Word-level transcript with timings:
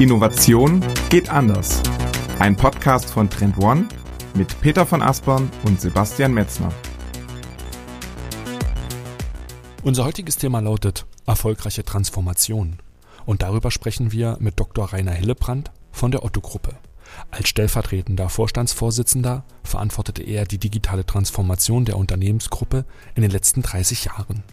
Innovation 0.00 0.82
geht 1.10 1.28
anders. 1.28 1.82
Ein 2.38 2.56
Podcast 2.56 3.10
von 3.10 3.28
Trend 3.28 3.58
One 3.58 3.86
mit 4.32 4.58
Peter 4.62 4.86
von 4.86 5.02
Aspern 5.02 5.50
und 5.64 5.78
Sebastian 5.78 6.32
Metzner. 6.32 6.72
Unser 9.82 10.06
heutiges 10.06 10.38
Thema 10.38 10.60
lautet 10.60 11.04
erfolgreiche 11.26 11.84
Transformation. 11.84 12.78
Und 13.26 13.42
darüber 13.42 13.70
sprechen 13.70 14.10
wir 14.10 14.38
mit 14.40 14.58
Dr. 14.58 14.90
Rainer 14.90 15.12
Hillebrand 15.12 15.70
von 15.92 16.10
der 16.10 16.24
Otto-Gruppe. 16.24 16.76
Als 17.30 17.50
stellvertretender 17.50 18.30
Vorstandsvorsitzender 18.30 19.44
verantwortete 19.62 20.22
er 20.22 20.46
die 20.46 20.56
digitale 20.56 21.04
Transformation 21.04 21.84
der 21.84 21.98
Unternehmensgruppe 21.98 22.86
in 23.14 23.20
den 23.20 23.30
letzten 23.30 23.60
30 23.60 24.06
Jahren. 24.06 24.44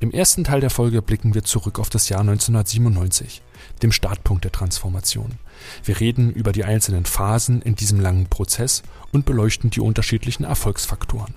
Im 0.00 0.10
ersten 0.10 0.44
Teil 0.44 0.60
der 0.60 0.70
Folge 0.70 1.02
blicken 1.02 1.34
wir 1.34 1.44
zurück 1.44 1.78
auf 1.78 1.90
das 1.90 2.08
Jahr 2.08 2.20
1997, 2.20 3.42
dem 3.82 3.92
Startpunkt 3.92 4.44
der 4.44 4.52
Transformation. 4.52 5.32
Wir 5.84 6.00
reden 6.00 6.32
über 6.32 6.52
die 6.52 6.64
einzelnen 6.64 7.04
Phasen 7.04 7.62
in 7.62 7.74
diesem 7.74 8.00
langen 8.00 8.26
Prozess 8.26 8.82
und 9.12 9.26
beleuchten 9.26 9.70
die 9.70 9.80
unterschiedlichen 9.80 10.44
Erfolgsfaktoren. 10.44 11.34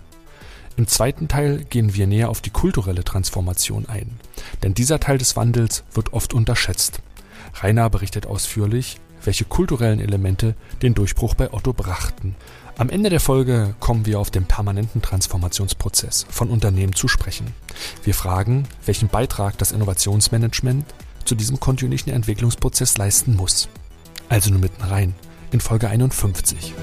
Im 0.78 0.88
zweiten 0.88 1.28
Teil 1.28 1.66
gehen 1.66 1.96
wir 1.96 2.06
näher 2.06 2.30
auf 2.30 2.42
die 2.42 2.52
kulturelle 2.52 3.04
Transformation 3.04 3.88
ein, 3.88 4.20
denn 4.62 4.76
dieser 4.76 5.00
Teil 5.00 5.18
des 5.18 5.36
Wandels 5.36 5.84
wird 5.94 6.14
oft 6.14 6.34
unterschätzt. 6.36 7.02
Rainer 7.56 7.90
berichtet 7.90 8.28
ausführlich, 8.28 9.00
welche 9.24 9.46
kulturellen 9.46 10.00
Elemente 10.00 10.56
den 10.84 10.94
Durchbruch 10.94 11.34
bei 11.34 11.52
Otto 11.52 11.74
brachten. 11.74 12.36
Am 12.80 12.92
Ende 12.92 13.10
der 13.10 13.20
Folge 13.20 13.74
kommen 13.80 14.06
wir 14.06 14.20
auf 14.20 14.30
den 14.30 14.46
permanenten 14.46 15.02
Transformationsprozess 15.02 16.28
von 16.30 16.52
Unternehmen 16.52 16.94
zu 16.94 17.08
sprechen. 17.08 17.56
Wir 18.04 18.14
fragen, 18.14 18.68
welchen 18.86 19.08
Beitrag 19.08 19.58
das 19.58 19.72
Innovationsmanagement 19.72 20.86
zu 21.26 21.34
diesem 21.34 21.60
kontinuierlichen 21.60 22.14
Entwicklungsprozess 22.14 22.96
leisten 23.00 23.36
muss. 23.36 23.68
Also 24.30 24.52
nur 24.52 24.60
mitten 24.60 24.84
rein 24.84 25.16
in 25.52 25.60
Folge 25.60 25.90
51. 25.90 26.76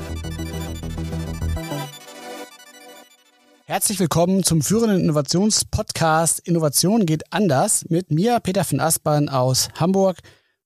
Herzlich 3.67 4.01
willkommen 4.01 4.43
zum 4.43 4.63
führenden 4.63 5.01
Innovationspodcast 5.01 6.41
Innovation 6.41 7.07
geht 7.07 7.33
anders 7.33 7.85
mit 7.89 8.11
mir, 8.11 8.41
Peter 8.41 8.65
von 8.65 8.81
Aspern 8.81 9.29
aus 9.29 9.69
Hamburg 9.79 10.19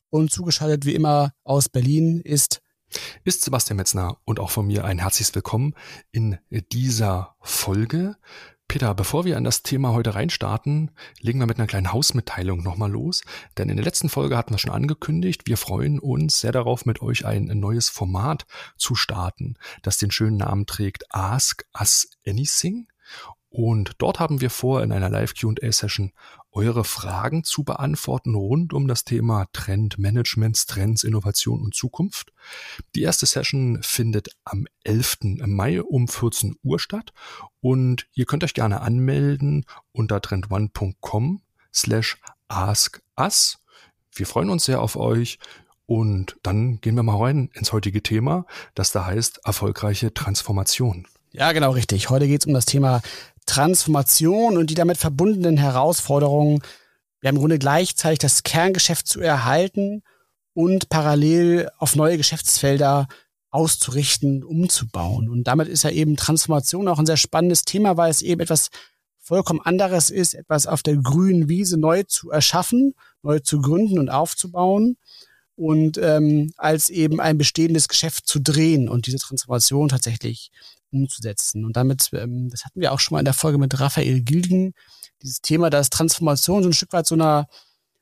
und 0.08 0.32
zugeschaltet 0.32 0.86
wie 0.86 0.94
immer 0.94 1.32
aus 1.44 1.68
Berlin 1.68 2.22
ist 2.22 2.62
ist 3.24 3.42
Sebastian 3.42 3.76
Metzner 3.76 4.18
und 4.24 4.40
auch 4.40 4.50
von 4.50 4.66
mir 4.66 4.84
ein 4.84 4.98
herzliches 4.98 5.34
Willkommen 5.34 5.74
in 6.10 6.38
dieser 6.50 7.36
Folge. 7.40 8.16
Peter, 8.68 8.94
bevor 8.94 9.24
wir 9.24 9.38
an 9.38 9.44
das 9.44 9.62
Thema 9.62 9.92
heute 9.92 10.14
reinstarten, 10.14 10.90
legen 11.20 11.38
wir 11.38 11.46
mit 11.46 11.58
einer 11.58 11.66
kleinen 11.66 11.90
Hausmitteilung 11.90 12.62
nochmal 12.62 12.90
los. 12.90 13.22
Denn 13.56 13.70
in 13.70 13.76
der 13.76 13.84
letzten 13.84 14.10
Folge 14.10 14.36
hatten 14.36 14.52
wir 14.52 14.58
schon 14.58 14.70
angekündigt, 14.70 15.46
wir 15.46 15.56
freuen 15.56 15.98
uns 15.98 16.40
sehr 16.40 16.52
darauf, 16.52 16.84
mit 16.84 17.00
euch 17.00 17.24
ein 17.24 17.46
neues 17.46 17.88
Format 17.88 18.46
zu 18.76 18.94
starten, 18.94 19.54
das 19.82 19.96
den 19.96 20.10
schönen 20.10 20.36
Namen 20.36 20.66
trägt 20.66 21.04
Ask 21.14 21.64
Us 21.78 22.10
Anything. 22.26 22.88
Und 23.50 23.92
dort 23.98 24.20
haben 24.20 24.42
wir 24.42 24.50
vor, 24.50 24.82
in 24.82 24.92
einer 24.92 25.08
Live-QA-Session 25.08 26.12
eure 26.58 26.82
Fragen 26.82 27.44
zu 27.44 27.62
beantworten 27.62 28.34
rund 28.34 28.72
um 28.72 28.88
das 28.88 29.04
Thema 29.04 29.46
Trend, 29.52 29.96
Management, 29.96 30.66
Trends, 30.66 31.04
Innovation 31.04 31.62
und 31.62 31.72
Zukunft. 31.72 32.32
Die 32.96 33.02
erste 33.02 33.26
Session 33.26 33.78
findet 33.82 34.30
am 34.44 34.66
11. 34.82 35.18
Mai 35.46 35.80
um 35.80 36.08
14 36.08 36.56
Uhr 36.64 36.80
statt 36.80 37.12
und 37.60 38.08
ihr 38.12 38.26
könnt 38.26 38.42
euch 38.42 38.54
gerne 38.54 38.80
anmelden 38.80 39.66
unter 39.92 40.20
trendone.com 40.20 41.42
slash 41.72 42.16
askus. 42.48 43.58
Wir 44.12 44.26
freuen 44.26 44.50
uns 44.50 44.64
sehr 44.64 44.82
auf 44.82 44.96
euch 44.96 45.38
und 45.86 46.38
dann 46.42 46.80
gehen 46.80 46.96
wir 46.96 47.04
mal 47.04 47.22
rein 47.22 47.50
ins 47.54 47.72
heutige 47.72 48.02
Thema, 48.02 48.46
das 48.74 48.90
da 48.90 49.06
heißt 49.06 49.42
erfolgreiche 49.44 50.12
Transformation. 50.12 51.06
Ja, 51.30 51.52
genau 51.52 51.70
richtig. 51.70 52.10
Heute 52.10 52.26
geht 52.26 52.40
es 52.40 52.46
um 52.46 52.54
das 52.54 52.66
Thema 52.66 53.00
Transformation 53.48 54.56
und 54.56 54.70
die 54.70 54.74
damit 54.74 54.98
verbundenen 54.98 55.56
Herausforderungen. 55.56 56.62
Haben 57.24 57.36
im 57.36 57.40
Grunde 57.40 57.58
gleichzeitig 57.58 58.20
das 58.20 58.44
Kerngeschäft 58.44 59.08
zu 59.08 59.20
erhalten 59.20 60.02
und 60.54 60.88
parallel 60.88 61.68
auf 61.78 61.96
neue 61.96 62.16
Geschäftsfelder 62.16 63.08
auszurichten, 63.50 64.44
umzubauen. 64.44 65.28
Und 65.28 65.44
damit 65.44 65.68
ist 65.68 65.82
ja 65.82 65.90
eben 65.90 66.16
Transformation 66.16 66.86
auch 66.86 66.98
ein 66.98 67.06
sehr 67.06 67.16
spannendes 67.16 67.62
Thema, 67.62 67.96
weil 67.96 68.10
es 68.10 68.22
eben 68.22 68.40
etwas 68.40 68.70
vollkommen 69.18 69.60
anderes 69.60 70.10
ist, 70.10 70.34
etwas 70.34 70.66
auf 70.66 70.82
der 70.82 70.96
grünen 70.96 71.48
Wiese 71.48 71.76
neu 71.76 72.02
zu 72.04 72.30
erschaffen, 72.30 72.94
neu 73.22 73.40
zu 73.40 73.60
gründen 73.60 73.98
und 73.98 74.10
aufzubauen 74.10 74.96
und 75.56 75.98
ähm, 75.98 76.52
als 76.56 76.88
eben 76.88 77.20
ein 77.20 77.36
bestehendes 77.36 77.88
Geschäft 77.88 78.26
zu 78.26 78.38
drehen 78.38 78.88
und 78.88 79.06
diese 79.06 79.18
Transformation 79.18 79.88
tatsächlich 79.88 80.50
umzusetzen. 80.92 81.64
Und 81.64 81.76
damit, 81.76 82.10
ähm, 82.12 82.48
das 82.50 82.64
hatten 82.64 82.80
wir 82.80 82.92
auch 82.92 83.00
schon 83.00 83.14
mal 83.14 83.20
in 83.20 83.24
der 83.24 83.34
Folge 83.34 83.58
mit 83.58 83.78
Raphael 83.78 84.20
Gilgen, 84.20 84.74
dieses 85.22 85.40
Thema, 85.40 85.70
dass 85.70 85.90
Transformation 85.90 86.62
so 86.62 86.68
ein 86.68 86.74
Stück 86.74 86.92
weit 86.92 87.06
so 87.06 87.14
eine, 87.14 87.46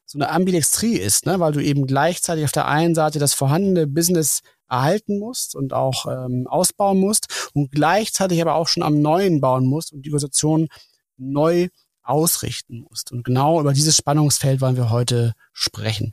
so 0.05 0.19
eine 0.19 0.31
Ambidextrie 0.31 0.97
ist, 0.97 1.27
ne? 1.27 1.41
weil 1.41 1.53
du 1.53 1.63
eben 1.63 1.87
gleichzeitig 1.87 2.45
auf 2.45 2.53
der 2.53 2.69
einen 2.69 2.95
Seite 2.95 3.19
das 3.19 3.35
vorhandene 3.35 3.87
Business 3.87 4.43
erhalten 4.69 5.19
musst 5.19 5.55
und 5.55 5.73
auch 5.73 6.07
ähm, 6.07 6.47
ausbauen 6.49 6.99
musst 6.99 7.51
und 7.55 7.71
gleichzeitig 7.71 8.41
aber 8.41 8.55
auch 8.55 8.69
schon 8.69 8.83
am 8.83 9.01
Neuen 9.01 9.41
bauen 9.41 9.67
musst 9.67 9.93
und 9.93 10.03
die 10.03 10.11
Organisation 10.11 10.69
neu 11.17 11.69
ausrichten 12.09 12.81
musst. 12.89 13.12
Und 13.12 13.25
genau 13.25 13.61
über 13.61 13.72
dieses 13.72 13.97
Spannungsfeld 13.97 14.61
wollen 14.61 14.77
wir 14.77 14.91
heute 14.91 15.34
sprechen. 15.53 16.12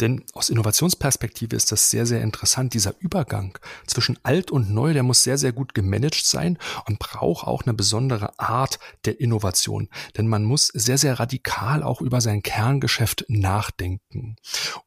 Denn 0.00 0.24
aus 0.34 0.50
Innovationsperspektive 0.50 1.56
ist 1.56 1.72
das 1.72 1.90
sehr, 1.90 2.06
sehr 2.06 2.22
interessant. 2.22 2.74
Dieser 2.74 2.94
Übergang 2.98 3.58
zwischen 3.86 4.18
alt 4.22 4.50
und 4.50 4.70
neu, 4.70 4.92
der 4.92 5.02
muss 5.02 5.22
sehr, 5.22 5.38
sehr 5.38 5.52
gut 5.52 5.74
gemanagt 5.74 6.26
sein 6.26 6.58
und 6.86 6.98
braucht 6.98 7.46
auch 7.46 7.62
eine 7.64 7.74
besondere 7.74 8.38
Art 8.38 8.78
der 9.04 9.20
Innovation. 9.20 9.88
Denn 10.16 10.28
man 10.28 10.44
muss 10.44 10.68
sehr, 10.68 10.98
sehr 10.98 11.18
radikal 11.18 11.82
auch 11.82 12.00
über 12.00 12.20
sein 12.20 12.42
Kerngeschäft 12.42 13.24
nachdenken. 13.28 14.36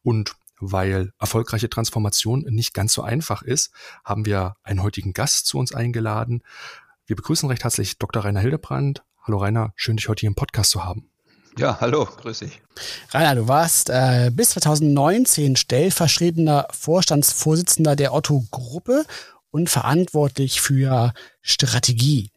Und 0.04 0.36
weil 0.60 1.14
erfolgreiche 1.20 1.70
Transformation 1.70 2.42
nicht 2.50 2.74
ganz 2.74 2.94
so 2.94 3.02
einfach 3.02 3.42
ist, 3.42 3.72
haben 4.04 4.26
wir 4.26 4.56
einen 4.64 4.84
heutigen 4.84 5.14
Gast 5.14 5.46
zu 5.48 5.58
uns 5.58 5.74
eingeladen. 5.74 6.44
Wir 7.06 7.16
begrüßen 7.16 7.50
recht 7.50 7.64
herzlich 7.64 7.98
Dr. 7.98 8.24
Rainer 8.24 8.42
Hildebrand, 8.42 9.04
Hallo 9.30 9.38
Rainer, 9.38 9.74
schön 9.76 9.96
dich 9.96 10.10
heute 10.10 10.22
hier 10.22 10.30
im 10.30 10.34
Podcast 10.34 10.72
zu 10.72 10.84
haben. 10.84 11.08
Ja, 11.56 11.80
hallo, 11.80 12.06
grüß 12.06 12.40
dich. 12.40 12.64
Rainer, 13.12 13.36
du 13.36 13.48
warst 13.48 13.92
äh, 13.92 14.32
bis 14.34 14.50
2019 14.50 15.56
stellvertretender 15.56 16.68
Vorstandsvorsitzender 16.72 17.96
der 17.96 18.16
Otto-Gruppe 18.16 19.06
und 19.52 19.70
verantwortlich 19.70 20.62
für 20.62 21.14
Strategie. 21.44 22.32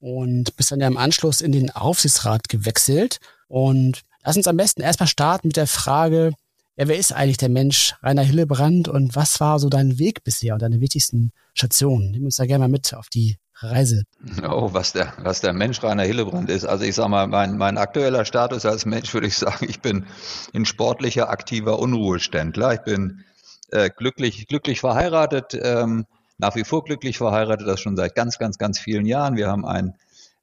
Und 0.00 0.54
bist 0.58 0.70
dann 0.70 0.80
ja 0.80 0.86
im 0.86 0.98
Anschluss 0.98 1.40
in 1.40 1.50
den 1.50 1.70
Aufsichtsrat 1.70 2.50
gewechselt. 2.50 3.20
Und 3.48 4.02
lass 4.22 4.36
uns 4.36 4.46
am 4.46 4.58
besten 4.58 4.82
erstmal 4.82 5.06
starten 5.06 5.48
mit 5.48 5.56
der 5.56 5.66
Frage, 5.66 6.34
ja, 6.76 6.88
wer 6.88 6.98
ist 6.98 7.14
eigentlich 7.14 7.38
der 7.38 7.48
Mensch 7.48 7.94
Rainer 8.02 8.20
Hillebrand 8.20 8.88
und 8.88 9.16
was 9.16 9.40
war 9.40 9.58
so 9.58 9.70
dein 9.70 9.98
Weg 9.98 10.24
bisher 10.24 10.52
und 10.52 10.60
deine 10.60 10.82
wichtigsten 10.82 11.32
Stationen? 11.54 12.10
Nimm 12.10 12.26
uns 12.26 12.36
da 12.36 12.44
gerne 12.44 12.64
mal 12.64 12.68
mit 12.68 12.92
auf 12.92 13.08
die 13.08 13.38
Reise? 13.70 14.02
Oh, 14.42 14.72
was 14.72 14.92
der, 14.92 15.12
was 15.18 15.40
der 15.40 15.52
Mensch 15.52 15.82
Rainer 15.82 16.04
Hillebrand 16.04 16.50
ist. 16.50 16.64
Also 16.64 16.84
ich 16.84 16.94
sage 16.94 17.08
mal, 17.08 17.26
mein, 17.26 17.56
mein 17.56 17.78
aktueller 17.78 18.24
Status 18.24 18.64
als 18.66 18.86
Mensch 18.86 19.12
würde 19.14 19.26
ich 19.26 19.36
sagen, 19.36 19.66
ich 19.68 19.80
bin 19.80 20.06
ein 20.54 20.64
sportlicher, 20.64 21.30
aktiver 21.30 21.78
Unruheständler. 21.78 22.74
Ich 22.74 22.80
bin 22.80 23.24
äh, 23.70 23.90
glücklich, 23.90 24.46
glücklich 24.46 24.80
verheiratet, 24.80 25.58
ähm, 25.60 26.06
nach 26.38 26.56
wie 26.56 26.64
vor 26.64 26.84
glücklich 26.84 27.18
verheiratet, 27.18 27.66
das 27.66 27.80
schon 27.80 27.96
seit 27.96 28.14
ganz, 28.14 28.38
ganz, 28.38 28.58
ganz 28.58 28.78
vielen 28.78 29.06
Jahren. 29.06 29.36
Wir 29.36 29.48
haben 29.48 29.64
einen 29.64 29.94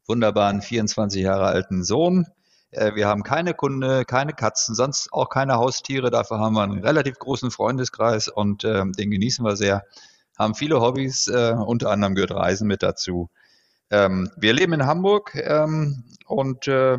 wunderbaren 0.08 0.62
24 0.62 1.22
Jahre 1.22 1.46
alten 1.46 1.84
Sohn. 1.84 2.28
Äh, 2.72 2.96
wir 2.96 3.08
haben 3.08 3.24
keine 3.24 3.54
Kunde, 3.54 4.06
keine 4.06 4.34
Katzen, 4.34 4.76
sonst 4.76 5.12
auch 5.14 5.30
keine 5.30 5.56
Haustiere. 5.56 6.10
Dafür 6.10 6.40
haben 6.40 6.56
wir 6.56 6.64
einen 6.64 6.84
relativ 6.84 7.20
großen 7.20 7.52
Freundeskreis 7.52 8.28
und 8.28 8.64
äh, 8.64 8.84
den 8.86 9.12
genießen 9.12 9.46
wir 9.46 9.56
sehr 9.56 9.84
haben 10.42 10.56
viele 10.56 10.82
Hobbys, 10.82 11.28
äh, 11.28 11.54
unter 11.54 11.90
anderem 11.90 12.16
gehört 12.16 12.32
Reisen 12.32 12.68
mit 12.68 12.84
dazu. 12.84 13.30
Ähm, 13.90 14.32
wir 14.38 14.54
leben 14.54 14.74
in 14.74 14.86
Hamburg 14.86 15.36
ähm, 15.36 16.04
und 16.26 16.68
äh, 16.68 16.98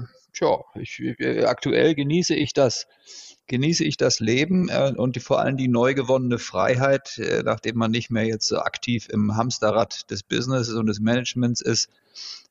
ich, 0.74 1.00
äh, 1.00 1.44
aktuell 1.44 1.94
genieße 1.94 2.34
ich 2.34 2.52
das 2.52 2.86
genieße 3.48 3.84
ich 3.84 3.96
das 3.96 4.20
Leben 4.20 4.68
äh, 4.68 4.94
und 4.96 5.16
die, 5.16 5.20
vor 5.20 5.40
allem 5.40 5.56
die 5.56 5.68
neu 5.68 5.94
gewonnene 5.94 6.38
Freiheit, 6.38 7.18
äh, 7.18 7.42
nachdem 7.44 7.76
man 7.76 7.90
nicht 7.90 8.10
mehr 8.10 8.24
jetzt 8.24 8.48
so 8.48 8.58
aktiv 8.58 9.08
im 9.10 9.36
Hamsterrad 9.36 10.10
des 10.10 10.22
Businesses 10.22 10.74
und 10.74 10.86
des 10.86 11.00
Managements 11.00 11.60
ist 11.60 11.90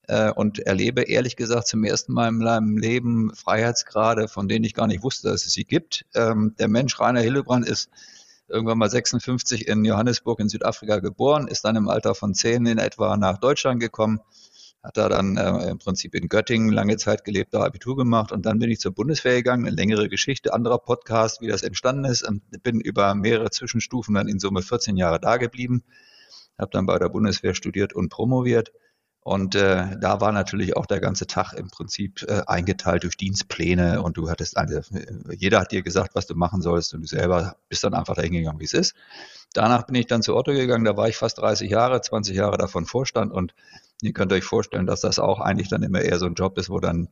äh, 0.07 0.31
und 0.31 0.59
erlebe 0.59 1.03
ehrlich 1.03 1.37
gesagt 1.37 1.67
zum 1.67 1.83
ersten 1.83 2.13
Mal 2.13 2.29
in 2.29 2.37
meinem 2.37 2.77
Leben 2.77 3.33
Freiheitsgrade, 3.33 4.27
von 4.27 4.47
denen 4.47 4.65
ich 4.65 4.73
gar 4.73 4.87
nicht 4.87 5.03
wusste, 5.03 5.29
dass 5.29 5.45
es 5.45 5.53
sie 5.53 5.65
gibt. 5.65 6.05
Ähm, 6.13 6.55
der 6.59 6.67
Mensch 6.67 6.99
Rainer 6.99 7.21
Hillebrand 7.21 7.67
ist 7.67 7.89
irgendwann 8.51 8.77
mal 8.77 8.89
56 8.89 9.68
in 9.68 9.86
Johannesburg 9.86 10.39
in 10.39 10.50
Südafrika 10.50 11.00
geboren, 11.00 11.48
ist 11.48 11.65
dann 11.65 11.75
im 11.75 11.89
Alter 11.89 12.15
von 12.15 12.33
zehn 12.33 12.65
in 12.65 12.77
etwa 12.77 13.18
nach 13.18 13.38
Deutschland 13.38 13.80
gekommen, 13.80 14.19
hat 14.83 14.98
da 14.98 15.09
dann 15.09 15.38
äh, 15.38 15.69
im 15.69 15.77
Prinzip 15.77 16.13
in 16.15 16.27
Göttingen 16.27 16.71
lange 16.71 16.98
Zeit 16.98 17.24
gelebt, 17.24 17.53
da 17.53 17.63
Abitur 17.63 17.95
gemacht 17.95 18.31
und 18.31 18.45
dann 18.45 18.59
bin 18.59 18.69
ich 18.69 18.80
zur 18.80 18.94
Bundeswehr 18.94 19.36
gegangen, 19.36 19.65
eine 19.65 19.75
längere 19.75 20.09
Geschichte, 20.09 20.53
anderer 20.53 20.80
Podcast, 20.80 21.42
wie 21.42 21.48
das 21.48 21.63
entstanden 21.63 22.06
ist, 22.06 22.27
und 22.27 22.42
bin 22.63 22.80
über 22.80 23.15
mehrere 23.15 23.50
Zwischenstufen 23.50 24.15
dann 24.15 24.27
in 24.27 24.39
Summe 24.39 24.62
14 24.62 24.97
Jahre 24.97 25.19
da 25.19 25.38
geblieben, 25.38 25.83
habe 26.57 26.71
dann 26.71 26.86
bei 26.86 27.00
der 27.00 27.09
Bundeswehr 27.09 27.56
studiert 27.56 27.94
und 27.94 28.09
promoviert 28.09 28.71
und 29.23 29.53
äh, 29.53 30.00
da 30.00 30.19
war 30.19 30.31
natürlich 30.31 30.75
auch 30.75 30.88
der 30.88 31.00
ganze 31.00 31.27
Tag 31.27 31.53
im 31.53 31.69
Prinzip 31.69 32.23
äh, 32.23 32.41
eingeteilt 32.47 33.03
durch 33.03 33.18
Dienstpläne. 33.18 34.01
Und 34.01 34.18
du 34.18 34.29
hattest 34.31 34.57
eine, 34.57 34.81
jeder 35.38 35.59
hat 35.59 35.71
dir 35.71 35.83
gesagt, 35.83 36.15
was 36.15 36.25
du 36.25 36.33
machen 36.33 36.63
sollst. 36.63 36.95
Und 36.95 37.01
du 37.01 37.07
selber 37.07 37.56
bist 37.69 37.83
dann 37.83 37.94
einfach 37.94 38.15
dahin 38.15 38.33
gegangen, 38.33 38.59
wie 38.59 38.65
es 38.65 38.73
ist. 38.73 38.95
Danach 39.53 39.85
bin 39.85 39.95
ich 39.95 40.07
dann 40.07 40.23
zu 40.23 40.35
Otto 40.35 40.53
gegangen, 40.53 40.85
da 40.85 40.97
war 40.97 41.07
ich 41.07 41.18
fast 41.18 41.38
30 41.38 41.69
Jahre, 41.69 42.01
20 42.01 42.35
Jahre 42.35 42.57
davon 42.57 42.88
Vorstand. 42.88 43.31
Und 43.31 43.53
ihr 44.01 44.13
könnt 44.13 44.33
euch 44.33 44.44
vorstellen, 44.44 44.88
dass 44.88 45.01
das 45.01 45.19
auch 45.19 45.39
eigentlich 45.39 45.69
dann 45.69 45.83
immer 45.83 46.01
eher 46.01 46.18
so 46.18 46.25
ein 46.25 46.33
Job 46.33 46.57
ist, 46.57 46.71
wo 46.71 46.79
dann 46.79 47.07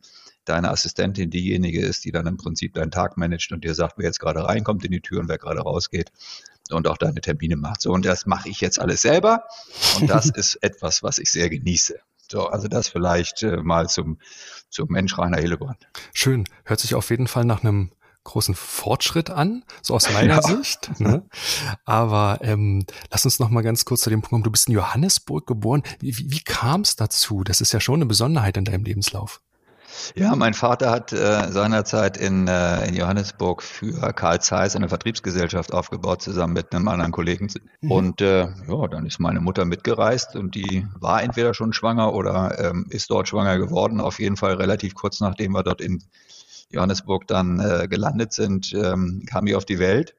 deine 0.45 0.71
Assistentin 0.71 1.29
diejenige 1.29 1.81
ist, 1.81 2.05
die 2.05 2.11
dann 2.11 2.25
im 2.25 2.37
Prinzip 2.37 2.73
deinen 2.73 2.89
Tag 2.89 3.17
managt 3.17 3.51
und 3.51 3.63
dir 3.63 3.75
sagt, 3.75 3.99
wer 3.99 4.05
jetzt 4.05 4.19
gerade 4.19 4.43
reinkommt 4.43 4.83
in 4.83 4.91
die 4.91 5.01
Tür 5.01 5.19
und 5.19 5.27
wer 5.27 5.37
gerade 5.37 5.59
rausgeht 5.59 6.11
und 6.75 6.87
auch 6.87 6.97
deine 6.97 7.21
Termine 7.21 7.55
macht. 7.55 7.81
So, 7.81 7.91
und 7.91 8.05
das 8.05 8.25
mache 8.25 8.49
ich 8.49 8.61
jetzt 8.61 8.79
alles 8.79 9.01
selber. 9.01 9.43
Und 9.99 10.09
das 10.09 10.29
ist 10.35 10.55
etwas, 10.61 11.03
was 11.03 11.17
ich 11.17 11.31
sehr 11.31 11.49
genieße. 11.49 11.99
So, 12.31 12.47
also 12.47 12.67
das 12.67 12.89
vielleicht 12.89 13.43
äh, 13.43 13.57
mal 13.57 13.89
zum, 13.89 14.19
zum 14.69 14.89
Mensch 14.89 15.17
Rainer 15.17 15.39
Hillebrand. 15.39 15.87
Schön. 16.13 16.45
Hört 16.63 16.79
sich 16.79 16.93
auf 16.93 17.09
jeden 17.09 17.27
Fall 17.27 17.45
nach 17.45 17.63
einem 17.63 17.91
großen 18.23 18.53
Fortschritt 18.53 19.29
an, 19.31 19.63
so 19.81 19.95
aus 19.95 20.11
meiner 20.11 20.35
ja. 20.41 20.41
Sicht. 20.41 20.99
Ne? 20.99 21.23
Aber 21.85 22.39
ähm, 22.41 22.85
lass 23.09 23.25
uns 23.25 23.39
noch 23.39 23.49
mal 23.49 23.61
ganz 23.61 23.85
kurz 23.85 24.01
zu 24.01 24.09
dem 24.11 24.21
Punkt 24.21 24.29
kommen. 24.29 24.43
Du 24.43 24.51
bist 24.51 24.67
in 24.67 24.75
Johannesburg 24.75 25.47
geboren. 25.47 25.81
Wie, 25.99 26.15
wie, 26.17 26.31
wie 26.31 26.41
kam 26.41 26.81
es 26.81 26.95
dazu? 26.95 27.43
Das 27.43 27.61
ist 27.61 27.71
ja 27.71 27.79
schon 27.79 27.95
eine 27.95 28.05
Besonderheit 28.05 28.57
in 28.57 28.65
deinem 28.65 28.83
Lebenslauf. 28.83 29.41
Ja, 30.15 30.35
mein 30.35 30.53
Vater 30.53 30.91
hat 30.91 31.13
äh, 31.13 31.51
seinerzeit 31.51 32.17
in, 32.17 32.47
äh, 32.47 32.87
in 32.87 32.95
Johannesburg 32.95 33.63
für 33.63 34.13
Karl 34.13 34.41
Zeiss 34.41 34.75
eine 34.75 34.89
Vertriebsgesellschaft 34.89 35.73
aufgebaut, 35.73 36.21
zusammen 36.21 36.53
mit 36.53 36.73
einem 36.73 36.87
anderen 36.87 37.11
Kollegen. 37.11 37.49
Mhm. 37.81 37.91
Und 37.91 38.21
äh, 38.21 38.47
ja, 38.67 38.87
dann 38.87 39.05
ist 39.05 39.19
meine 39.19 39.41
Mutter 39.41 39.65
mitgereist 39.65 40.35
und 40.35 40.55
die 40.55 40.87
war 40.99 41.23
entweder 41.23 41.53
schon 41.53 41.73
schwanger 41.73 42.13
oder 42.13 42.57
ähm, 42.59 42.87
ist 42.89 43.09
dort 43.09 43.27
schwanger 43.27 43.57
geworden. 43.57 44.01
Auf 44.01 44.19
jeden 44.19 44.37
Fall 44.37 44.55
relativ 44.55 44.95
kurz 44.95 45.19
nachdem 45.19 45.53
wir 45.53 45.63
dort 45.63 45.81
in 45.81 46.03
Johannesburg 46.69 47.27
dann 47.27 47.59
äh, 47.59 47.87
gelandet 47.87 48.33
sind, 48.33 48.73
ähm, 48.73 49.23
kam 49.27 49.45
die 49.45 49.55
auf 49.55 49.65
die 49.65 49.79
Welt. 49.79 50.15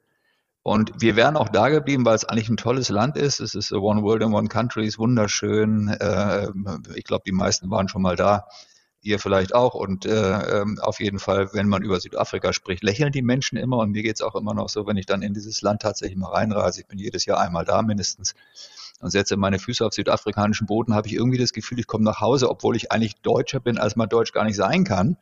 Und 0.63 0.93
wir 1.01 1.17
wären 1.17 1.37
auch 1.37 1.49
da 1.49 1.71
geblieben, 1.71 2.05
weil 2.05 2.17
es 2.17 2.25
eigentlich 2.25 2.51
ein 2.51 2.59
tolles 2.59 2.91
Land 2.91 3.17
ist. 3.17 3.41
Es 3.41 3.55
ist 3.55 3.73
One 3.73 4.03
World 4.03 4.23
in 4.23 4.35
One 4.35 4.49
Country, 4.49 4.87
ist 4.87 4.99
wunderschön. 4.99 5.89
Äh, 5.89 6.49
ich 6.95 7.05
glaube, 7.05 7.23
die 7.27 7.33
meisten 7.33 7.71
waren 7.71 7.89
schon 7.89 8.03
mal 8.03 8.17
da 8.17 8.47
ihr 9.03 9.19
vielleicht 9.19 9.55
auch. 9.55 9.75
Und 9.75 10.07
äh, 10.07 10.61
ähm, 10.61 10.79
auf 10.81 11.01
jeden 11.01 11.19
Fall, 11.19 11.51
wenn 11.53 11.69
man 11.69 11.83
über 11.83 12.01
Südafrika 12.01 12.53
spricht, 12.53 12.83
lächeln 12.83 13.13
die 13.13 13.23
Menschen 13.23 13.57
immer. 13.57 13.79
Und 13.79 13.93
mir 13.93 14.03
geht's 14.03 14.23
auch 14.23 14.35
immer 14.35 14.55
noch 14.55 14.69
so, 14.69 14.87
wenn 14.87 14.97
ich 14.97 15.07
dann 15.07 15.23
in 15.23 15.35
dieses 15.35 15.63
Land 15.63 15.83
tatsächlich 15.83 16.17
mal 16.17 16.31
reinreise. 16.31 16.81
Ich 16.81 16.87
bin 16.87 16.99
jedes 16.99 17.25
Jahr 17.27 17.41
einmal 17.41 17.65
da 17.65 17.83
mindestens 17.83 18.35
und 19.01 19.11
setze 19.11 19.37
meine 19.37 19.59
Füße 19.59 19.85
auf 19.85 19.95
südafrikanischen 19.95 20.67
Boden, 20.67 20.95
habe 20.95 21.09
ich 21.09 21.15
irgendwie 21.15 21.39
das 21.39 21.53
Gefühl, 21.53 21.79
ich 21.79 21.87
komme 21.87 22.05
nach 22.05 22.21
Hause, 22.21 22.51
obwohl 22.51 22.77
ich 22.77 22.93
eigentlich 22.93 23.17
Deutscher 23.23 23.61
bin, 23.61 23.79
als 23.79 23.97
man 23.97 24.09
Deutsch 24.09 24.33
gar 24.33 24.45
nicht 24.45 24.57
sein 24.57 24.85
kann. 24.85 25.17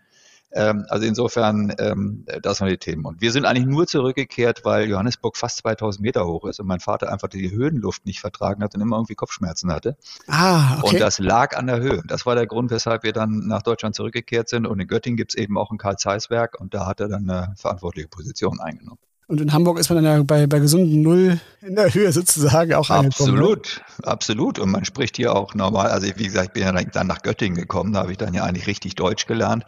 Ähm, 0.53 0.87
also 0.89 1.07
insofern, 1.07 1.75
ähm, 1.79 2.25
das 2.43 2.61
waren 2.61 2.69
die 2.69 2.79
Themen. 2.79 3.05
Und 3.05 3.21
wir 3.21 3.33
sind 3.33 3.45
eigentlich 3.45 3.67
nur 3.67 3.87
zurückgekehrt, 3.87 4.65
weil 4.65 4.89
Johannesburg 4.89 5.37
fast 5.37 5.59
2000 5.59 6.03
Meter 6.03 6.27
hoch 6.27 6.47
ist 6.47 6.59
und 6.61 6.67
mein 6.67 6.81
Vater 6.81 7.13
einfach 7.13 7.29
die 7.29 7.51
Höhenluft 7.51 8.07
nicht 8.07 8.21
vertragen 8.21 8.63
hat 8.63 8.75
und 8.75 8.81
immer 8.81 8.97
irgendwie 8.97 9.15
Kopfschmerzen 9.15 9.71
hatte. 9.73 9.97
Ah, 10.27 10.79
okay. 10.79 10.95
Und 10.95 11.01
das 11.01 11.19
lag 11.19 11.57
an 11.57 11.67
der 11.67 11.81
Höhe. 11.81 12.03
Das 12.07 12.25
war 12.25 12.35
der 12.35 12.47
Grund, 12.47 12.71
weshalb 12.71 13.03
wir 13.03 13.13
dann 13.13 13.47
nach 13.47 13.63
Deutschland 13.63 13.95
zurückgekehrt 13.95 14.49
sind. 14.49 14.67
Und 14.67 14.81
in 14.81 14.89
Göttingen 14.89 15.17
gibt 15.17 15.33
es 15.33 15.39
eben 15.39 15.59
auch 15.59 15.71
ein 15.71 15.79
Karl-Zeiss-Werk 15.79 16.59
und 16.61 16.73
da 16.73 16.87
hat 16.87 17.01
er 17.01 17.09
dann 17.09 17.29
eine 17.29 17.55
verantwortliche 17.57 18.09
Position 18.09 18.61
eingenommen. 18.61 19.01
Und 19.29 19.43
in 19.43 19.53
Hamburg 19.53 19.79
ist 19.79 19.91
man 19.91 20.03
dann 20.03 20.17
ja 20.17 20.23
bei, 20.23 20.47
bei 20.47 20.59
gesunden 20.59 21.03
Null 21.03 21.39
in 21.61 21.75
der 21.75 21.93
Höhe 21.93 22.11
sozusagen 22.13 22.73
auch 22.73 22.89
angekommen. 22.89 23.35
Ne? 23.35 23.41
Absolut, 23.41 23.83
absolut. 24.03 24.59
Und 24.59 24.71
man 24.71 24.87
spricht 24.87 25.17
hier 25.17 25.37
auch 25.37 25.55
normal. 25.55 25.91
Also 25.91 26.07
wie 26.17 26.25
gesagt, 26.25 26.47
ich 26.47 26.53
bin 26.55 26.63
ja 26.63 26.73
dann 26.73 27.07
nach 27.07 27.21
Göttingen 27.21 27.59
gekommen, 27.59 27.93
da 27.93 28.01
habe 28.01 28.11
ich 28.11 28.17
dann 28.17 28.33
ja 28.33 28.45
eigentlich 28.45 28.67
richtig 28.67 28.95
Deutsch 28.95 29.27
gelernt. 29.27 29.65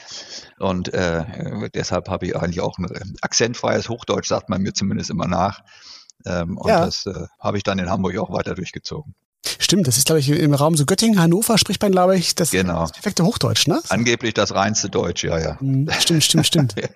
Und 0.59 0.95
äh, 0.95 1.69
deshalb 1.75 2.09
habe 2.09 2.25
ich 2.25 2.37
eigentlich 2.37 2.63
auch 2.63 2.79
ein 2.79 2.87
akzentfreies 3.21 3.91
Hochdeutsch, 3.91 4.29
sagt 4.29 4.49
man 4.49 4.63
mir 4.63 4.73
zumindest 4.73 5.11
immer 5.11 5.27
nach. 5.27 5.61
Ähm, 6.25 6.57
und 6.57 6.71
ja. 6.71 6.87
das 6.87 7.05
äh, 7.05 7.27
habe 7.39 7.59
ich 7.59 7.63
dann 7.63 7.79
in 7.79 7.91
Hamburg 7.91 8.17
auch 8.17 8.33
weiter 8.33 8.55
durchgezogen. 8.55 9.15
Stimmt, 9.59 9.87
das 9.87 9.99
ist, 9.99 10.07
glaube 10.07 10.21
ich, 10.21 10.31
im 10.31 10.55
Raum 10.55 10.75
so 10.75 10.87
Göttingen, 10.87 11.21
Hannover 11.21 11.59
spricht 11.59 11.83
man, 11.83 11.93
glaube 11.93 12.17
ich, 12.17 12.35
das, 12.35 12.51
genau. 12.51 12.83
das 12.83 12.93
perfekte 12.93 13.25
Hochdeutsch, 13.25 13.67
ne? 13.67 13.83
Angeblich 13.91 14.33
das 14.33 14.55
reinste 14.55 14.89
Deutsch, 14.89 15.23
ja, 15.25 15.39
ja. 15.39 15.61
Hm, 15.61 15.87
stimmt, 15.99 16.25
stimmt, 16.25 16.47
stimmt. 16.47 16.75
ja. 16.81 16.89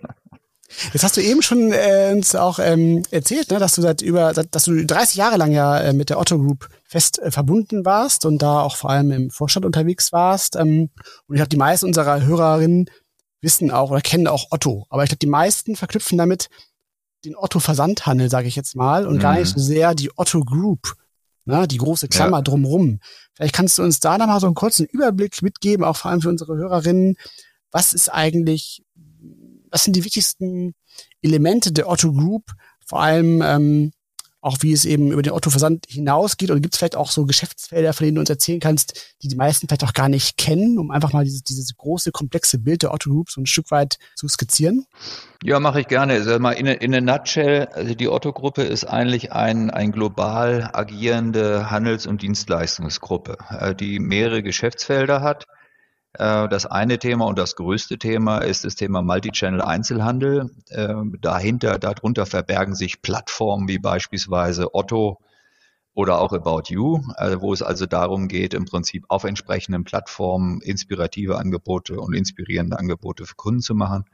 Jetzt 0.92 1.04
hast 1.04 1.16
du 1.16 1.22
eben 1.22 1.42
schon 1.42 1.72
äh, 1.72 2.10
uns 2.12 2.34
auch 2.34 2.58
ähm, 2.58 3.02
erzählt, 3.10 3.50
ne, 3.50 3.58
dass 3.58 3.74
du 3.74 3.82
seit 3.82 4.02
über, 4.02 4.34
seit, 4.34 4.54
dass 4.54 4.64
du 4.64 4.84
30 4.84 5.16
Jahre 5.16 5.36
lang 5.36 5.52
ja 5.52 5.78
äh, 5.78 5.92
mit 5.92 6.10
der 6.10 6.18
Otto 6.18 6.38
Group 6.38 6.68
fest 6.84 7.18
äh, 7.20 7.30
verbunden 7.30 7.84
warst 7.84 8.24
und 8.24 8.42
da 8.42 8.60
auch 8.60 8.76
vor 8.76 8.90
allem 8.90 9.12
im 9.12 9.30
Vorstand 9.30 9.66
unterwegs 9.66 10.12
warst. 10.12 10.56
Ähm, 10.56 10.90
und 11.26 11.34
ich 11.34 11.38
glaube, 11.38 11.48
die 11.48 11.56
meisten 11.56 11.86
unserer 11.86 12.22
Hörerinnen 12.22 12.90
wissen 13.40 13.70
auch 13.70 13.90
oder 13.90 14.00
kennen 14.00 14.26
auch 14.26 14.46
Otto. 14.50 14.86
Aber 14.88 15.04
ich 15.04 15.10
glaube, 15.10 15.18
die 15.18 15.26
meisten 15.26 15.76
verknüpfen 15.76 16.18
damit 16.18 16.48
den 17.24 17.36
Otto-Versandhandel, 17.36 18.30
sage 18.30 18.48
ich 18.48 18.56
jetzt 18.56 18.76
mal, 18.76 19.06
und 19.06 19.16
mhm. 19.16 19.20
gar 19.20 19.34
nicht 19.34 19.48
so 19.54 19.60
sehr 19.60 19.94
die 19.94 20.10
Otto 20.16 20.40
Group, 20.40 20.94
ne, 21.44 21.68
die 21.68 21.78
große 21.78 22.08
Klammer 22.08 22.38
ja. 22.38 22.42
drumrum. 22.42 23.00
Vielleicht 23.34 23.54
kannst 23.54 23.78
du 23.78 23.82
uns 23.82 24.00
da 24.00 24.18
nochmal 24.18 24.40
so 24.40 24.46
einen 24.46 24.54
kurzen 24.54 24.86
Überblick 24.86 25.40
mitgeben, 25.42 25.84
auch 25.84 25.96
vor 25.96 26.10
allem 26.10 26.20
für 26.20 26.28
unsere 26.28 26.56
Hörerinnen. 26.56 27.16
Was 27.70 27.92
ist 27.92 28.08
eigentlich 28.08 28.83
was 29.74 29.82
sind 29.82 29.96
die 29.96 30.04
wichtigsten 30.04 30.74
Elemente 31.20 31.72
der 31.72 31.88
Otto 31.88 32.12
Group? 32.12 32.52
Vor 32.86 33.02
allem 33.02 33.42
ähm, 33.42 33.92
auch 34.40 34.58
wie 34.60 34.72
es 34.72 34.84
eben 34.84 35.10
über 35.10 35.22
den 35.22 35.32
Otto-Versand 35.32 35.86
hinausgeht? 35.88 36.50
Oder 36.50 36.60
gibt 36.60 36.74
es 36.74 36.78
vielleicht 36.78 36.96
auch 36.96 37.10
so 37.10 37.24
Geschäftsfelder, 37.24 37.92
von 37.92 38.04
denen 38.04 38.16
du 38.16 38.20
uns 38.20 38.30
erzählen 38.30 38.60
kannst, 38.60 39.16
die 39.22 39.28
die 39.28 39.36
meisten 39.36 39.66
vielleicht 39.66 39.82
auch 39.82 39.94
gar 39.94 40.08
nicht 40.08 40.36
kennen, 40.36 40.78
um 40.78 40.90
einfach 40.90 41.12
mal 41.12 41.24
dieses, 41.24 41.42
dieses 41.42 41.74
große, 41.76 42.12
komplexe 42.12 42.58
Bild 42.58 42.82
der 42.82 42.92
Otto 42.92 43.10
Group 43.10 43.30
so 43.30 43.40
ein 43.40 43.46
Stück 43.46 43.70
weit 43.70 43.98
zu 44.14 44.28
skizzieren? 44.28 44.86
Ja, 45.42 45.58
mache 45.58 45.80
ich 45.80 45.88
gerne. 45.88 46.12
Also 46.12 46.38
mal 46.38 46.52
in, 46.52 46.66
in 46.66 46.94
a 46.94 47.00
nutshell, 47.00 47.66
also 47.72 47.94
die 47.94 48.08
Otto-Gruppe 48.08 48.62
ist 48.62 48.84
eigentlich 48.84 49.32
ein, 49.32 49.70
ein 49.70 49.90
global 49.90 50.70
agierende 50.72 51.70
Handels- 51.70 52.06
und 52.06 52.22
Dienstleistungsgruppe, 52.22 53.38
äh, 53.58 53.74
die 53.74 53.98
mehrere 53.98 54.42
Geschäftsfelder 54.42 55.22
hat 55.22 55.46
das 56.16 56.66
eine 56.66 56.98
Thema 56.98 57.26
und 57.26 57.38
das 57.38 57.56
größte 57.56 57.98
Thema 57.98 58.38
ist 58.38 58.64
das 58.64 58.76
Thema 58.76 59.02
Multichannel 59.02 59.60
Einzelhandel. 59.60 60.50
Ähm, 60.70 61.18
dahinter, 61.20 61.78
darunter 61.78 62.24
verbergen 62.24 62.76
sich 62.76 63.02
Plattformen 63.02 63.66
wie 63.66 63.78
beispielsweise 63.78 64.74
Otto 64.74 65.18
oder 65.94 66.20
auch 66.20 66.32
About 66.32 66.64
You, 66.68 67.00
äh, 67.16 67.36
wo 67.40 67.52
es 67.52 67.62
also 67.62 67.86
darum 67.86 68.28
geht, 68.28 68.52
im 68.54 68.64
Prinzip 68.64 69.04
auf 69.08 69.24
entsprechenden 69.24 69.84
Plattformen 69.84 70.60
inspirative 70.60 71.38
Angebote 71.38 72.00
und 72.00 72.14
inspirierende 72.14 72.78
Angebote 72.78 73.26
für 73.26 73.36
Kunden 73.36 73.60
zu 73.60 73.74
machen. 73.74 74.04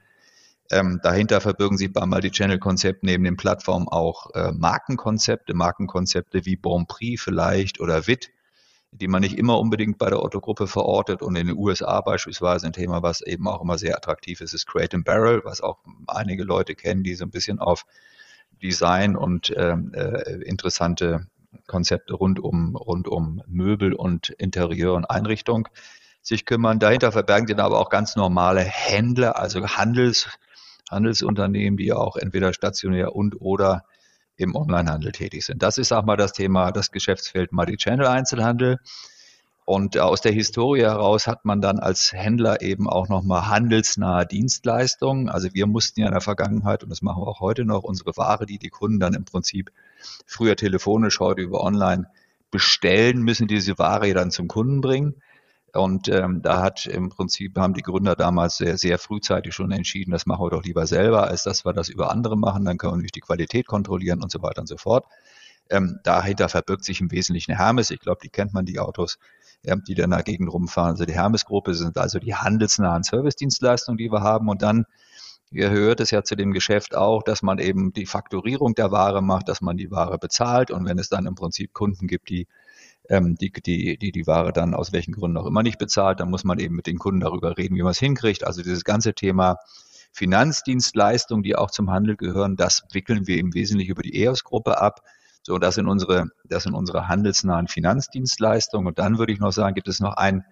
Ähm, 0.70 1.00
dahinter 1.02 1.40
verbirgen 1.40 1.78
sich 1.78 1.92
beim 1.92 2.10
Multichannel-Konzept 2.10 3.02
neben 3.02 3.24
den 3.24 3.36
Plattformen 3.36 3.88
auch 3.88 4.30
äh, 4.34 4.52
Markenkonzepte, 4.52 5.52
Markenkonzepte 5.52 6.44
wie 6.46 6.56
Bon 6.56 6.86
Prix 6.86 7.20
vielleicht 7.22 7.80
oder 7.80 8.06
WIT, 8.06 8.30
die 8.92 9.08
man 9.08 9.20
nicht 9.20 9.38
immer 9.38 9.58
unbedingt 9.58 9.98
bei 9.98 10.10
der 10.10 10.22
Otto-Gruppe 10.22 10.66
verortet. 10.66 11.22
Und 11.22 11.36
in 11.36 11.46
den 11.46 11.56
USA 11.56 12.00
beispielsweise 12.00 12.66
ein 12.66 12.72
Thema, 12.72 13.02
was 13.02 13.20
eben 13.20 13.46
auch 13.46 13.62
immer 13.62 13.78
sehr 13.78 13.96
attraktiv 13.96 14.40
ist, 14.40 14.52
ist 14.52 14.66
Crate 14.66 14.96
and 14.96 15.04
Barrel, 15.04 15.42
was 15.44 15.60
auch 15.60 15.78
einige 16.06 16.44
Leute 16.44 16.74
kennen, 16.74 17.02
die 17.02 17.14
so 17.14 17.24
ein 17.24 17.30
bisschen 17.30 17.58
auf 17.58 17.86
Design 18.62 19.16
und 19.16 19.52
ähm, 19.56 19.92
äh, 19.94 20.42
interessante 20.42 21.26
Konzepte 21.66 22.14
rund 22.14 22.40
um, 22.40 22.76
rund 22.76 23.08
um 23.08 23.42
Möbel 23.46 23.94
und 23.94 24.30
Interieur 24.30 24.94
und 24.94 25.04
Einrichtung 25.04 25.68
sich 26.22 26.44
kümmern. 26.44 26.78
Dahinter 26.78 27.12
verbergen 27.12 27.46
sich 27.46 27.58
aber 27.58 27.78
auch 27.78 27.90
ganz 27.90 28.16
normale 28.16 28.60
Händler, 28.60 29.38
also 29.38 29.66
Handels, 29.66 30.28
Handelsunternehmen, 30.90 31.76
die 31.76 31.92
auch 31.92 32.16
entweder 32.16 32.52
stationär 32.52 33.14
und 33.14 33.40
oder 33.40 33.84
im 34.40 34.54
Onlinehandel 34.54 35.12
tätig 35.12 35.44
sind. 35.44 35.62
Das 35.62 35.78
ist, 35.78 35.88
sag 35.88 36.06
mal, 36.06 36.16
das 36.16 36.32
Thema, 36.32 36.72
das 36.72 36.90
Geschäftsfeld 36.90 37.52
Multi-Channel-Einzelhandel. 37.52 38.78
Und 39.66 39.98
aus 39.98 40.20
der 40.20 40.32
Historie 40.32 40.80
heraus 40.80 41.26
hat 41.26 41.44
man 41.44 41.60
dann 41.60 41.78
als 41.78 42.12
Händler 42.12 42.60
eben 42.60 42.88
auch 42.88 43.08
nochmal 43.08 43.48
handelsnahe 43.48 44.26
Dienstleistungen. 44.26 45.28
Also 45.28 45.50
wir 45.52 45.66
mussten 45.66 46.00
ja 46.00 46.06
in 46.06 46.12
der 46.12 46.22
Vergangenheit, 46.22 46.82
und 46.82 46.88
das 46.88 47.02
machen 47.02 47.22
wir 47.22 47.28
auch 47.28 47.40
heute 47.40 47.64
noch, 47.64 47.84
unsere 47.84 48.16
Ware, 48.16 48.46
die 48.46 48.58
die 48.58 48.70
Kunden 48.70 48.98
dann 48.98 49.14
im 49.14 49.24
Prinzip 49.24 49.70
früher 50.26 50.56
telefonisch, 50.56 51.20
heute 51.20 51.42
über 51.42 51.62
online 51.62 52.08
bestellen, 52.50 53.22
müssen 53.22 53.46
diese 53.46 53.78
Ware 53.78 54.12
dann 54.12 54.30
zum 54.30 54.48
Kunden 54.48 54.80
bringen. 54.80 55.14
Und 55.72 56.08
ähm, 56.08 56.42
da 56.42 56.62
hat 56.62 56.86
im 56.86 57.10
Prinzip 57.10 57.56
haben 57.56 57.74
die 57.74 57.82
Gründer 57.82 58.16
damals 58.16 58.56
sehr, 58.56 58.76
sehr 58.76 58.98
frühzeitig 58.98 59.54
schon 59.54 59.70
entschieden, 59.70 60.10
das 60.10 60.26
machen 60.26 60.44
wir 60.44 60.50
doch 60.50 60.64
lieber 60.64 60.86
selber, 60.86 61.28
als 61.28 61.44
dass 61.44 61.64
wir 61.64 61.72
das 61.72 61.88
über 61.88 62.10
andere 62.10 62.36
machen. 62.36 62.64
Dann 62.64 62.76
können 62.76 62.92
wir 62.92 62.96
nämlich 62.96 63.12
die 63.12 63.20
Qualität 63.20 63.66
kontrollieren 63.66 64.22
und 64.22 64.32
so 64.32 64.42
weiter 64.42 64.62
und 64.62 64.66
so 64.66 64.76
fort. 64.76 65.04
Ähm, 65.70 66.00
dahinter 66.02 66.48
verbirgt 66.48 66.84
sich 66.84 67.00
im 67.00 67.10
Wesentlichen 67.12 67.56
Hermes. 67.56 67.90
Ich 67.90 68.00
glaube, 68.00 68.20
die 68.22 68.28
kennt 68.28 68.52
man, 68.52 68.64
die 68.64 68.80
Autos. 68.80 69.18
die 69.62 69.94
dann 69.94 70.10
dagegen 70.10 70.48
rumfahren. 70.48 70.92
Also 70.92 71.04
die 71.04 71.12
Hermes-Gruppe 71.12 71.74
sind 71.74 71.98
also 71.98 72.18
die 72.18 72.34
handelsnahen 72.34 73.02
Servicedienstleistungen, 73.02 73.98
die 73.98 74.10
wir 74.10 74.22
haben. 74.22 74.48
Und 74.48 74.62
dann 74.62 74.86
gehört 75.52 76.00
es 76.00 76.10
ja 76.10 76.22
zu 76.24 76.34
dem 76.34 76.52
Geschäft 76.52 76.96
auch, 76.96 77.22
dass 77.22 77.42
man 77.42 77.58
eben 77.58 77.92
die 77.92 78.06
Fakturierung 78.06 78.74
der 78.74 78.90
Ware 78.90 79.22
macht, 79.22 79.48
dass 79.48 79.60
man 79.60 79.76
die 79.76 79.90
Ware 79.90 80.18
bezahlt. 80.18 80.70
Und 80.70 80.86
wenn 80.86 80.98
es 80.98 81.08
dann 81.08 81.26
im 81.26 81.34
Prinzip 81.34 81.72
Kunden 81.74 82.06
gibt, 82.06 82.30
die 82.30 82.46
ähm, 83.10 83.34
die, 83.34 83.50
die, 83.50 83.98
die 83.98 84.12
die 84.12 84.26
Ware 84.26 84.52
dann 84.52 84.72
aus 84.72 84.92
welchen 84.92 85.12
Gründen 85.12 85.36
auch 85.36 85.46
immer 85.46 85.64
nicht 85.64 85.78
bezahlt, 85.78 86.20
dann 86.20 86.30
muss 86.30 86.44
man 86.44 86.60
eben 86.60 86.76
mit 86.76 86.86
den 86.86 86.98
Kunden 86.98 87.20
darüber 87.20 87.58
reden, 87.58 87.76
wie 87.76 87.82
man 87.82 87.90
es 87.90 87.98
hinkriegt. 87.98 88.46
Also 88.46 88.62
dieses 88.62 88.84
ganze 88.84 89.14
Thema 89.14 89.56
Finanzdienstleistungen, 90.12 91.42
die 91.42 91.56
auch 91.56 91.72
zum 91.72 91.90
Handel 91.90 92.16
gehören, 92.16 92.56
das 92.56 92.84
wickeln 92.92 93.26
wir 93.26 93.38
im 93.38 93.52
Wesentlichen 93.52 93.90
über 93.90 94.02
die 94.02 94.22
EOS-Gruppe 94.22 94.80
ab. 94.80 95.02
So, 95.42 95.58
das 95.58 95.74
sind 95.74 95.88
unsere, 95.88 96.26
das 96.44 96.62
sind 96.62 96.74
unsere 96.74 97.08
handelsnahen 97.08 97.66
Finanzdienstleistungen. 97.66 98.86
Und 98.86 99.00
dann 99.00 99.18
würde 99.18 99.32
ich 99.32 99.40
noch 99.40 99.52
sagen, 99.52 99.74
gibt 99.74 99.88
es 99.88 99.98
noch 99.98 100.14
ein 100.14 100.44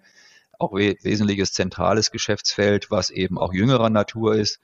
auch 0.57 0.73
wesentliches 0.73 1.53
zentrales 1.53 2.11
Geschäftsfeld, 2.11 2.91
was 2.91 3.09
eben 3.09 3.37
auch 3.37 3.53
jüngerer 3.53 3.89
Natur 3.89 4.35
ist. 4.35 4.59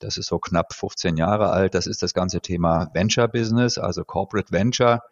Das 0.00 0.16
ist 0.16 0.26
so 0.26 0.40
knapp 0.40 0.74
15 0.74 1.16
Jahre 1.16 1.50
alt. 1.50 1.74
Das 1.74 1.86
ist 1.86 2.02
das 2.02 2.12
ganze 2.12 2.40
Thema 2.40 2.90
Venture 2.92 3.28
Business, 3.28 3.78
also 3.78 4.04
Corporate 4.04 4.50
Venture. 4.50 5.02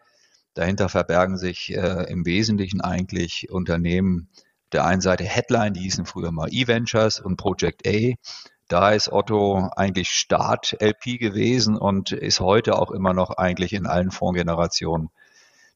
Dahinter 0.54 0.88
verbergen 0.88 1.37
sich 1.37 1.75
äh, 1.75 2.04
im 2.08 2.25
Wesentlichen 2.25 2.80
eigentlich 2.80 3.50
Unternehmen 3.50 4.28
der 4.73 4.84
einen 4.84 5.00
Seite 5.00 5.25
Headline, 5.25 5.75
die 5.75 5.82
hießen 5.82 6.06
früher 6.06 6.32
mal 6.32 6.49
E-Ventures 6.50 7.20
und 7.20 7.37
Project 7.37 7.87
A. 7.87 8.14
Da 8.68 8.90
ist 8.92 9.12
Otto 9.12 9.70
eigentlich 9.76 10.08
Start-LP 10.08 11.18
gewesen 11.18 11.76
und 11.76 12.12
ist 12.12 12.40
heute 12.40 12.78
auch 12.78 12.90
immer 12.90 13.12
noch 13.12 13.30
eigentlich 13.30 13.73
in 13.73 13.87
allen 13.87 14.11
Fondsgenerationen 14.11 15.11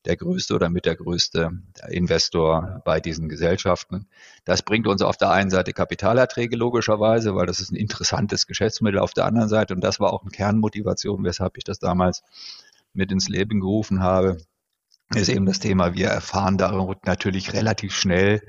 der 0.05 0.17
größte 0.17 0.55
oder 0.55 0.71
mit 0.71 0.87
der 0.87 0.97
größte 0.97 1.51
Investor 1.89 2.81
bei 2.85 3.01
diesen 3.01 3.29
Gesellschaften. 3.29 4.09
Das 4.45 4.63
bringt 4.63 4.87
uns 4.87 5.03
auf 5.03 5.17
der 5.17 5.31
einen 5.31 5.51
Seite 5.51 5.73
Kapitalerträge 5.73 6.57
logischerweise, 6.57 7.35
weil 7.35 7.47
das 7.47 7.61
ist 7.61 7.73
ein 7.73 7.77
interessantes 7.77 8.47
Geschäftsmittel 8.47 9.01
auf 9.01 9.13
der 9.13 9.27
anderen 9.27 9.49
Seite 9.49 9.75
und 9.75 9.83
das 9.83 10.01
war 10.01 10.13
auch 10.13 10.23
eine 10.23 10.31
Kernmotivation, 10.31 11.25
weshalb 11.25 11.59
ich 11.59 11.65
das 11.65 11.79
damals 11.79 12.23
mit 12.95 13.13
ins 13.13 13.29
Leben 13.29 13.61
gerufen 13.61 14.03
habe, 14.03 14.39
ist 15.21 15.29
eben 15.29 15.47
das 15.47 15.59
Thema, 15.59 15.95
wir 15.95 16.09
erfahren 16.09 16.59
darin 16.59 16.95
natürlich 17.05 17.53
relativ 17.53 17.95
schnell, 17.95 18.43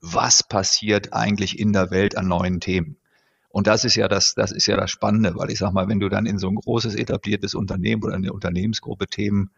was 0.00 0.42
passiert 0.42 1.12
eigentlich 1.12 1.58
in 1.58 1.72
der 1.72 1.90
Welt 1.90 2.16
an 2.16 2.28
neuen 2.28 2.60
Themen. 2.60 2.96
Und 3.48 3.66
das 3.66 3.84
ist 3.84 3.96
ja 3.96 4.06
das, 4.06 4.34
das 4.34 4.52
ist 4.52 4.66
ja 4.66 4.76
das 4.76 4.90
Spannende, 4.90 5.34
weil 5.36 5.50
ich 5.50 5.58
sag 5.58 5.72
mal, 5.72 5.88
wenn 5.88 6.00
du 6.00 6.08
dann 6.08 6.26
in 6.26 6.38
so 6.38 6.48
ein 6.48 6.56
großes 6.56 6.94
etabliertes 6.94 7.54
Unternehmen 7.54 8.04
oder 8.04 8.14
eine 8.14 8.32
Unternehmensgruppe 8.32 9.06
Themen 9.06 9.50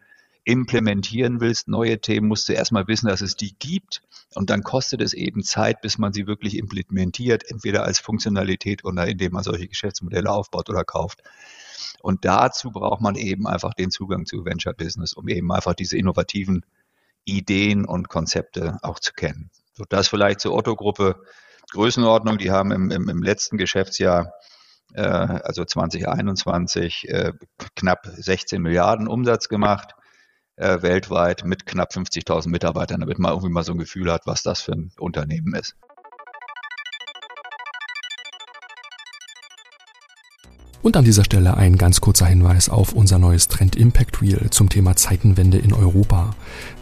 implementieren 0.45 1.41
willst, 1.41 1.67
neue 1.67 1.99
Themen, 1.99 2.27
musst 2.27 2.47
du 2.47 2.53
erstmal 2.53 2.87
wissen, 2.87 3.07
dass 3.07 3.21
es 3.21 3.35
die 3.35 3.53
gibt. 3.59 4.01
Und 4.35 4.49
dann 4.49 4.63
kostet 4.63 5.01
es 5.01 5.13
eben 5.13 5.43
Zeit, 5.43 5.81
bis 5.81 5.97
man 5.97 6.13
sie 6.13 6.27
wirklich 6.27 6.57
implementiert, 6.57 7.49
entweder 7.49 7.83
als 7.83 7.99
Funktionalität 7.99 8.85
oder 8.85 9.05
indem 9.05 9.33
man 9.33 9.43
solche 9.43 9.67
Geschäftsmodelle 9.67 10.31
aufbaut 10.31 10.69
oder 10.69 10.83
kauft. 10.83 11.21
Und 12.01 12.25
dazu 12.25 12.71
braucht 12.71 13.01
man 13.01 13.15
eben 13.15 13.47
einfach 13.47 13.73
den 13.73 13.91
Zugang 13.91 14.25
zu 14.25 14.45
Venture 14.45 14.73
Business, 14.73 15.13
um 15.13 15.27
eben 15.27 15.51
einfach 15.51 15.73
diese 15.73 15.97
innovativen 15.97 16.65
Ideen 17.25 17.85
und 17.85 18.09
Konzepte 18.09 18.77
auch 18.81 18.99
zu 18.99 19.13
kennen. 19.13 19.49
So 19.73 19.83
das 19.87 20.07
vielleicht 20.07 20.39
zur 20.39 20.53
Otto-Gruppe 20.53 21.21
Größenordnung. 21.71 22.37
Die 22.37 22.51
haben 22.51 22.71
im, 22.71 22.91
im, 22.91 23.09
im 23.09 23.21
letzten 23.21 23.57
Geschäftsjahr, 23.57 24.33
äh, 24.93 25.01
also 25.01 25.63
2021, 25.65 27.07
äh, 27.09 27.33
knapp 27.75 28.07
16 28.07 28.61
Milliarden 28.61 29.07
Umsatz 29.07 29.49
gemacht 29.49 29.93
äh, 30.59 30.81
weltweit 30.81 31.45
mit 31.45 31.65
knapp 31.65 31.91
50.000 31.91 32.49
Mitarbeitern, 32.49 32.99
damit 32.99 33.17
man 33.17 33.31
irgendwie 33.31 33.51
mal 33.51 33.63
so 33.63 33.71
ein 33.71 33.77
Gefühl 33.77 34.11
hat, 34.11 34.23
was 34.25 34.43
das 34.43 34.61
für 34.61 34.73
ein 34.73 34.91
Unternehmen 34.99 35.55
ist. 35.55 35.75
Und 40.81 40.95
an 40.95 41.03
dieser 41.03 41.25
Stelle 41.25 41.57
ein 41.57 41.77
ganz 41.77 41.99
kurzer 41.99 42.25
Hinweis 42.25 42.69
auf 42.69 42.93
unser 42.93 43.19
neues 43.19 43.49
Trend 43.49 43.75
Impact 43.75 44.21
Wheel 44.21 44.47
zum 44.49 44.69
Thema 44.69 44.95
Zeitenwende 44.95 45.57
in 45.57 45.73
Europa. 45.73 46.33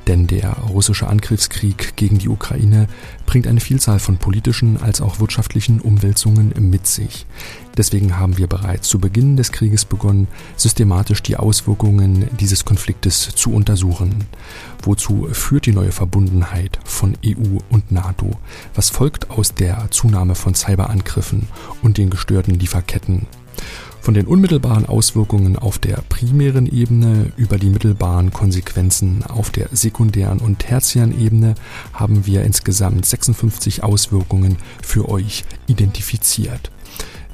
Denn 0.06 0.28
der 0.28 0.52
russische 0.52 1.08
Angriffskrieg 1.08 1.96
gegen 1.96 2.20
die 2.20 2.30
Ukraine 2.30 2.88
bringt 3.26 3.48
eine 3.48 3.60
Vielzahl 3.60 3.98
von 3.98 4.18
politischen 4.18 4.78
als 4.80 5.02
auch 5.02 5.20
wirtschaftlichen 5.20 5.82
Umwälzungen 5.82 6.54
mit 6.60 6.86
sich. 6.86 7.26
Deswegen 7.76 8.20
haben 8.20 8.38
wir 8.38 8.46
bereits 8.46 8.88
zu 8.88 9.00
Beginn 9.00 9.36
des 9.36 9.52
Krieges 9.52 9.84
begonnen, 9.84 10.28
systematisch 10.58 11.24
die 11.24 11.36
Auswirkungen 11.36 12.28
dieses 12.40 12.66
Konfliktes 12.66 13.34
zu 13.36 13.52
untersuchen. 13.52 14.26
Wozu 14.84 15.28
führt 15.32 15.66
die 15.66 15.74
neue 15.74 15.92
Verbundenheit 15.92 16.78
von 16.86 17.18
EU 17.26 17.58
und 17.72 17.92
NATO? 17.92 18.30
Was 18.76 18.92
folgt 18.92 19.32
aus 19.32 19.56
der 19.56 19.90
Zunahme 19.90 20.36
von 20.36 20.54
Cyberangriffen 20.54 21.48
und 21.82 21.98
den 21.98 22.12
gestörten 22.12 22.54
Lieferketten? 22.54 23.26
Von 24.02 24.14
den 24.14 24.26
unmittelbaren 24.26 24.86
Auswirkungen 24.86 25.58
auf 25.58 25.80
der 25.80 26.02
primären 26.08 26.66
Ebene 26.66 27.32
über 27.36 27.58
die 27.58 27.70
mittelbaren 27.70 28.32
Konsequenzen 28.32 29.24
auf 29.24 29.50
der 29.50 29.68
sekundären 29.72 30.40
und 30.40 30.60
tertiären 30.60 31.20
Ebene 31.20 31.56
haben 31.94 32.26
wir 32.26 32.44
insgesamt 32.44 33.06
56 33.06 33.84
Auswirkungen 33.84 34.58
für 34.82 35.10
euch 35.10 35.44
identifiziert. 35.68 36.72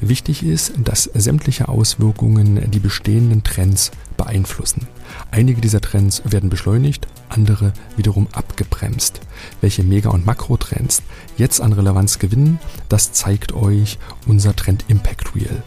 Wichtig 0.02 0.44
ist, 0.44 0.74
dass 0.84 1.04
sämtliche 1.14 1.70
Auswirkungen 1.70 2.70
die 2.72 2.80
bestehenden 2.80 3.44
Trends 3.44 3.92
beeinflussen. 4.18 4.88
Einige 5.32 5.62
dieser 5.62 5.80
Trends 5.80 6.24
werden 6.26 6.50
beschleunigt, 6.50 7.08
andere 7.30 7.72
wiederum 7.96 8.28
abgebremst. 8.34 9.22
Welche 9.62 9.84
Mega- 9.84 10.10
und 10.10 10.26
Makrotrends 10.26 11.04
jetzt 11.38 11.62
an 11.62 11.72
Relevanz 11.72 12.20
gewinnen, 12.20 12.60
das 12.90 13.14
zeigt 13.14 13.54
euch 13.54 13.98
unser 14.28 14.56
Trend 14.56 14.84
Impact 14.90 15.36
Wheel. 15.36 15.64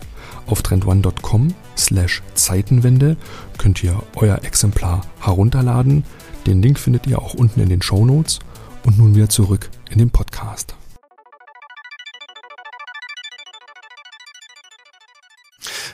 Auf 0.46 0.62
trendone.com 0.62 1.54
slash 1.76 2.22
Zeitenwende 2.34 3.16
könnt 3.58 3.82
ihr 3.82 4.00
euer 4.14 4.44
Exemplar 4.44 5.02
herunterladen. 5.20 6.04
Den 6.46 6.62
Link 6.62 6.78
findet 6.78 7.06
ihr 7.06 7.20
auch 7.20 7.34
unten 7.34 7.60
in 7.60 7.68
den 7.68 7.82
Show 7.82 8.04
Notes. 8.04 8.38
Und 8.84 8.98
nun 8.98 9.16
wieder 9.16 9.28
zurück 9.28 9.68
in 9.90 9.98
den 9.98 10.10
Podcast. 10.10 10.76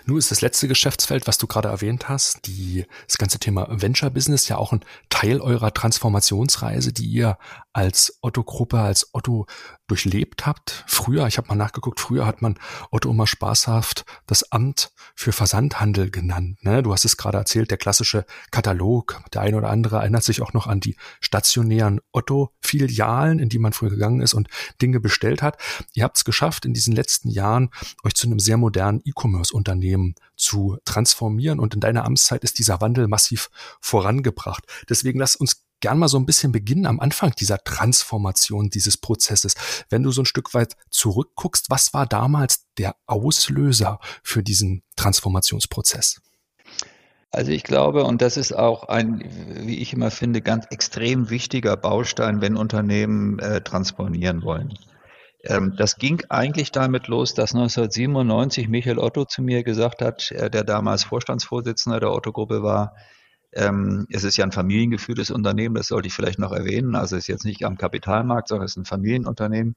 Nun 0.05 0.19
ist 0.19 0.31
das 0.31 0.41
letzte 0.41 0.69
Geschäftsfeld, 0.69 1.27
was 1.27 1.39
du 1.39 1.47
gerade 1.47 1.69
erwähnt 1.69 2.09
hast, 2.09 2.47
die, 2.47 2.85
das 3.07 3.19
ganze 3.19 3.39
Thema 3.39 3.69
Venture 3.71 4.11
Business 4.11 4.49
ja 4.49 4.57
auch 4.57 4.73
ein 4.73 4.85
Teil 5.09 5.41
eurer 5.41 5.73
Transformationsreise, 5.73 6.93
die 6.93 7.07
ihr 7.07 7.39
als 7.73 8.19
Otto-Gruppe, 8.21 8.81
als 8.81 9.11
Otto 9.13 9.47
durchlebt 9.87 10.47
habt. 10.47 10.85
Früher, 10.87 11.27
ich 11.27 11.39
habe 11.39 11.49
mal 11.49 11.55
nachgeguckt, 11.55 12.01
früher 12.01 12.27
hat 12.27 12.43
man 12.43 12.59
Otto 12.91 13.11
immer 13.11 13.27
spaßhaft 13.27 14.05
das 14.27 14.51
Amt 14.53 14.93
für 15.15 15.33
Versandhandel 15.33 16.11
genannt. 16.11 16.65
Ne? 16.65 16.83
Du 16.83 16.93
hast 16.93 17.05
es 17.05 17.17
gerade 17.17 17.39
erzählt, 17.39 17.71
der 17.71 17.79
klassische 17.79 18.25
Katalog. 18.51 19.23
Der 19.33 19.43
eine 19.43 19.57
oder 19.57 19.71
andere 19.71 19.99
erinnert 19.99 20.25
sich 20.25 20.41
auch 20.43 20.53
noch 20.53 20.67
an 20.67 20.81
die 20.81 20.97
stationären 21.21 22.01
Otto-Filialen, 22.13 23.39
in 23.39 23.49
die 23.49 23.59
man 23.59 23.73
früher 23.73 23.91
gegangen 23.91 24.21
ist 24.21 24.35
und 24.35 24.49
Dinge 24.81 25.01
bestellt 25.01 25.43
hat. 25.43 25.59
Ihr 25.95 26.05
habt 26.05 26.17
es 26.17 26.25
geschafft, 26.25 26.65
in 26.65 26.75
diesen 26.75 26.95
letzten 26.95 27.29
Jahren 27.29 27.71
euch 28.05 28.15
zu 28.15 28.27
einem 28.27 28.39
sehr 28.39 28.57
modernen 28.57 29.03
E-Commerce-Unternehmen 29.05 30.15
zu 30.37 30.79
transformieren. 30.85 31.61
Und 31.61 31.75
in 31.75 31.81
deiner 31.81 32.05
Amtszeit 32.05 32.45
ist 32.45 32.59
dieser 32.59 32.81
Wandel 32.81 33.09
massiv 33.09 33.51
vorangebracht. 33.81 34.65
Deswegen 34.89 35.19
lass 35.19 35.37
uns 35.37 35.62
gern 35.83 35.99
mal 35.99 36.09
so 36.09 36.19
ein 36.19 36.25
bisschen 36.25 36.53
beginnen 36.53 36.87
am 36.87 37.01
Anfang 37.01 37.33
dieser 37.33 37.59
Transformation 37.59 38.71
dieses 38.71 38.97
Prozesses. 38.97 39.55
Wenn 39.91 40.03
du 40.03 40.11
so 40.11 40.23
ein 40.23 40.27
Stück 40.27 40.55
weit 40.55 40.77
zurückguckst, 40.89 41.69
was 41.69 41.93
war 41.93 42.07
damals 42.07 42.67
der 42.79 42.97
Auslöser 43.07 43.99
für 44.23 44.43
diesen 44.43 44.83
Transformationsprozess? 44.97 46.23
Also 47.31 47.51
ich 47.51 47.65
glaube, 47.65 48.05
und 48.05 48.23
das 48.23 48.37
ist 48.37 48.53
auch 48.53 48.85
ein, 48.85 49.25
wie 49.67 49.79
ich 49.79 49.93
immer 49.93 50.11
finde, 50.11 50.43
ganz 50.43 50.67
extrem 50.71 51.31
wichtiger 51.31 51.77
Baustein, 51.77 52.41
wenn 52.41 52.57
Unternehmen 52.57 53.39
äh, 53.39 53.63
transponieren 53.63 54.43
wollen. 54.43 54.75
Ähm, 55.45 55.75
das 55.77 55.97
ging 55.97 56.23
eigentlich 56.29 56.73
damit 56.73 57.09
los, 57.09 57.35
dass 57.35 57.55
1997 57.55 58.69
Michael 58.69 58.99
Otto 58.99 59.25
zu 59.25 59.43
mir 59.43 59.65
gesagt 59.65 60.03
hat, 60.03 60.31
äh, 60.31 60.51
der 60.51 60.63
damals 60.63 61.05
Vorstandsvorsitzender 61.05 62.01
der 62.01 62.13
Otto-Gruppe 62.13 62.63
war, 62.63 62.95
ähm, 63.53 64.07
es 64.11 64.25
ist 64.25 64.37
ja 64.37 64.45
ein 64.45 64.53
familiengeführtes 64.53 65.31
Unternehmen, 65.31 65.75
das 65.75 65.89
sollte 65.89 66.09
ich 66.09 66.15
vielleicht 66.15 66.39
noch 66.39 66.53
erwähnen. 66.53 66.95
Also 66.95 67.17
es 67.17 67.25
ist 67.25 67.29
jetzt 67.29 67.45
nicht 67.45 67.65
am 67.65 67.77
Kapitalmarkt, 67.77 68.49
sondern 68.49 68.65
es 68.65 68.73
ist 68.73 68.79
ein 68.79 68.85
Familienunternehmen 68.85 69.77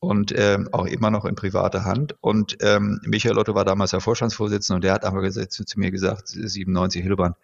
und 0.00 0.32
ähm, 0.36 0.68
auch 0.72 0.86
immer 0.86 1.10
noch 1.10 1.24
in 1.24 1.34
privater 1.34 1.84
Hand. 1.84 2.16
Und 2.20 2.56
ähm, 2.60 3.00
Michael 3.04 3.38
Otto 3.38 3.54
war 3.54 3.64
damals 3.64 3.90
der 3.90 4.00
Vorstandsvorsitzende 4.00 4.76
und 4.76 4.84
der 4.84 4.94
hat 4.94 5.04
aber 5.04 5.28
zu, 5.30 5.64
zu 5.64 5.78
mir 5.78 5.90
gesagt, 5.90 6.28
97 6.28 7.02
Hilbrand, 7.02 7.36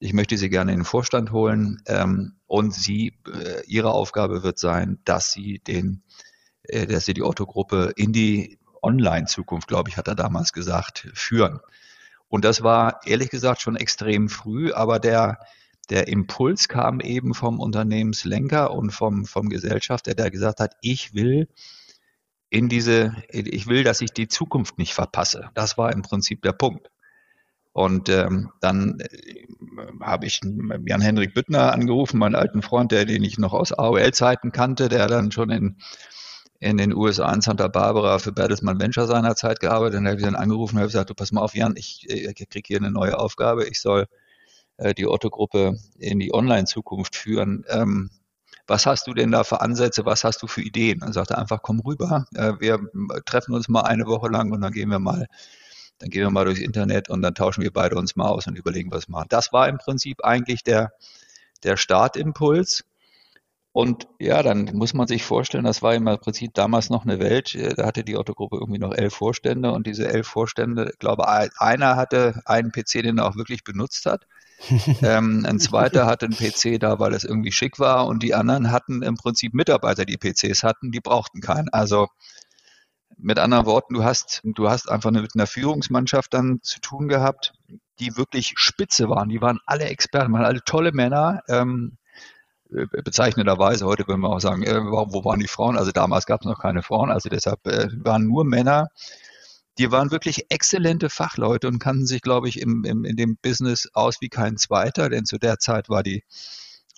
ich 0.00 0.12
möchte 0.12 0.36
Sie 0.36 0.50
gerne 0.50 0.72
in 0.72 0.80
den 0.80 0.84
Vorstand 0.84 1.32
holen 1.32 1.80
ähm, 1.86 2.34
und 2.46 2.74
Sie, 2.74 3.14
äh, 3.26 3.62
Ihre 3.66 3.92
Aufgabe 3.92 4.42
wird 4.42 4.58
sein, 4.58 4.98
dass 5.04 5.32
Sie 5.32 5.60
den, 5.60 6.02
äh, 6.64 6.86
dass 6.86 7.06
Sie 7.06 7.14
die 7.14 7.22
Otto-Gruppe 7.22 7.92
in 7.96 8.12
die 8.12 8.58
Online-Zukunft, 8.82 9.68
glaube 9.68 9.88
ich, 9.88 9.96
hat 9.96 10.08
er 10.08 10.14
damals 10.14 10.52
gesagt, 10.52 11.08
führen. 11.14 11.60
Und 12.34 12.44
das 12.44 12.64
war 12.64 12.98
ehrlich 13.06 13.30
gesagt 13.30 13.62
schon 13.62 13.76
extrem 13.76 14.28
früh, 14.28 14.72
aber 14.72 14.98
der, 14.98 15.38
der 15.88 16.08
Impuls 16.08 16.66
kam 16.66 16.98
eben 16.98 17.32
vom 17.32 17.60
Unternehmenslenker 17.60 18.72
und 18.72 18.90
vom, 18.90 19.24
vom 19.24 19.48
Gesellschafter, 19.48 20.14
der 20.14 20.32
gesagt 20.32 20.58
hat, 20.58 20.74
ich 20.80 21.14
will 21.14 21.46
in 22.50 22.68
diese, 22.68 23.14
ich 23.30 23.68
will, 23.68 23.84
dass 23.84 24.00
ich 24.00 24.10
die 24.10 24.26
Zukunft 24.26 24.78
nicht 24.78 24.94
verpasse. 24.94 25.50
Das 25.54 25.78
war 25.78 25.92
im 25.92 26.02
Prinzip 26.02 26.42
der 26.42 26.50
Punkt. 26.50 26.90
Und 27.72 28.08
ähm, 28.08 28.50
dann 28.60 28.98
äh, 28.98 29.46
habe 30.00 30.26
ich 30.26 30.40
Jan-Henrik 30.42 31.34
Büttner 31.34 31.72
angerufen, 31.72 32.18
meinen 32.18 32.34
alten 32.34 32.62
Freund, 32.62 32.90
der, 32.90 33.04
den 33.04 33.22
ich 33.22 33.38
noch 33.38 33.52
aus 33.52 33.72
AOL-Zeiten 33.72 34.50
kannte, 34.50 34.88
der 34.88 35.06
dann 35.06 35.30
schon 35.30 35.50
in, 35.50 35.76
in 36.64 36.78
den 36.78 36.94
USA 36.94 37.30
in 37.32 37.42
Santa 37.42 37.68
Barbara 37.68 38.18
für 38.18 38.32
Bertelsmann 38.32 38.80
Venture 38.80 39.06
seinerzeit 39.06 39.60
gearbeitet. 39.60 39.98
Und 39.98 40.04
da 40.04 40.10
habe 40.12 40.20
ich 40.20 40.24
dann 40.24 40.34
angerufen 40.34 40.76
und 40.76 40.80
habe 40.80 40.88
gesagt, 40.88 41.10
du 41.10 41.14
pass 41.14 41.30
mal 41.30 41.42
auf, 41.42 41.54
Jan, 41.54 41.76
ich, 41.76 42.08
ich 42.08 42.48
kriege 42.48 42.66
hier 42.66 42.78
eine 42.78 42.90
neue 42.90 43.18
Aufgabe. 43.18 43.66
Ich 43.66 43.82
soll 43.82 44.06
äh, 44.78 44.94
die 44.94 45.06
Otto-Gruppe 45.06 45.76
in 45.98 46.18
die 46.18 46.32
Online-Zukunft 46.32 47.16
führen. 47.16 47.64
Ähm, 47.68 48.10
was 48.66 48.86
hast 48.86 49.06
du 49.06 49.12
denn 49.12 49.30
da 49.30 49.44
für 49.44 49.60
Ansätze, 49.60 50.06
was 50.06 50.24
hast 50.24 50.42
du 50.42 50.46
für 50.46 50.62
Ideen? 50.62 51.00
Dann 51.00 51.12
sagt 51.12 51.32
er 51.32 51.38
einfach, 51.38 51.60
komm 51.60 51.80
rüber, 51.80 52.24
äh, 52.34 52.54
wir 52.58 52.80
treffen 53.26 53.54
uns 53.54 53.68
mal 53.68 53.82
eine 53.82 54.06
Woche 54.06 54.28
lang 54.28 54.50
und 54.50 54.62
dann 54.62 54.72
gehen 54.72 54.88
wir 54.88 54.98
mal 54.98 55.26
dann 55.98 56.10
gehen 56.10 56.22
wir 56.22 56.30
mal 56.30 56.44
durchs 56.44 56.60
Internet 56.60 57.08
und 57.08 57.22
dann 57.22 57.34
tauschen 57.34 57.62
wir 57.62 57.72
beide 57.72 57.96
uns 57.96 58.16
mal 58.16 58.26
aus 58.26 58.48
und 58.48 58.56
überlegen, 58.56 58.90
was 58.90 59.08
wir 59.08 59.12
machen. 59.12 59.28
Das 59.28 59.52
war 59.52 59.68
im 59.68 59.78
Prinzip 59.78 60.24
eigentlich 60.24 60.64
der, 60.64 60.92
der 61.62 61.76
Startimpuls. 61.76 62.84
Und 63.74 64.06
ja, 64.20 64.44
dann 64.44 64.70
muss 64.74 64.94
man 64.94 65.08
sich 65.08 65.24
vorstellen, 65.24 65.64
das 65.64 65.82
war 65.82 65.96
im 65.96 66.04
Prinzip 66.04 66.54
damals 66.54 66.90
noch 66.90 67.02
eine 67.02 67.18
Welt. 67.18 67.58
Da 67.76 67.86
hatte 67.86 68.04
die 68.04 68.16
Otto-Gruppe 68.16 68.58
irgendwie 68.60 68.78
noch 68.78 68.94
elf 68.94 69.14
Vorstände 69.14 69.72
und 69.72 69.88
diese 69.88 70.06
elf 70.06 70.28
Vorstände, 70.28 70.90
ich 70.92 70.98
glaube, 71.00 71.26
einer 71.26 71.96
hatte 71.96 72.40
einen 72.44 72.70
PC, 72.70 73.02
den 73.02 73.18
er 73.18 73.26
auch 73.26 73.34
wirklich 73.34 73.64
benutzt 73.64 74.06
hat. 74.06 74.28
ähm, 75.02 75.44
ein 75.44 75.58
zweiter 75.58 76.06
hatte 76.06 76.26
einen 76.26 76.36
PC 76.36 76.78
da, 76.78 77.00
weil 77.00 77.14
es 77.14 77.24
irgendwie 77.24 77.50
schick 77.50 77.80
war 77.80 78.06
und 78.06 78.22
die 78.22 78.36
anderen 78.36 78.70
hatten 78.70 79.02
im 79.02 79.16
Prinzip 79.16 79.54
Mitarbeiter, 79.54 80.04
die 80.04 80.18
PCs 80.18 80.62
hatten, 80.62 80.92
die 80.92 81.00
brauchten 81.00 81.40
keinen. 81.40 81.68
Also 81.70 82.06
mit 83.18 83.40
anderen 83.40 83.66
Worten, 83.66 83.94
du 83.94 84.04
hast, 84.04 84.40
du 84.44 84.70
hast 84.70 84.88
einfach 84.88 85.10
mit 85.10 85.32
einer 85.34 85.48
Führungsmannschaft 85.48 86.32
dann 86.32 86.60
zu 86.62 86.78
tun 86.78 87.08
gehabt, 87.08 87.52
die 87.98 88.16
wirklich 88.16 88.52
spitze 88.54 89.08
waren. 89.08 89.30
Die 89.30 89.40
waren 89.40 89.58
alle 89.66 89.86
Experten, 89.86 90.32
waren 90.32 90.44
alle 90.44 90.62
tolle 90.62 90.92
Männer. 90.92 91.42
Ähm, 91.48 91.96
äh, 91.96 92.03
bezeichnenderweise, 93.02 93.86
heute 93.86 94.06
würden 94.06 94.20
wir 94.20 94.30
auch 94.30 94.40
sagen, 94.40 94.62
äh, 94.62 94.80
wo 94.82 95.24
waren 95.24 95.40
die 95.40 95.48
Frauen? 95.48 95.76
Also 95.76 95.92
damals 95.92 96.26
gab 96.26 96.40
es 96.40 96.46
noch 96.46 96.60
keine 96.60 96.82
Frauen, 96.82 97.10
also 97.10 97.28
deshalb 97.28 97.66
äh, 97.66 97.88
waren 98.04 98.26
nur 98.26 98.44
Männer. 98.44 98.88
Die 99.78 99.90
waren 99.90 100.10
wirklich 100.10 100.46
exzellente 100.50 101.10
Fachleute 101.10 101.66
und 101.66 101.80
kannten 101.80 102.06
sich, 102.06 102.22
glaube 102.22 102.48
ich, 102.48 102.60
im, 102.60 102.84
im, 102.84 103.04
in 103.04 103.16
dem 103.16 103.36
Business 103.42 103.88
aus 103.92 104.20
wie 104.20 104.28
kein 104.28 104.56
zweiter, 104.56 105.08
denn 105.08 105.24
zu 105.24 105.38
der 105.38 105.58
Zeit 105.58 105.88
war 105.88 106.02
die, 106.02 106.22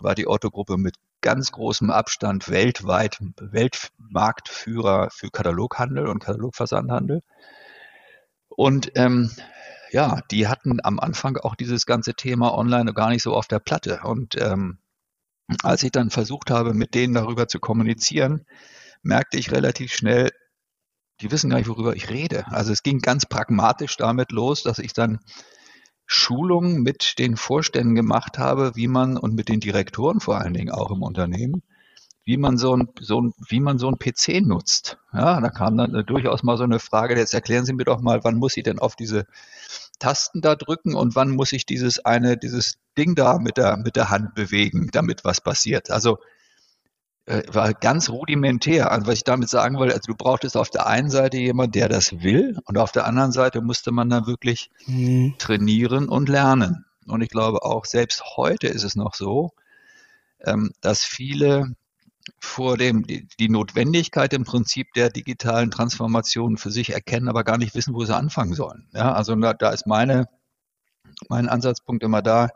war 0.00 0.14
die 0.14 0.26
Otto-Gruppe 0.26 0.76
mit 0.76 0.96
ganz 1.22 1.52
großem 1.52 1.90
Abstand 1.90 2.50
weltweit 2.50 3.18
Weltmarktführer 3.40 5.08
für 5.10 5.30
Kataloghandel 5.30 6.06
und 6.06 6.20
Katalogversandhandel. 6.20 7.22
Und 8.48 8.92
ähm, 8.94 9.30
ja, 9.90 10.20
die 10.30 10.48
hatten 10.48 10.78
am 10.82 10.98
Anfang 11.00 11.36
auch 11.38 11.54
dieses 11.54 11.86
ganze 11.86 12.14
Thema 12.14 12.56
Online 12.56 12.92
gar 12.92 13.10
nicht 13.10 13.22
so 13.22 13.34
auf 13.34 13.46
der 13.46 13.58
Platte. 13.58 14.00
Und 14.04 14.36
ähm, 14.40 14.78
als 15.62 15.82
ich 15.82 15.92
dann 15.92 16.10
versucht 16.10 16.50
habe, 16.50 16.74
mit 16.74 16.94
denen 16.94 17.14
darüber 17.14 17.48
zu 17.48 17.60
kommunizieren, 17.60 18.46
merkte 19.02 19.38
ich 19.38 19.52
relativ 19.52 19.92
schnell, 19.92 20.30
die 21.20 21.30
wissen 21.30 21.50
gar 21.50 21.58
nicht, 21.58 21.68
worüber 21.68 21.96
ich 21.96 22.10
rede. 22.10 22.46
Also 22.48 22.72
es 22.72 22.82
ging 22.82 22.98
ganz 22.98 23.26
pragmatisch 23.26 23.96
damit 23.96 24.32
los, 24.32 24.62
dass 24.62 24.78
ich 24.78 24.92
dann 24.92 25.20
Schulungen 26.06 26.82
mit 26.82 27.18
den 27.18 27.36
Vorständen 27.36 27.94
gemacht 27.94 28.38
habe, 28.38 28.72
wie 28.76 28.88
man 28.88 29.16
und 29.16 29.34
mit 29.34 29.48
den 29.48 29.60
Direktoren 29.60 30.20
vor 30.20 30.38
allen 30.38 30.54
Dingen 30.54 30.70
auch 30.70 30.90
im 30.90 31.02
Unternehmen, 31.02 31.62
wie 32.24 32.36
man 32.36 32.58
so 32.58 32.76
ein, 32.76 32.88
so 33.00 33.20
ein, 33.20 33.32
wie 33.48 33.60
man 33.60 33.78
so 33.78 33.88
ein 33.88 33.98
PC 33.98 34.40
nutzt. 34.42 34.98
Ja, 35.12 35.40
da 35.40 35.48
kam 35.48 35.76
dann 35.76 36.04
durchaus 36.06 36.42
mal 36.42 36.56
so 36.56 36.64
eine 36.64 36.78
Frage, 36.78 37.16
jetzt 37.16 37.34
erklären 37.34 37.64
Sie 37.64 37.72
mir 37.72 37.84
doch 37.84 38.00
mal, 38.00 38.22
wann 38.24 38.36
muss 38.36 38.56
ich 38.56 38.62
denn 38.62 38.78
auf 38.78 38.94
diese 38.94 39.26
Tasten 39.98 40.40
da 40.40 40.54
drücken 40.56 40.94
und 40.94 41.14
wann 41.14 41.30
muss 41.30 41.52
ich 41.52 41.66
dieses 41.66 42.04
eine, 42.04 42.36
dieses 42.36 42.78
Ding 42.98 43.14
da 43.14 43.38
mit 43.38 43.56
der, 43.56 43.76
mit 43.76 43.96
der 43.96 44.10
Hand 44.10 44.34
bewegen, 44.34 44.90
damit 44.92 45.24
was 45.24 45.40
passiert. 45.40 45.90
Also 45.90 46.18
äh, 47.26 47.42
war 47.48 47.74
ganz 47.74 48.08
rudimentär. 48.08 48.92
Also 48.92 49.06
was 49.06 49.14
ich 49.14 49.24
damit 49.24 49.48
sagen 49.48 49.76
wollte, 49.76 49.94
also 49.94 50.12
du 50.12 50.16
brauchtest 50.16 50.56
auf 50.56 50.70
der 50.70 50.86
einen 50.86 51.10
Seite 51.10 51.36
jemand, 51.38 51.74
der 51.74 51.88
das 51.88 52.22
will 52.22 52.58
und 52.66 52.78
auf 52.78 52.92
der 52.92 53.06
anderen 53.06 53.32
Seite 53.32 53.60
musste 53.60 53.90
man 53.90 54.08
dann 54.08 54.26
wirklich 54.26 54.70
mhm. 54.86 55.34
trainieren 55.38 56.08
und 56.08 56.28
lernen. 56.28 56.84
Und 57.06 57.22
ich 57.22 57.28
glaube 57.28 57.62
auch 57.62 57.84
selbst 57.84 58.22
heute 58.36 58.68
ist 58.68 58.84
es 58.84 58.96
noch 58.96 59.14
so, 59.14 59.52
ähm, 60.44 60.72
dass 60.80 61.04
viele 61.04 61.74
vor 62.38 62.76
dem 62.76 63.06
die, 63.06 63.28
die 63.38 63.48
Notwendigkeit 63.48 64.32
im 64.32 64.44
Prinzip 64.44 64.92
der 64.94 65.10
digitalen 65.10 65.70
Transformation 65.70 66.56
für 66.56 66.70
sich 66.70 66.90
erkennen, 66.90 67.28
aber 67.28 67.44
gar 67.44 67.58
nicht 67.58 67.74
wissen, 67.74 67.94
wo 67.94 68.04
sie 68.04 68.16
anfangen 68.16 68.54
sollen. 68.54 68.88
Ja, 68.92 69.12
also 69.12 69.34
da, 69.36 69.54
da 69.54 69.70
ist 69.70 69.86
meine 69.86 70.28
mein 71.28 71.48
Ansatzpunkt 71.48 72.02
immer 72.02 72.22
da, 72.22 72.48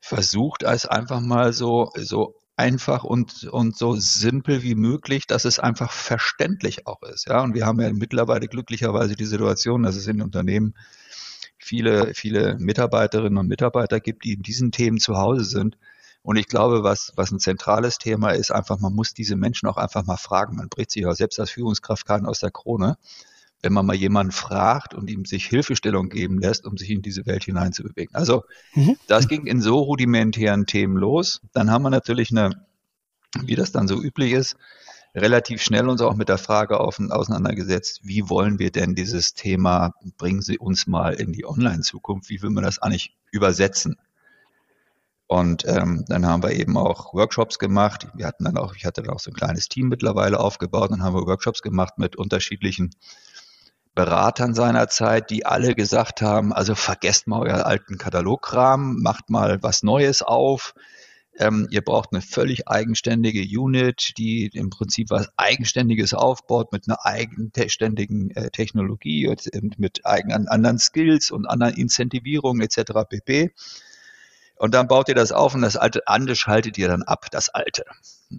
versucht 0.00 0.64
als 0.64 0.86
einfach 0.86 1.20
mal 1.20 1.52
so 1.52 1.90
so 1.96 2.42
einfach 2.56 3.04
und, 3.04 3.44
und 3.44 3.76
so 3.76 3.96
simpel 3.96 4.62
wie 4.62 4.74
möglich, 4.74 5.26
dass 5.26 5.44
es 5.44 5.58
einfach 5.58 5.90
verständlich 5.92 6.86
auch 6.86 7.02
ist. 7.02 7.26
Ja, 7.26 7.42
und 7.42 7.54
wir 7.54 7.66
haben 7.66 7.80
ja 7.80 7.92
mittlerweile 7.92 8.46
glücklicherweise 8.46 9.16
die 9.16 9.24
Situation, 9.24 9.82
dass 9.82 9.96
es 9.96 10.06
in 10.06 10.22
Unternehmen 10.22 10.74
viele, 11.58 12.12
viele 12.14 12.56
Mitarbeiterinnen 12.58 13.38
und 13.38 13.48
Mitarbeiter 13.48 14.00
gibt, 14.00 14.24
die 14.24 14.34
in 14.34 14.42
diesen 14.42 14.72
Themen 14.72 14.98
zu 14.98 15.16
Hause 15.16 15.44
sind. 15.44 15.76
Und 16.22 16.36
ich 16.36 16.46
glaube, 16.46 16.84
was, 16.84 17.12
was 17.16 17.32
ein 17.32 17.40
zentrales 17.40 17.98
Thema 17.98 18.30
ist, 18.30 18.52
einfach, 18.52 18.78
man 18.78 18.94
muss 18.94 19.12
diese 19.12 19.36
Menschen 19.36 19.68
auch 19.68 19.76
einfach 19.76 20.04
mal 20.04 20.16
fragen. 20.16 20.56
Man 20.56 20.68
bricht 20.68 20.92
sich 20.92 21.04
auch 21.06 21.14
selbst 21.14 21.40
als 21.40 21.50
Führungskraft 21.50 22.06
keinen 22.06 22.26
aus 22.26 22.38
der 22.38 22.50
Krone 22.50 22.96
wenn 23.62 23.72
man 23.72 23.86
mal 23.86 23.94
jemanden 23.94 24.32
fragt 24.32 24.92
und 24.92 25.08
ihm 25.08 25.24
sich 25.24 25.46
Hilfestellung 25.46 26.08
geben 26.08 26.38
lässt, 26.38 26.66
um 26.66 26.76
sich 26.76 26.90
in 26.90 27.00
diese 27.00 27.26
Welt 27.26 27.44
hineinzubewegen. 27.44 28.14
Also 28.14 28.42
mhm. 28.74 28.96
das 29.06 29.28
ging 29.28 29.46
in 29.46 29.60
so 29.62 29.78
rudimentären 29.78 30.66
Themen 30.66 30.96
los. 30.96 31.40
Dann 31.52 31.70
haben 31.70 31.82
wir 31.82 31.90
natürlich 31.90 32.32
eine, 32.32 32.66
wie 33.40 33.54
das 33.54 33.70
dann 33.70 33.86
so 33.86 34.02
üblich 34.02 34.32
ist, 34.32 34.56
relativ 35.14 35.62
schnell 35.62 35.88
uns 35.88 36.00
auch 36.00 36.16
mit 36.16 36.28
der 36.28 36.38
Frage 36.38 36.80
auf, 36.80 36.98
auseinandergesetzt, 36.98 38.00
wie 38.02 38.28
wollen 38.28 38.58
wir 38.58 38.72
denn 38.72 38.94
dieses 38.94 39.34
Thema, 39.34 39.94
bringen 40.16 40.42
Sie 40.42 40.58
uns 40.58 40.86
mal 40.86 41.14
in 41.14 41.32
die 41.32 41.46
Online-Zukunft, 41.46 42.30
wie 42.30 42.42
will 42.42 42.50
man 42.50 42.64
das 42.64 42.80
eigentlich 42.80 43.14
übersetzen? 43.30 43.96
Und 45.32 45.64
ähm, 45.66 46.04
dann 46.08 46.26
haben 46.26 46.42
wir 46.42 46.50
eben 46.50 46.76
auch 46.76 47.14
Workshops 47.14 47.58
gemacht. 47.58 48.06
Wir 48.12 48.26
hatten 48.26 48.44
dann 48.44 48.58
auch, 48.58 48.74
ich 48.74 48.84
hatte 48.84 49.00
dann 49.00 49.14
auch 49.14 49.18
so 49.18 49.30
ein 49.30 49.34
kleines 49.34 49.70
Team 49.70 49.88
mittlerweile 49.88 50.38
aufgebaut 50.38 50.90
und 50.90 51.02
haben 51.02 51.14
wir 51.14 51.26
Workshops 51.26 51.62
gemacht 51.62 51.94
mit 51.96 52.16
unterschiedlichen 52.16 52.90
Beratern 53.94 54.52
seiner 54.52 54.88
Zeit, 54.88 55.30
die 55.30 55.46
alle 55.46 55.74
gesagt 55.74 56.20
haben, 56.20 56.52
also 56.52 56.74
vergesst 56.74 57.28
mal 57.28 57.40
euer 57.40 57.64
alten 57.64 57.96
Katalograhmen, 57.96 59.00
macht 59.00 59.30
mal 59.30 59.62
was 59.62 59.82
Neues 59.82 60.20
auf. 60.20 60.74
Ähm, 61.38 61.66
ihr 61.70 61.80
braucht 61.80 62.10
eine 62.12 62.20
völlig 62.20 62.68
eigenständige 62.68 63.40
Unit, 63.58 64.12
die 64.18 64.48
im 64.52 64.68
Prinzip 64.68 65.08
was 65.08 65.30
Eigenständiges 65.38 66.12
aufbaut 66.12 66.72
mit 66.72 66.86
einer 66.86 67.06
eigenständigen 67.06 68.32
äh, 68.32 68.50
Technologie 68.50 69.28
und 69.28 69.78
mit 69.78 70.04
eigenen 70.04 70.48
anderen 70.48 70.78
Skills 70.78 71.30
und 71.30 71.46
anderen 71.46 71.74
Incentivierungen 71.74 72.60
etc. 72.60 73.08
pp. 73.08 73.52
Und 74.62 74.74
dann 74.74 74.86
baut 74.86 75.08
ihr 75.08 75.16
das 75.16 75.32
auf 75.32 75.56
und 75.56 75.62
das 75.62 75.76
alte 75.76 76.06
andere 76.06 76.36
schaltet 76.36 76.78
ihr 76.78 76.86
dann 76.86 77.02
ab, 77.02 77.26
das 77.32 77.48
alte. 77.48 77.82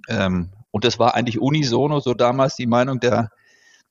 Ähm, 0.08 0.52
und 0.72 0.86
das 0.86 0.98
war 0.98 1.16
eigentlich 1.16 1.42
unisono 1.42 2.00
so 2.00 2.14
damals 2.14 2.56
die 2.56 2.66
Meinung 2.66 3.02
der 3.02 3.30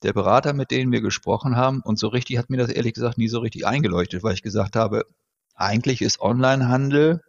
der 0.03 0.15
Berater, 0.15 0.55
mit 0.55 0.71
denen 0.71 0.91
wir 0.93 1.03
gesprochen 1.03 1.57
haben, 1.57 1.83
und 1.83 1.99
so 1.99 2.09
richtig 2.09 2.39
hat 2.39 2.49
mir 2.49 2.57
das 2.57 2.71
ehrlich 2.71 2.95
gesagt 2.95 3.19
nie 3.19 3.29
so 3.29 3.41
richtig 3.41 3.67
eingeleuchtet, 3.67 4.23
weil 4.23 4.33
ich 4.33 4.43
gesagt 4.43 4.77
habe, 4.77 5.05
eigentlich 5.55 6.01
ist 6.01 6.23
Onlinehandel 6.23 7.21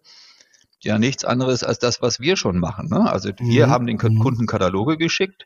ja 0.80 0.98
nichts 0.98 1.26
anderes 1.26 1.66
als 1.66 1.80
das, 1.80 2.02
was 2.02 2.22
wir 2.22 2.38
schon 2.38 2.58
machen. 2.58 2.88
Ne? 2.88 3.12
Also 3.12 3.32
wir 3.38 3.68
mhm. 3.68 3.72
haben 3.72 3.86
den 3.86 3.98
mhm. 4.02 4.20
Kunden 4.20 4.46
Kataloge 4.46 4.98
geschickt. 4.98 5.46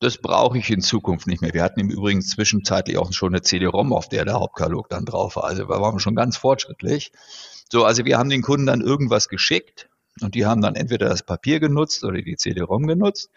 Das 0.00 0.18
brauche 0.18 0.58
ich 0.58 0.70
in 0.70 0.80
Zukunft 0.80 1.26
nicht 1.26 1.42
mehr. 1.42 1.52
Wir 1.52 1.64
hatten 1.64 1.80
im 1.80 1.90
Übrigen 1.90 2.22
zwischenzeitlich 2.22 2.98
auch 2.98 3.12
schon 3.12 3.34
eine 3.34 3.42
CD-ROM, 3.42 3.92
auf 3.92 4.08
der 4.08 4.24
der 4.24 4.34
Hauptkatalog 4.34 4.88
dann 4.88 5.04
drauf 5.04 5.34
war. 5.34 5.44
Also 5.44 5.64
da 5.64 5.80
waren 5.80 5.96
wir 5.96 6.00
schon 6.00 6.14
ganz 6.14 6.36
fortschrittlich. 6.36 7.10
So, 7.70 7.84
also 7.84 8.04
wir 8.04 8.16
haben 8.16 8.30
den 8.30 8.42
Kunden 8.42 8.66
dann 8.66 8.80
irgendwas 8.80 9.28
geschickt 9.28 9.88
und 10.20 10.36
die 10.36 10.46
haben 10.46 10.62
dann 10.62 10.76
entweder 10.76 11.08
das 11.08 11.24
Papier 11.24 11.58
genutzt 11.58 12.04
oder 12.04 12.22
die 12.22 12.36
CD-ROM 12.36 12.86
genutzt. 12.86 13.30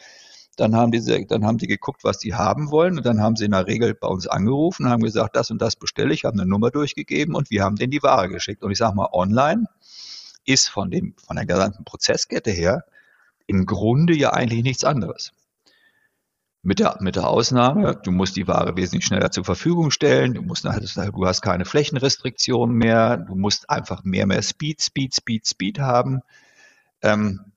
Dann 0.56 0.76
haben, 0.76 0.92
diese, 0.92 1.26
dann 1.26 1.46
haben 1.46 1.58
die 1.58 1.66
geguckt, 1.66 2.04
was 2.04 2.20
die 2.20 2.36
haben 2.36 2.70
wollen 2.70 2.98
und 2.98 3.06
dann 3.08 3.22
haben 3.22 3.36
sie 3.36 3.46
in 3.46 3.52
der 3.52 3.66
Regel 3.66 3.96
bei 3.96 4.08
uns 4.08 4.28
angerufen, 4.28 4.88
haben 4.88 5.02
gesagt, 5.02 5.36
das 5.36 5.50
und 5.50 5.60
das 5.62 5.76
bestelle 5.76 6.14
ich, 6.14 6.26
haben 6.26 6.40
eine 6.40 6.48
Nummer 6.48 6.70
durchgegeben 6.70 7.34
und 7.34 7.50
wir 7.50 7.64
haben 7.64 7.78
denen 7.78 7.92
die 7.92 8.04
Ware 8.04 8.30
geschickt. 8.30 8.62
Und 8.64 8.72
ich 8.72 8.78
sage 8.78 8.96
mal, 8.96 9.10
online 9.14 9.66
ist 10.46 10.70
von, 10.70 10.92
dem, 10.92 11.16
von 11.26 11.38
der 11.38 11.48
gesamten 11.48 11.86
Prozesskette 11.86 12.52
her 12.52 12.84
im 13.48 13.66
Grunde 13.66 14.14
ja 14.14 14.34
eigentlich 14.34 14.64
nichts 14.64 14.84
anderes. 14.84 15.34
Mit 16.64 16.78
der, 16.80 16.98
mit 17.00 17.16
der 17.16 17.28
Ausnahme, 17.28 18.00
du 18.04 18.12
musst 18.12 18.36
die 18.36 18.48
Ware 18.48 18.76
wesentlich 18.76 19.06
schneller 19.06 19.32
zur 19.32 19.44
Verfügung 19.44 19.90
stellen, 19.90 20.36
du, 20.36 20.44
musst, 20.44 20.64
du 20.64 21.26
hast 21.26 21.42
keine 21.42 21.66
Flächenrestriktionen 21.66 22.76
mehr, 22.76 23.18
du 23.18 23.36
musst 23.36 23.70
einfach 23.70 24.04
mehr, 24.04 24.28
mehr 24.28 24.44
Speed, 24.44 24.80
Speed, 24.80 25.16
Speed, 25.16 25.48
Speed 25.48 25.80
haben. 25.80 26.22
Ähm, 27.02 27.52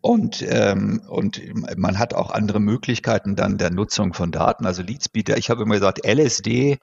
und, 0.00 0.44
ähm, 0.48 1.02
und 1.08 1.40
man 1.76 1.98
hat 1.98 2.14
auch 2.14 2.30
andere 2.30 2.60
Möglichkeiten 2.60 3.34
dann 3.34 3.58
der 3.58 3.70
Nutzung 3.70 4.14
von 4.14 4.30
Daten, 4.30 4.66
also 4.66 4.82
Leadspeed. 4.82 5.30
Ich 5.30 5.50
habe 5.50 5.62
immer 5.62 5.74
gesagt, 5.74 6.06
LSD 6.06 6.78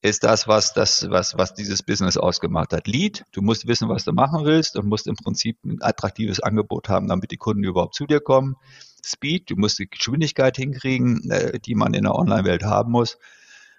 ist 0.00 0.24
das, 0.24 0.48
was 0.48 0.72
das, 0.72 1.08
was, 1.10 1.36
was 1.36 1.54
dieses 1.54 1.82
Business 1.82 2.16
ausgemacht 2.16 2.72
hat. 2.72 2.86
Lead, 2.86 3.24
du 3.32 3.42
musst 3.42 3.66
wissen, 3.66 3.88
was 3.90 4.04
du 4.04 4.12
machen 4.12 4.44
willst 4.46 4.76
und 4.76 4.86
musst 4.86 5.06
im 5.06 5.16
Prinzip 5.16 5.58
ein 5.64 5.82
attraktives 5.82 6.40
Angebot 6.40 6.88
haben, 6.88 7.08
damit 7.08 7.30
die 7.30 7.36
Kunden 7.36 7.62
überhaupt 7.62 7.94
zu 7.94 8.06
dir 8.06 8.20
kommen. 8.20 8.56
Speed, 9.04 9.50
du 9.50 9.56
musst 9.56 9.78
die 9.78 9.88
Geschwindigkeit 9.88 10.56
hinkriegen, 10.56 11.30
äh, 11.30 11.58
die 11.58 11.74
man 11.74 11.94
in 11.94 12.04
der 12.04 12.14
Online-Welt 12.14 12.64
haben 12.64 12.92
muss. 12.92 13.18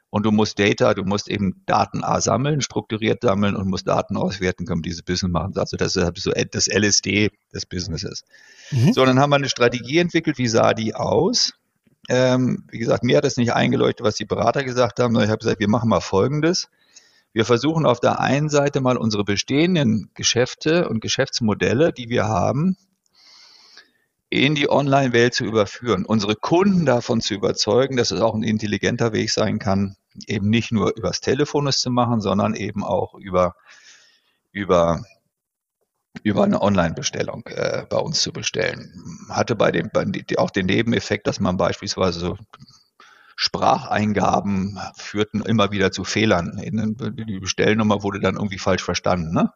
Und 0.10 0.28
du 0.28 0.32
musst 0.32 0.60
Data, 0.60 0.94
du 0.94 1.04
musst 1.04 1.28
eben 1.28 1.64
Daten 1.66 2.04
A 2.04 2.22
sammeln, 2.22 2.62
strukturiert 2.62 3.24
sammeln 3.24 3.56
und 3.56 3.68
musst 3.68 3.88
Daten 3.88 4.16
auswerten, 4.16 4.68
können 4.68 4.84
dieses 4.84 5.02
Business 5.02 5.32
machen. 5.32 5.54
Also 5.58 5.76
das 5.76 5.96
ist 5.96 6.22
so 6.22 6.32
das 6.52 6.68
LSD 6.68 7.32
des 7.52 7.66
Businesses. 7.66 8.24
Mhm. 8.70 8.94
So, 8.94 9.04
dann 9.06 9.20
haben 9.20 9.32
wir 9.32 9.38
eine 9.38 9.50
Strategie 9.50 9.98
entwickelt. 9.98 10.38
Wie 10.38 10.48
sah 10.48 10.76
die 10.76 10.94
aus? 10.94 11.54
Ähm, 12.10 12.66
wie 12.70 12.78
gesagt, 12.78 13.04
mir 13.04 13.18
hat 13.18 13.26
es 13.26 13.38
nicht 13.38 13.54
eingeleuchtet, 13.54 14.06
was 14.06 14.16
die 14.16 14.26
Berater 14.26 14.64
gesagt 14.64 15.00
haben. 15.00 15.16
Ich 15.16 15.30
habe 15.30 15.40
gesagt, 15.40 15.60
wir 15.60 15.70
machen 15.70 15.90
mal 15.90 16.00
Folgendes. 16.00 16.70
Wir 17.32 17.46
versuchen 17.46 17.88
auf 17.88 18.00
der 18.00 18.20
einen 18.20 18.50
Seite 18.50 18.82
mal 18.82 18.98
unsere 18.98 19.24
bestehenden 19.24 20.12
Geschäfte 20.14 20.88
und 20.88 21.02
Geschäftsmodelle, 21.02 21.92
die 21.92 22.10
wir 22.10 22.26
haben, 22.26 22.78
in 24.34 24.56
die 24.56 24.68
Online-Welt 24.68 25.36
zu 25.36 25.46
überführen, 25.46 26.06
unsere 26.06 26.36
Kunden 26.36 26.88
davon 26.88 27.22
zu 27.22 27.36
überzeugen, 27.36 27.98
dass 27.98 28.10
es 28.10 28.20
auch 28.20 28.34
ein 28.34 28.42
intelligenter 28.42 29.14
Weg 29.14 29.30
sein 29.30 29.60
kann, 29.60 29.96
eben 30.26 30.50
nicht 30.50 30.72
nur 30.72 30.96
übers 30.98 31.22
Telefon 31.22 31.68
es 31.68 31.80
zu 31.80 31.92
machen, 31.92 32.20
sondern 32.20 32.56
eben 32.56 32.84
auch 32.84 33.14
über, 33.14 33.56
über, 34.52 35.04
über 36.24 36.44
eine 36.46 36.64
Online-Bestellung 36.64 37.46
äh, 37.46 37.86
bei 37.88 37.98
uns 37.98 38.22
zu 38.22 38.34
bestellen. 38.34 38.92
Hatte 39.30 39.56
bei 39.56 39.72
dem 39.72 39.92
bei, 39.94 40.06
auch 40.38 40.50
den 40.50 40.66
Nebeneffekt, 40.66 41.28
dass 41.28 41.40
man 41.40 41.58
beispielsweise 41.58 42.20
so 42.20 42.38
Spracheingaben 43.36 44.80
führten 44.96 45.44
immer 45.44 45.72
wieder 45.72 45.92
zu 45.92 46.04
Fehlern. 46.04 46.60
Die 46.60 47.40
Bestellnummer 47.40 48.02
wurde 48.02 48.20
dann 48.20 48.36
irgendwie 48.36 48.60
falsch 48.60 48.84
verstanden. 48.84 49.32
Ne? 49.32 49.52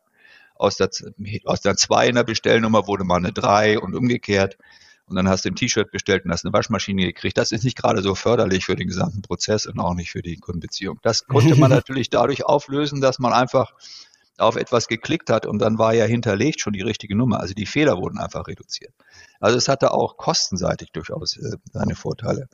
Aus 0.59 0.77
der, 0.77 0.89
aus 1.45 1.61
der 1.61 1.75
2 1.75 2.07
in 2.07 2.15
der 2.15 2.23
Bestellnummer 2.23 2.87
wurde 2.87 3.03
mal 3.03 3.17
eine 3.17 3.33
3 3.33 3.79
und 3.79 3.95
umgekehrt. 3.95 4.57
Und 5.05 5.15
dann 5.15 5.29
hast 5.29 5.45
du 5.45 5.49
ein 5.49 5.55
T-Shirt 5.55 5.89
bestellt 5.89 6.25
und 6.25 6.31
hast 6.31 6.43
eine 6.43 6.53
Waschmaschine 6.53 7.05
gekriegt. 7.05 7.37
Das 7.37 7.53
ist 7.53 7.63
nicht 7.63 7.77
gerade 7.77 8.01
so 8.01 8.13
förderlich 8.13 8.65
für 8.65 8.75
den 8.75 8.87
gesamten 8.87 9.21
Prozess 9.21 9.65
und 9.65 9.79
auch 9.79 9.93
nicht 9.93 10.11
für 10.11 10.21
die 10.21 10.35
Kundenbeziehung. 10.35 10.99
Das 11.01 11.25
konnte 11.25 11.55
man 11.55 11.71
natürlich 11.71 12.09
dadurch 12.09 12.45
auflösen, 12.45 12.99
dass 12.99 13.17
man 13.17 13.31
einfach 13.31 13.73
auf 14.37 14.55
etwas 14.55 14.87
geklickt 14.87 15.29
hat 15.29 15.45
und 15.45 15.59
dann 15.59 15.79
war 15.79 15.93
ja 15.93 16.05
hinterlegt 16.05 16.61
schon 16.61 16.73
die 16.73 16.81
richtige 16.81 17.15
Nummer. 17.15 17.39
Also 17.39 17.53
die 17.53 17.65
Fehler 17.65 17.97
wurden 17.97 18.19
einfach 18.19 18.47
reduziert. 18.47 18.93
Also 19.39 19.57
es 19.57 19.67
hatte 19.67 19.91
auch 19.91 20.17
kostenseitig 20.17 20.91
durchaus 20.91 21.37
äh, 21.37 21.57
seine 21.71 21.95
Vorteile. 21.95 22.47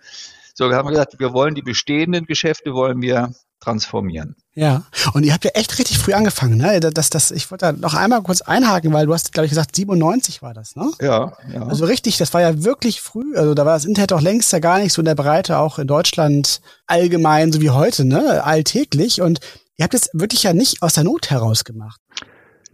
So, 0.53 0.69
wir 0.69 0.77
haben 0.77 0.87
gesagt, 0.87 1.19
wir 1.19 1.33
wollen 1.33 1.55
die 1.55 1.61
bestehenden 1.61 2.25
Geschäfte 2.25 2.73
wollen 2.73 3.01
wir 3.01 3.33
transformieren. 3.63 4.35
Ja, 4.55 4.83
und 5.13 5.23
ihr 5.25 5.33
habt 5.33 5.45
ja 5.45 5.51
echt 5.55 5.79
richtig 5.79 5.97
früh 5.97 6.13
angefangen, 6.13 6.57
ne? 6.57 6.79
Das, 6.79 7.09
das, 7.09 7.31
ich 7.31 7.49
wollte 7.49 7.65
da 7.65 7.71
noch 7.71 7.95
einmal 7.95 8.21
kurz 8.21 8.41
einhaken, 8.41 8.93
weil 8.93 9.07
du 9.07 9.13
hast, 9.13 9.31
glaube 9.31 9.45
ich, 9.45 9.49
gesagt, 9.49 9.75
97 9.75 10.41
war 10.41 10.53
das, 10.53 10.75
ne? 10.75 10.91
Ja, 11.01 11.33
ja. 11.51 11.65
Also 11.65 11.85
richtig, 11.85 12.17
das 12.17 12.33
war 12.33 12.41
ja 12.41 12.63
wirklich 12.63 13.01
früh. 13.01 13.35
Also 13.35 13.53
da 13.55 13.65
war 13.65 13.73
das 13.73 13.85
Internet 13.85 14.13
auch 14.13 14.21
längst 14.21 14.51
ja 14.51 14.59
gar 14.59 14.79
nicht 14.79 14.93
so 14.93 15.01
in 15.01 15.05
der 15.05 15.15
Breite, 15.15 15.57
auch 15.57 15.79
in 15.79 15.87
Deutschland 15.87 16.61
allgemein, 16.85 17.51
so 17.51 17.61
wie 17.61 17.71
heute, 17.71 18.05
ne? 18.05 18.43
Alltäglich. 18.43 19.21
Und 19.21 19.39
ihr 19.77 19.83
habt 19.83 19.95
es 19.95 20.09
wirklich 20.13 20.43
ja 20.43 20.53
nicht 20.53 20.81
aus 20.83 20.93
der 20.93 21.03
Not 21.03 21.31
heraus 21.31 21.63
gemacht. 21.63 21.99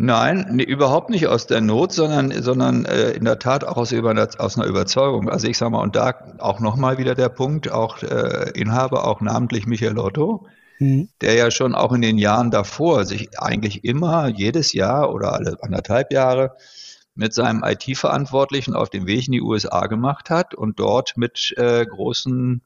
Nein, 0.02 0.48
nee, 0.52 0.64
überhaupt 0.64 1.10
nicht 1.10 1.28
aus 1.28 1.46
der 1.46 1.60
Not, 1.60 1.92
sondern, 1.92 2.32
sondern 2.42 2.86
äh, 2.86 3.12
in 3.12 3.26
der 3.26 3.38
Tat 3.38 3.66
auch 3.66 3.76
aus, 3.76 3.92
über, 3.92 4.14
aus 4.38 4.58
einer 4.58 4.66
Überzeugung. 4.66 5.30
Also 5.30 5.48
ich 5.48 5.58
sage 5.58 5.72
mal, 5.72 5.82
und 5.82 5.98
da 5.98 6.14
auch 6.40 6.62
nochmal 6.62 6.98
wieder 6.98 7.16
der 7.16 7.28
Punkt, 7.28 7.70
auch 7.70 8.02
äh, 8.02 8.52
Inhaber, 8.52 9.06
auch 9.06 9.20
namentlich 9.20 9.68
Michael 9.68 10.00
Otto, 10.00 10.46
mhm. 10.80 11.10
der 11.22 11.36
ja 11.36 11.52
schon 11.52 11.76
auch 11.76 11.94
in 11.94 12.02
den 12.02 12.18
Jahren 12.18 12.52
davor 12.52 13.06
sich 13.06 13.40
eigentlich 13.40 13.84
immer 13.84 14.28
jedes 14.28 14.74
Jahr 14.74 15.14
oder 15.14 15.34
alle 15.34 15.58
anderthalb 15.62 16.12
Jahre 16.12 16.56
mit 17.16 17.34
seinem 17.34 17.64
IT-Verantwortlichen 17.64 18.74
auf 18.74 18.90
den 18.90 19.06
Weg 19.06 19.28
in 19.28 19.34
die 19.34 19.42
USA 19.42 19.88
gemacht 19.88 20.30
hat 20.30 20.56
und 20.56 20.80
dort 20.80 21.18
mit 21.18 21.54
äh, 21.58 21.86
großen 21.86 22.62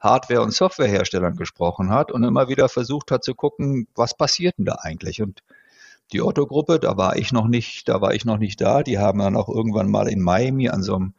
Hardware- 0.00 0.42
und 0.42 0.54
Softwareherstellern 0.54 1.36
gesprochen 1.36 1.90
hat 1.90 2.10
und 2.10 2.24
immer 2.24 2.48
wieder 2.48 2.68
versucht 2.70 3.10
hat 3.10 3.22
zu 3.22 3.34
gucken, 3.34 3.86
was 3.94 4.16
passiert 4.16 4.56
denn 4.56 4.64
da 4.64 4.76
eigentlich? 4.80 5.20
Und 5.20 5.42
die 6.12 6.22
Otto-Gruppe, 6.22 6.80
da 6.80 6.96
war 6.96 7.16
ich 7.16 7.32
noch 7.32 7.46
nicht, 7.46 7.88
da 7.88 8.00
war 8.00 8.14
ich 8.14 8.24
noch 8.24 8.38
nicht 8.38 8.60
da. 8.60 8.82
Die 8.82 8.98
haben 8.98 9.18
dann 9.18 9.36
auch 9.36 9.48
irgendwann 9.48 9.90
mal 9.90 10.08
in 10.08 10.22
Miami 10.22 10.70
an 10.70 10.82
so 10.82 10.96
einem, 10.96 11.12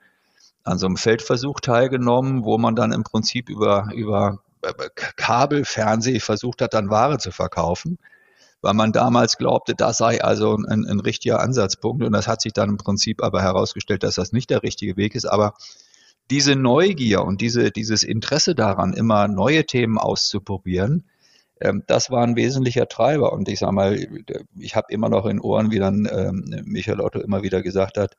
an 0.63 0.79
so 0.79 0.87
einem 0.87 0.97
Feldversuch 0.97 1.59
teilgenommen, 1.59 2.43
wo 2.43 2.57
man 2.57 2.75
dann 2.75 2.91
im 2.91 3.03
Prinzip 3.03 3.49
über, 3.49 3.89
über 3.93 4.39
Kabelfernseh 5.15 6.19
versucht 6.19 6.61
hat, 6.61 6.73
dann 6.73 6.89
Ware 6.89 7.17
zu 7.17 7.31
verkaufen, 7.31 7.97
weil 8.61 8.73
man 8.73 8.91
damals 8.91 9.37
glaubte, 9.37 9.75
das 9.75 9.97
sei 9.97 10.23
also 10.23 10.55
ein, 10.55 10.85
ein 10.85 10.99
richtiger 10.99 11.39
Ansatzpunkt. 11.39 12.03
Und 12.03 12.11
das 12.13 12.27
hat 12.27 12.41
sich 12.41 12.53
dann 12.53 12.69
im 12.69 12.77
Prinzip 12.77 13.23
aber 13.23 13.41
herausgestellt, 13.41 14.03
dass 14.03 14.15
das 14.15 14.31
nicht 14.31 14.49
der 14.49 14.63
richtige 14.63 14.97
Weg 14.97 15.15
ist. 15.15 15.25
Aber 15.25 15.53
diese 16.29 16.55
Neugier 16.55 17.23
und 17.23 17.41
diese, 17.41 17.71
dieses 17.71 18.03
Interesse 18.03 18.55
daran, 18.55 18.93
immer 18.93 19.27
neue 19.27 19.65
Themen 19.65 19.97
auszuprobieren, 19.97 21.05
ähm, 21.59 21.83
das 21.87 22.11
war 22.11 22.23
ein 22.23 22.35
wesentlicher 22.35 22.87
Treiber. 22.87 23.33
Und 23.33 23.49
ich 23.49 23.59
sage 23.59 23.73
mal, 23.73 24.07
ich 24.59 24.75
habe 24.75 24.87
immer 24.89 25.09
noch 25.09 25.25
in 25.25 25.39
Ohren, 25.39 25.71
wie 25.71 25.79
dann 25.79 26.07
ähm, 26.11 26.63
Michael 26.65 27.01
Otto 27.01 27.19
immer 27.19 27.43
wieder 27.43 27.61
gesagt 27.61 27.97
hat, 27.97 28.15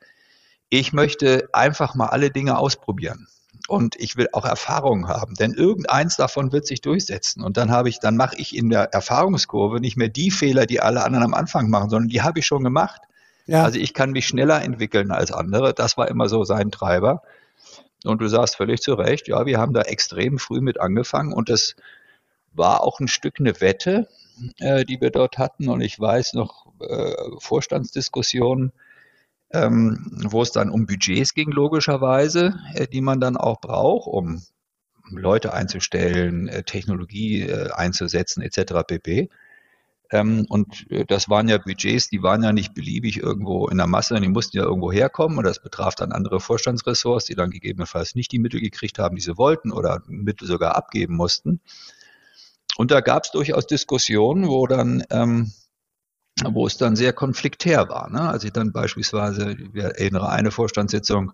ich 0.69 0.93
möchte 0.93 1.49
einfach 1.53 1.95
mal 1.95 2.07
alle 2.07 2.31
Dinge 2.31 2.59
ausprobieren 2.59 3.29
und 3.69 3.97
ich 3.97 4.17
will 4.17 4.29
auch 4.33 4.45
Erfahrungen 4.45 5.09
haben, 5.09 5.35
denn 5.35 5.53
irgendeins 5.53 6.17
davon 6.17 6.53
wird 6.53 6.67
sich 6.67 6.81
durchsetzen 6.81 7.43
und 7.43 7.57
dann 7.57 7.71
habe 7.71 7.89
ich, 7.89 8.01
dann 8.01 8.17
mache 8.17 8.37
ich 8.37 8.57
in 8.57 8.71
der 8.71 8.93
Erfahrungskurve 8.93 9.81
nicht 9.81 9.97
mehr 9.97 10.09
die 10.09 10.31
Fehler, 10.31 10.67
die 10.67 10.81
alle 10.81 11.05
anderen 11.05 11.25
am 11.25 11.35
Anfang 11.35 11.71
machen, 11.71 11.91
sondern 11.91 12.09
die 12.09 12.23
habe 12.23 12.39
ich 12.39 12.47
schon 12.47 12.65
gemacht. 12.65 13.03
Ja. 13.47 13.65
Also 13.65 13.79
ich 13.79 13.95
kann 13.95 14.11
mich 14.11 14.27
schneller 14.27 14.63
entwickeln 14.63 15.11
als 15.11 15.33
andere. 15.33 15.75
Das 15.75 15.97
war 15.97 16.09
immer 16.09 16.29
so 16.29 16.45
sein 16.45 16.71
Treiber. 16.71 17.23
Und 18.05 18.21
du 18.21 18.29
sagst 18.29 18.57
völlig 18.57 18.81
zu 18.81 18.95
Recht, 18.95 19.29
ja, 19.29 19.47
wir 19.47 19.59
haben 19.59 19.73
da 19.73 19.83
extrem 19.83 20.39
früh 20.39 20.61
mit 20.61 20.81
angefangen 20.81 21.33
und 21.33 21.49
das 21.49 21.77
war 22.53 22.83
auch 22.83 23.01
ein 23.01 23.09
Stück 23.09 23.37
eine 23.39 23.61
Wette, 23.61 24.09
äh, 24.59 24.85
die 24.85 25.01
wir 25.01 25.11
dort 25.11 25.39
hatten. 25.39 25.69
Und 25.69 25.81
ich 25.81 25.99
weiß 25.99 26.35
noch 26.35 26.67
äh, 26.81 27.15
Vorstandsdiskussionen, 27.39 28.73
ähm, 29.53 30.11
wo 30.25 30.43
es 30.43 30.53
dann 30.53 30.71
um 30.71 30.87
Budgets 30.87 31.35
ging, 31.35 31.51
logischerweise, 31.51 32.59
äh, 32.75 32.87
die 32.87 33.01
man 33.01 33.21
dann 33.21 33.37
auch 33.37 33.61
braucht, 33.61 34.07
um 34.07 34.43
Leute 35.11 35.53
einzustellen, 35.53 36.49
äh, 36.49 36.63
Technologie 36.63 37.43
äh, 37.43 37.71
einzusetzen, 37.71 38.43
etc. 38.43 38.85
pp. 38.87 39.29
Ähm, 40.11 40.47
und 40.49 40.91
äh, 40.91 41.05
das 41.07 41.29
waren 41.29 41.49
ja 41.49 41.59
Budgets, 41.59 42.09
die 42.09 42.23
waren 42.23 42.43
ja 42.43 42.53
nicht 42.53 42.75
beliebig 42.75 43.19
irgendwo 43.19 43.69
in 43.69 43.79
der 43.79 43.87
Masse, 43.87 44.21
die 44.21 44.29
mussten 44.29 44.59
ja 44.59 44.65
irgendwo 44.65 44.93
herkommen 44.93 45.39
und 45.39 45.45
das 45.45 45.63
betraf 45.63 45.95
dann 45.95 46.13
andere 46.13 46.39
Vorstandsressorts, 46.39 47.25
die 47.25 47.35
dann 47.35 47.51
gegebenenfalls 47.51 48.15
nicht 48.15 48.31
die 48.31 48.39
Mittel 48.39 48.61
gekriegt 48.61 48.99
haben, 48.99 49.17
die 49.17 49.23
sie 49.23 49.39
wollten 49.39 49.73
oder 49.73 50.03
Mittel 50.07 50.47
sogar 50.47 50.77
abgeben 50.77 51.17
mussten. 51.17 51.61
Und 52.77 52.91
da 52.91 53.01
gab 53.01 53.25
es 53.25 53.31
durchaus 53.31 53.67
Diskussionen, 53.67 54.49
wo 54.49 54.67
dann 54.67 55.03
ähm, 55.11 55.53
wo 56.45 56.67
es 56.67 56.77
dann 56.77 56.97
sehr 56.97 57.13
konfliktär 57.13 57.89
war. 57.89 58.11
Ne? 58.11 58.21
Als 58.21 58.45
ich 58.45 58.53
dann 58.53 58.73
beispielsweise, 58.73 59.53
ich 59.53 59.75
erinnere 59.75 60.31
eine 60.31 60.51
Vorstandssitzung, 60.51 61.33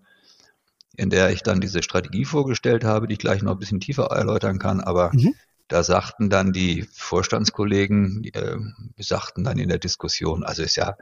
in 0.95 1.09
der 1.09 1.31
ich 1.31 1.43
dann 1.43 1.61
diese 1.61 1.81
Strategie 1.81 2.25
vorgestellt 2.25 2.83
habe, 2.83 3.07
die 3.07 3.13
ich 3.13 3.19
gleich 3.19 3.41
noch 3.41 3.53
ein 3.53 3.59
bisschen 3.59 3.79
tiefer 3.79 4.07
erläutern 4.07 4.59
kann, 4.59 4.81
aber 4.81 5.11
mhm. 5.13 5.33
da 5.69 5.83
sagten 5.83 6.29
dann 6.29 6.51
die 6.51 6.85
Vorstandskollegen, 6.91 8.25
äh, 8.25 8.57
sagten 8.97 9.43
dann 9.43 9.57
in 9.57 9.69
der 9.69 9.79
Diskussion, 9.79 10.43
also 10.43 10.61
ist 10.61 10.75
ja, 10.75 10.97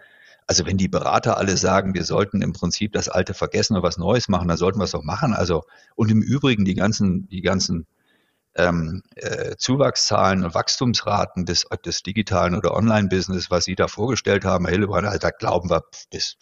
also 0.46 0.66
wenn 0.66 0.78
die 0.78 0.88
Berater 0.88 1.38
alle 1.38 1.58
sagen, 1.58 1.94
wir 1.94 2.04
sollten 2.04 2.42
im 2.42 2.54
Prinzip 2.54 2.94
das 2.94 3.10
Alte 3.10 3.34
vergessen 3.34 3.76
und 3.76 3.84
was 3.84 3.98
Neues 3.98 4.30
machen, 4.30 4.48
dann 4.48 4.58
sollten 4.58 4.80
wir 4.80 4.86
es 4.86 4.92
doch 4.92 5.04
machen. 5.04 5.34
Also 5.34 5.64
und 5.96 6.10
im 6.10 6.22
Übrigen 6.22 6.64
die 6.64 6.76
ganzen, 6.76 7.28
die 7.28 7.42
ganzen 7.42 7.86
ähm, 8.58 9.04
äh, 9.16 9.56
Zuwachszahlen 9.56 10.44
und 10.44 10.54
Wachstumsraten 10.54 11.46
des, 11.46 11.66
des 11.86 12.04
digitalen 12.04 12.56
oder 12.56 12.74
Online-Business, 12.74 13.52
was 13.52 13.66
Sie 13.66 13.76
da 13.76 13.88
vorgestellt 13.88 14.46
haben, 14.46 14.66
Herr 14.66 14.74
Hillebrand, 14.74 15.08
also 15.08 15.20
da 15.20 15.30
glauben 15.30 15.70
wir 15.70 15.84
bis, 16.12 16.38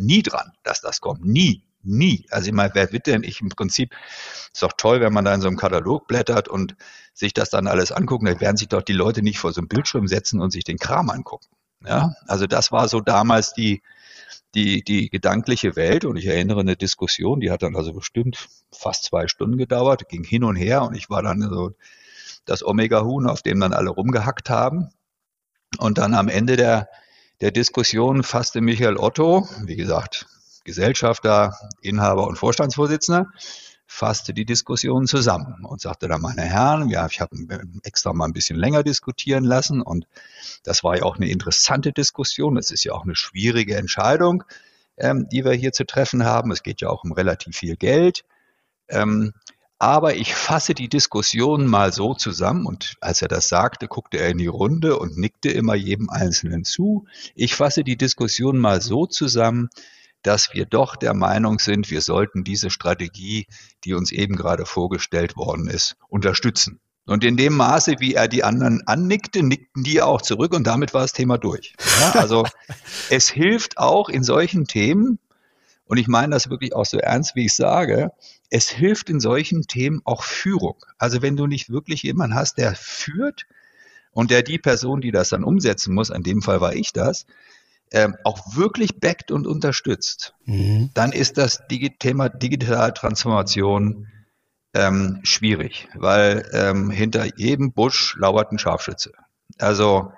nie 0.00 0.22
dran, 0.22 0.52
dass 0.64 0.80
das 0.80 1.00
kommt. 1.00 1.24
Nie. 1.24 1.64
Nie. 1.86 2.26
Also 2.30 2.48
ich 2.48 2.54
meine, 2.54 2.74
wer 2.74 2.92
wird 2.92 3.06
denn 3.06 3.22
ich 3.22 3.42
im 3.42 3.50
Prinzip, 3.50 3.94
ist 4.52 4.62
doch 4.62 4.72
toll, 4.76 5.00
wenn 5.00 5.12
man 5.12 5.26
da 5.26 5.34
in 5.34 5.42
so 5.42 5.48
einem 5.48 5.58
Katalog 5.58 6.08
blättert 6.08 6.48
und 6.48 6.76
sich 7.12 7.34
das 7.34 7.50
dann 7.50 7.66
alles 7.66 7.92
angucken, 7.92 8.24
dann 8.24 8.40
werden 8.40 8.56
sich 8.56 8.68
doch 8.68 8.82
die 8.82 8.94
Leute 8.94 9.22
nicht 9.22 9.38
vor 9.38 9.52
so 9.52 9.60
einem 9.60 9.68
Bildschirm 9.68 10.08
setzen 10.08 10.40
und 10.40 10.50
sich 10.50 10.64
den 10.64 10.78
Kram 10.78 11.10
angucken. 11.10 11.46
Ja, 11.86 12.14
also 12.26 12.46
das 12.46 12.72
war 12.72 12.88
so 12.88 13.00
damals 13.00 13.52
die, 13.52 13.82
die, 14.54 14.82
die 14.82 15.10
gedankliche 15.10 15.76
Welt. 15.76 16.04
Und 16.04 16.16
ich 16.16 16.26
erinnere 16.26 16.60
eine 16.60 16.76
Diskussion, 16.76 17.40
die 17.40 17.50
hat 17.50 17.62
dann 17.62 17.76
also 17.76 17.92
bestimmt 17.92 18.48
fast 18.72 19.04
zwei 19.04 19.28
Stunden 19.28 19.58
gedauert, 19.58 20.08
ging 20.08 20.24
hin 20.24 20.44
und 20.44 20.56
her 20.56 20.82
und 20.82 20.94
ich 20.94 21.10
war 21.10 21.22
dann 21.22 21.42
so 21.42 21.72
das 22.44 22.64
Omega-Huhn, 22.64 23.26
auf 23.26 23.42
dem 23.42 23.60
dann 23.60 23.72
alle 23.72 23.90
rumgehackt 23.90 24.50
haben. 24.50 24.90
Und 25.78 25.98
dann 25.98 26.14
am 26.14 26.28
Ende 26.28 26.56
der, 26.56 26.88
der 27.40 27.50
Diskussion 27.50 28.22
fasste 28.22 28.60
Michael 28.60 28.96
Otto, 28.96 29.48
wie 29.64 29.76
gesagt, 29.76 30.26
Gesellschafter, 30.64 31.56
Inhaber 31.80 32.26
und 32.26 32.36
Vorstandsvorsitzender, 32.36 33.26
fasste 33.94 34.34
die 34.34 34.44
Diskussion 34.44 35.06
zusammen 35.06 35.64
und 35.64 35.80
sagte 35.80 36.08
dann, 36.08 36.20
meine 36.20 36.42
Herren, 36.42 36.88
ja, 36.88 37.06
ich 37.06 37.20
habe 37.20 37.36
extra 37.84 38.12
mal 38.12 38.26
ein 38.26 38.32
bisschen 38.32 38.58
länger 38.58 38.82
diskutieren 38.82 39.44
lassen 39.44 39.80
und 39.80 40.06
das 40.64 40.82
war 40.82 40.96
ja 40.96 41.04
auch 41.04 41.16
eine 41.16 41.28
interessante 41.28 41.92
Diskussion. 41.92 42.56
Das 42.56 42.70
ist 42.70 42.84
ja 42.84 42.92
auch 42.92 43.04
eine 43.04 43.14
schwierige 43.14 43.76
Entscheidung, 43.76 44.42
ähm, 44.96 45.28
die 45.30 45.44
wir 45.44 45.52
hier 45.52 45.72
zu 45.72 45.86
treffen 45.86 46.24
haben. 46.24 46.50
Es 46.50 46.62
geht 46.62 46.80
ja 46.80 46.88
auch 46.88 47.04
um 47.04 47.12
relativ 47.12 47.56
viel 47.56 47.76
Geld. 47.76 48.24
Ähm, 48.88 49.32
aber 49.78 50.16
ich 50.16 50.34
fasse 50.34 50.74
die 50.74 50.88
Diskussion 50.88 51.66
mal 51.66 51.92
so 51.92 52.14
zusammen 52.14 52.66
und 52.66 52.96
als 53.00 53.22
er 53.22 53.28
das 53.28 53.48
sagte, 53.48 53.86
guckte 53.86 54.18
er 54.18 54.28
in 54.28 54.38
die 54.38 54.46
Runde 54.46 54.98
und 54.98 55.18
nickte 55.18 55.50
immer 55.50 55.74
jedem 55.74 56.10
Einzelnen 56.10 56.64
zu. 56.64 57.06
Ich 57.34 57.54
fasse 57.54 57.84
die 57.84 57.96
Diskussion 57.96 58.58
mal 58.58 58.80
so 58.80 59.06
zusammen, 59.06 59.68
dass 60.24 60.52
wir 60.52 60.66
doch 60.66 60.96
der 60.96 61.14
Meinung 61.14 61.58
sind, 61.58 61.90
wir 61.90 62.00
sollten 62.00 62.44
diese 62.44 62.70
Strategie, 62.70 63.46
die 63.84 63.94
uns 63.94 64.10
eben 64.10 64.36
gerade 64.36 64.66
vorgestellt 64.66 65.36
worden 65.36 65.68
ist, 65.68 65.96
unterstützen. 66.08 66.80
Und 67.06 67.22
in 67.22 67.36
dem 67.36 67.54
Maße, 67.54 67.96
wie 67.98 68.14
er 68.14 68.28
die 68.28 68.44
anderen 68.44 68.82
annickte, 68.86 69.42
nickten 69.42 69.84
die 69.84 70.00
auch 70.00 70.22
zurück 70.22 70.54
und 70.54 70.66
damit 70.66 70.94
war 70.94 71.02
das 71.02 71.12
Thema 71.12 71.36
durch. 71.36 71.74
Ja, 72.00 72.12
also 72.12 72.46
es 73.10 73.28
hilft 73.28 73.76
auch 73.78 74.08
in 74.08 74.24
solchen 74.24 74.66
Themen, 74.66 75.18
und 75.86 75.98
ich 75.98 76.08
meine 76.08 76.32
das 76.32 76.48
wirklich 76.48 76.74
auch 76.74 76.86
so 76.86 76.98
ernst, 76.98 77.36
wie 77.36 77.44
ich 77.44 77.54
sage, 77.54 78.10
es 78.48 78.70
hilft 78.70 79.10
in 79.10 79.20
solchen 79.20 79.62
Themen 79.62 80.00
auch 80.04 80.22
Führung. 80.22 80.76
Also 80.96 81.20
wenn 81.20 81.36
du 81.36 81.46
nicht 81.46 81.68
wirklich 81.68 82.02
jemanden 82.02 82.34
hast, 82.34 82.56
der 82.56 82.74
führt 82.74 83.44
und 84.12 84.30
der 84.30 84.42
die 84.42 84.58
Person, 84.58 85.02
die 85.02 85.10
das 85.10 85.28
dann 85.28 85.44
umsetzen 85.44 85.94
muss, 85.94 86.08
in 86.08 86.22
dem 86.22 86.40
Fall 86.40 86.62
war 86.62 86.74
ich 86.74 86.94
das, 86.94 87.26
ähm, 87.94 88.16
auch 88.24 88.56
wirklich 88.56 88.98
backt 89.00 89.30
und 89.30 89.46
unterstützt, 89.46 90.34
mhm. 90.44 90.90
dann 90.94 91.12
ist 91.12 91.38
das 91.38 91.66
Digi 91.70 91.96
Thema 91.96 92.28
digitale 92.28 92.92
Transformation 92.92 94.08
ähm, 94.74 95.20
schwierig, 95.22 95.88
weil 95.94 96.44
ähm, 96.52 96.90
hinter 96.90 97.24
jedem 97.38 97.72
Busch 97.72 98.16
lauert 98.18 98.50
ein 98.50 98.58
Scharfschütze. 98.58 99.12
Also 99.58 100.10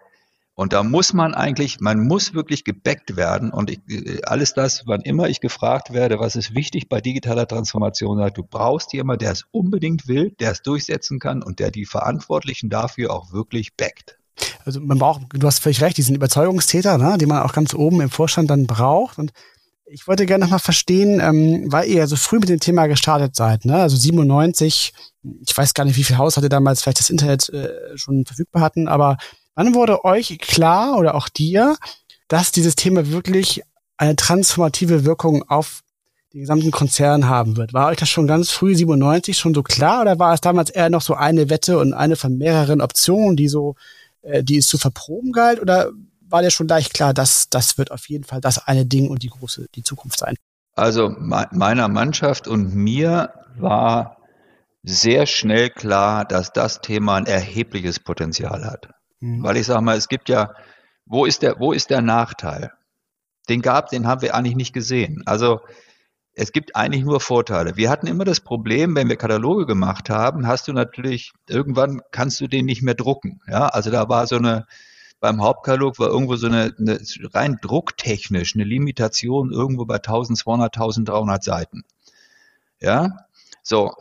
und 0.58 0.72
da 0.72 0.82
muss 0.82 1.12
man 1.12 1.34
eigentlich, 1.34 1.80
man 1.80 2.00
muss 2.00 2.32
wirklich 2.32 2.64
gebackt 2.64 3.14
werden. 3.14 3.50
Und 3.50 3.70
ich, 3.70 4.26
alles 4.26 4.54
das, 4.54 4.86
wann 4.86 5.02
immer 5.02 5.28
ich 5.28 5.42
gefragt 5.42 5.92
werde, 5.92 6.18
was 6.18 6.34
ist 6.34 6.54
wichtig 6.54 6.88
bei 6.88 7.02
digitaler 7.02 7.46
Transformation, 7.46 8.32
du 8.32 8.42
brauchst 8.42 8.94
jemanden, 8.94 9.24
der 9.24 9.32
es 9.32 9.44
unbedingt 9.50 10.08
will, 10.08 10.30
der 10.40 10.52
es 10.52 10.62
durchsetzen 10.62 11.18
kann 11.18 11.42
und 11.42 11.58
der 11.58 11.70
die 11.70 11.84
Verantwortlichen 11.84 12.70
dafür 12.70 13.12
auch 13.12 13.34
wirklich 13.34 13.76
backt. 13.76 14.18
Also 14.64 14.80
man 14.80 14.98
braucht, 14.98 15.22
du 15.32 15.46
hast 15.46 15.60
völlig 15.60 15.80
recht, 15.80 15.96
diesen 15.96 16.16
Überzeugungstäter, 16.16 16.98
ne, 16.98 17.18
den 17.18 17.28
man 17.28 17.42
auch 17.42 17.52
ganz 17.52 17.74
oben 17.74 18.00
im 18.00 18.10
Vorstand 18.10 18.50
dann 18.50 18.66
braucht. 18.66 19.18
Und 19.18 19.32
ich 19.86 20.08
wollte 20.08 20.26
gerne 20.26 20.44
nochmal 20.44 20.58
verstehen, 20.58 21.20
ähm, 21.20 21.70
weil 21.70 21.88
ihr 21.88 22.06
so 22.06 22.16
früh 22.16 22.38
mit 22.38 22.48
dem 22.48 22.60
Thema 22.60 22.86
gestartet 22.86 23.36
seid, 23.36 23.64
ne? 23.64 23.76
Also 23.76 23.96
97, 23.96 24.92
ich 25.46 25.56
weiß 25.56 25.74
gar 25.74 25.84
nicht, 25.84 25.96
wie 25.96 26.04
viele 26.04 26.18
Haushalte 26.18 26.48
damals 26.48 26.82
vielleicht 26.82 26.98
das 26.98 27.10
Internet 27.10 27.48
äh, 27.50 27.96
schon 27.96 28.24
verfügbar 28.24 28.62
hatten, 28.62 28.88
aber 28.88 29.16
wann 29.54 29.74
wurde 29.74 30.04
euch 30.04 30.38
klar 30.38 30.98
oder 30.98 31.14
auch 31.14 31.28
dir, 31.28 31.76
dass 32.28 32.50
dieses 32.50 32.74
Thema 32.74 33.10
wirklich 33.10 33.62
eine 33.96 34.16
transformative 34.16 35.04
Wirkung 35.04 35.48
auf 35.48 35.82
den 36.32 36.40
gesamten 36.40 36.70
Konzern 36.70 37.28
haben 37.28 37.56
wird. 37.56 37.72
War 37.72 37.88
euch 37.88 37.96
das 37.96 38.10
schon 38.10 38.26
ganz 38.26 38.50
früh 38.50 38.74
97 38.74 39.38
schon 39.38 39.54
so 39.54 39.62
klar 39.62 40.02
oder 40.02 40.18
war 40.18 40.34
es 40.34 40.40
damals 40.40 40.70
eher 40.70 40.90
noch 40.90 41.00
so 41.00 41.14
eine 41.14 41.48
Wette 41.48 41.78
und 41.78 41.94
eine 41.94 42.16
von 42.16 42.36
mehreren 42.36 42.80
Optionen, 42.80 43.36
die 43.36 43.48
so 43.48 43.76
äh, 44.26 44.42
die 44.42 44.58
es 44.58 44.66
zu 44.66 44.78
verproben 44.78 45.32
galt? 45.32 45.60
Oder 45.60 45.90
war 46.28 46.42
dir 46.42 46.50
schon 46.50 46.66
gleich 46.66 46.92
klar, 46.92 47.14
dass 47.14 47.48
das 47.48 47.78
wird 47.78 47.90
auf 47.90 48.08
jeden 48.08 48.24
Fall 48.24 48.40
das 48.40 48.66
eine 48.66 48.84
Ding 48.84 49.08
und 49.08 49.22
die 49.22 49.30
große, 49.30 49.66
die 49.74 49.82
Zukunft 49.82 50.18
sein? 50.18 50.36
Also 50.74 51.08
meiner 51.18 51.88
Mannschaft 51.88 52.46
und 52.46 52.74
mir 52.74 53.32
war 53.56 54.18
sehr 54.82 55.26
schnell 55.26 55.70
klar, 55.70 56.24
dass 56.24 56.52
das 56.52 56.80
Thema 56.80 57.16
ein 57.16 57.26
erhebliches 57.26 57.98
Potenzial 57.98 58.64
hat. 58.64 58.88
Mhm. 59.20 59.42
Weil 59.42 59.56
ich 59.56 59.66
sage 59.66 59.82
mal, 59.82 59.96
es 59.96 60.08
gibt 60.08 60.28
ja, 60.28 60.52
wo 61.06 61.24
ist 61.24 61.42
der, 61.42 61.58
wo 61.58 61.72
ist 61.72 61.90
der 61.90 62.02
Nachteil? 62.02 62.72
Den 63.48 63.62
gab, 63.62 63.88
den 63.88 64.06
haben 64.06 64.22
wir 64.22 64.34
eigentlich 64.34 64.56
nicht 64.56 64.72
gesehen. 64.72 65.22
Also 65.24 65.60
es 66.38 66.52
gibt 66.52 66.76
eigentlich 66.76 67.02
nur 67.02 67.18
Vorteile. 67.20 67.76
Wir 67.76 67.88
hatten 67.88 68.06
immer 68.06 68.26
das 68.26 68.40
Problem, 68.40 68.94
wenn 68.94 69.08
wir 69.08 69.16
Kataloge 69.16 69.64
gemacht 69.64 70.10
haben, 70.10 70.46
hast 70.46 70.68
du 70.68 70.74
natürlich, 70.74 71.32
irgendwann 71.48 72.02
kannst 72.10 72.38
du 72.42 72.46
den 72.46 72.66
nicht 72.66 72.82
mehr 72.82 72.94
drucken. 72.94 73.40
Ja, 73.48 73.68
also 73.68 73.90
da 73.90 74.10
war 74.10 74.26
so 74.26 74.36
eine, 74.36 74.66
beim 75.18 75.40
Hauptkatalog 75.40 75.98
war 75.98 76.08
irgendwo 76.08 76.36
so 76.36 76.46
eine, 76.46 76.74
eine 76.78 77.00
rein 77.32 77.58
drucktechnisch 77.62 78.54
eine 78.54 78.64
Limitation 78.64 79.50
irgendwo 79.50 79.86
bei 79.86 79.96
1200, 79.96 80.76
1300 80.76 81.42
Seiten. 81.42 81.84
Ja, 82.80 83.16
so. 83.62 83.92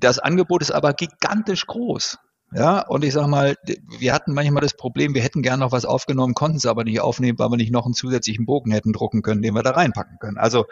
Das 0.00 0.18
Angebot 0.18 0.62
ist 0.62 0.72
aber 0.72 0.92
gigantisch 0.92 1.66
groß. 1.66 2.18
Ja, 2.52 2.80
und 2.80 3.04
ich 3.04 3.12
sag 3.12 3.28
mal, 3.28 3.56
wir 4.00 4.12
hatten 4.12 4.34
manchmal 4.34 4.60
das 4.60 4.76
Problem, 4.76 5.14
wir 5.14 5.22
hätten 5.22 5.42
gern 5.42 5.60
noch 5.60 5.70
was 5.70 5.84
aufgenommen, 5.84 6.34
konnten 6.34 6.56
es 6.56 6.66
aber 6.66 6.82
nicht 6.82 7.00
aufnehmen, 7.00 7.38
weil 7.38 7.48
wir 7.50 7.56
nicht 7.56 7.70
noch 7.70 7.84
einen 7.84 7.94
zusätzlichen 7.94 8.44
Bogen 8.44 8.72
hätten 8.72 8.92
drucken 8.92 9.22
können, 9.22 9.40
den 9.40 9.54
wir 9.54 9.62
da 9.62 9.70
reinpacken 9.70 10.18
können. 10.18 10.36
Also 10.36 10.66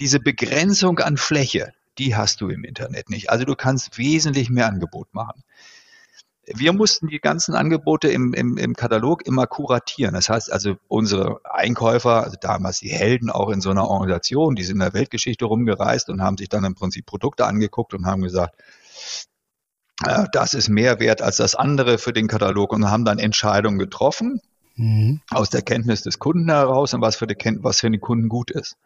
diese 0.00 0.20
Begrenzung 0.20 0.98
an 0.98 1.16
Fläche, 1.16 1.72
die 1.98 2.16
hast 2.16 2.40
du 2.40 2.48
im 2.48 2.64
Internet 2.64 3.10
nicht. 3.10 3.30
Also 3.30 3.44
du 3.44 3.54
kannst 3.54 3.98
wesentlich 3.98 4.50
mehr 4.50 4.66
Angebot 4.66 5.12
machen. 5.14 5.42
Wir 6.46 6.72
mussten 6.72 7.08
die 7.08 7.18
ganzen 7.18 7.56
Angebote 7.56 8.08
im, 8.08 8.32
im, 8.32 8.56
im 8.56 8.74
Katalog 8.74 9.26
immer 9.26 9.48
kuratieren. 9.48 10.14
Das 10.14 10.28
heißt 10.28 10.52
also, 10.52 10.76
unsere 10.86 11.40
Einkäufer, 11.44 12.22
also 12.22 12.36
damals 12.40 12.78
die 12.78 12.90
Helden 12.90 13.30
auch 13.30 13.50
in 13.50 13.60
so 13.60 13.70
einer 13.70 13.88
Organisation, 13.88 14.54
die 14.54 14.62
sind 14.62 14.76
in 14.76 14.80
der 14.80 14.94
Weltgeschichte 14.94 15.44
rumgereist 15.44 16.08
und 16.08 16.22
haben 16.22 16.36
sich 16.36 16.48
dann 16.48 16.64
im 16.64 16.76
Prinzip 16.76 17.04
Produkte 17.04 17.46
angeguckt 17.46 17.94
und 17.94 18.06
haben 18.06 18.22
gesagt, 18.22 18.54
äh, 20.04 20.26
das 20.30 20.54
ist 20.54 20.68
mehr 20.68 21.00
wert 21.00 21.20
als 21.20 21.38
das 21.38 21.56
andere 21.56 21.98
für 21.98 22.12
den 22.12 22.28
Katalog 22.28 22.72
und 22.72 22.88
haben 22.88 23.04
dann 23.04 23.18
Entscheidungen 23.18 23.78
getroffen 23.78 24.40
mhm. 24.76 25.20
aus 25.30 25.50
der 25.50 25.62
Kenntnis 25.62 26.02
des 26.02 26.20
Kunden 26.20 26.48
heraus 26.48 26.94
und 26.94 27.00
was 27.00 27.16
für, 27.16 27.26
die, 27.26 27.36
was 27.60 27.80
für 27.80 27.90
den 27.90 28.00
Kunden 28.00 28.28
gut 28.28 28.52
ist. 28.52 28.76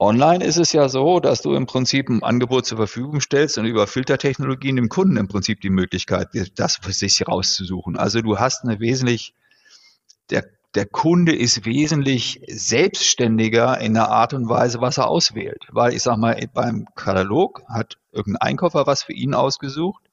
Online 0.00 0.44
ist 0.44 0.58
es 0.58 0.72
ja 0.72 0.88
so, 0.88 1.18
dass 1.18 1.42
du 1.42 1.54
im 1.54 1.66
Prinzip 1.66 2.08
ein 2.08 2.22
Angebot 2.22 2.66
zur 2.66 2.78
Verfügung 2.78 3.20
stellst 3.20 3.58
und 3.58 3.64
über 3.64 3.88
Filtertechnologien 3.88 4.76
dem 4.76 4.88
Kunden 4.88 5.16
im 5.16 5.26
Prinzip 5.26 5.60
die 5.60 5.70
Möglichkeit, 5.70 6.28
das 6.54 6.76
für 6.76 6.92
sich 6.92 7.26
rauszusuchen. 7.26 7.96
Also 7.96 8.20
du 8.20 8.38
hast 8.38 8.62
eine 8.62 8.78
wesentlich, 8.78 9.34
der, 10.30 10.44
der 10.76 10.86
Kunde 10.86 11.34
ist 11.34 11.64
wesentlich 11.64 12.40
selbstständiger 12.46 13.80
in 13.80 13.94
der 13.94 14.08
Art 14.08 14.34
und 14.34 14.48
Weise, 14.48 14.80
was 14.80 14.98
er 14.98 15.08
auswählt. 15.08 15.66
Weil 15.72 15.94
ich 15.94 16.02
sag 16.04 16.16
mal, 16.16 16.40
beim 16.54 16.86
Katalog 16.94 17.64
hat 17.68 17.98
irgendein 18.12 18.50
Einkäufer 18.50 18.86
was 18.86 19.02
für 19.02 19.14
ihn 19.14 19.34
ausgesucht, 19.34 20.04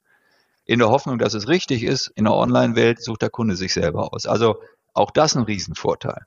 in 0.64 0.80
der 0.80 0.88
Hoffnung, 0.88 1.18
dass 1.18 1.34
es 1.34 1.46
richtig 1.46 1.84
ist. 1.84 2.08
In 2.16 2.24
der 2.24 2.34
Online-Welt 2.34 3.00
sucht 3.00 3.22
der 3.22 3.30
Kunde 3.30 3.54
sich 3.54 3.72
selber 3.72 4.12
aus. 4.12 4.26
Also 4.26 4.56
auch 4.94 5.12
das 5.12 5.36
ein 5.36 5.44
Riesenvorteil. 5.44 6.26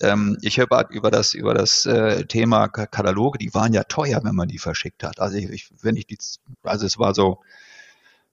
Ähm, 0.00 0.38
ich 0.42 0.60
habe 0.60 0.86
über 0.90 1.10
das, 1.10 1.34
über 1.34 1.54
das 1.54 1.86
äh, 1.86 2.24
Thema 2.26 2.68
Kataloge, 2.68 3.38
die 3.38 3.54
waren 3.54 3.72
ja 3.72 3.84
teuer, 3.84 4.20
wenn 4.22 4.34
man 4.34 4.48
die 4.48 4.58
verschickt 4.58 5.02
hat. 5.02 5.20
Also 5.20 5.36
ich, 5.36 5.70
wenn 5.82 5.96
ich 5.96 6.06
die, 6.06 6.18
also 6.62 6.86
es 6.86 6.98
war 6.98 7.14
so, 7.14 7.40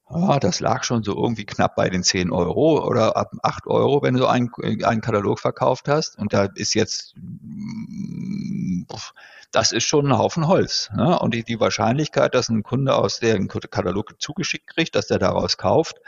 ah, 0.08 0.39
das 0.39 0.60
lag 0.60 0.84
schon 0.84 1.04
so 1.04 1.15
irgendwie 1.15 1.45
knapp 1.45 1.75
bei 1.75 1.89
den 1.89 2.04
10 2.04 2.32
Euro 2.32 2.86
oder 2.86 3.17
ab 3.17 3.32
8 3.41 3.67
Euro, 3.67 4.01
wenn 4.04 4.15
du 4.15 4.28
einen, 4.28 4.51
einen 4.84 5.01
Katalog 5.01 5.39
verkauft 5.39 5.88
hast. 5.88 6.17
Und 6.17 6.34
da 6.34 6.45
ist 6.56 6.75
jetzt, 6.75 7.15
das 9.51 9.71
ist 9.71 9.86
schon 9.86 10.08
ein 10.08 10.17
Haufen 10.17 10.47
Holz. 10.47 10.91
Ne? 10.95 11.17
Und 11.19 11.34
die, 11.34 11.43
die 11.43 11.60
Wahrscheinlichkeit, 11.60 12.36
dass 12.36 12.49
ein 12.49 12.63
Kunde 12.63 12.95
aus 12.95 13.19
dem 13.19 13.47
Katalog 13.47 14.21
zugeschickt 14.21 14.67
kriegt, 14.67 14.95
dass 14.95 15.08
der 15.08 15.19
daraus 15.19 15.58
kauft, 15.58 15.99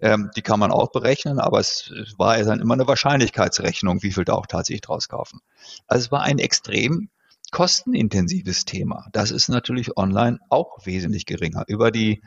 ähm, 0.00 0.30
die 0.36 0.42
kann 0.42 0.60
man 0.60 0.70
auch 0.70 0.92
berechnen, 0.92 1.40
aber 1.40 1.58
es 1.58 1.92
war 2.16 2.38
ja 2.38 2.44
dann 2.44 2.60
immer 2.60 2.74
eine 2.74 2.86
Wahrscheinlichkeitsrechnung, 2.86 4.02
wie 4.02 4.12
viel 4.12 4.24
da 4.24 4.34
auch 4.34 4.46
tatsächlich 4.46 4.82
draus 4.82 5.08
kaufen. 5.08 5.40
Also 5.86 6.06
es 6.06 6.12
war 6.12 6.22
ein 6.22 6.38
extrem 6.38 7.10
kostenintensives 7.50 8.64
Thema. 8.64 9.06
Das 9.12 9.30
ist 9.30 9.48
natürlich 9.48 9.96
online 9.96 10.38
auch 10.50 10.86
wesentlich 10.86 11.26
geringer. 11.26 11.64
Über 11.66 11.90
die 11.90 12.22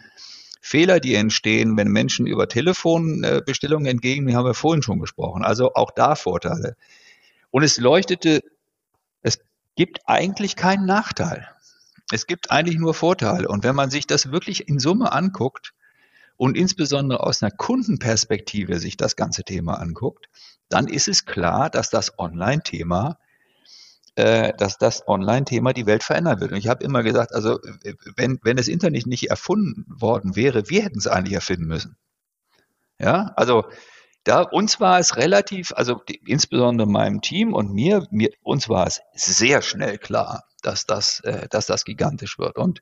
Fehler, 0.62 1.00
die 1.00 1.16
entstehen, 1.16 1.78
wenn 1.78 1.88
Menschen 1.88 2.28
über 2.28 2.48
Telefonbestellungen 2.48 3.88
entgegennehmen, 3.88 4.38
haben 4.38 4.46
wir 4.46 4.54
vorhin 4.54 4.84
schon 4.84 5.00
gesprochen. 5.00 5.44
Also 5.44 5.74
auch 5.74 5.92
da 5.92 6.16
Vorteile. 6.16 6.76
Und 7.50 7.64
es 7.64 7.78
leuchtete, 7.78 8.42
es 9.22 9.40
gibt 9.76 10.02
eigentlich 10.06 10.56
keinen 10.56 10.86
Nachteil. 10.86 11.48
Es 12.12 12.28
gibt 12.28 12.52
eigentlich 12.52 12.78
nur 12.78 12.94
Vorteile. 12.94 13.48
Und 13.48 13.64
wenn 13.64 13.76
man 13.76 13.90
sich 13.90 14.06
das 14.06 14.32
wirklich 14.32 14.68
in 14.68 14.80
Summe 14.80 15.12
anguckt, 15.12 15.74
und 16.42 16.58
insbesondere 16.58 17.20
aus 17.20 17.44
einer 17.44 17.52
Kundenperspektive 17.52 18.80
sich 18.80 18.98
das 18.98 19.16
ganze 19.16 19.44
Thema 19.44 19.76
anguckt, 19.76 20.28
dann 20.70 20.88
ist 20.88 21.08
es 21.08 21.26
klar, 21.26 21.70
dass 21.70 21.92
das 21.92 22.18
Online-Thema 22.18 23.20
äh, 24.16 24.52
dass 24.58 24.80
das 24.80 25.08
Online-Thema 25.08 25.72
die 25.72 25.86
Welt 25.86 26.02
verändern 26.02 26.40
wird. 26.40 26.52
Und 26.52 26.58
ich 26.58 26.68
habe 26.68 26.84
immer 26.84 27.04
gesagt, 27.04 27.32
also 27.32 27.60
wenn, 28.16 28.40
wenn 28.42 28.58
das 28.58 28.68
Internet 28.68 29.06
nicht 29.06 29.30
erfunden 29.30 29.86
worden 29.88 30.36
wäre, 30.36 30.68
wir 30.68 30.82
hätten 30.82 30.98
es 30.98 31.06
eigentlich 31.06 31.36
erfinden 31.36 31.68
müssen. 31.68 31.96
Ja, 32.98 33.34
also 33.36 33.66
da 34.24 34.42
uns 34.42 34.80
war 34.80 34.98
es 34.98 35.18
relativ, 35.18 35.72
also 35.76 36.02
die, 36.10 36.22
insbesondere 36.26 36.90
meinem 36.90 37.22
Team 37.22 37.54
und 37.54 37.72
mir, 37.72 38.08
mir, 38.10 38.32
uns 38.42 38.68
war 38.68 38.88
es 38.88 39.00
sehr 39.14 39.62
schnell 39.62 40.00
klar, 40.00 40.46
dass 40.64 40.88
das, 40.88 41.20
äh, 41.20 41.48
dass 41.50 41.68
das 41.68 41.86
gigantisch 41.86 42.40
wird. 42.40 42.58
Und 42.58 42.82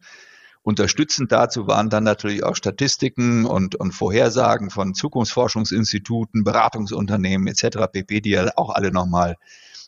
unterstützend 0.61 1.31
dazu 1.31 1.67
waren 1.67 1.89
dann 1.89 2.03
natürlich 2.03 2.43
auch 2.43 2.55
Statistiken 2.55 3.45
und, 3.45 3.75
und 3.75 3.91
Vorhersagen 3.91 4.69
von 4.69 4.93
Zukunftsforschungsinstituten, 4.93 6.43
Beratungsunternehmen 6.43 7.47
etc. 7.47 7.87
pp, 7.91 8.21
die 8.21 8.31
ja 8.31 8.49
auch 8.55 8.69
alle 8.69 8.91
nochmal 8.91 9.37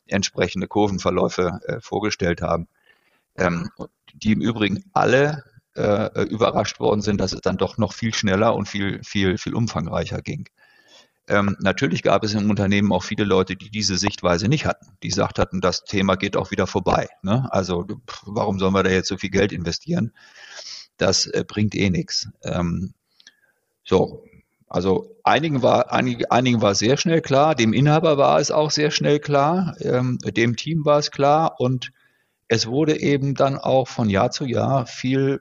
entsprechende 0.07 0.67
Kurvenverläufe 0.67 1.59
äh, 1.65 1.79
vorgestellt 1.81 2.41
haben, 2.41 2.67
ähm, 3.37 3.69
die 4.13 4.31
im 4.33 4.41
Übrigen 4.41 4.83
alle 4.93 5.43
äh, 5.75 6.23
überrascht 6.25 6.79
worden 6.79 7.01
sind, 7.01 7.19
dass 7.21 7.33
es 7.33 7.41
dann 7.41 7.57
doch 7.57 7.77
noch 7.77 7.93
viel 7.93 8.13
schneller 8.13 8.55
und 8.55 8.67
viel, 8.67 9.01
viel, 9.03 9.37
viel 9.37 9.55
umfangreicher 9.55 10.21
ging. 10.21 10.49
Ähm, 11.31 11.55
natürlich 11.61 12.03
gab 12.03 12.25
es 12.25 12.33
im 12.33 12.49
Unternehmen 12.49 12.91
auch 12.91 13.03
viele 13.03 13.23
Leute, 13.23 13.55
die 13.55 13.69
diese 13.69 13.97
Sichtweise 13.97 14.49
nicht 14.49 14.65
hatten. 14.65 14.87
Die 15.01 15.07
gesagt 15.07 15.39
hatten, 15.39 15.61
das 15.61 15.85
Thema 15.85 16.15
geht 16.15 16.35
auch 16.35 16.51
wieder 16.51 16.67
vorbei. 16.67 17.07
Ne? 17.23 17.47
Also 17.51 17.85
warum 18.25 18.59
sollen 18.59 18.73
wir 18.73 18.83
da 18.83 18.89
jetzt 18.89 19.07
so 19.07 19.15
viel 19.15 19.29
Geld 19.29 19.53
investieren? 19.53 20.11
Das 20.97 21.27
äh, 21.27 21.45
bringt 21.47 21.73
eh 21.73 21.89
nichts. 21.89 22.27
Ähm, 22.43 22.93
so, 23.85 24.25
also 24.67 25.15
einigen 25.23 25.61
war, 25.63 25.93
einige, 25.93 26.29
einigen 26.31 26.61
war 26.61 26.75
sehr 26.75 26.97
schnell 26.97 27.21
klar, 27.21 27.55
dem 27.55 27.71
Inhaber 27.71 28.17
war 28.17 28.39
es 28.41 28.51
auch 28.51 28.69
sehr 28.69 28.91
schnell 28.91 29.19
klar, 29.19 29.75
ähm, 29.79 30.17
dem 30.19 30.57
Team 30.57 30.83
war 30.83 30.99
es 30.99 31.11
klar 31.11 31.59
und 31.59 31.93
es 32.49 32.67
wurde 32.67 32.99
eben 32.99 33.35
dann 33.35 33.57
auch 33.57 33.87
von 33.87 34.09
Jahr 34.09 34.31
zu 34.31 34.43
Jahr 34.45 34.85
viel, 34.85 35.39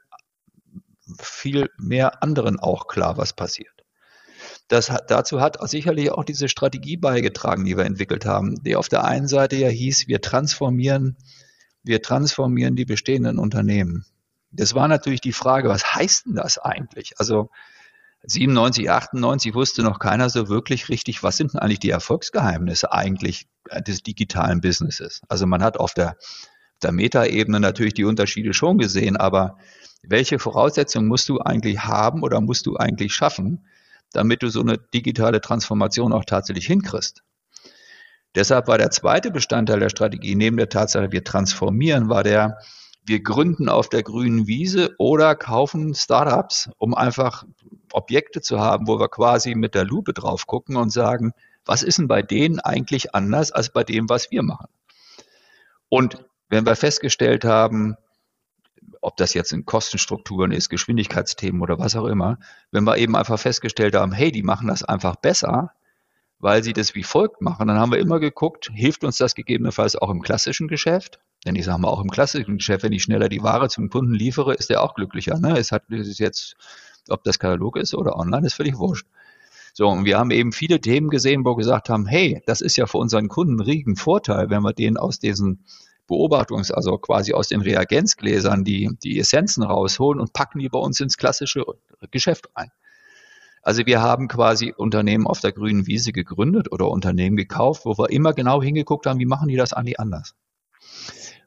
viel 1.18 1.68
mehr 1.78 2.22
anderen 2.22 2.60
auch 2.60 2.86
klar, 2.86 3.16
was 3.16 3.32
passiert. 3.32 3.79
Das 4.70 4.88
hat, 4.88 5.10
dazu 5.10 5.40
hat 5.40 5.58
sicherlich 5.68 6.12
auch 6.12 6.22
diese 6.22 6.48
Strategie 6.48 6.96
beigetragen, 6.96 7.64
die 7.64 7.76
wir 7.76 7.84
entwickelt 7.84 8.24
haben, 8.24 8.62
die 8.62 8.76
auf 8.76 8.88
der 8.88 9.02
einen 9.02 9.26
Seite 9.26 9.56
ja 9.56 9.68
hieß, 9.68 10.06
wir 10.06 10.20
transformieren, 10.20 11.16
wir 11.82 12.02
transformieren 12.02 12.76
die 12.76 12.84
bestehenden 12.84 13.40
Unternehmen. 13.40 14.06
Das 14.52 14.76
war 14.76 14.86
natürlich 14.86 15.20
die 15.20 15.32
Frage, 15.32 15.68
was 15.68 15.92
heißt 15.92 16.26
denn 16.26 16.36
das 16.36 16.56
eigentlich? 16.58 17.14
Also 17.18 17.50
97, 18.22 18.88
98 18.88 19.54
wusste 19.54 19.82
noch 19.82 19.98
keiner 19.98 20.30
so 20.30 20.48
wirklich 20.48 20.88
richtig, 20.88 21.24
was 21.24 21.36
sind 21.36 21.52
denn 21.52 21.60
eigentlich 21.60 21.80
die 21.80 21.90
Erfolgsgeheimnisse 21.90 22.92
eigentlich 22.92 23.48
des 23.84 24.04
digitalen 24.04 24.60
Businesses? 24.60 25.20
Also 25.28 25.48
man 25.48 25.64
hat 25.64 25.78
auf 25.78 25.94
der, 25.94 26.16
der 26.80 26.92
Metaebene 26.92 27.58
natürlich 27.58 27.94
die 27.94 28.04
Unterschiede 28.04 28.54
schon 28.54 28.78
gesehen, 28.78 29.16
aber 29.16 29.56
welche 30.04 30.38
Voraussetzungen 30.38 31.08
musst 31.08 31.28
du 31.28 31.40
eigentlich 31.40 31.80
haben 31.80 32.22
oder 32.22 32.40
musst 32.40 32.66
du 32.66 32.76
eigentlich 32.76 33.12
schaffen, 33.12 33.66
damit 34.12 34.42
du 34.42 34.48
so 34.48 34.60
eine 34.60 34.78
digitale 34.78 35.40
Transformation 35.40 36.12
auch 36.12 36.24
tatsächlich 36.24 36.66
hinkriegst. 36.66 37.22
Deshalb 38.34 38.68
war 38.68 38.78
der 38.78 38.90
zweite 38.90 39.30
Bestandteil 39.30 39.80
der 39.80 39.88
Strategie, 39.88 40.36
neben 40.36 40.56
der 40.56 40.68
Tatsache, 40.68 41.10
wir 41.10 41.24
transformieren, 41.24 42.08
war 42.08 42.22
der, 42.22 42.58
wir 43.04 43.22
gründen 43.22 43.68
auf 43.68 43.88
der 43.88 44.02
grünen 44.02 44.46
Wiese 44.46 44.94
oder 44.98 45.34
kaufen 45.34 45.94
Startups, 45.94 46.70
um 46.78 46.94
einfach 46.94 47.44
Objekte 47.92 48.40
zu 48.40 48.60
haben, 48.60 48.86
wo 48.86 49.00
wir 49.00 49.08
quasi 49.08 49.54
mit 49.54 49.74
der 49.74 49.84
Lupe 49.84 50.12
drauf 50.12 50.46
gucken 50.46 50.76
und 50.76 50.90
sagen, 50.92 51.32
was 51.64 51.82
ist 51.82 51.98
denn 51.98 52.08
bei 52.08 52.22
denen 52.22 52.60
eigentlich 52.60 53.14
anders 53.14 53.50
als 53.50 53.72
bei 53.72 53.82
dem, 53.82 54.08
was 54.08 54.30
wir 54.30 54.42
machen? 54.42 54.68
Und 55.88 56.24
wenn 56.48 56.66
wir 56.66 56.76
festgestellt 56.76 57.44
haben, 57.44 57.96
ob 59.00 59.16
das 59.16 59.34
jetzt 59.34 59.52
in 59.52 59.64
Kostenstrukturen 59.64 60.52
ist, 60.52 60.68
Geschwindigkeitsthemen 60.68 61.62
oder 61.62 61.78
was 61.78 61.96
auch 61.96 62.06
immer, 62.06 62.38
wenn 62.70 62.84
wir 62.84 62.98
eben 62.98 63.16
einfach 63.16 63.38
festgestellt 63.38 63.94
haben, 63.94 64.12
hey, 64.12 64.30
die 64.30 64.42
machen 64.42 64.68
das 64.68 64.84
einfach 64.84 65.16
besser, 65.16 65.72
weil 66.38 66.62
sie 66.62 66.72
das 66.72 66.94
wie 66.94 67.02
folgt 67.02 67.42
machen, 67.42 67.68
dann 67.68 67.78
haben 67.78 67.92
wir 67.92 67.98
immer 67.98 68.18
geguckt, 68.18 68.70
hilft 68.72 69.04
uns 69.04 69.18
das 69.18 69.34
gegebenenfalls 69.34 69.96
auch 69.96 70.10
im 70.10 70.22
klassischen 70.22 70.68
Geschäft? 70.68 71.20
Denn 71.44 71.54
ich 71.54 71.64
sage 71.64 71.80
mal, 71.80 71.88
auch 71.88 72.02
im 72.02 72.10
klassischen 72.10 72.58
Geschäft, 72.58 72.82
wenn 72.82 72.92
ich 72.92 73.02
schneller 73.02 73.28
die 73.28 73.42
Ware 73.42 73.68
zum 73.68 73.88
Kunden 73.88 74.14
liefere, 74.14 74.54
ist 74.54 74.70
der 74.70 74.82
auch 74.82 74.94
glücklicher. 74.94 75.38
Ne? 75.38 75.58
Es 75.58 75.72
hat 75.72 75.84
es 75.90 76.08
ist 76.08 76.18
jetzt, 76.18 76.56
ob 77.08 77.24
das 77.24 77.38
Katalog 77.38 77.76
ist 77.76 77.94
oder 77.94 78.16
online, 78.16 78.46
ist 78.46 78.54
völlig 78.54 78.76
wurscht. 78.78 79.06
So, 79.72 79.88
und 79.88 80.04
wir 80.04 80.18
haben 80.18 80.30
eben 80.30 80.52
viele 80.52 80.80
Themen 80.80 81.10
gesehen, 81.10 81.44
wo 81.44 81.50
wir 81.50 81.56
gesagt 81.56 81.88
haben, 81.88 82.06
hey, 82.06 82.42
das 82.46 82.60
ist 82.60 82.76
ja 82.76 82.86
für 82.86 82.98
unseren 82.98 83.28
Kunden 83.28 83.60
einen 83.60 83.68
riesigen 83.68 83.96
Vorteil, 83.96 84.50
wenn 84.50 84.62
wir 84.62 84.72
den 84.72 84.96
aus 84.96 85.18
diesen 85.18 85.64
Beobachtungs-, 86.10 86.72
also 86.72 86.98
quasi 86.98 87.32
aus 87.32 87.48
den 87.48 87.60
Reagenzgläsern 87.60 88.64
die, 88.64 88.90
die 89.02 89.18
Essenzen 89.18 89.62
rausholen 89.62 90.20
und 90.20 90.32
packen 90.32 90.58
die 90.58 90.68
bei 90.68 90.78
uns 90.78 91.00
ins 91.00 91.16
klassische 91.16 91.64
Geschäft 92.10 92.50
rein. 92.56 92.70
Also 93.62 93.86
wir 93.86 94.00
haben 94.02 94.28
quasi 94.28 94.72
Unternehmen 94.76 95.26
auf 95.26 95.40
der 95.40 95.52
grünen 95.52 95.86
Wiese 95.86 96.12
gegründet 96.12 96.72
oder 96.72 96.88
Unternehmen 96.88 97.36
gekauft, 97.36 97.84
wo 97.84 97.96
wir 97.98 98.10
immer 98.10 98.32
genau 98.32 98.62
hingeguckt 98.62 99.06
haben, 99.06 99.20
wie 99.20 99.26
machen 99.26 99.48
die 99.48 99.56
das 99.56 99.72
eigentlich 99.72 100.00
anders. 100.00 100.34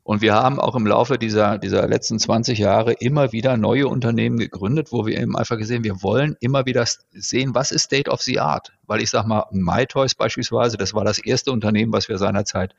Und 0.04 0.22
wir 0.22 0.34
haben 0.34 0.60
auch 0.60 0.76
im 0.76 0.86
Laufe 0.86 1.18
dieser, 1.18 1.58
dieser 1.58 1.88
letzten 1.88 2.20
20 2.20 2.60
Jahre 2.60 2.92
immer 2.92 3.32
wieder 3.32 3.56
neue 3.56 3.88
Unternehmen 3.88 4.38
gegründet, 4.38 4.92
wo 4.92 5.06
wir 5.06 5.18
eben 5.18 5.38
einfach 5.38 5.58
gesehen, 5.58 5.86
wir 5.86 6.04
wollen 6.04 6.36
immer 6.42 6.66
wieder 6.66 6.86
sehen, 7.14 7.56
was 7.56 7.72
ist 7.72 7.84
State 7.84 8.12
of 8.12 8.22
the 8.22 8.40
Art. 8.40 8.74
Weil 8.86 9.02
ich 9.02 9.10
sage 9.10 9.30
mal, 9.30 9.46
MyToys 9.52 10.16
beispielsweise, 10.16 10.76
das 10.76 10.94
war 10.94 11.06
das 11.06 11.20
erste 11.20 11.54
Unternehmen, 11.54 11.94
was 11.94 12.10
wir 12.10 12.18
seinerzeit 12.18 12.76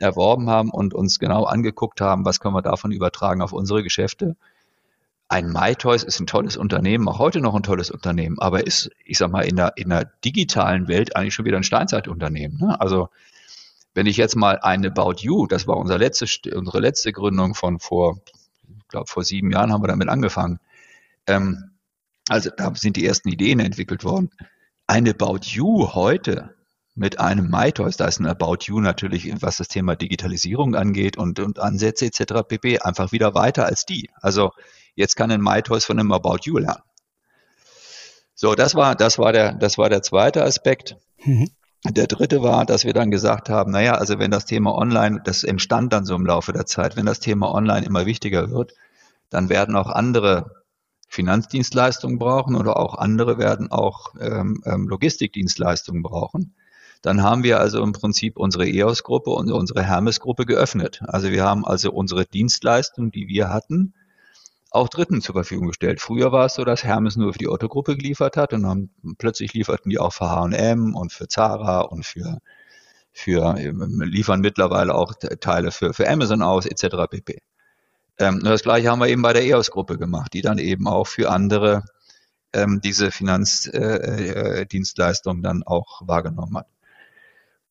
erworben 0.00 0.50
haben 0.50 0.70
und 0.70 0.94
uns 0.94 1.18
genau 1.18 1.44
angeguckt 1.44 2.00
haben, 2.00 2.24
was 2.24 2.40
können 2.40 2.54
wir 2.54 2.62
davon 2.62 2.92
übertragen 2.92 3.42
auf 3.42 3.52
unsere 3.52 3.82
Geschäfte. 3.82 4.36
Ein 5.28 5.52
MyToys 5.52 6.02
ist 6.02 6.18
ein 6.18 6.26
tolles 6.26 6.56
Unternehmen, 6.56 7.06
auch 7.06 7.18
heute 7.18 7.40
noch 7.40 7.54
ein 7.54 7.62
tolles 7.62 7.90
Unternehmen, 7.90 8.38
aber 8.40 8.66
ist, 8.66 8.90
ich 9.04 9.18
sag 9.18 9.30
mal, 9.30 9.42
in 9.42 9.56
der, 9.56 9.74
in 9.76 9.90
der 9.90 10.10
digitalen 10.24 10.88
Welt 10.88 11.14
eigentlich 11.14 11.34
schon 11.34 11.44
wieder 11.44 11.56
ein 11.56 11.62
Steinzeitunternehmen. 11.62 12.58
Ne? 12.58 12.80
Also 12.80 13.10
wenn 13.94 14.06
ich 14.06 14.16
jetzt 14.16 14.34
mal 14.36 14.58
eine 14.60 14.88
About 14.88 15.16
You, 15.18 15.46
das 15.46 15.66
war 15.66 15.76
unser 15.76 15.98
letzte, 15.98 16.26
unsere 16.56 16.80
letzte 16.80 17.12
Gründung 17.12 17.54
von 17.54 17.78
vor, 17.78 18.18
ich 18.66 18.88
glaube 18.88 19.06
vor 19.06 19.22
sieben 19.22 19.52
Jahren 19.52 19.72
haben 19.72 19.82
wir 19.82 19.88
damit 19.88 20.08
angefangen. 20.08 20.58
Ähm, 21.26 21.70
also 22.28 22.50
da 22.56 22.74
sind 22.74 22.96
die 22.96 23.06
ersten 23.06 23.28
Ideen 23.28 23.60
entwickelt 23.60 24.04
worden. 24.04 24.30
Eine 24.86 25.10
About 25.10 25.40
You 25.42 25.92
heute 25.94 26.54
mit 27.00 27.18
einem 27.18 27.48
MyToys, 27.48 27.96
da 27.96 28.04
ist 28.04 28.20
ein 28.20 28.26
About 28.26 28.58
You 28.66 28.78
natürlich, 28.78 29.32
was 29.40 29.56
das 29.56 29.68
Thema 29.68 29.96
Digitalisierung 29.96 30.74
angeht 30.74 31.16
und, 31.16 31.40
und 31.40 31.58
Ansätze 31.58 32.04
etc. 32.04 32.46
pp. 32.46 32.80
einfach 32.80 33.10
wieder 33.10 33.34
weiter 33.34 33.64
als 33.64 33.86
die. 33.86 34.10
Also 34.20 34.52
jetzt 34.96 35.16
kann 35.16 35.30
ein 35.30 35.40
MyToys 35.40 35.86
von 35.86 35.98
einem 35.98 36.12
About 36.12 36.40
You 36.42 36.58
lernen. 36.58 36.82
So, 38.34 38.54
das 38.54 38.74
war, 38.74 38.96
das 38.96 39.18
war 39.18 39.32
der, 39.32 39.54
das 39.54 39.78
war 39.78 39.88
der 39.88 40.02
zweite 40.02 40.44
Aspekt. 40.44 40.98
Mhm. 41.24 41.48
Der 41.88 42.06
dritte 42.06 42.42
war, 42.42 42.66
dass 42.66 42.84
wir 42.84 42.92
dann 42.92 43.10
gesagt 43.10 43.48
haben, 43.48 43.72
naja, 43.72 43.94
also 43.94 44.18
wenn 44.18 44.30
das 44.30 44.44
Thema 44.44 44.74
Online, 44.74 45.22
das 45.24 45.42
entstand 45.42 45.94
dann 45.94 46.04
so 46.04 46.14
im 46.14 46.26
Laufe 46.26 46.52
der 46.52 46.66
Zeit, 46.66 46.98
wenn 46.98 47.06
das 47.06 47.20
Thema 47.20 47.50
Online 47.54 47.86
immer 47.86 48.04
wichtiger 48.04 48.50
wird, 48.50 48.74
dann 49.30 49.48
werden 49.48 49.74
auch 49.74 49.88
andere 49.88 50.64
Finanzdienstleistungen 51.08 52.18
brauchen 52.18 52.56
oder 52.56 52.76
auch 52.76 52.94
andere 52.94 53.38
werden 53.38 53.72
auch 53.72 54.14
ähm, 54.20 54.62
ähm 54.66 54.86
Logistikdienstleistungen 54.86 56.02
brauchen. 56.02 56.54
Dann 57.02 57.22
haben 57.22 57.44
wir 57.44 57.60
also 57.60 57.82
im 57.82 57.92
Prinzip 57.92 58.36
unsere 58.36 58.68
EOS-Gruppe 58.68 59.30
und 59.30 59.50
unsere 59.50 59.82
Hermes-Gruppe 59.82 60.44
geöffnet. 60.44 61.00
Also 61.06 61.30
wir 61.30 61.44
haben 61.44 61.64
also 61.64 61.92
unsere 61.92 62.26
Dienstleistung, 62.26 63.10
die 63.10 63.28
wir 63.28 63.48
hatten, 63.48 63.94
auch 64.70 64.88
Dritten 64.88 65.20
zur 65.20 65.34
Verfügung 65.34 65.68
gestellt. 65.68 66.00
Früher 66.00 66.32
war 66.32 66.46
es 66.46 66.54
so, 66.54 66.64
dass 66.64 66.84
Hermes 66.84 67.16
nur 67.16 67.32
für 67.32 67.38
die 67.38 67.48
Otto-Gruppe 67.48 67.96
geliefert 67.96 68.36
hat 68.36 68.52
und 68.52 68.62
dann 68.62 68.90
plötzlich 69.18 69.52
lieferten 69.52 69.90
die 69.90 69.98
auch 69.98 70.12
für 70.12 70.30
H&M 70.30 70.94
und 70.94 71.12
für 71.12 71.26
Zara 71.26 71.80
und 71.80 72.06
für, 72.06 72.38
für 73.12 73.54
liefern 73.56 74.40
mittlerweile 74.40 74.94
auch 74.94 75.14
Teile 75.40 75.72
für, 75.72 75.92
für 75.92 76.08
Amazon 76.08 76.42
aus 76.42 76.66
etc. 76.66 77.08
pp. 77.10 77.38
Ähm, 78.18 78.40
das 78.44 78.62
gleiche 78.62 78.90
haben 78.90 79.00
wir 79.00 79.08
eben 79.08 79.22
bei 79.22 79.32
der 79.32 79.44
EOS-Gruppe 79.44 79.98
gemacht, 79.98 80.32
die 80.34 80.42
dann 80.42 80.58
eben 80.58 80.86
auch 80.86 81.06
für 81.06 81.30
andere 81.30 81.84
ähm, 82.52 82.80
diese 82.82 83.10
Finanzdienstleistung 83.10 85.36
äh, 85.36 85.38
äh, 85.38 85.42
dann 85.42 85.62
auch 85.62 86.02
wahrgenommen 86.06 86.58
hat. 86.58 86.66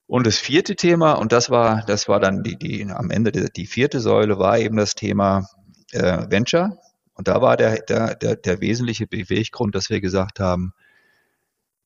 Und 0.09 0.25
das 0.25 0.37
vierte 0.37 0.75
Thema, 0.75 1.13
und 1.13 1.31
das 1.31 1.51
war, 1.51 1.83
das 1.85 2.07
war 2.07 2.19
dann 2.19 2.41
die, 2.41 2.57
die 2.57 2.83
am 2.83 3.11
Ende 3.11 3.31
die, 3.31 3.45
die 3.55 3.67
vierte 3.67 3.99
Säule, 3.99 4.39
war 4.39 4.57
eben 4.57 4.75
das 4.75 4.95
Thema 4.95 5.47
äh, 5.91 6.25
Venture. 6.31 6.79
Und 7.13 7.27
da 7.27 7.43
war 7.43 7.57
der, 7.57 7.83
der, 7.83 8.15
der, 8.15 8.35
der 8.35 8.59
wesentliche 8.59 9.05
Beweggrund, 9.05 9.75
dass 9.75 9.91
wir 9.91 10.01
gesagt 10.01 10.39
haben, 10.39 10.73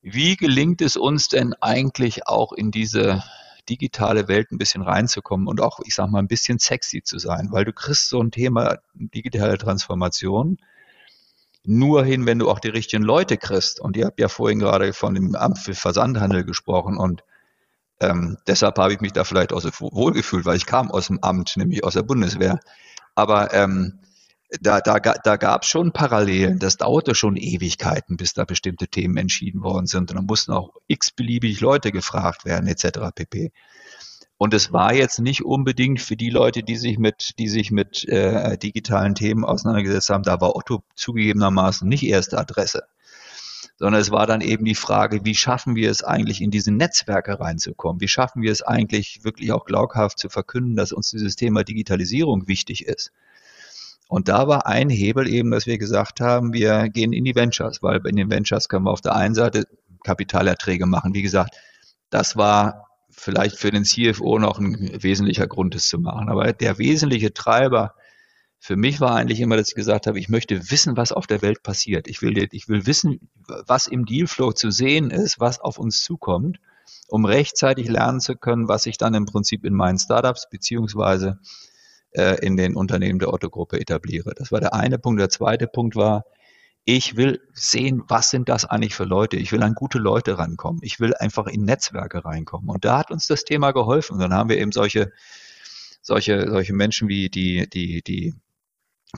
wie 0.02 0.38
gelingt 0.38 0.82
es 0.82 0.96
uns 0.96 1.28
denn 1.28 1.54
eigentlich 1.60 2.26
auch 2.26 2.54
in 2.54 2.72
diese 2.72 3.22
digitale 3.68 4.30
Welt 4.30 4.54
ein 4.54 4.58
bisschen 4.58 4.84
reinzukommen 4.84 5.50
und 5.50 5.60
auch, 5.60 5.82
ich 5.84 5.94
sag 5.94 6.10
mal, 6.10 6.20
ein 6.20 6.30
bisschen 6.30 6.60
sexy 6.60 7.04
zu 7.04 7.20
sein, 7.20 7.50
weil 7.52 7.66
du 7.66 7.74
kriegst 7.74 8.08
so 8.08 8.24
ein 8.24 8.32
Thema 8.32 8.78
digitale 8.94 9.58
Transformation 9.58 10.60
nur 11.66 12.06
hin, 12.06 12.26
wenn 12.26 12.40
du 12.40 12.50
auch 12.50 12.62
die 12.62 12.70
richtigen 12.70 13.04
Leute 13.04 13.36
kriegst. 13.36 13.82
Und 13.82 13.98
ihr 13.98 14.06
habt 14.06 14.22
ja 14.22 14.30
vorhin 14.30 14.60
gerade 14.60 14.94
von 14.94 15.14
dem 15.14 15.36
Amt 15.36 15.60
für 15.60 15.74
Versandhandel 15.74 16.46
gesprochen 16.46 16.96
und 16.96 17.22
Ähm, 18.00 18.38
deshalb 18.48 18.78
habe 18.78 18.94
ich 18.94 19.02
mich 19.02 19.14
da 19.14 19.24
vielleicht 19.24 19.54
auch 19.54 19.62
so 19.62 19.70
wohlgefühlt, 19.80 20.46
weil 20.46 20.58
ich 20.58 20.66
kam 20.66 20.92
aus 20.92 21.08
dem 21.08 21.20
Amt, 21.24 21.58
nämlich 21.58 21.84
aus 21.84 21.94
der 21.94 22.04
Bundeswehr. 22.04 22.60
Aber 23.16 23.54
ähm, 23.54 24.00
da, 24.62 24.82
da, 24.82 25.00
da 25.00 25.36
gab 25.38 25.64
es 25.64 25.70
schon 25.70 25.94
Parallelen. 25.94 26.60
Das 26.60 26.78
dauerte 26.78 27.16
schon 27.16 27.38
Ewigkeiten, 27.38 28.18
bis 28.18 28.34
da 28.34 28.46
bestimmte 28.46 28.88
Themen 28.88 29.18
entschieden 29.18 29.64
worden 29.64 29.88
sind. 29.88 30.12
Und 30.12 30.18
dann 30.18 30.26
mussten 30.26 30.52
auch 30.52 30.76
x-beliebig 30.88 31.60
Leute 31.60 31.92
gefragt 31.92 32.46
werden, 32.46 32.68
etc. 32.68 33.00
pp. 33.16 33.52
Und 34.38 34.54
es 34.54 34.74
war 34.74 34.94
jetzt 34.94 35.20
nicht 35.20 35.44
unbedingt 35.46 36.02
für 36.02 36.18
die 36.18 36.30
Leute, 36.30 36.64
die 36.64 36.76
sich 36.76 36.98
mit, 37.00 37.34
die 37.40 37.48
sich 37.48 37.72
mit 37.72 38.08
äh, 38.10 38.58
digitalen 38.58 39.16
Themen 39.16 39.46
auseinandergesetzt 39.46 40.10
haben, 40.10 40.24
da 40.24 40.42
war 40.42 40.56
Otto 40.56 40.84
zugegebenermaßen 40.96 41.88
nicht 41.88 42.04
erste 42.04 42.38
Adresse. 42.38 42.84
Sondern 43.78 44.00
es 44.00 44.12
war 44.12 44.28
dann 44.28 44.42
eben 44.42 44.66
die 44.66 44.76
Frage, 44.76 45.26
wie 45.26 45.36
schaffen 45.36 45.76
wir 45.76 45.90
es 45.90 46.04
eigentlich, 46.04 46.42
in 46.42 46.52
diese 46.52 46.72
Netzwerke 46.72 47.40
reinzukommen? 47.40 48.02
Wie 48.02 48.08
schaffen 48.08 48.42
wir 48.42 48.52
es 48.52 48.62
eigentlich, 48.62 49.24
wirklich 49.24 49.52
auch 49.52 49.66
glaubhaft 49.66 50.20
zu 50.20 50.30
verkünden, 50.30 50.76
dass 50.76 50.92
uns 50.92 51.10
dieses 51.10 51.36
Thema 51.36 51.64
Digitalisierung 51.64 52.48
wichtig 52.48 52.86
ist? 52.86 53.12
Und 54.08 54.28
da 54.28 54.48
war 54.48 54.68
ein 54.68 54.90
Hebel 54.90 55.28
eben, 55.28 55.50
dass 55.50 55.66
wir 55.66 55.80
gesagt 55.80 56.22
haben, 56.22 56.54
wir 56.54 56.90
gehen 56.90 57.14
in 57.14 57.26
die 57.26 57.36
Ventures, 57.36 57.82
weil 57.82 58.06
in 58.06 58.16
den 58.16 58.30
Ventures 58.30 58.70
können 58.70 58.86
wir 58.86 58.92
auf 58.92 59.02
der 59.02 59.16
einen 59.16 59.34
Seite 59.34 59.66
Kapitalerträge 60.04 60.86
machen. 60.86 61.16
Wie 61.16 61.24
gesagt, 61.24 61.56
das 62.12 62.38
war 62.38 62.88
vielleicht 63.10 63.58
für 63.58 63.72
den 63.72 63.86
CFO 63.86 64.38
noch 64.38 64.60
ein 64.60 65.02
wesentlicher 65.02 65.48
Grund, 65.48 65.74
es 65.76 65.88
zu 65.88 66.00
machen. 66.00 66.30
Aber 66.30 66.54
der 66.54 66.78
wesentliche 66.78 67.34
Treiber 67.34 67.96
für 68.66 68.78
mich 68.78 69.02
war 69.02 69.18
eigentlich 69.18 69.42
immer, 69.42 69.58
dass 69.58 69.68
ich 69.68 69.76
gesagt 69.76 70.08
habe, 70.08 70.18
ich 70.18 70.30
möchte 70.30 70.72
wissen, 70.72 70.96
was 70.96 71.12
auf 71.12 71.28
der 71.28 71.42
Welt 71.42 71.64
passiert. 71.64 72.08
Ich 72.08 72.22
will, 72.22 72.48
ich 72.50 72.70
will 72.70 72.86
wissen, 72.86 73.30
was 73.46 73.88
im 73.88 74.06
Dealflow 74.06 74.54
zu 74.54 74.72
sehen 74.72 75.12
ist, 75.12 75.42
was 75.42 75.60
auf 75.60 75.78
uns 75.78 76.02
zukommt, 76.02 76.62
um 77.10 77.26
rechtzeitig 77.26 77.90
lernen 77.90 78.22
zu 78.22 78.38
können, 78.38 78.70
was 78.70 78.86
ich 78.86 78.98
dann 78.98 79.16
im 79.16 79.26
Prinzip 79.26 79.66
in 79.66 79.74
meinen 79.74 80.00
Startups 80.00 80.50
beziehungsweise 80.50 81.40
äh, 82.12 82.38
in 82.40 82.56
den 82.56 82.78
Unternehmen 82.78 83.20
der 83.20 83.34
Otto-Gruppe 83.34 83.82
etabliere. 83.82 84.34
Das 84.34 84.54
war 84.54 84.62
der 84.62 84.74
eine 84.74 84.98
Punkt. 84.98 85.20
Der 85.20 85.30
zweite 85.30 85.68
Punkt 85.68 85.98
war, 85.98 86.24
ich 86.86 87.18
will 87.18 87.42
sehen, 87.52 88.04
was 88.08 88.30
sind 88.30 88.48
das 88.48 88.64
eigentlich 88.64 88.96
für 88.96 89.04
Leute? 89.04 89.36
Ich 89.36 89.52
will 89.52 89.62
an 89.62 89.74
gute 89.74 89.98
Leute 89.98 90.38
rankommen. 90.38 90.80
Ich 90.84 91.02
will 91.02 91.14
einfach 91.16 91.48
in 91.48 91.66
Netzwerke 91.66 92.24
reinkommen. 92.24 92.70
Und 92.70 92.86
da 92.86 93.00
hat 93.00 93.12
uns 93.12 93.28
das 93.28 93.44
Thema 93.44 93.72
geholfen. 93.72 94.14
Und 94.14 94.20
dann 94.22 94.34
haben 94.34 94.48
wir 94.48 94.58
eben 94.58 94.72
solche, 94.72 95.12
solche, 96.02 96.50
solche 96.50 96.72
Menschen 96.72 97.10
wie 97.10 97.28
die, 97.28 97.70
die, 97.70 98.02
die 98.02 98.34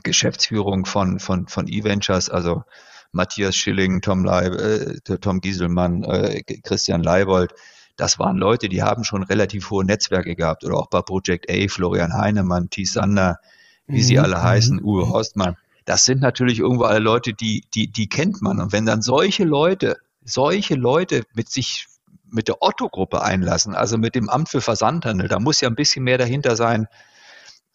Geschäftsführung 0.02 0.86
von, 0.86 1.18
von, 1.18 1.48
von 1.48 1.68
E-Ventures, 1.68 2.28
also 2.28 2.64
Matthias 3.12 3.56
Schilling, 3.56 4.02
Tom, 4.02 4.24
Leib, 4.24 4.54
äh, 4.54 5.18
Tom 5.18 5.40
Gieselmann, 5.40 6.04
äh, 6.04 6.42
Christian 6.62 7.02
Leibold, 7.02 7.52
das 7.96 8.18
waren 8.18 8.36
Leute, 8.36 8.68
die 8.68 8.82
haben 8.82 9.04
schon 9.04 9.22
relativ 9.22 9.70
hohe 9.70 9.84
Netzwerke 9.84 10.36
gehabt. 10.36 10.64
Oder 10.64 10.76
auch 10.76 10.88
bei 10.88 11.00
Project 11.00 11.50
A, 11.50 11.68
Florian 11.68 12.12
Heinemann, 12.12 12.68
T. 12.70 12.84
Sander, 12.84 13.38
wie 13.86 13.98
mhm. 13.98 14.02
sie 14.02 14.18
alle 14.18 14.42
heißen, 14.42 14.76
mhm. 14.76 14.84
Uwe 14.84 15.08
Horstmann. 15.08 15.56
Das 15.86 16.04
sind 16.04 16.20
natürlich 16.20 16.58
irgendwo 16.58 16.84
alle 16.84 16.98
Leute, 16.98 17.32
die, 17.32 17.64
die, 17.74 17.90
die 17.90 18.08
kennt 18.08 18.42
man. 18.42 18.60
Und 18.60 18.72
wenn 18.72 18.86
dann 18.86 19.02
solche 19.02 19.44
Leute, 19.44 19.96
solche 20.24 20.74
Leute 20.74 21.22
mit 21.34 21.48
sich 21.48 21.86
mit 22.28 22.48
der 22.48 22.60
Otto-Gruppe 22.60 23.22
einlassen, 23.22 23.74
also 23.74 23.96
mit 23.96 24.14
dem 24.14 24.28
Amt 24.28 24.48
für 24.48 24.60
Versandhandel, 24.60 25.28
da 25.28 25.38
muss 25.38 25.60
ja 25.60 25.68
ein 25.68 25.76
bisschen 25.76 26.04
mehr 26.04 26.18
dahinter 26.18 26.56
sein, 26.56 26.88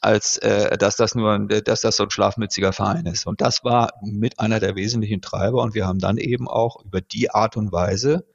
als 0.01 0.37
äh, 0.37 0.77
dass 0.77 0.95
das 0.95 1.15
nur, 1.15 1.39
dass 1.39 1.81
das 1.81 1.95
so 1.95 2.03
ein 2.03 2.09
schlafmütziger 2.09 2.73
Verein 2.73 3.05
ist. 3.05 3.27
Und 3.27 3.41
das 3.41 3.63
war 3.63 3.93
mit 4.01 4.39
einer 4.39 4.59
der 4.59 4.75
wesentlichen 4.75 5.21
Treiber. 5.21 5.61
Und 5.61 5.75
wir 5.75 5.87
haben 5.87 5.99
dann 5.99 6.17
eben 6.17 6.47
auch 6.47 6.83
über 6.83 7.01
die 7.01 7.29
Art 7.29 7.55
und 7.55 7.71
Weise 7.71 8.25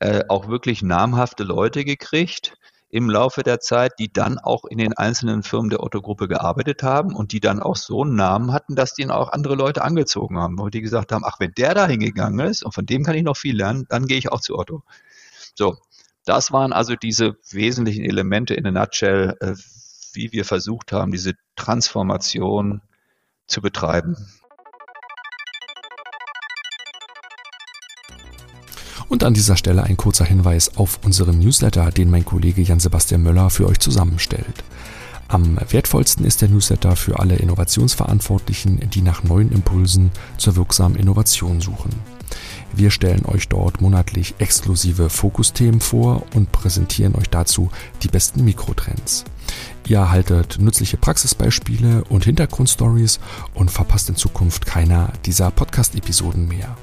äh, 0.00 0.24
auch 0.28 0.48
wirklich 0.48 0.82
namhafte 0.82 1.44
Leute 1.44 1.84
gekriegt 1.84 2.56
im 2.88 3.08
Laufe 3.08 3.42
der 3.42 3.60
Zeit, 3.60 3.92
die 3.98 4.12
dann 4.12 4.38
auch 4.38 4.64
in 4.64 4.78
den 4.78 4.94
einzelnen 4.94 5.42
Firmen 5.44 5.70
der 5.70 5.82
Otto-Gruppe 5.82 6.26
gearbeitet 6.26 6.82
haben 6.82 7.14
und 7.14 7.32
die 7.32 7.40
dann 7.40 7.62
auch 7.62 7.76
so 7.76 8.02
einen 8.02 8.16
Namen 8.16 8.52
hatten, 8.52 8.74
dass 8.74 8.94
die 8.94 9.08
auch 9.08 9.30
andere 9.30 9.54
Leute 9.54 9.82
angezogen 9.82 10.38
haben, 10.38 10.58
wo 10.58 10.68
die 10.70 10.80
gesagt 10.80 11.12
haben, 11.12 11.24
ach, 11.24 11.38
wenn 11.38 11.52
der 11.52 11.74
da 11.74 11.86
hingegangen 11.86 12.40
ist 12.48 12.64
und 12.64 12.74
von 12.74 12.86
dem 12.86 13.04
kann 13.04 13.14
ich 13.14 13.22
noch 13.22 13.36
viel 13.36 13.56
lernen, 13.56 13.86
dann 13.88 14.06
gehe 14.06 14.18
ich 14.18 14.32
auch 14.32 14.40
zu 14.40 14.58
Otto. 14.58 14.82
So, 15.54 15.76
das 16.24 16.52
waren 16.52 16.72
also 16.72 16.96
diese 16.96 17.36
wesentlichen 17.50 18.04
Elemente 18.04 18.54
in 18.54 18.64
der 18.64 18.72
Nutshell, 18.72 19.36
äh, 19.40 19.54
wie 20.14 20.32
wir 20.32 20.44
versucht 20.44 20.92
haben, 20.92 21.12
diese 21.12 21.34
Transformation 21.56 22.80
zu 23.46 23.60
betreiben. 23.60 24.16
Und 29.08 29.24
an 29.24 29.34
dieser 29.34 29.56
Stelle 29.56 29.82
ein 29.82 29.96
kurzer 29.96 30.24
Hinweis 30.24 30.76
auf 30.76 31.00
unseren 31.04 31.40
Newsletter, 31.40 31.90
den 31.90 32.10
mein 32.10 32.24
Kollege 32.24 32.62
Jan-Sebastian 32.62 33.22
Möller 33.22 33.50
für 33.50 33.66
euch 33.66 33.80
zusammenstellt. 33.80 34.62
Am 35.26 35.58
wertvollsten 35.68 36.24
ist 36.24 36.42
der 36.42 36.48
Newsletter 36.48 36.94
für 36.94 37.18
alle 37.18 37.36
Innovationsverantwortlichen, 37.36 38.88
die 38.90 39.02
nach 39.02 39.24
neuen 39.24 39.52
Impulsen 39.52 40.10
zur 40.38 40.56
wirksamen 40.56 40.96
Innovation 40.96 41.60
suchen. 41.60 41.90
Wir 42.72 42.90
stellen 42.90 43.24
euch 43.26 43.48
dort 43.48 43.80
monatlich 43.80 44.34
exklusive 44.38 45.10
Fokusthemen 45.10 45.80
vor 45.80 46.24
und 46.34 46.52
präsentieren 46.52 47.14
euch 47.16 47.28
dazu 47.30 47.70
die 48.02 48.08
besten 48.08 48.44
Mikrotrends. 48.44 49.24
Ihr 49.86 49.98
erhaltet 49.98 50.58
nützliche 50.60 50.96
Praxisbeispiele 50.96 52.04
und 52.04 52.24
Hintergrundstories 52.24 53.18
und 53.54 53.70
verpasst 53.70 54.08
in 54.08 54.16
Zukunft 54.16 54.64
keiner 54.64 55.12
dieser 55.26 55.50
Podcast-Episoden 55.50 56.46
mehr. 56.46 56.76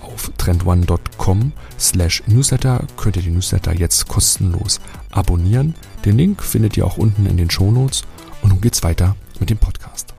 Auf 0.00 0.30
trendone.com 0.38 1.52
slash 1.78 2.22
newsletter 2.26 2.86
könnt 2.96 3.16
ihr 3.16 3.22
die 3.22 3.30
Newsletter 3.30 3.74
jetzt 3.74 4.08
kostenlos 4.08 4.80
abonnieren. 5.10 5.74
Den 6.04 6.16
Link 6.16 6.42
findet 6.42 6.76
ihr 6.76 6.86
auch 6.86 6.96
unten 6.96 7.26
in 7.26 7.36
den 7.36 7.50
Shownotes. 7.50 8.04
Und 8.42 8.50
nun 8.50 8.60
geht's 8.60 8.82
weiter 8.82 9.16
mit 9.40 9.50
dem 9.50 9.58
Podcast. 9.58 10.14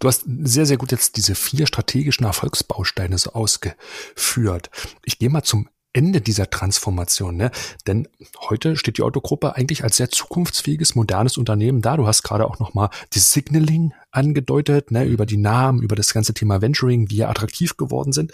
Du 0.00 0.08
hast 0.08 0.24
sehr, 0.26 0.66
sehr 0.66 0.76
gut 0.76 0.92
jetzt 0.92 1.16
diese 1.16 1.34
vier 1.34 1.66
strategischen 1.66 2.26
Erfolgsbausteine 2.26 3.16
so 3.16 3.32
ausgeführt. 3.32 4.68
Ich 5.02 5.18
gehe 5.18 5.30
mal 5.30 5.42
zum 5.42 5.68
Ende 5.94 6.20
dieser 6.20 6.50
Transformation, 6.50 7.36
ne? 7.36 7.50
Denn 7.86 8.08
heute 8.50 8.76
steht 8.76 8.98
die 8.98 9.02
Autogruppe 9.02 9.54
eigentlich 9.56 9.84
als 9.84 9.96
sehr 9.96 10.10
zukunftsfähiges, 10.10 10.94
modernes 10.94 11.38
Unternehmen 11.38 11.80
da. 11.80 11.96
Du 11.96 12.06
hast 12.06 12.22
gerade 12.22 12.46
auch 12.46 12.58
nochmal 12.58 12.90
die 13.14 13.20
Signaling 13.20 13.94
angedeutet, 14.10 14.90
ne? 14.90 15.04
Über 15.04 15.24
die 15.24 15.38
Namen, 15.38 15.80
über 15.80 15.96
das 15.96 16.12
ganze 16.12 16.34
Thema 16.34 16.60
Venturing, 16.60 17.08
wie 17.10 17.24
attraktiv 17.24 17.76
geworden 17.76 18.12
sind. 18.12 18.32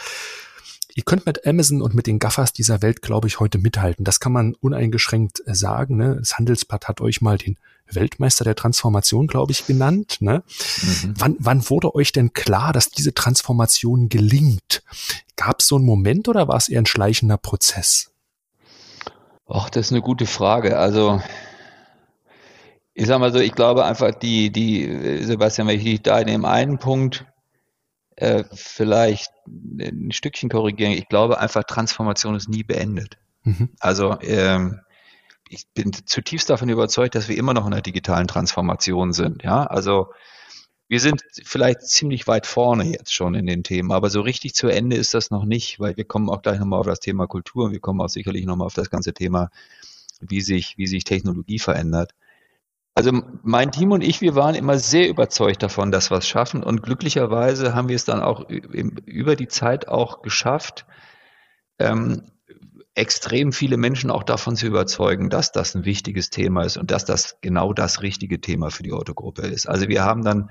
Ihr 0.95 1.05
könnt 1.05 1.27
mit 1.27 1.47
Amazon 1.47 1.83
und 1.83 1.95
mit 1.95 2.07
den 2.07 2.19
Gaffers 2.19 2.53
dieser 2.53 2.83
Welt, 2.83 3.03
glaube 3.03 3.29
ich, 3.29 3.41
heute 3.41 3.59
mithalten. 3.59 4.05
Das 4.05 4.21
kann 4.21 4.33
man 4.33 4.55
uneingeschränkt 4.55 5.43
sagen. 5.47 5.97
Ne? 5.97 6.17
Das 6.19 6.39
Handelsblatt 6.39 6.89
hat 6.89 7.01
euch 7.01 7.21
mal 7.21 7.39
den 7.39 7.57
Weltmeister 7.87 8.45
der 8.45 8.55
Transformation, 8.55 9.27
glaube 9.27 9.53
ich, 9.53 9.67
genannt. 9.67 10.19
Ne? 10.21 10.43
Mhm. 10.83 11.15
Wann, 11.17 11.37
wann 11.39 11.71
wurde 11.71 11.95
euch 11.95 12.13
denn 12.13 12.33
klar, 12.33 12.73
dass 12.73 12.91
diese 12.91 13.15
Transformation 13.15 14.09
gelingt? 14.09 14.83
Gab 15.37 15.61
es 15.61 15.69
so 15.69 15.77
einen 15.77 15.85
Moment 15.85 16.29
oder 16.29 16.49
war 16.49 16.57
es 16.57 16.69
eher 16.69 16.83
ein 16.83 16.87
schleichender 16.87 17.37
Prozess? 17.37 18.11
Ach, 19.49 19.71
das 19.71 19.87
ist 19.87 19.93
eine 19.93 20.03
gute 20.03 20.27
Frage. 20.27 20.79
Also 20.79 21.21
ich 22.95 23.07
sage 23.07 23.21
mal 23.21 23.33
so, 23.33 23.39
ich 23.39 23.55
glaube 23.55 23.85
einfach, 23.85 24.13
die, 24.13 24.51
die, 24.51 25.23
Sebastian, 25.23 25.69
wenn 25.69 25.79
ich 25.79 25.85
dich 25.85 26.03
da 26.03 26.21
in 26.21 26.27
dem 26.27 26.45
einen 26.45 26.79
Punkt 26.79 27.25
äh, 28.21 28.45
vielleicht 28.53 29.33
ein 29.47 30.13
Stückchen 30.13 30.51
korrigieren, 30.51 30.93
ich 30.93 31.09
glaube 31.09 31.39
einfach, 31.41 31.65
Transformation 31.65 32.35
ist 32.35 32.49
nie 32.49 32.63
beendet. 32.63 33.17
Mhm. 33.45 33.71
Also 33.81 34.19
ähm, 34.21 34.81
ich 35.49 35.67
bin 35.73 35.93
zutiefst 35.93 36.51
davon 36.51 36.69
überzeugt, 36.69 37.15
dass 37.15 37.29
wir 37.29 37.37
immer 37.37 37.55
noch 37.55 37.67
in 37.67 37.73
einer 37.73 37.83
digitalen 37.83 38.29
Transformation 38.29 39.15
sind. 39.15 39.43
Ja, 39.43 39.65
also 39.65 40.13
wir 40.87 41.01
sind 41.01 41.23
vielleicht 41.45 41.83
ziemlich 41.83 42.27
weit 42.27 42.47
vorne 42.47 42.85
jetzt 42.85 43.15
schon 43.15 43.35
in 43.35 43.47
den 43.47 43.65
Themen, 43.65 43.91
aber 43.91 44.11
so 44.11 44.21
richtig 44.21 44.55
zu 44.55 44.69
Ende 44.69 44.97
ist 44.97 45.15
das 45.15 45.31
noch 45.31 45.45
nicht, 45.45 45.81
weil 45.81 45.97
wir 45.97 46.05
kommen 46.05 46.29
auch 46.29 46.43
gleich 46.43 46.59
nochmal 46.59 46.81
auf 46.81 46.87
das 46.87 47.01
Thema 47.01 47.27
Kultur 47.27 47.67
und 47.67 47.73
wir 47.73 47.81
kommen 47.81 48.01
auch 48.01 48.09
sicherlich 48.09 48.45
nochmal 48.45 48.67
auf 48.67 48.75
das 48.75 48.91
ganze 48.91 49.15
Thema, 49.15 49.51
wie 50.21 50.43
sich, 50.43 50.77
wie 50.77 50.87
sich 50.87 51.05
Technologie 51.05 51.59
verändert. 51.59 52.13
Also 52.95 53.13
mein 53.43 53.71
Team 53.71 53.93
und 53.93 54.03
ich, 54.03 54.21
wir 54.21 54.35
waren 54.35 54.55
immer 54.55 54.79
sehr 54.79 55.09
überzeugt 55.09 55.63
davon, 55.63 55.91
dass 55.91 56.11
wir 56.11 56.19
es 56.19 56.29
schaffen 56.29 56.63
und 56.63 56.83
glücklicherweise 56.83 57.75
haben 57.75 57.89
wir 57.89 57.97
es 57.97 58.05
dann 58.05 58.21
auch 58.21 58.49
über 58.49 59.37
die 59.37 59.49
Zeit 59.49 59.89
auch 59.89 60.23
geschafft, 60.23 60.87
ähm, 61.79 62.31
extrem 62.95 63.53
viele 63.53 63.77
Menschen 63.77 64.11
auch 64.11 64.25
davon 64.25 64.57
zu 64.57 64.67
überzeugen, 64.67 65.31
dass 65.31 65.53
das 65.53 65.75
ein 65.75 65.85
wichtiges 65.85 66.31
Thema 66.31 66.65
ist 66.65 66.77
und 66.77 66.91
dass 66.91 67.05
das 67.05 67.39
genau 67.41 67.73
das 67.73 68.03
richtige 68.03 68.41
Thema 68.41 68.71
für 68.71 68.83
die 68.83 68.93
Autogruppe 68.93 69.43
ist. 69.43 69.67
Also 69.69 69.89
wir 69.89 70.05
haben 70.05 70.25
dann 70.25 70.51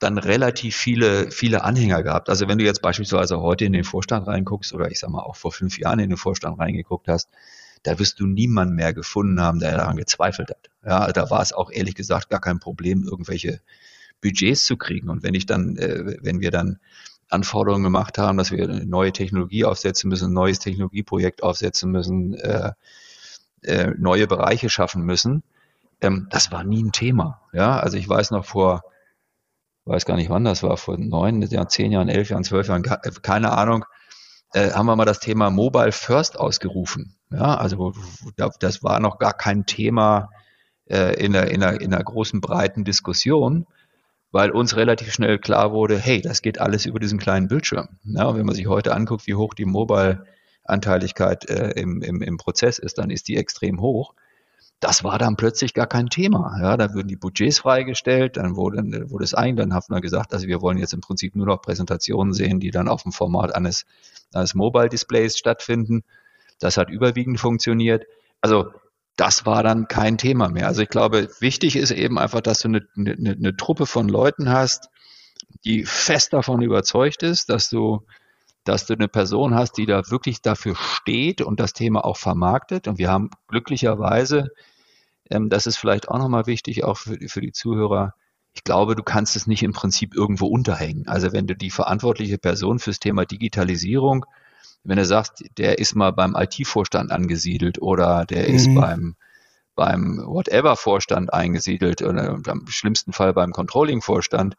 dann 0.00 0.18
relativ 0.18 0.76
viele, 0.76 1.30
viele 1.30 1.64
Anhänger 1.64 2.02
gehabt. 2.02 2.28
Also 2.28 2.48
wenn 2.48 2.58
du 2.58 2.64
jetzt 2.64 2.82
beispielsweise 2.82 3.40
heute 3.40 3.64
in 3.64 3.72
den 3.72 3.84
Vorstand 3.84 4.26
reinguckst 4.26 4.74
oder 4.74 4.90
ich 4.90 4.98
sag 4.98 5.10
mal 5.10 5.22
auch 5.22 5.36
vor 5.36 5.52
fünf 5.52 5.78
Jahren 5.78 6.00
in 6.00 6.10
den 6.10 6.18
Vorstand 6.18 6.58
reingeguckt 6.58 7.08
hast, 7.08 7.30
da 7.84 7.98
wirst 7.98 8.18
du 8.18 8.26
niemanden 8.26 8.74
mehr 8.74 8.92
gefunden 8.92 9.40
haben, 9.40 9.60
der 9.60 9.76
daran 9.76 9.96
gezweifelt 9.96 10.50
hat. 10.50 10.70
Ja, 10.84 11.12
da 11.12 11.30
war 11.30 11.42
es 11.42 11.52
auch 11.52 11.70
ehrlich 11.70 11.94
gesagt 11.94 12.30
gar 12.30 12.40
kein 12.40 12.58
Problem, 12.58 13.04
irgendwelche 13.04 13.60
Budgets 14.20 14.64
zu 14.64 14.76
kriegen. 14.76 15.10
Und 15.10 15.22
wenn 15.22 15.34
ich 15.34 15.46
dann, 15.46 15.76
äh, 15.76 16.16
wenn 16.22 16.40
wir 16.40 16.50
dann 16.50 16.78
Anforderungen 17.28 17.84
gemacht 17.84 18.18
haben, 18.18 18.38
dass 18.38 18.50
wir 18.50 18.64
eine 18.64 18.86
neue 18.86 19.12
Technologie 19.12 19.64
aufsetzen 19.64 20.08
müssen, 20.08 20.30
ein 20.30 20.34
neues 20.34 20.58
Technologieprojekt 20.58 21.42
aufsetzen 21.42 21.90
müssen, 21.90 22.34
äh, 22.34 22.72
äh, 23.62 23.92
neue 23.98 24.26
Bereiche 24.26 24.70
schaffen 24.70 25.02
müssen. 25.02 25.42
Ähm, 26.00 26.26
das 26.30 26.52
war 26.52 26.64
nie 26.64 26.82
ein 26.82 26.92
Thema. 26.92 27.42
Ja, 27.52 27.78
also 27.78 27.96
ich 27.96 28.08
weiß 28.08 28.30
noch 28.30 28.44
vor, 28.44 28.82
weiß 29.84 30.06
gar 30.06 30.16
nicht 30.16 30.30
wann 30.30 30.44
das 30.44 30.62
war, 30.62 30.76
vor 30.78 30.96
neun, 30.98 31.42
ja, 31.42 31.68
zehn 31.68 31.92
Jahren, 31.92 32.08
elf 32.08 32.30
Jahren, 32.30 32.44
zwölf 32.44 32.68
Jahren, 32.68 32.82
keine 32.82 33.52
Ahnung, 33.52 33.84
äh, 34.54 34.70
haben 34.70 34.86
wir 34.86 34.96
mal 34.96 35.04
das 35.04 35.20
Thema 35.20 35.50
Mobile 35.50 35.92
First 35.92 36.38
ausgerufen. 36.38 37.16
Ja, 37.30 37.56
also 37.56 37.92
das 38.60 38.82
war 38.82 39.00
noch 39.00 39.18
gar 39.18 39.32
kein 39.32 39.66
Thema 39.66 40.30
äh, 40.86 41.14
in, 41.22 41.34
einer, 41.34 41.48
in, 41.48 41.62
einer, 41.62 41.80
in 41.80 41.92
einer 41.92 42.04
großen, 42.04 42.40
breiten 42.40 42.84
Diskussion, 42.84 43.66
weil 44.30 44.50
uns 44.50 44.76
relativ 44.76 45.12
schnell 45.12 45.38
klar 45.38 45.72
wurde, 45.72 45.98
hey, 45.98 46.20
das 46.20 46.42
geht 46.42 46.60
alles 46.60 46.86
über 46.86 47.00
diesen 47.00 47.18
kleinen 47.18 47.48
Bildschirm. 47.48 47.88
Ja, 48.04 48.24
und 48.26 48.36
wenn 48.36 48.46
man 48.46 48.54
sich 48.54 48.66
heute 48.66 48.94
anguckt, 48.94 49.26
wie 49.26 49.34
hoch 49.34 49.54
die 49.54 49.64
Mobile-Anteiligkeit 49.64 51.48
äh, 51.48 51.70
im, 51.80 52.02
im, 52.02 52.22
im 52.22 52.36
Prozess 52.36 52.78
ist, 52.78 52.98
dann 52.98 53.10
ist 53.10 53.28
die 53.28 53.36
extrem 53.36 53.80
hoch 53.80 54.14
das 54.84 55.02
war 55.02 55.18
dann 55.18 55.36
plötzlich 55.36 55.72
gar 55.72 55.86
kein 55.86 56.10
Thema. 56.10 56.58
Ja, 56.60 56.76
da 56.76 56.92
würden 56.92 57.08
die 57.08 57.16
Budgets 57.16 57.58
freigestellt, 57.58 58.36
dann 58.36 58.54
wurde, 58.54 59.10
wurde 59.10 59.24
es 59.24 59.32
ein, 59.32 59.56
dann 59.56 59.72
hat 59.72 59.88
man 59.88 60.02
gesagt, 60.02 60.34
also 60.34 60.46
wir 60.46 60.60
wollen 60.60 60.76
jetzt 60.76 60.92
im 60.92 61.00
Prinzip 61.00 61.34
nur 61.36 61.46
noch 61.46 61.62
Präsentationen 61.62 62.34
sehen, 62.34 62.60
die 62.60 62.70
dann 62.70 62.88
auf 62.88 63.02
dem 63.02 63.12
Format 63.12 63.54
eines, 63.54 63.86
eines 64.34 64.54
Mobile 64.54 64.90
Displays 64.90 65.38
stattfinden. 65.38 66.04
Das 66.60 66.76
hat 66.76 66.90
überwiegend 66.90 67.40
funktioniert. 67.40 68.04
Also 68.40 68.70
das 69.16 69.46
war 69.46 69.62
dann 69.62 69.88
kein 69.88 70.18
Thema 70.18 70.48
mehr. 70.48 70.66
Also 70.66 70.82
ich 70.82 70.88
glaube, 70.88 71.28
wichtig 71.40 71.76
ist 71.76 71.90
eben 71.90 72.18
einfach, 72.18 72.40
dass 72.40 72.60
du 72.60 72.68
eine, 72.68 72.86
eine, 72.96 73.32
eine 73.32 73.56
Truppe 73.56 73.86
von 73.86 74.08
Leuten 74.08 74.48
hast, 74.48 74.88
die 75.64 75.84
fest 75.84 76.32
davon 76.32 76.62
überzeugt 76.62 77.22
ist, 77.22 77.48
dass 77.48 77.68
du 77.68 78.00
dass 78.66 78.86
du 78.86 78.94
eine 78.94 79.08
Person 79.08 79.54
hast, 79.54 79.76
die 79.76 79.84
da 79.84 80.10
wirklich 80.10 80.40
dafür 80.40 80.74
steht 80.74 81.42
und 81.42 81.60
das 81.60 81.74
Thema 81.74 82.02
auch 82.02 82.16
vermarktet. 82.16 82.88
Und 82.88 82.96
wir 82.96 83.10
haben 83.10 83.28
glücklicherweise 83.46 84.48
ähm, 85.30 85.48
das 85.48 85.66
ist 85.66 85.76
vielleicht 85.76 86.08
auch 86.08 86.18
nochmal 86.18 86.46
wichtig, 86.46 86.84
auch 86.84 86.98
für, 86.98 87.16
für 87.28 87.40
die 87.40 87.52
Zuhörer. 87.52 88.14
Ich 88.52 88.64
glaube, 88.64 88.94
du 88.94 89.02
kannst 89.02 89.36
es 89.36 89.46
nicht 89.46 89.62
im 89.62 89.72
Prinzip 89.72 90.14
irgendwo 90.14 90.46
unterhängen. 90.46 91.08
Also 91.08 91.32
wenn 91.32 91.46
du 91.46 91.56
die 91.56 91.70
verantwortliche 91.70 92.38
Person 92.38 92.78
fürs 92.78 93.00
Thema 93.00 93.24
Digitalisierung, 93.24 94.26
wenn 94.84 94.98
du 94.98 95.04
sagst, 95.04 95.44
der 95.58 95.78
ist 95.78 95.94
mal 95.94 96.12
beim 96.12 96.36
IT-Vorstand 96.36 97.10
angesiedelt 97.10 97.80
oder 97.80 98.24
der 98.26 98.48
mhm. 98.48 98.54
ist 98.54 98.74
beim 98.74 99.16
beim 99.74 100.22
Whatever-Vorstand 100.24 101.32
eingesiedelt 101.32 102.02
oder 102.02 102.40
im 102.46 102.66
schlimmsten 102.68 103.12
Fall 103.12 103.32
beim 103.32 103.52
Controlling-Vorstand, 103.52 104.56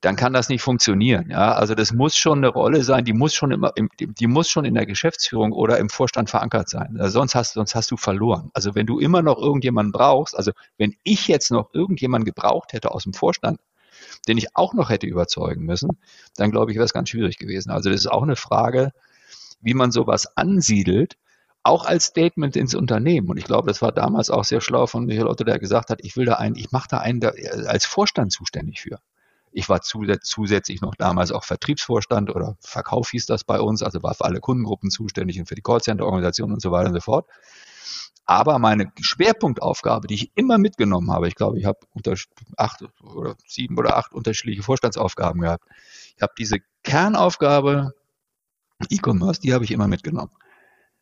dann 0.00 0.16
kann 0.16 0.32
das 0.32 0.48
nicht 0.48 0.62
funktionieren. 0.62 1.30
Ja, 1.30 1.52
also 1.52 1.74
das 1.74 1.92
muss 1.92 2.16
schon 2.16 2.38
eine 2.38 2.48
Rolle 2.48 2.84
sein, 2.84 3.04
die 3.04 3.12
muss 3.12 3.34
schon 3.34 3.50
immer, 3.50 3.72
die 3.98 4.26
muss 4.26 4.48
schon 4.50 4.64
in 4.64 4.74
der 4.74 4.86
Geschäftsführung 4.86 5.52
oder 5.52 5.78
im 5.78 5.88
Vorstand 5.88 6.28
verankert 6.28 6.68
sein. 6.68 6.96
Also 6.98 7.18
sonst 7.18 7.34
hast, 7.34 7.54
sonst 7.54 7.74
hast 7.74 7.90
du 7.90 7.96
verloren. 7.96 8.50
Also 8.52 8.74
wenn 8.74 8.86
du 8.86 8.98
immer 8.98 9.22
noch 9.22 9.38
irgendjemanden 9.38 9.92
brauchst, 9.92 10.36
also 10.36 10.52
wenn 10.76 10.94
ich 11.02 11.28
jetzt 11.28 11.50
noch 11.50 11.72
irgendjemanden 11.72 12.26
gebraucht 12.26 12.72
hätte 12.72 12.90
aus 12.90 13.04
dem 13.04 13.14
Vorstand, 13.14 13.58
den 14.28 14.36
ich 14.36 14.54
auch 14.54 14.74
noch 14.74 14.90
hätte 14.90 15.06
überzeugen 15.06 15.64
müssen, 15.64 15.98
dann 16.36 16.50
glaube 16.50 16.70
ich, 16.70 16.76
wäre 16.76 16.84
es 16.84 16.92
ganz 16.92 17.08
schwierig 17.08 17.38
gewesen. 17.38 17.70
Also 17.70 17.88
das 17.88 18.00
ist 18.00 18.06
auch 18.06 18.22
eine 18.22 18.36
Frage, 18.36 18.92
wie 19.60 19.74
man 19.74 19.90
sowas 19.90 20.36
ansiedelt, 20.36 21.16
auch 21.62 21.84
als 21.84 22.04
Statement 22.04 22.56
ins 22.56 22.74
Unternehmen. 22.74 23.28
Und 23.28 23.38
ich 23.38 23.44
glaube, 23.44 23.68
das 23.68 23.82
war 23.82 23.92
damals 23.92 24.30
auch 24.30 24.44
sehr 24.44 24.60
schlau 24.60 24.86
von 24.86 25.04
Michael 25.04 25.26
Otto, 25.26 25.44
der 25.44 25.58
gesagt 25.58 25.90
hat, 25.90 25.98
ich 26.02 26.16
will 26.16 26.24
da 26.24 26.34
einen, 26.34 26.54
ich 26.54 26.70
mache 26.70 26.88
da 26.88 26.98
einen 26.98 27.24
als 27.66 27.84
Vorstand 27.86 28.32
zuständig 28.32 28.80
für. 28.80 29.00
Ich 29.50 29.68
war 29.68 29.80
zusätzlich 29.80 30.80
noch 30.80 30.94
damals 30.94 31.32
auch 31.32 31.42
Vertriebsvorstand 31.42 32.34
oder 32.34 32.56
Verkauf 32.60 33.10
hieß 33.10 33.26
das 33.26 33.42
bei 33.42 33.58
uns, 33.58 33.82
also 33.82 34.02
war 34.02 34.14
für 34.14 34.26
alle 34.26 34.40
Kundengruppen 34.40 34.90
zuständig 34.90 35.38
und 35.40 35.48
für 35.48 35.54
die 35.54 35.62
Callcenter-Organisation 35.62 36.52
und 36.52 36.60
so 36.60 36.70
weiter 36.70 36.88
und 36.90 36.94
so 36.94 37.00
fort. 37.00 37.26
Aber 38.26 38.58
meine 38.58 38.92
Schwerpunktaufgabe, 39.00 40.08
die 40.08 40.14
ich 40.14 40.32
immer 40.34 40.58
mitgenommen 40.58 41.10
habe, 41.10 41.28
ich 41.28 41.36
glaube, 41.36 41.58
ich 41.58 41.64
habe 41.64 41.78
acht 42.56 42.84
oder 43.02 43.36
sieben 43.46 43.78
oder 43.78 43.96
acht 43.96 44.12
unterschiedliche 44.12 44.62
Vorstandsaufgaben 44.62 45.40
gehabt. 45.40 45.64
Ich 46.16 46.22
habe 46.22 46.32
diese 46.36 46.58
Kernaufgabe 46.82 47.94
E-Commerce, 48.90 49.40
die 49.40 49.54
habe 49.54 49.64
ich 49.64 49.70
immer 49.70 49.88
mitgenommen. 49.88 50.32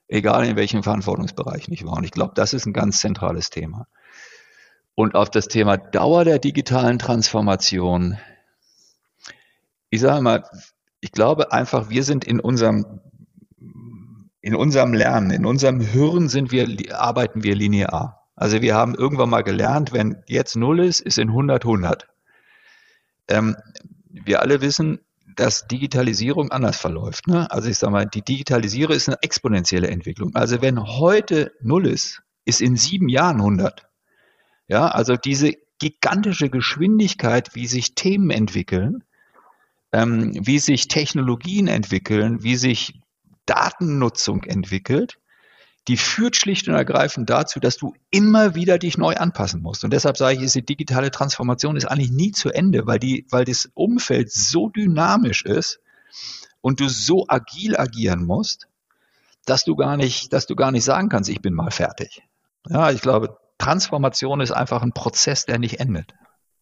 Egal 0.09 0.45
in 0.47 0.57
welchem 0.57 0.83
Verantwortungsbereich 0.83 1.69
ich 1.69 1.85
war. 1.85 1.95
Und 1.95 2.05
ich 2.05 2.11
glaube, 2.11 2.33
das 2.35 2.53
ist 2.53 2.67
ein 2.67 2.73
ganz 2.73 3.01
zentrales 3.01 3.51
Thema. 3.51 3.87
Und 4.95 5.15
auf 5.15 5.31
das 5.31 5.49
Thema 5.49 5.77
Dauer 5.77 6.25
der 6.25 6.39
digitalen 6.39 6.99
Transformation 6.99 8.19
ich 9.95 10.01
sage 10.01 10.23
mal, 10.23 10.45
ich 11.01 11.13
glaube 11.13 11.53
einfach, 11.53 11.89
wir 11.89 12.03
sind 12.03 12.25
in 12.25 12.41
unserem, 12.41 13.01
in 14.41 14.57
unserem 14.57 14.93
Lernen, 14.93 15.31
in 15.31 15.47
unserem 15.47 15.81
Hirn 15.81 16.29
sind 16.29 16.51
wir, 16.51 16.67
arbeiten 16.99 17.45
wir 17.45 17.55
linear. 17.55 18.29
Also 18.35 18.61
wir 18.61 18.75
haben 18.75 18.97
irgendwann 18.97 19.31
mal 19.31 19.43
gelernt, 19.43 19.93
wenn 19.93 20.17
jetzt 20.27 20.57
Null 20.57 20.81
ist, 20.81 20.99
ist 20.99 21.19
in 21.19 21.29
100 21.29 21.65
100. 21.65 22.09
Ähm, 23.29 23.57
wir 24.11 24.41
alle 24.43 24.61
wissen, 24.61 24.99
dass 25.37 25.67
Digitalisierung 25.67 26.51
anders 26.51 26.77
verläuft. 26.77 27.27
Ne? 27.27 27.51
Also 27.51 27.69
ich 27.69 27.79
sage 27.79 27.93
mal, 27.93 28.07
die 28.07 28.23
Digitalisierung 28.23 28.95
ist 28.95 29.09
eine 29.09 29.19
exponentielle 29.23 29.89
Entwicklung. 29.89 30.35
Also 30.35 30.63
wenn 30.63 30.83
heute 30.83 31.53
Null 31.61 31.87
ist, 31.87 32.23
ist 32.45 32.61
in 32.61 32.77
sieben 32.77 33.09
Jahren 33.09 33.37
100. 33.37 33.87
Ja, 34.69 34.89
also 34.89 35.17
diese 35.17 35.53
gigantische 35.79 36.49
Geschwindigkeit, 36.49 37.55
wie 37.55 37.67
sich 37.67 37.95
Themen 37.95 38.31
entwickeln, 38.31 39.05
ähm, 39.93 40.33
wie 40.35 40.59
sich 40.59 40.89
Technologien 40.89 41.67
entwickeln, 41.67 42.43
wie 42.43 42.57
sich 42.57 43.01
Datennutzung 43.47 44.45
entwickelt, 44.45 45.19
die 45.89 45.97
führt 45.97 46.37
schlicht 46.37 46.67
und 46.69 46.75
ergreifend 46.75 47.29
dazu, 47.29 47.61
dass 47.61 47.77
du 47.77 47.95
immer 48.11 48.55
wieder 48.55 48.79
dich 48.79 48.97
neu 48.97 49.15
anpassen 49.15 49.61
musst. 49.61 49.85
Und 49.85 49.93
deshalb 49.93 50.17
sage 50.17 50.35
ich, 50.35 50.41
diese 50.41 50.63
digitale 50.63 51.11
Transformation 51.11 51.77
ist 51.77 51.85
eigentlich 51.85 52.11
nie 52.11 52.33
zu 52.33 52.51
Ende, 52.51 52.87
weil 52.87 52.99
die, 52.99 53.27
weil 53.31 53.45
das 53.45 53.69
Umfeld 53.75 54.33
so 54.33 54.71
dynamisch 54.71 55.45
ist 55.45 55.81
und 56.63 56.81
du 56.81 56.89
so 56.89 57.27
agil 57.29 57.77
agieren 57.77 58.25
musst, 58.25 58.67
dass 59.45 59.65
du 59.65 59.77
gar 59.77 59.99
nicht, 59.99 60.33
dass 60.33 60.47
du 60.47 60.57
gar 60.57 60.71
nicht 60.71 60.85
sagen 60.85 61.11
kannst, 61.11 61.29
ich 61.29 61.43
bin 61.43 61.53
mal 61.53 61.71
fertig. 61.71 62.23
Ja, 62.67 62.91
ich 62.91 63.03
glaube, 63.03 63.37
Transformation 63.59 64.41
ist 64.41 64.53
einfach 64.53 64.83
ein 64.83 64.93
Prozess, 64.93 65.45
der 65.45 65.59
nicht 65.59 65.81
endet. 65.81 66.15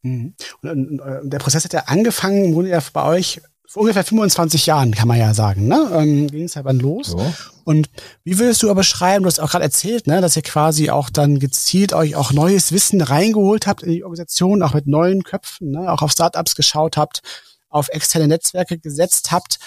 Mhm. 0.03 0.35
Und, 0.63 0.99
äh, 0.99 1.21
der 1.23 1.39
Prozess 1.39 1.65
hat 1.65 1.73
ja 1.73 1.85
angefangen, 1.87 2.55
wurde 2.55 2.71
ja 2.71 2.81
bei 2.93 3.05
euch 3.05 3.41
vor 3.67 3.83
ungefähr 3.83 4.05
25 4.05 4.67
Jahren, 4.67 4.93
kann 4.93 5.09
man 5.09 5.19
ja 5.19 5.33
sagen, 5.33 5.67
ne? 5.67 5.91
Ähm, 5.95 6.29
ging 6.29 6.45
es 6.45 6.55
ja 6.55 6.63
dann 6.63 6.79
los. 6.79 7.09
So. 7.09 7.35
Und 7.65 7.89
wie 8.25 8.39
würdest 8.39 8.63
du 8.63 8.67
aber 8.69 8.81
beschreiben, 8.81 9.23
du 9.23 9.29
hast 9.29 9.41
auch 9.41 9.51
gerade 9.51 9.65
erzählt, 9.65 10.07
ne, 10.07 10.21
dass 10.21 10.37
ihr 10.37 10.43
quasi 10.43 10.91
auch 10.91 11.09
dann 11.09 11.39
gezielt 11.39 11.93
euch 11.93 12.17
auch 12.17 12.33
neues 12.33 12.73
Wissen 12.73 13.01
reingeholt 13.01 13.67
habt 13.67 13.83
in 13.83 13.93
die 13.93 14.05
Organisation, 14.05 14.63
auch 14.63 14.75
mit 14.75 14.87
neuen 14.87 15.23
Köpfen, 15.23 15.71
ne, 15.71 15.91
auch 15.91 16.03
auf 16.03 16.13
Startups 16.13 16.55
geschaut 16.55 16.97
habt, 16.97 17.23
auf 17.69 17.89
externe 17.89 18.29
Netzwerke 18.29 18.79
gesetzt 18.79 19.33
habt. 19.33 19.59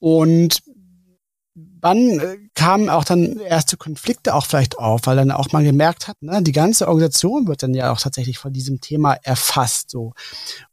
Und 0.00 0.62
wann 1.80 2.20
äh, 2.20 2.36
kamen 2.54 2.88
auch 2.88 3.04
dann 3.04 3.38
erste 3.38 3.76
Konflikte 3.76 4.34
auch 4.34 4.46
vielleicht 4.46 4.78
auf, 4.78 5.02
weil 5.04 5.16
dann 5.16 5.30
auch 5.30 5.52
mal 5.52 5.64
gemerkt 5.64 6.08
hat, 6.08 6.20
ne, 6.20 6.42
die 6.42 6.52
ganze 6.52 6.88
Organisation 6.88 7.46
wird 7.46 7.62
dann 7.62 7.74
ja 7.74 7.92
auch 7.92 8.00
tatsächlich 8.00 8.38
von 8.38 8.52
diesem 8.52 8.80
Thema 8.80 9.14
erfasst. 9.22 9.90
So 9.90 10.12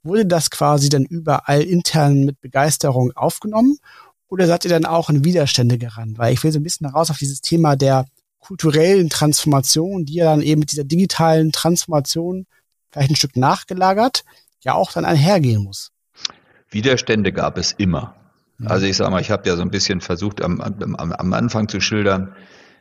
wurde 0.03 0.26
das 0.26 0.49
quasi 0.49 0.89
dann 0.89 1.05
überall 1.05 1.62
intern 1.62 2.24
mit 2.24 2.41
Begeisterung 2.41 3.12
aufgenommen 3.16 3.78
oder 4.28 4.47
seid 4.47 4.66
ihr 4.66 4.72
dann 4.72 4.86
auch 4.86 5.10
in 5.10 5.24
Widerstände 5.24 5.78
gerannt? 5.78 6.18
Weil 6.18 6.34
ich 6.34 6.43
will 6.43 6.51
so 6.51 6.60
ein 6.60 6.64
bisschen 6.64 6.88
raus 6.88 7.10
auf 7.10 7.18
dieses 7.18 7.41
Thema 7.41 7.76
der 7.76 8.05
kulturellen 8.39 9.10
Transformation, 9.10 10.05
die 10.05 10.16
ja 10.16 10.26
dann 10.26 10.41
eben 10.41 10.60
mit 10.60 10.72
dieser 10.72 10.84
digitalen 10.84 11.51
Transformation 11.51 12.45
vielleicht 12.91 13.12
ein 13.12 13.16
Stück 13.16 13.36
nachgelagert 13.36 14.24
ja 14.68 14.74
auch 14.74 14.91
dann 14.91 15.05
einhergehen 15.05 15.64
muss. 15.64 15.91
Widerstände 16.70 17.32
gab 17.32 17.58
es 17.58 17.72
immer. 17.72 18.16
Also 18.66 18.86
ich 18.86 18.97
sage 18.97 19.12
mal, 19.12 19.22
ich 19.22 19.32
habe 19.32 19.47
ja 19.47 19.55
so 19.55 19.62
ein 19.62 19.70
bisschen 19.70 20.01
versucht 20.01 20.41
am, 20.41 20.62
am, 20.62 20.95
am 20.95 21.34
Anfang 21.34 21.68
zu 21.68 21.80
schildern, 21.80 22.36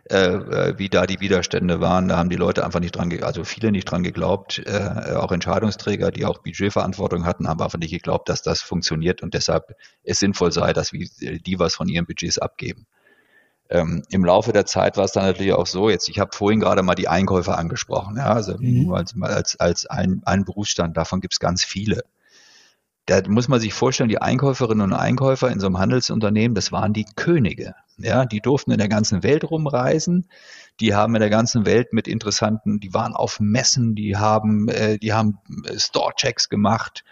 äh, 0.09 0.17
äh, 0.17 0.79
wie 0.79 0.89
da 0.89 1.05
die 1.05 1.21
Widerstände 1.21 1.81
waren. 1.81 2.09
Da 2.09 2.17
haben 2.17 2.31
die 2.31 2.37
Leute 2.37 2.65
einfach 2.65 2.81
nicht 2.81 2.97
dran, 2.97 3.13
also 3.23 3.45
viele 3.45 3.73
nicht 3.73 3.87
dran 3.87 4.03
geglaubt, 4.03 4.63
äh, 4.65 5.15
auch 5.17 5.33
Entscheidungsträger, 5.33 6.13
die 6.13 6.25
auch 6.25 6.39
Budgetverantwortung 6.39 7.27
hatten, 7.27 7.49
haben 7.49 7.61
einfach 7.61 7.79
nicht 7.79 7.91
geglaubt, 7.91 8.29
dass 8.29 8.41
das 8.41 8.63
funktioniert 8.63 9.23
und 9.23 9.35
deshalb 9.35 9.77
es 10.05 10.21
sinnvoll 10.21 10.53
sei, 10.53 10.73
dass 10.73 10.91
die 10.93 11.59
was 11.59 11.75
von 11.75 11.89
ihren 11.89 12.07
Budgets 12.07 12.39
abgeben. 12.39 12.87
Ähm, 13.69 14.05
Im 14.11 14.25
Laufe 14.25 14.53
der 14.53 14.65
Zeit 14.65 14.97
war 14.97 15.05
es 15.05 15.13
dann 15.13 15.25
natürlich 15.25 15.53
auch 15.53 15.67
so, 15.67 15.91
jetzt, 15.91 16.09
ich 16.09 16.21
habe 16.21 16.31
vorhin 16.35 16.61
gerade 16.61 16.85
mal 16.85 16.95
die 16.95 17.09
Einkäufer 17.09 17.59
angesprochen, 17.59 18.17
ja, 18.17 18.33
also 18.33 18.57
mhm. 18.57 18.93
als, 18.93 19.15
als, 19.21 19.59
als 19.59 19.87
ein, 19.87 20.23
ein 20.25 20.45
Berufsstand, 20.45 20.97
davon 20.97 21.21
gibt 21.21 21.35
es 21.35 21.41
ganz 21.41 21.65
viele 21.65 22.05
da 23.07 23.23
muss 23.29 23.47
man 23.47 23.61
sich 23.61 23.73
vorstellen, 23.73 24.09
die 24.09 24.21
Einkäuferinnen 24.21 24.93
und 24.93 24.93
Einkäufer 24.93 25.49
in 25.51 25.61
so 25.61 25.67
einem 25.67 25.79
Handelsunternehmen, 25.79 26.57
das 26.57 26.73
waren 26.73 26.93
die 26.93 27.07
Könige. 27.15 27.77
Ja, 27.99 28.27
die 28.27 28.41
durften 28.41 28.73
in 28.73 28.79
der 28.79 28.89
ganzen 28.89 29.23
Welt 29.23 29.45
rumreisen. 29.45 30.29
Die 30.81 30.95
haben 30.95 31.15
in 31.15 31.21
der 31.21 31.31
ganzen 31.31 31.65
Welt 31.65 31.93
mit 31.93 32.09
interessanten, 32.09 32.81
die 32.81 32.93
waren 32.93 33.15
auf 33.15 33.41
Messen, 33.41 33.95
die 33.95 34.17
haben, 34.17 34.69
äh, 34.69 34.99
die 34.99 35.15
haben 35.15 35.39
äh, 35.65 35.79
Store-Checks 35.79 36.51
gemacht, 36.51 37.05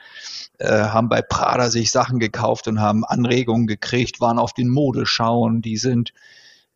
äh, 0.58 0.68
haben 0.68 1.08
bei 1.08 1.22
Prada 1.22 1.70
sich 1.70 1.90
Sachen 1.90 2.18
gekauft 2.18 2.68
und 2.68 2.80
haben 2.80 3.04
Anregungen 3.04 3.66
gekriegt, 3.66 4.20
waren 4.20 4.38
auf 4.38 4.52
den 4.52 4.68
Modeschauen, 4.68 5.62
die 5.62 5.78
sind 5.78 6.12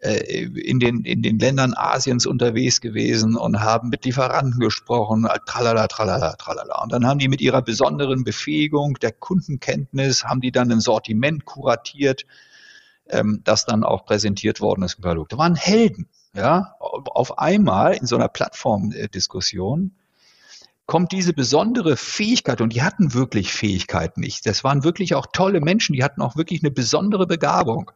äh, 0.00 0.44
in 0.44 0.78
den, 0.78 1.04
in 1.04 1.22
den 1.22 1.40
Ländern 1.40 1.74
Asiens 1.74 2.24
unterwegs 2.24 2.80
gewesen 2.80 3.36
und 3.36 3.60
haben 3.60 3.88
mit 3.88 4.04
Lieferanten 4.04 4.60
gesprochen, 4.60 5.26
tralala, 5.46 5.88
tralala, 5.88 6.34
tralala. 6.36 6.82
Und 6.82 6.92
dann 6.92 7.04
haben 7.04 7.18
die 7.18 7.26
mit 7.26 7.40
ihrer 7.40 7.62
besonderen 7.62 8.22
Befähigung 8.22 8.94
der 8.94 9.10
Kundenkenntnis, 9.10 10.24
haben 10.24 10.40
die 10.40 10.52
dann 10.52 10.70
ein 10.70 10.80
Sortiment 10.80 11.46
kuratiert, 11.46 12.26
ähm, 13.08 13.40
das 13.42 13.64
dann 13.64 13.82
auch 13.82 14.04
präsentiert 14.04 14.60
worden 14.60 14.82
ist 14.82 14.94
im 14.94 15.02
Katalog. 15.02 15.30
Da 15.30 15.38
waren 15.38 15.56
Helden, 15.56 16.06
ja. 16.32 16.76
Auf 16.78 17.38
einmal 17.38 17.94
in 17.94 18.06
so 18.06 18.14
einer 18.14 18.28
Plattformdiskussion 18.28 19.96
kommt 20.86 21.10
diese 21.12 21.32
besondere 21.32 21.96
Fähigkeit, 21.96 22.60
und 22.60 22.72
die 22.72 22.82
hatten 22.82 23.14
wirklich 23.14 23.52
Fähigkeiten 23.52 24.20
nicht. 24.20 24.46
Das 24.46 24.62
waren 24.62 24.84
wirklich 24.84 25.16
auch 25.16 25.26
tolle 25.32 25.60
Menschen, 25.60 25.94
die 25.94 26.04
hatten 26.04 26.22
auch 26.22 26.36
wirklich 26.36 26.62
eine 26.62 26.70
besondere 26.70 27.26
Begabung. 27.26 27.90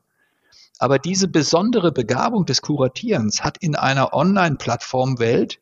Aber 0.79 0.99
diese 0.99 1.29
besondere 1.29 1.93
Begabung 1.93 2.47
des 2.47 2.63
Kuratierens 2.63 3.45
hat 3.45 3.59
in 3.59 3.77
einer 3.77 4.13
Online-Plattform-Welt 4.13 5.61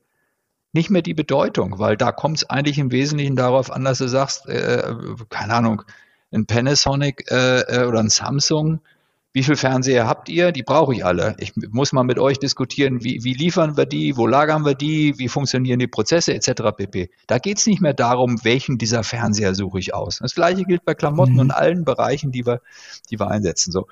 nicht 0.73 0.91
mehr 0.91 1.03
die 1.03 1.15
Bedeutung, 1.15 1.79
weil 1.79 1.97
da 1.97 2.13
kommt 2.13 2.39
es 2.39 2.51
eigentlich 2.51 2.79
im 2.79 2.93
Wesentlichen 2.93 3.37
darauf 3.37 3.71
an, 3.73 3.85
dass 3.85 3.99
du 3.99 4.09
sagst, 4.09 4.49
äh, 4.49 4.95
keine 5.29 5.55
Ahnung, 5.55 5.83
ein 6.33 6.47
Panasonic 6.47 7.31
äh, 7.31 7.61
äh 7.61 7.87
oder 7.87 7.99
ein 7.99 8.09
Samsung, 8.09 8.81
wie 9.33 9.45
viel 9.45 9.55
Fernseher 9.55 10.09
habt 10.09 10.29
ihr? 10.29 10.51
Die 10.51 10.65
brauche 10.65 10.93
ich 10.93 11.05
alle. 11.05 11.37
Ich 11.39 11.53
muss 11.57 11.93
mal 11.93 12.03
mit 12.03 12.19
euch 12.19 12.39
diskutieren, 12.39 13.05
wie, 13.05 13.23
wie 13.23 13.35
liefern 13.35 13.77
wir 13.77 13.87
die, 13.87 14.17
wo 14.17 14.27
lagern 14.27 14.65
wir 14.65 14.75
die, 14.75 15.19
wie 15.19 15.29
funktionieren 15.29 15.79
die 15.79 15.87
Prozesse 15.87 16.35
etc. 16.35 16.63
pp. 16.77 17.11
Da 17.29 17.39
geht 17.39 17.59
es 17.59 17.67
nicht 17.67 17.81
mehr 17.81 17.95
darum, 17.95 18.43
welchen 18.43 18.77
dieser 18.77 19.05
Fernseher 19.05 19.55
suche 19.55 19.79
ich 19.79 19.95
aus. 19.95 20.19
Das 20.21 20.35
gleiche 20.35 20.65
gilt 20.65 20.85
bei 20.85 20.95
Klamotten 20.95 21.35
mhm. 21.35 21.41
und 21.41 21.51
allen 21.53 21.85
Bereichen, 21.85 22.33
die 22.33 22.45
wir, 22.45 22.61
die 23.11 23.21
wir 23.21 23.29
einsetzen. 23.29 23.71
So. 23.71 23.87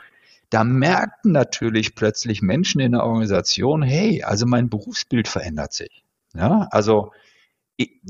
Da 0.51 0.65
merkten 0.65 1.33
natürlich 1.33 1.95
plötzlich 1.95 2.41
Menschen 2.41 2.81
in 2.81 2.93
der 2.93 3.05
Organisation, 3.05 3.83
hey, 3.83 4.23
also 4.23 4.47
mein 4.47 4.71
Berufsbild 4.71 5.29
verändert 5.29 5.73
sich. 5.73 6.03
Ja, 6.35 6.69
also, 6.71 7.13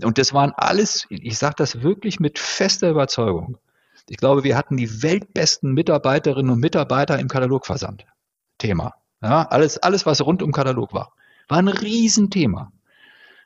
und 0.03 0.18
das 0.18 0.32
waren 0.32 0.53
alles, 0.57 1.07
ich 1.09 1.39
sage 1.39 1.57
das 1.59 1.82
wirklich 1.82 2.20
mit 2.20 2.39
fester 2.39 2.91
Überzeugung. 2.91 3.59
Ich 4.09 4.16
glaube, 4.16 4.45
wir 4.45 4.57
hatten 4.57 4.76
die 4.76 5.03
weltbesten 5.03 5.74
Mitarbeiterinnen 5.74 6.53
und 6.53 6.61
Mitarbeiter 6.61 7.18
im 7.18 7.28
Katalogversand. 7.28 8.07
Thema. 8.57 8.95
Ja, 9.20 9.47
alles, 9.49 9.78
alles, 9.78 10.07
was 10.07 10.24
rund 10.24 10.43
um 10.43 10.53
Katalog 10.53 10.93
war. 10.93 11.12
War 11.49 11.59
ein 11.59 11.68
Riesenthema. 11.68 12.72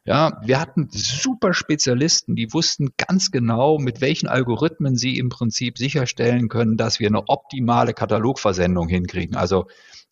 Ja, 0.05 0.41
wir 0.43 0.61
hatten 0.61 0.89
super 0.91 1.55
Spezialisten, 1.55 2.35
die 2.35 2.53
wussten 2.53 2.91
ganz 2.97 3.31
genau, 3.31 3.79
mit 3.79 4.01
welchen 4.01 4.27
Algorithmen 4.27 4.97
sie 4.97 5.17
im 5.17 5.29
Prinzip 5.29 5.79
sicherstellen 5.79 6.49
können, 6.49 6.77
dass 6.77 6.99
wir 6.99 7.07
eine 7.07 7.29
optimale 7.29 7.95
Katalogversendung 7.95 8.89
hinkriegen. 8.89 9.37
Also, 9.37 9.67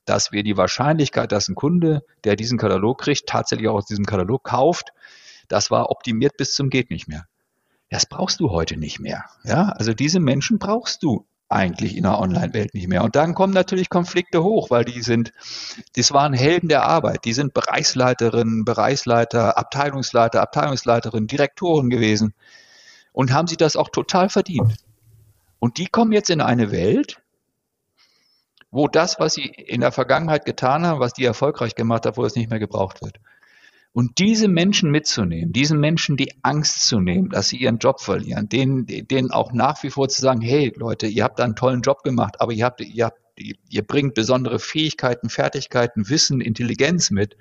dass 0.05 0.31
wir 0.31 0.45
die 0.45 0.57
Wahrscheinlichkeit, 0.57 1.33
dass 1.33 1.49
ein 1.49 1.57
Kunde, 1.57 2.03
der 2.23 2.37
diesen 2.37 2.57
Katalog 2.57 3.01
kriegt, 3.01 3.27
tatsächlich 3.27 3.69
auch 3.69 3.77
aus 3.77 3.87
diesem 3.87 4.07
Katalog 4.07 4.45
kauft, 4.45 4.93
das 5.49 5.73
war 5.73 5.91
optimiert 5.91 6.37
bis 6.37 6.55
zum 6.55 6.71
geht 6.71 6.91
nicht 6.91 7.09
mehr. 7.09 7.27
Das 7.91 8.07
brauchst 8.07 8.39
du 8.39 8.51
heute 8.51 8.77
nicht 8.77 9.01
mehr. 9.01 9.25
Ja, 9.43 9.71
also 9.71 9.93
diese 9.93 10.21
Menschen 10.21 10.61
brauchst 10.61 11.03
du 11.03 11.27
eigentlich 11.51 11.97
in 11.97 12.05
der 12.05 12.19
Online-Welt 12.19 12.75
nicht 12.75 12.89
mehr. 12.89 13.03
Und 13.03 13.17
dann 13.17 13.35
kommen 13.35 13.53
natürlich 13.53 13.91
Konflikte 13.91 14.43
hoch, 14.43 14.71
weil 14.71 14.85
die 14.85 15.03
sind, 15.03 15.33
das 15.97 16.13
waren 16.13 16.33
Helden 16.33 16.69
der 16.69 16.85
Arbeit. 16.85 17.25
Die 17.25 17.33
sind 17.33 17.53
Bereichsleiterinnen, 17.53 18.65
Bereichsleiter, 18.65 19.59
Abteilungsleiter, 19.59 20.41
Abteilungsleiterinnen, 20.41 21.27
Direktoren 21.27 21.91
gewesen 21.91 22.35
und 23.13 23.33
haben 23.33 23.49
sich 23.49 23.59
das 23.59 23.77
auch 23.77 23.89
total 23.89 24.29
verdient. 24.29 24.77
Und 25.59 25.79
die 25.79 25.87
kommen 25.87 26.13
jetzt 26.13 26.31
in 26.31 26.41
eine 26.41 26.71
Welt, 26.71 27.21
wo 28.71 28.87
das, 28.87 29.19
was 29.19 29.35
sie 29.35 29.47
in 29.47 29.81
der 29.81 29.91
Vergangenheit 29.91 30.45
getan 30.45 30.87
haben, 30.87 31.01
was 31.01 31.13
die 31.13 31.25
erfolgreich 31.25 31.75
gemacht 31.75 32.07
haben, 32.07 32.17
wo 32.17 32.25
es 32.25 32.37
nicht 32.37 32.51
mehr 32.51 32.61
gebraucht 32.61 33.03
wird. 33.03 33.19
Und 33.93 34.19
diese 34.19 34.47
Menschen 34.47 34.91
mitzunehmen, 34.91 35.53
diesen 35.53 35.81
Menschen 35.81 36.17
die 36.17 36.33
Angst 36.43 36.87
zu 36.87 37.01
nehmen, 37.01 37.29
dass 37.31 37.49
sie 37.49 37.57
ihren 37.57 37.79
Job 37.79 38.01
verlieren, 38.01 38.49
denen, 38.49 38.87
denen 38.87 39.33
auch 39.33 39.53
nach 39.53 39.83
wie 39.83 39.91
vor 39.91 40.09
zu 40.09 40.21
sagen, 40.21 40.41
hey 40.41 40.73
Leute, 40.77 41.09
ihr 41.09 41.25
habt 41.25 41.41
da 41.41 41.45
einen 41.45 41.57
tollen 41.57 41.83
Job 41.83 42.05
gemacht, 42.05 42.41
aber 42.41 42.53
ihr 42.53 42.65
habt, 42.65 42.81
ihr 42.81 43.07
habt, 43.07 43.19
ihr 43.37 43.83
bringt 43.83 44.15
besondere 44.15 44.61
Fähigkeiten, 44.61 45.29
Fertigkeiten, 45.29 46.09
Wissen, 46.09 46.41
Intelligenz 46.41 47.11
mit. 47.11 47.37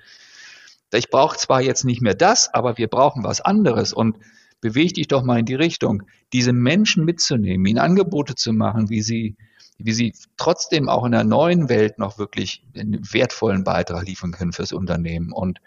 Ich 0.92 1.08
brauche 1.08 1.36
zwar 1.36 1.60
jetzt 1.60 1.84
nicht 1.84 2.02
mehr 2.02 2.14
das, 2.14 2.52
aber 2.52 2.78
wir 2.78 2.88
brauchen 2.88 3.22
was 3.22 3.40
anderes 3.40 3.92
und 3.92 4.18
beweg 4.60 4.94
dich 4.94 5.06
doch 5.06 5.22
mal 5.22 5.38
in 5.38 5.46
die 5.46 5.54
Richtung, 5.54 6.02
diese 6.32 6.52
Menschen 6.52 7.04
mitzunehmen, 7.04 7.64
ihnen 7.64 7.78
Angebote 7.78 8.34
zu 8.34 8.52
machen, 8.52 8.90
wie 8.90 9.02
sie, 9.02 9.36
wie 9.78 9.92
sie 9.92 10.14
trotzdem 10.36 10.88
auch 10.88 11.04
in 11.04 11.12
der 11.12 11.24
neuen 11.24 11.68
Welt 11.68 12.00
noch 12.00 12.18
wirklich 12.18 12.64
einen 12.74 13.00
wertvollen 13.12 13.62
Beitrag 13.62 14.04
liefern 14.04 14.32
können 14.32 14.52
fürs 14.52 14.72
Unternehmen 14.72 15.30
und 15.30 15.60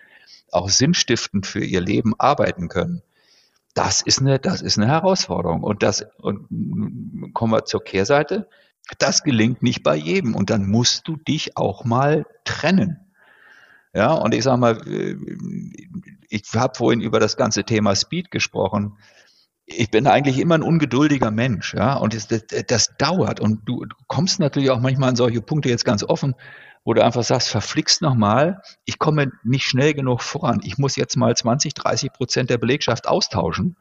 auch 0.53 0.69
sinnstiftend 0.69 1.45
für 1.45 1.63
ihr 1.63 1.81
Leben 1.81 2.13
arbeiten 2.17 2.69
können. 2.69 3.01
Das 3.73 4.01
ist 4.01 4.19
eine, 4.19 4.39
das 4.39 4.61
ist 4.61 4.77
eine 4.77 4.87
Herausforderung. 4.87 5.63
Und 5.63 5.83
das, 5.83 6.05
und 6.17 7.33
kommen 7.33 7.53
wir 7.53 7.65
zur 7.65 7.83
Kehrseite. 7.83 8.47
Das 8.99 9.23
gelingt 9.23 9.63
nicht 9.63 9.83
bei 9.83 9.95
jedem. 9.95 10.35
Und 10.35 10.49
dann 10.49 10.69
musst 10.69 11.07
du 11.07 11.15
dich 11.15 11.57
auch 11.57 11.83
mal 11.83 12.25
trennen. 12.43 12.99
Ja, 13.95 14.13
und 14.13 14.33
ich 14.33 14.43
sag 14.43 14.57
mal, 14.57 14.77
äh, 14.87 15.15
ich 16.29 16.43
habe 16.55 16.75
vorhin 16.75 17.01
über 17.01 17.19
das 17.19 17.37
ganze 17.37 17.63
Thema 17.63 17.95
Speed 17.95 18.31
gesprochen. 18.31 18.97
Ich 19.65 19.91
bin 19.91 20.07
eigentlich 20.07 20.39
immer 20.39 20.55
ein 20.55 20.63
ungeduldiger 20.63 21.31
Mensch, 21.31 21.73
ja, 21.73 21.95
und 21.95 22.13
das, 22.13 22.27
das, 22.27 22.43
das 22.67 22.97
dauert. 22.97 23.39
Und 23.39 23.61
du, 23.65 23.85
du 23.85 23.95
kommst 24.07 24.39
natürlich 24.39 24.71
auch 24.71 24.81
manchmal 24.81 25.09
an 25.09 25.15
solche 25.15 25.41
Punkte 25.41 25.69
jetzt 25.69 25.85
ganz 25.85 26.03
offen 26.03 26.35
wo 26.85 26.93
du 26.93 27.03
einfach 27.03 27.23
sagst, 27.23 27.49
verflixt 27.49 28.01
nochmal, 28.01 28.61
ich 28.85 28.99
komme 28.99 29.31
nicht 29.43 29.65
schnell 29.65 29.93
genug 29.93 30.21
voran. 30.21 30.61
Ich 30.63 30.77
muss 30.77 30.95
jetzt 30.95 31.15
mal 31.15 31.35
20, 31.35 31.73
30 31.73 32.11
Prozent 32.11 32.49
der 32.49 32.57
Belegschaft 32.57 33.07
austauschen. 33.07 33.77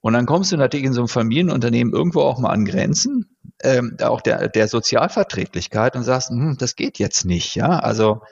Und 0.00 0.14
dann 0.14 0.26
kommst 0.26 0.52
du 0.52 0.56
natürlich 0.56 0.86
in 0.86 0.92
so 0.92 1.00
einem 1.02 1.08
Familienunternehmen 1.08 1.94
irgendwo 1.94 2.22
auch 2.22 2.38
mal 2.38 2.50
an 2.50 2.64
Grenzen, 2.64 3.36
ähm, 3.62 3.96
auch 4.02 4.20
der, 4.20 4.48
der 4.48 4.68
Sozialverträglichkeit 4.68 5.94
und 5.96 6.02
sagst, 6.02 6.30
hm, 6.30 6.56
das 6.58 6.74
geht 6.76 6.98
jetzt 6.98 7.24
nicht, 7.24 7.54
ja. 7.54 7.78
Also 7.78 8.22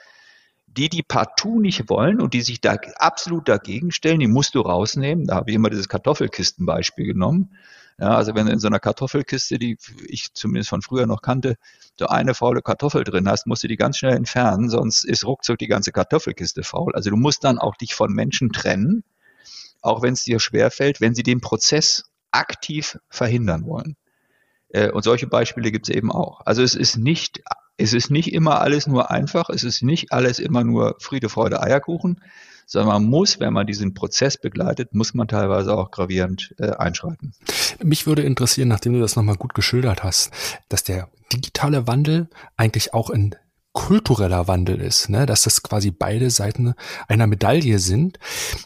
die, 0.67 0.89
die 0.89 1.03
partout 1.03 1.59
nicht 1.59 1.89
wollen 1.89 2.21
und 2.21 2.33
die 2.33 2.41
sich 2.41 2.61
da 2.61 2.75
absolut 2.95 3.47
dagegen 3.47 3.91
stellen, 3.91 4.19
die 4.19 4.27
musst 4.27 4.55
du 4.55 4.61
rausnehmen. 4.61 5.27
Da 5.27 5.35
habe 5.35 5.49
ich 5.49 5.55
immer 5.55 5.69
dieses 5.69 5.89
Kartoffelkistenbeispiel 5.89 7.05
genommen. 7.05 7.55
Ja, 7.99 8.15
also 8.15 8.33
wenn 8.33 8.47
du 8.47 8.51
in 8.51 8.59
so 8.59 8.67
einer 8.67 8.79
Kartoffelkiste, 8.79 9.59
die 9.59 9.77
ich 10.07 10.33
zumindest 10.33 10.69
von 10.69 10.81
früher 10.81 11.05
noch 11.05 11.21
kannte, 11.21 11.55
so 11.99 12.07
eine 12.07 12.33
faule 12.33 12.61
Kartoffel 12.61 13.03
drin 13.03 13.29
hast, 13.29 13.45
musst 13.45 13.63
du 13.63 13.67
die 13.67 13.75
ganz 13.75 13.97
schnell 13.97 14.15
entfernen, 14.15 14.69
sonst 14.69 15.03
ist 15.03 15.25
ruckzuck 15.25 15.57
die 15.59 15.67
ganze 15.67 15.91
Kartoffelkiste 15.91 16.63
faul. 16.63 16.95
Also 16.95 17.09
du 17.09 17.17
musst 17.17 17.43
dann 17.43 17.59
auch 17.59 17.75
dich 17.75 17.93
von 17.93 18.11
Menschen 18.11 18.51
trennen, 18.51 19.03
auch 19.81 20.01
wenn 20.01 20.13
es 20.13 20.23
dir 20.23 20.39
schwerfällt, 20.39 21.01
wenn 21.01 21.15
sie 21.15 21.23
den 21.23 21.41
Prozess 21.41 22.05
aktiv 22.31 22.97
verhindern 23.09 23.65
wollen. 23.65 23.97
Äh, 24.69 24.91
und 24.91 25.03
solche 25.03 25.27
Beispiele 25.27 25.71
gibt 25.71 25.89
es 25.89 25.95
eben 25.95 26.11
auch. 26.11 26.41
Also 26.45 26.63
es 26.63 26.75
ist 26.75 26.97
nicht, 26.97 27.41
es 27.77 27.93
ist 27.93 28.09
nicht 28.09 28.33
immer 28.33 28.61
alles 28.61 28.87
nur 28.87 29.11
einfach, 29.11 29.49
es 29.49 29.63
ist 29.63 29.83
nicht 29.83 30.11
alles 30.11 30.39
immer 30.39 30.63
nur 30.63 30.95
Friede, 30.99 31.29
Freude, 31.29 31.61
Eierkuchen, 31.61 32.21
sondern 32.71 32.87
man 32.87 33.09
muss, 33.09 33.41
wenn 33.41 33.51
man 33.51 33.67
diesen 33.67 33.93
Prozess 33.93 34.37
begleitet, 34.37 34.93
muss 34.93 35.13
man 35.13 35.27
teilweise 35.27 35.77
auch 35.77 35.91
gravierend 35.91 36.55
äh, 36.57 36.69
einschreiten. 36.69 37.33
Mich 37.83 38.07
würde 38.07 38.21
interessieren, 38.21 38.69
nachdem 38.69 38.93
du 38.93 39.01
das 39.01 39.17
nochmal 39.17 39.35
gut 39.35 39.53
geschildert 39.53 40.05
hast, 40.05 40.31
dass 40.69 40.85
der 40.85 41.09
digitale 41.33 41.85
Wandel 41.87 42.29
eigentlich 42.55 42.93
auch 42.93 43.09
in 43.09 43.35
kultureller 43.73 44.47
Wandel 44.47 44.81
ist, 44.81 45.09
ne? 45.09 45.25
dass 45.25 45.43
das 45.43 45.63
quasi 45.63 45.91
beide 45.91 46.29
Seiten 46.29 46.73
einer 47.07 47.27
Medaille 47.27 47.79
sind. 47.79 48.19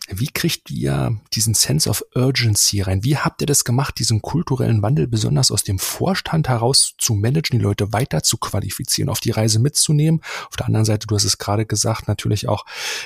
Wie 0.10 0.28
kriegt 0.28 0.72
ihr 0.72 1.20
diesen 1.34 1.54
Sense 1.54 1.90
of 1.90 2.04
Urgency 2.16 2.82
rein? 2.82 3.04
Wie 3.04 3.18
habt 3.18 3.42
ihr 3.42 3.48
das 3.48 3.64
gemacht, 3.66 4.00
diesen 4.00 4.22
kulturellen 4.22 4.82
Wandel 4.82 5.08
besonders 5.08 5.52
aus 5.52 5.64
dem 5.64 5.78
Vorstand 5.78 6.50
heraus 6.50 6.96
zu 6.98 7.14
managen, 7.14 7.60
die 7.60 7.64
Leute 7.64 7.94
weiter 7.94 8.24
zu 8.24 8.38
qualifizieren, 8.38 9.10
auf 9.10 9.20
die 9.20 9.32
Reise 9.32 9.60
mitzunehmen? 9.60 10.22
Auf 10.50 10.56
der 10.56 10.66
anderen 10.66 10.86
Seite, 10.86 11.06
du 11.06 11.16
hast 11.16 11.26
es 11.26 11.38
gerade 11.38 11.66
gesagt, 11.66 12.08
natürlich 12.08 12.48
auch 12.48 12.66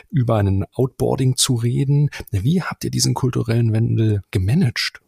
über 0.09 0.37
einen 0.37 0.65
Outboarding 0.73 1.35
zu 1.35 1.55
reden. 1.55 2.09
Wie 2.31 2.61
habt 2.61 2.85
ihr 2.85 2.91
diesen 2.91 3.13
kulturellen 3.13 3.73
Wandel 3.73 4.21
gemanagt? 4.31 5.01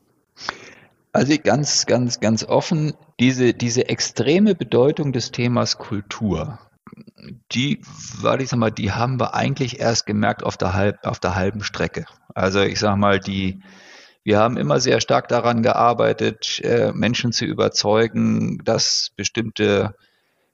Also 1.13 1.35
ganz, 1.41 1.85
ganz, 1.85 2.19
ganz 2.19 2.43
offen, 2.43 2.93
diese, 3.19 3.53
diese 3.53 3.89
extreme 3.89 4.55
Bedeutung 4.55 5.11
des 5.11 5.31
Themas 5.31 5.77
Kultur 5.77 6.59
die, 7.51 7.81
weil 8.19 8.41
ich 8.41 8.49
sag 8.49 8.59
mal, 8.59 8.71
die 8.71 8.91
haben 8.91 9.19
wir 9.19 9.33
eigentlich 9.33 9.79
erst 9.79 10.05
gemerkt 10.05 10.43
auf 10.43 10.57
der, 10.57 10.73
halb, 10.73 11.05
auf 11.05 11.19
der 11.19 11.35
halben 11.35 11.63
Strecke. 11.63 12.05
Also 12.33 12.61
ich 12.61 12.79
sag 12.79 12.97
mal, 12.97 13.19
die, 13.19 13.61
wir 14.23 14.39
haben 14.39 14.57
immer 14.57 14.79
sehr 14.79 15.01
stark 15.01 15.27
daran 15.27 15.63
gearbeitet, 15.63 16.61
äh, 16.63 16.91
Menschen 16.93 17.31
zu 17.31 17.45
überzeugen, 17.45 18.59
dass 18.63 19.11
bestimmte 19.15 19.95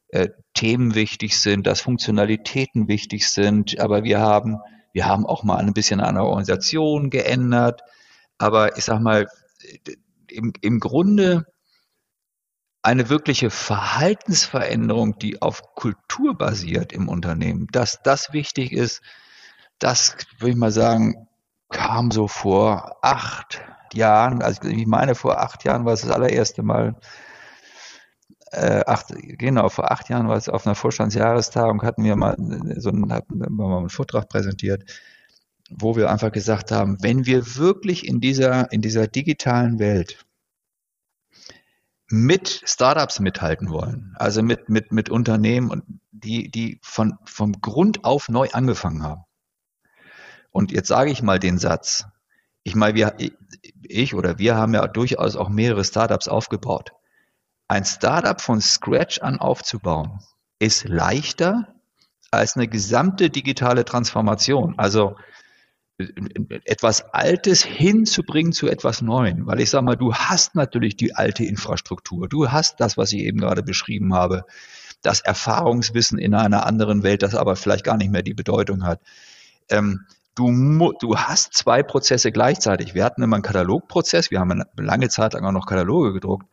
äh, 0.10 0.30
Themen 0.54 0.96
wichtig 0.96 1.40
sind, 1.40 1.68
dass 1.68 1.82
Funktionalitäten 1.82 2.88
wichtig 2.88 3.30
sind, 3.30 3.80
aber 3.80 4.04
wir 4.04 4.20
haben, 4.20 4.58
wir 4.94 5.06
haben 5.06 5.26
auch 5.26 5.44
mal 5.44 5.58
ein 5.58 5.74
bisschen 5.74 6.00
an 6.00 6.16
der 6.16 6.24
Organisation 6.24 7.10
geändert. 7.10 7.82
Aber 8.38 8.78
ich 8.78 8.86
sag 8.86 9.02
mal, 9.02 9.28
im, 10.30 10.54
im 10.62 10.80
Grunde 10.80 11.46
eine 12.88 13.10
wirkliche 13.10 13.50
Verhaltensveränderung, 13.50 15.20
die 15.20 15.42
auf 15.42 15.76
Kultur 15.76 16.38
basiert 16.38 16.94
im 16.94 17.10
Unternehmen, 17.10 17.68
dass 17.74 18.02
das 18.02 18.32
wichtig 18.32 18.72
ist, 18.72 19.02
das 19.78 20.16
würde 20.40 20.52
ich 20.52 20.56
mal 20.56 20.72
sagen, 20.72 21.28
kam 21.68 22.12
so 22.12 22.30
vor 22.30 22.96
acht 23.02 23.62
Jahren, 23.94 24.42
also 24.42 24.70
ich 24.70 24.88
meine 24.88 25.16
vor 25.16 25.42
acht 25.42 25.66
Jahren 25.66 25.84
war 25.84 25.92
es 25.92 26.04
das 26.04 26.12
allererste 26.12 26.64
Mal, 26.64 26.96
äh, 28.52 28.86
acht, 28.88 29.08
genau, 29.38 29.68
vor 29.68 29.92
acht 29.92 30.08
Jahren 30.08 30.30
war 30.30 30.38
es 30.38 30.48
auf 30.48 30.66
einer 30.66 30.76
Vorstandsjahrestagung, 30.76 31.84
hatten 31.84 32.06
wir 32.06 32.16
mal 32.16 32.38
so 32.78 32.88
einen, 32.88 33.12
hatten 33.12 33.38
wir 33.38 33.50
mal 33.50 33.80
einen 33.80 33.90
Vortrag 33.90 34.30
präsentiert, 34.30 34.86
wo 35.70 35.98
wir 35.98 36.10
einfach 36.10 36.32
gesagt 36.32 36.72
haben, 36.72 36.96
wenn 37.02 37.26
wir 37.26 37.58
wirklich 37.58 38.08
in 38.08 38.22
dieser, 38.22 38.72
in 38.72 38.82
dieser 38.82 39.08
digitalen 39.08 39.78
Welt 39.78 40.26
mit 42.10 42.62
Startups 42.66 43.20
mithalten 43.20 43.70
wollen, 43.70 44.16
also 44.18 44.42
mit, 44.42 44.70
mit, 44.70 44.92
mit 44.92 45.10
Unternehmen, 45.10 46.02
die, 46.12 46.50
die 46.50 46.80
von, 46.82 47.18
vom 47.26 47.54
Grund 47.62 48.06
auf 48.06 48.30
neu 48.30 48.48
angefangen 48.54 49.04
haben. 49.04 49.24
Und 50.52 50.72
jetzt 50.72 50.88
sage 50.88 51.12
ich 51.12 51.22
mal 51.22 51.40
den 51.40 51.58
Satz. 51.58 52.06
Ich 52.64 52.76
meine, 52.76 52.96
wir, 52.96 53.16
ich 53.84 54.16
oder 54.16 54.40
wir 54.40 54.56
haben 54.56 54.74
ja 54.74 54.88
durchaus 54.88 55.36
auch 55.36 55.50
mehrere 55.50 55.84
Startups 55.84 56.28
aufgebaut. 56.28 56.92
Ein 57.68 57.86
Startup 57.86 58.40
von 58.40 58.62
Scratch 58.62 59.20
an 59.20 59.40
aufzubauen, 59.40 60.20
ist 60.60 60.88
leichter 60.88 61.76
als 62.32 62.56
eine 62.56 62.68
gesamte 62.68 63.30
digitale 63.30 63.86
Transformation. 63.86 64.76
Also 64.78 65.16
etwas 66.00 67.14
Altes 67.14 67.64
hinzubringen 67.64 68.54
zu 68.54 68.68
etwas 68.68 69.02
Neuem. 69.02 69.48
Weil 69.48 69.60
ich 69.60 69.70
sage 69.70 69.86
mal, 69.86 69.96
du 69.96 70.14
hast 70.14 70.56
natürlich 70.56 70.96
die 70.96 71.16
alte 71.16 71.44
Infrastruktur. 71.44 72.28
Du 72.28 72.52
hast 72.52 72.80
das, 72.80 72.98
was 72.98 73.12
ich 73.14 73.22
eben 73.22 73.40
gerade 73.40 73.64
beschrieben 73.64 74.14
habe. 74.14 74.46
Das 75.02 75.22
Erfahrungswissen 75.22 76.20
in 76.20 76.34
einer 76.34 76.66
anderen 76.66 77.04
Welt, 77.04 77.24
das 77.24 77.36
aber 77.36 77.56
vielleicht 77.56 77.84
gar 77.84 77.98
nicht 77.98 78.12
mehr 78.12 78.24
die 78.24 78.34
Bedeutung 78.34 78.84
hat. 78.84 79.02
Ähm, 79.70 80.06
du, 80.36 80.94
du 81.00 81.18
hast 81.18 81.54
zwei 81.54 81.82
Prozesse 81.82 82.32
gleichzeitig. 82.32 82.94
Wir 82.94 83.04
hatten 83.04 83.24
immer 83.24 83.36
einen 83.36 83.44
Katalogprozess. 83.44 84.30
Wir 84.30 84.40
haben 84.40 84.52
eine 84.52 84.66
lange 84.78 85.10
Zeit 85.10 85.34
lang 85.34 85.46
auch 85.46 85.52
noch 85.52 85.66
Kataloge 85.66 86.14
gedruckt. 86.14 86.48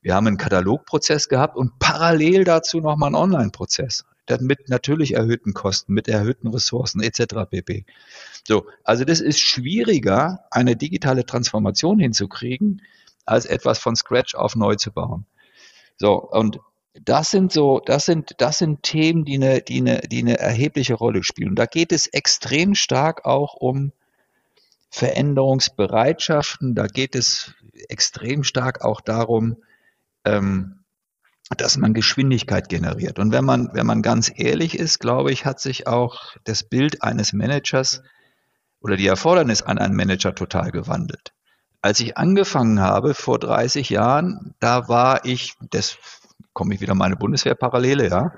Wir 0.00 0.14
haben 0.14 0.26
einen 0.26 0.38
Katalogprozess 0.38 1.28
gehabt 1.28 1.56
und 1.56 1.78
parallel 1.78 2.44
dazu 2.44 2.80
nochmal 2.80 3.08
einen 3.08 3.16
Online-Prozess. 3.16 4.04
Mit 4.40 4.68
natürlich 4.68 5.14
erhöhten 5.14 5.54
Kosten, 5.54 5.92
mit 5.92 6.08
erhöhten 6.08 6.48
Ressourcen 6.48 7.00
etc. 7.00 7.48
pp. 7.50 7.84
So, 8.46 8.66
also 8.84 9.04
das 9.04 9.20
ist 9.20 9.40
schwieriger, 9.40 10.44
eine 10.50 10.76
digitale 10.76 11.26
Transformation 11.26 11.98
hinzukriegen, 11.98 12.82
als 13.24 13.46
etwas 13.46 13.78
von 13.78 13.96
Scratch 13.96 14.34
auf 14.34 14.56
neu 14.56 14.76
zu 14.76 14.92
bauen. 14.92 15.26
So, 15.98 16.20
und 16.20 16.60
das 17.04 17.30
sind 17.30 17.52
so, 17.52 17.80
das 17.84 18.06
sind, 18.06 18.34
das 18.38 18.58
sind 18.58 18.82
Themen, 18.82 19.24
die 19.24 19.34
eine, 19.34 19.60
die 19.60 19.80
eine, 19.80 20.00
die 20.00 20.20
eine 20.20 20.38
erhebliche 20.38 20.94
Rolle 20.94 21.22
spielen. 21.24 21.50
Und 21.50 21.58
da 21.58 21.66
geht 21.66 21.92
es 21.92 22.06
extrem 22.06 22.74
stark 22.74 23.24
auch 23.24 23.54
um 23.54 23.92
Veränderungsbereitschaften. 24.90 26.74
Da 26.74 26.86
geht 26.86 27.14
es 27.14 27.54
extrem 27.88 28.44
stark 28.44 28.82
auch 28.82 29.00
darum, 29.00 29.56
ähm, 30.24 30.84
dass 31.56 31.76
man 31.76 31.94
Geschwindigkeit 31.94 32.68
generiert. 32.68 33.18
Und 33.18 33.30
wenn 33.30 33.44
man, 33.44 33.70
wenn 33.72 33.86
man 33.86 34.02
ganz 34.02 34.32
ehrlich 34.34 34.78
ist, 34.78 34.98
glaube 34.98 35.30
ich, 35.30 35.44
hat 35.44 35.60
sich 35.60 35.86
auch 35.86 36.36
das 36.44 36.64
Bild 36.64 37.02
eines 37.02 37.32
Managers 37.32 38.02
oder 38.80 38.96
die 38.96 39.06
Erfordernis 39.06 39.62
an 39.62 39.78
einen 39.78 39.94
Manager 39.94 40.34
total 40.34 40.72
gewandelt. 40.72 41.32
Als 41.82 42.00
ich 42.00 42.18
angefangen 42.18 42.80
habe 42.80 43.14
vor 43.14 43.38
30 43.38 43.90
Jahren, 43.90 44.54
da 44.58 44.88
war 44.88 45.24
ich, 45.24 45.54
das 45.70 45.98
komme 46.52 46.74
ich 46.74 46.80
wieder 46.80 46.94
meine 46.94 47.16
Bundeswehrparallele, 47.16 48.08
ja, 48.08 48.32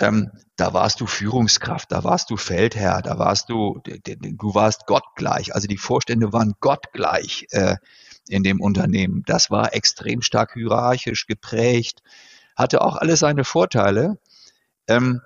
ähm, 0.00 0.32
da 0.56 0.72
warst 0.72 1.00
du 1.00 1.06
Führungskraft, 1.06 1.92
da 1.92 2.02
warst 2.02 2.30
du 2.30 2.36
Feldherr, 2.36 3.02
da 3.02 3.18
warst 3.18 3.50
du, 3.50 3.80
du 3.84 4.54
warst 4.54 4.86
gottgleich. 4.86 5.54
Also 5.54 5.68
die 5.68 5.76
Vorstände 5.76 6.32
waren 6.32 6.54
gottgleich. 6.60 7.46
Äh, 7.50 7.76
in 8.28 8.42
dem 8.42 8.60
Unternehmen. 8.60 9.22
Das 9.26 9.50
war 9.50 9.74
extrem 9.74 10.22
stark 10.22 10.52
hierarchisch 10.54 11.26
geprägt, 11.26 12.02
hatte 12.56 12.82
auch 12.82 12.96
alles 12.96 13.20
seine 13.20 13.44
Vorteile 13.44 14.18
ähm, 14.88 15.20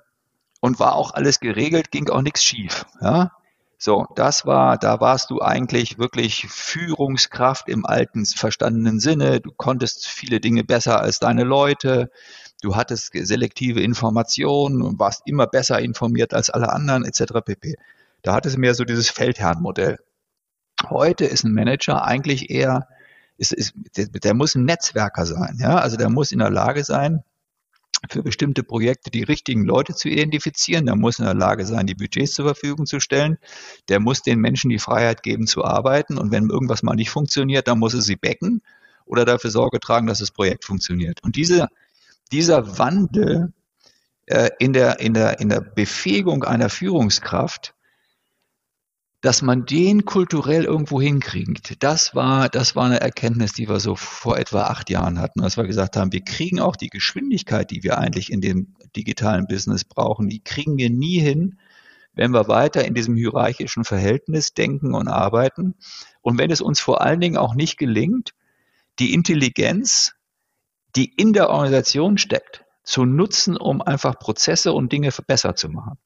und 0.61 0.79
war 0.79 0.95
auch 0.95 1.15
alles 1.15 1.41
geregelt, 1.41 1.91
ging 1.91 2.09
auch 2.09 2.23
nichts 2.23 2.43
schief. 2.43 2.87
Ja? 3.01 3.33
So, 3.79 4.07
das 4.15 4.47
war, 4.47 4.79
da 4.79 5.01
warst 5.01 5.31
du 5.31 5.43
eigentlich 5.43 5.99
wirklich 5.99 6.47
Führungskraft 6.49 7.69
im 7.69 7.85
alten 7.85 8.25
verstandenen 8.25 9.01
Sinne. 9.01 9.41
Du 9.41 9.51
konntest 9.55 10.07
viele 10.07 10.41
Dinge 10.41 10.65
besser 10.65 11.01
als 11.01 11.19
deine 11.19 11.45
Leute. 11.45 12.11
Du 12.63 12.75
hattest 12.75 13.11
selektive 13.13 13.83
Informationen 13.83 14.81
und 14.81 14.99
warst 14.99 15.23
immer 15.27 15.47
besser 15.47 15.79
informiert 15.79 16.33
als 16.33 16.49
alle 16.49 16.73
anderen, 16.73 17.05
etc. 17.05 17.35
pp. 17.45 17.75
Da 18.23 18.33
hattest 18.33 18.57
du 18.57 18.61
mehr 18.61 18.75
so 18.75 18.85
dieses 18.85 19.11
Feldherrnmodell. 19.11 19.99
Heute 20.89 21.27
ist 21.27 21.45
ein 21.45 21.53
Manager 21.53 22.03
eigentlich 22.03 22.49
eher, 22.49 22.89
ist, 23.39 23.53
ist, 23.53 23.75
der, 23.97 24.07
der 24.07 24.35
muss 24.35 24.55
ein 24.55 24.65
Netzwerker 24.65 25.27
sein. 25.27 25.57
Ja? 25.61 25.79
Also 25.79 25.97
der 25.97 26.09
muss 26.09 26.33
in 26.33 26.39
der 26.39 26.51
Lage 26.51 26.85
sein, 26.85 27.23
für 28.11 28.23
bestimmte 28.23 28.63
Projekte 28.63 29.11
die 29.11 29.23
richtigen 29.23 29.65
Leute 29.65 29.95
zu 29.95 30.09
identifizieren. 30.09 30.87
Der 30.87 30.97
muss 30.97 31.19
in 31.19 31.25
der 31.25 31.35
Lage 31.35 31.67
sein, 31.67 31.87
die 31.87 31.95
Budgets 31.95 32.35
zur 32.35 32.45
Verfügung 32.45 32.87
zu 32.87 33.01
stellen. 33.01 33.39
Der 33.89 34.01
muss 34.01 34.23
den 34.23 34.39
Menschen 34.39 34.71
die 34.71 34.79
Freiheit 34.79 35.23
geben 35.23 35.47
zu 35.47 35.65
arbeiten. 35.65 36.19
Und 36.19 36.31
wenn 36.31 36.49
irgendwas 36.49 36.83
mal 36.83 36.95
nicht 36.95 37.11
funktioniert, 37.11 37.69
dann 37.69 37.79
muss 37.79 37.95
er 37.95 38.03
sie 38.03 38.17
becken 38.17 38.63
oder 39.07 39.25
dafür 39.25 39.51
Sorge 39.51 39.81
tragen, 39.81 40.07
dass 40.07 40.19
das 40.19 40.31
Projekt 40.31 40.65
funktioniert. 40.65 41.23
Und 41.23 41.37
diese, 41.37 41.69
dieser 42.33 42.79
Wandel 42.79 43.53
äh, 44.27 44.51
in, 44.59 44.73
der, 44.73 45.01
in, 45.01 45.15
der, 45.15 45.41
in 45.41 45.49
der 45.49 45.61
Befähigung 45.61 46.45
einer 46.45 46.69
Führungskraft 46.69 47.75
dass 49.21 49.43
man 49.43 49.67
den 49.67 50.05
kulturell 50.05 50.65
irgendwo 50.65 51.01
hinkriegt, 51.01 51.83
das 51.83 52.15
war, 52.15 52.49
das 52.49 52.77
war 52.77 52.85
eine 52.85 53.01
Erkenntnis, 53.01 53.53
die 53.53 53.69
wir 53.69 53.81
so 53.81 53.97
vor 53.97 54.39
etwa 54.39 54.65
acht 54.65 54.91
Jahren 54.91 55.19
hatten, 55.19 55.43
als 55.43 55.57
wir 55.57 55.65
gesagt 55.65 55.97
haben, 55.97 56.13
wir 56.13 56.23
kriegen 56.23 56.61
auch 56.61 56.77
die 56.77 56.91
Geschwindigkeit, 56.91 57.71
die 57.71 57.83
wir 57.83 57.99
eigentlich 57.99 58.31
in 58.31 58.41
dem 58.41 58.75
digitalen 58.95 59.47
Business 59.47 59.85
brauchen, 59.85 60.29
die 60.29 60.43
kriegen 60.43 60.77
wir 60.77 60.91
nie 60.91 61.19
hin, 61.19 61.59
wenn 62.15 62.33
wir 62.33 62.49
weiter 62.49 62.85
in 62.85 62.95
diesem 62.95 63.15
hierarchischen 63.15 63.85
Verhältnis 63.85 64.55
denken 64.55 64.95
und 64.95 65.09
arbeiten. 65.09 65.75
Und 66.23 66.39
wenn 66.39 66.51
es 66.51 66.61
uns 66.61 66.81
vor 66.81 67.03
allen 67.03 67.21
Dingen 67.21 67.37
auch 67.37 67.55
nicht 67.55 67.79
gelingt, 67.79 68.33
die 68.99 69.13
Intelligenz, 69.13 70.15
die 70.97 71.13
in 71.15 71.35
der 71.35 71.51
Organisation 71.51 72.17
steckt, 72.17 72.65
zu 72.83 73.05
nutzen, 73.05 73.57
um 73.57 73.83
einfach 73.83 74.19
Prozesse 74.19 74.73
und 74.73 74.93
Dinge 74.93 75.11
besser 75.27 75.55
zu 75.57 75.69
machen. 75.69 75.99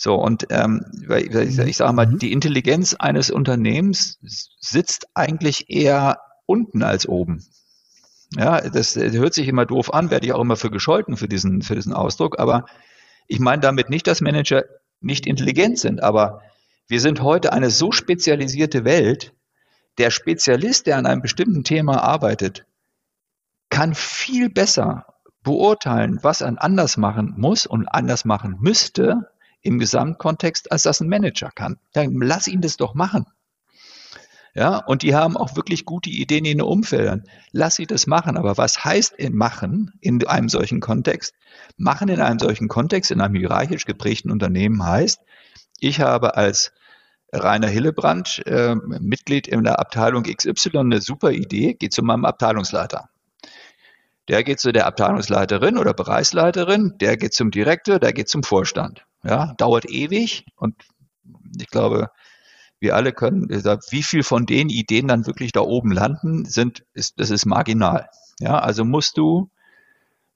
So, 0.00 0.14
und 0.14 0.46
ähm, 0.50 0.86
ich, 1.10 1.58
ich 1.58 1.76
sage 1.76 1.92
mal, 1.92 2.06
mhm. 2.06 2.20
die 2.20 2.32
Intelligenz 2.32 2.94
eines 2.94 3.30
Unternehmens 3.30 4.18
sitzt 4.60 5.08
eigentlich 5.14 5.68
eher 5.70 6.20
unten 6.46 6.84
als 6.84 7.08
oben. 7.08 7.44
Ja, 8.36 8.60
das 8.60 8.94
hört 8.94 9.34
sich 9.34 9.48
immer 9.48 9.66
doof 9.66 9.92
an, 9.92 10.10
werde 10.10 10.26
ich 10.26 10.32
auch 10.32 10.40
immer 10.40 10.56
für 10.56 10.70
gescholten 10.70 11.16
für 11.16 11.28
diesen, 11.28 11.62
für 11.62 11.74
diesen 11.74 11.92
Ausdruck, 11.92 12.38
aber 12.38 12.66
ich 13.26 13.40
meine 13.40 13.60
damit 13.60 13.90
nicht, 13.90 14.06
dass 14.06 14.20
Manager 14.20 14.64
nicht 15.00 15.26
intelligent 15.26 15.78
sind, 15.78 16.02
aber 16.02 16.42
wir 16.86 17.00
sind 17.00 17.20
heute 17.20 17.52
eine 17.52 17.70
so 17.70 17.90
spezialisierte 17.90 18.84
Welt, 18.84 19.34
der 19.98 20.10
Spezialist, 20.10 20.86
der 20.86 20.98
an 20.98 21.06
einem 21.06 21.22
bestimmten 21.22 21.64
Thema 21.64 22.04
arbeitet, 22.04 22.66
kann 23.68 23.94
viel 23.94 24.48
besser 24.48 25.06
beurteilen, 25.42 26.20
was 26.22 26.40
er 26.40 26.62
anders 26.62 26.96
machen 26.98 27.34
muss 27.36 27.66
und 27.66 27.88
anders 27.88 28.24
machen 28.24 28.58
müsste, 28.60 29.28
im 29.68 29.78
Gesamtkontext, 29.78 30.72
als 30.72 30.82
das 30.82 31.00
ein 31.00 31.08
Manager 31.08 31.50
kann. 31.54 31.78
Dann 31.92 32.20
lass 32.20 32.48
ihn 32.48 32.60
das 32.60 32.76
doch 32.76 32.94
machen. 32.94 33.26
Ja, 34.54 34.78
und 34.78 35.02
die 35.02 35.14
haben 35.14 35.36
auch 35.36 35.54
wirklich 35.54 35.84
gute 35.84 36.10
Ideen 36.10 36.44
in 36.44 36.58
den 36.58 36.66
Umfeldern. 36.66 37.24
Lass 37.52 37.76
sie 37.76 37.86
das 37.86 38.06
machen. 38.08 38.36
Aber 38.36 38.56
was 38.56 38.84
heißt 38.84 39.12
in 39.12 39.36
machen 39.36 39.92
in 40.00 40.26
einem 40.26 40.48
solchen 40.48 40.80
Kontext? 40.80 41.34
Machen 41.76 42.08
in 42.08 42.20
einem 42.20 42.40
solchen 42.40 42.66
Kontext, 42.66 43.10
in 43.10 43.20
einem 43.20 43.36
hierarchisch 43.36 43.84
geprägten 43.84 44.32
Unternehmen 44.32 44.84
heißt, 44.84 45.20
ich 45.78 46.00
habe 46.00 46.36
als 46.36 46.72
Rainer 47.32 47.68
Hillebrand, 47.68 48.42
äh, 48.46 48.74
Mitglied 48.74 49.46
in 49.46 49.62
der 49.62 49.78
Abteilung 49.78 50.24
XY, 50.24 50.78
eine 50.78 51.00
super 51.00 51.30
Idee, 51.30 51.74
geht 51.74 51.92
zu 51.92 52.02
meinem 52.02 52.24
Abteilungsleiter. 52.24 53.10
Der 54.28 54.42
geht 54.44 54.60
zu 54.60 54.72
der 54.72 54.86
Abteilungsleiterin 54.86 55.78
oder 55.78 55.94
Bereichsleiterin, 55.94 56.94
der 57.00 57.16
geht 57.16 57.32
zum 57.32 57.50
Direktor, 57.50 57.98
der 57.98 58.12
geht 58.12 58.28
zum 58.28 58.42
Vorstand. 58.42 59.06
Ja, 59.28 59.52
dauert 59.58 59.90
ewig 59.90 60.46
und 60.56 60.74
ich 61.58 61.68
glaube, 61.68 62.10
wir 62.80 62.96
alle 62.96 63.12
können, 63.12 63.48
wie 63.50 64.02
viel 64.02 64.22
von 64.22 64.46
den 64.46 64.70
Ideen 64.70 65.08
dann 65.08 65.26
wirklich 65.26 65.52
da 65.52 65.60
oben 65.60 65.92
landen, 65.92 66.46
sind, 66.46 66.86
ist, 66.94 67.20
das 67.20 67.28
ist 67.28 67.44
marginal. 67.44 68.08
Ja, 68.40 68.58
also 68.58 68.84
musst 68.84 69.18
du 69.18 69.50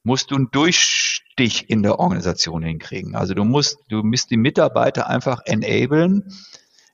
musst 0.05 0.31
du 0.31 0.37
einen 0.37 0.51
Durchstich 0.51 1.71
in 1.71 1.83
der 1.83 1.99
Organisation 1.99 2.63
hinkriegen. 2.63 3.15
Also 3.15 3.35
du 3.35 3.45
musst, 3.45 3.79
du 3.89 4.03
musst 4.03 4.31
die 4.31 4.37
Mitarbeiter 4.37 5.09
einfach 5.09 5.41
enablen, 5.45 6.33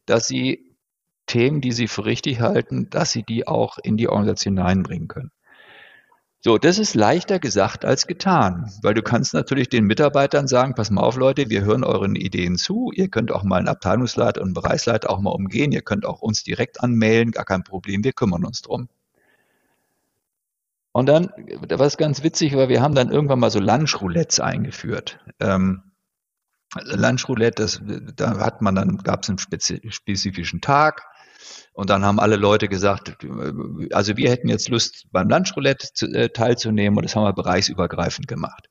dass 0.06 0.28
sie 0.28 0.76
Themen, 1.26 1.60
die 1.60 1.72
sie 1.72 1.88
für 1.88 2.04
richtig 2.04 2.40
halten, 2.40 2.88
dass 2.90 3.12
sie 3.12 3.22
die 3.22 3.46
auch 3.46 3.78
in 3.82 3.96
die 3.96 4.08
Organisation 4.08 4.56
hineinbringen 4.56 5.08
können. 5.08 5.30
So, 6.40 6.56
das 6.56 6.78
ist 6.78 6.94
leichter 6.94 7.40
gesagt 7.40 7.84
als 7.84 8.06
getan, 8.06 8.70
weil 8.82 8.94
du 8.94 9.02
kannst 9.02 9.34
natürlich 9.34 9.68
den 9.68 9.84
Mitarbeitern 9.86 10.46
sagen, 10.46 10.74
pass 10.74 10.88
mal 10.88 11.02
auf 11.02 11.16
Leute, 11.16 11.50
wir 11.50 11.64
hören 11.64 11.82
euren 11.82 12.14
Ideen 12.14 12.56
zu, 12.56 12.92
ihr 12.94 13.08
könnt 13.08 13.32
auch 13.32 13.42
mal 13.42 13.56
einen 13.56 13.66
Abteilungsleiter 13.66 14.40
und 14.40 14.48
einen 14.48 14.54
Bereichsleiter 14.54 15.10
auch 15.10 15.18
mal 15.18 15.30
umgehen, 15.30 15.72
ihr 15.72 15.82
könnt 15.82 16.06
auch 16.06 16.22
uns 16.22 16.44
direkt 16.44 16.80
anmelden, 16.80 17.32
gar 17.32 17.44
kein 17.44 17.64
Problem, 17.64 18.04
wir 18.04 18.12
kümmern 18.12 18.44
uns 18.44 18.62
drum. 18.62 18.88
Und 20.92 21.06
dann, 21.06 21.30
da 21.66 21.80
war 21.80 21.86
es 21.86 21.96
ganz 21.96 22.22
witzig, 22.22 22.54
weil 22.56 22.68
wir 22.68 22.82
haben 22.82 22.94
dann 22.94 23.10
irgendwann 23.10 23.40
mal 23.40 23.50
so 23.50 23.58
Lunchroulettes 23.58 24.38
eingeführt. 24.38 25.18
Ähm, 25.40 25.82
Lunchroulette, 26.82 27.66
da 28.14 28.38
hat 28.38 28.62
man 28.62 28.76
dann, 28.76 28.98
gab 28.98 29.24
es 29.24 29.28
einen 29.28 29.38
spezifischen 29.38 30.60
Tag, 30.60 31.02
und 31.72 31.90
dann 31.90 32.04
haben 32.04 32.20
alle 32.20 32.36
Leute 32.36 32.68
gesagt, 32.68 33.16
also 33.92 34.16
wir 34.16 34.30
hätten 34.30 34.48
jetzt 34.48 34.68
Lust, 34.68 35.06
beim 35.12 35.28
Lunchroulette 35.28 35.92
zu, 35.92 36.06
äh, 36.06 36.28
teilzunehmen 36.30 36.96
und 36.98 37.04
das 37.04 37.14
haben 37.14 37.24
wir 37.24 37.32
bereichsübergreifend 37.32 38.26
gemacht. 38.28 38.68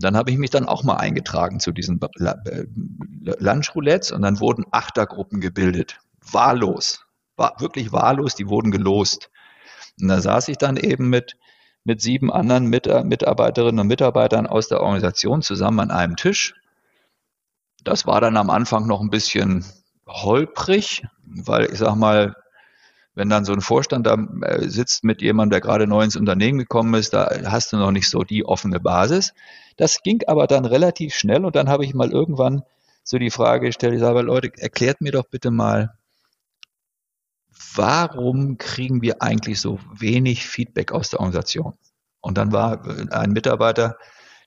Und 0.00 0.04
dann 0.04 0.16
habe 0.16 0.30
ich 0.30 0.38
mich 0.38 0.50
dann 0.50 0.66
auch 0.66 0.82
mal 0.82 0.96
eingetragen 0.96 1.60
zu 1.60 1.72
diesen 1.72 2.00
äh, 2.00 2.64
Lunchroulettes 3.38 4.12
und 4.12 4.22
dann 4.22 4.40
wurden 4.40 4.64
Achtergruppen 4.70 5.40
gebildet. 5.40 5.98
Wahllos. 6.32 7.04
War 7.36 7.54
wirklich 7.58 7.92
wahllos, 7.92 8.34
die 8.34 8.48
wurden 8.48 8.70
gelost. 8.70 9.30
Und 10.00 10.08
da 10.08 10.20
saß 10.20 10.48
ich 10.48 10.58
dann 10.58 10.76
eben 10.76 11.10
mit, 11.10 11.36
mit 11.84 12.00
sieben 12.00 12.32
anderen 12.32 12.66
Mitarbeiterinnen 12.66 13.80
und 13.80 13.86
Mitarbeitern 13.88 14.46
aus 14.46 14.68
der 14.68 14.80
Organisation 14.80 15.42
zusammen 15.42 15.80
an 15.80 15.90
einem 15.90 16.16
Tisch. 16.16 16.54
Das 17.84 18.06
war 18.06 18.20
dann 18.20 18.36
am 18.36 18.50
Anfang 18.50 18.86
noch 18.86 19.00
ein 19.00 19.10
bisschen 19.10 19.64
holprig, 20.10 21.04
weil 21.24 21.66
ich 21.72 21.78
sag 21.78 21.94
mal, 21.94 22.34
wenn 23.14 23.28
dann 23.28 23.44
so 23.44 23.52
ein 23.52 23.60
Vorstand 23.60 24.06
da 24.06 24.16
äh, 24.42 24.68
sitzt 24.68 25.04
mit 25.04 25.22
jemandem, 25.22 25.50
der 25.50 25.60
gerade 25.60 25.86
neu 25.86 26.02
ins 26.02 26.16
Unternehmen 26.16 26.58
gekommen 26.58 26.94
ist, 26.94 27.12
da 27.12 27.30
hast 27.44 27.72
du 27.72 27.76
noch 27.76 27.90
nicht 27.90 28.08
so 28.08 28.22
die 28.22 28.44
offene 28.44 28.80
Basis. 28.80 29.34
Das 29.76 30.02
ging 30.02 30.20
aber 30.26 30.46
dann 30.46 30.64
relativ 30.64 31.14
schnell 31.14 31.44
und 31.44 31.56
dann 31.56 31.68
habe 31.68 31.84
ich 31.84 31.94
mal 31.94 32.10
irgendwann 32.10 32.62
so 33.02 33.18
die 33.18 33.30
Frage 33.30 33.66
gestellt, 33.66 33.94
ich 33.94 34.00
sage, 34.00 34.20
Leute, 34.22 34.52
erklärt 34.58 35.00
mir 35.00 35.12
doch 35.12 35.26
bitte 35.26 35.50
mal, 35.50 35.94
warum 37.74 38.58
kriegen 38.58 39.02
wir 39.02 39.22
eigentlich 39.22 39.60
so 39.60 39.78
wenig 39.92 40.46
Feedback 40.46 40.92
aus 40.92 41.10
der 41.10 41.20
Organisation? 41.20 41.74
Und 42.20 42.36
dann 42.36 42.52
war 42.52 42.82
ein 43.12 43.32
Mitarbeiter, 43.32 43.96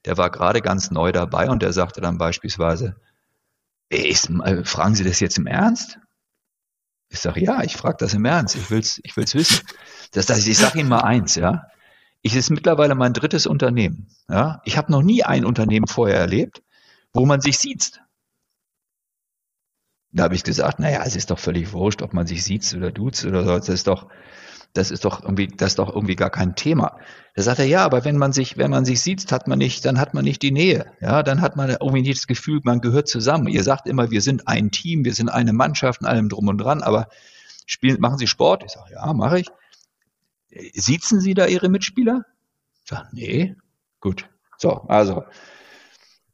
der 0.05 0.17
war 0.17 0.29
gerade 0.29 0.61
ganz 0.61 0.91
neu 0.91 1.11
dabei 1.11 1.49
und 1.49 1.61
der 1.61 1.73
sagte 1.73 2.01
dann 2.01 2.17
beispielsweise, 2.17 2.95
ist, 3.89 4.29
äh, 4.29 4.63
fragen 4.65 4.95
Sie 4.95 5.03
das 5.03 5.19
jetzt 5.19 5.37
im 5.37 5.47
Ernst? 5.47 5.99
Ich 7.09 7.19
sage, 7.19 7.41
ja, 7.41 7.61
ich 7.63 7.75
frage 7.75 7.97
das 7.99 8.13
im 8.13 8.25
Ernst. 8.25 8.55
Ich 8.55 8.71
will's, 8.71 8.99
ich 9.03 9.15
will's 9.15 9.35
wissen. 9.35 9.65
Das, 10.11 10.25
das, 10.25 10.47
ich 10.47 10.57
sage 10.57 10.79
Ihnen 10.79 10.89
mal 10.89 11.01
eins, 11.01 11.35
ja. 11.35 11.67
Ich 12.21 12.35
ist 12.35 12.49
mittlerweile 12.49 12.95
mein 12.95 13.13
drittes 13.13 13.45
Unternehmen. 13.45 14.07
Ja. 14.29 14.61
Ich 14.65 14.77
habe 14.77 14.91
noch 14.91 15.03
nie 15.03 15.23
ein 15.23 15.45
Unternehmen 15.45 15.87
vorher 15.87 16.17
erlebt, 16.17 16.63
wo 17.13 17.25
man 17.25 17.41
sich 17.41 17.57
sieht. 17.57 18.01
Da 20.11 20.23
habe 20.23 20.35
ich 20.35 20.43
gesagt, 20.43 20.79
naja, 20.79 21.03
es 21.05 21.15
ist 21.15 21.31
doch 21.31 21.39
völlig 21.39 21.73
wurscht, 21.73 22.01
ob 22.01 22.13
man 22.13 22.25
sich 22.25 22.43
sieht 22.43 22.73
oder 22.73 22.91
duzt 22.91 23.25
oder 23.25 23.43
so. 23.43 23.57
Das 23.57 23.69
ist 23.69 23.87
doch, 23.87 24.09
das 24.73 24.89
ist 24.89 25.05
doch 25.05 25.21
irgendwie, 25.21 25.47
das 25.47 25.73
ist 25.73 25.79
doch 25.79 25.93
irgendwie 25.93 26.15
gar 26.15 26.31
kein 26.31 26.55
Thema. 26.55 26.97
Da 27.35 27.43
sagt 27.43 27.59
er, 27.59 27.65
ja, 27.65 27.85
aber 27.85 28.05
wenn 28.05 28.17
man 28.17 28.33
sich, 28.33 28.57
wenn 28.57 28.71
man 28.71 28.85
sich 28.85 29.01
sieht, 29.01 29.31
hat 29.31 29.47
man 29.47 29.59
nicht, 29.59 29.85
dann 29.85 29.99
hat 29.99 30.15
man 30.15 30.23
nicht 30.25 30.41
die 30.41 30.51
Nähe. 30.51 30.85
Ja, 30.99 31.21
dann 31.21 31.41
hat 31.41 31.55
man 31.55 31.69
irgendwie 31.69 32.01
nicht 32.01 32.17
das 32.17 32.27
Gefühl, 32.27 32.59
man 32.63 32.81
gehört 32.81 33.07
zusammen. 33.07 33.47
Ihr 33.47 33.63
sagt 33.63 33.87
immer, 33.87 34.09
wir 34.09 34.21
sind 34.21 34.47
ein 34.47 34.71
Team, 34.71 35.05
wir 35.05 35.13
sind 35.13 35.29
eine 35.29 35.53
Mannschaft 35.53 36.01
und 36.01 36.07
allem 36.07 36.27
drum 36.27 36.47
und 36.47 36.57
dran, 36.57 36.81
aber 36.81 37.07
spielen, 37.67 37.99
machen 38.01 38.17
Sie 38.17 38.27
Sport? 38.27 38.63
Ich 38.65 38.71
sage, 38.71 38.93
ja, 38.93 39.13
mache 39.13 39.41
ich. 39.41 39.47
Siezen 40.73 41.21
Sie 41.21 41.35
da 41.35 41.45
Ihre 41.45 41.69
Mitspieler? 41.69 42.25
Ich 42.83 42.89
sage, 42.89 43.07
nee. 43.11 43.55
Gut. 43.99 44.27
So, 44.57 44.81
also. 44.87 45.23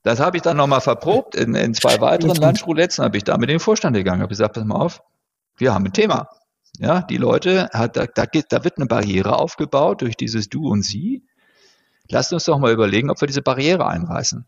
Das 0.03 0.21
habe 0.21 0.37
ich 0.37 0.43
dann 0.43 0.55
nochmal 0.55 0.81
verprobt 0.81 1.35
in, 1.35 1.55
in 1.55 1.73
zwei 1.73 1.99
weiteren 1.99 2.37
Lunchroulettes, 2.37 2.99
habe 2.99 3.17
ich 3.17 3.25
da 3.25 3.37
mit 3.37 3.49
dem 3.49 3.59
Vorstand 3.59 3.97
gegangen, 3.97 4.21
habe 4.21 4.29
gesagt, 4.29 4.55
pass 4.55 4.63
mal 4.63 4.75
auf, 4.75 5.03
wir 5.57 5.73
haben 5.73 5.85
ein 5.85 5.93
Thema. 5.93 6.29
Ja, 6.79 7.01
die 7.01 7.17
Leute, 7.17 7.67
da, 7.73 7.87
da, 7.89 8.07
da 8.07 8.63
wird 8.63 8.77
eine 8.77 8.85
Barriere 8.85 9.37
aufgebaut 9.37 10.01
durch 10.01 10.15
dieses 10.15 10.47
Du 10.47 10.69
und 10.69 10.81
Sie. 10.83 11.25
Lasst 12.07 12.31
uns 12.31 12.45
doch 12.45 12.57
mal 12.57 12.71
überlegen, 12.71 13.09
ob 13.09 13.19
wir 13.19 13.27
diese 13.27 13.41
Barriere 13.41 13.85
einreißen. 13.85 14.47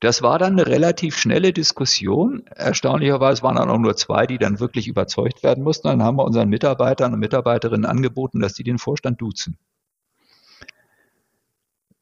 Das 0.00 0.22
war 0.22 0.38
dann 0.38 0.54
eine 0.54 0.66
relativ 0.66 1.18
schnelle 1.18 1.52
Diskussion. 1.52 2.46
Erstaunlicherweise 2.46 3.42
waren 3.42 3.56
dann 3.56 3.70
auch 3.70 3.78
nur 3.78 3.96
zwei, 3.96 4.26
die 4.26 4.38
dann 4.38 4.60
wirklich 4.60 4.88
überzeugt 4.88 5.42
werden 5.42 5.62
mussten. 5.62 5.88
Dann 5.88 6.02
haben 6.02 6.16
wir 6.16 6.24
unseren 6.24 6.48
Mitarbeitern 6.48 7.12
und 7.12 7.20
Mitarbeiterinnen 7.20 7.84
angeboten, 7.84 8.40
dass 8.40 8.54
die 8.54 8.64
den 8.64 8.78
Vorstand 8.78 9.20
duzen. 9.20 9.58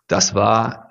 Das 0.07 0.35
war 0.35 0.90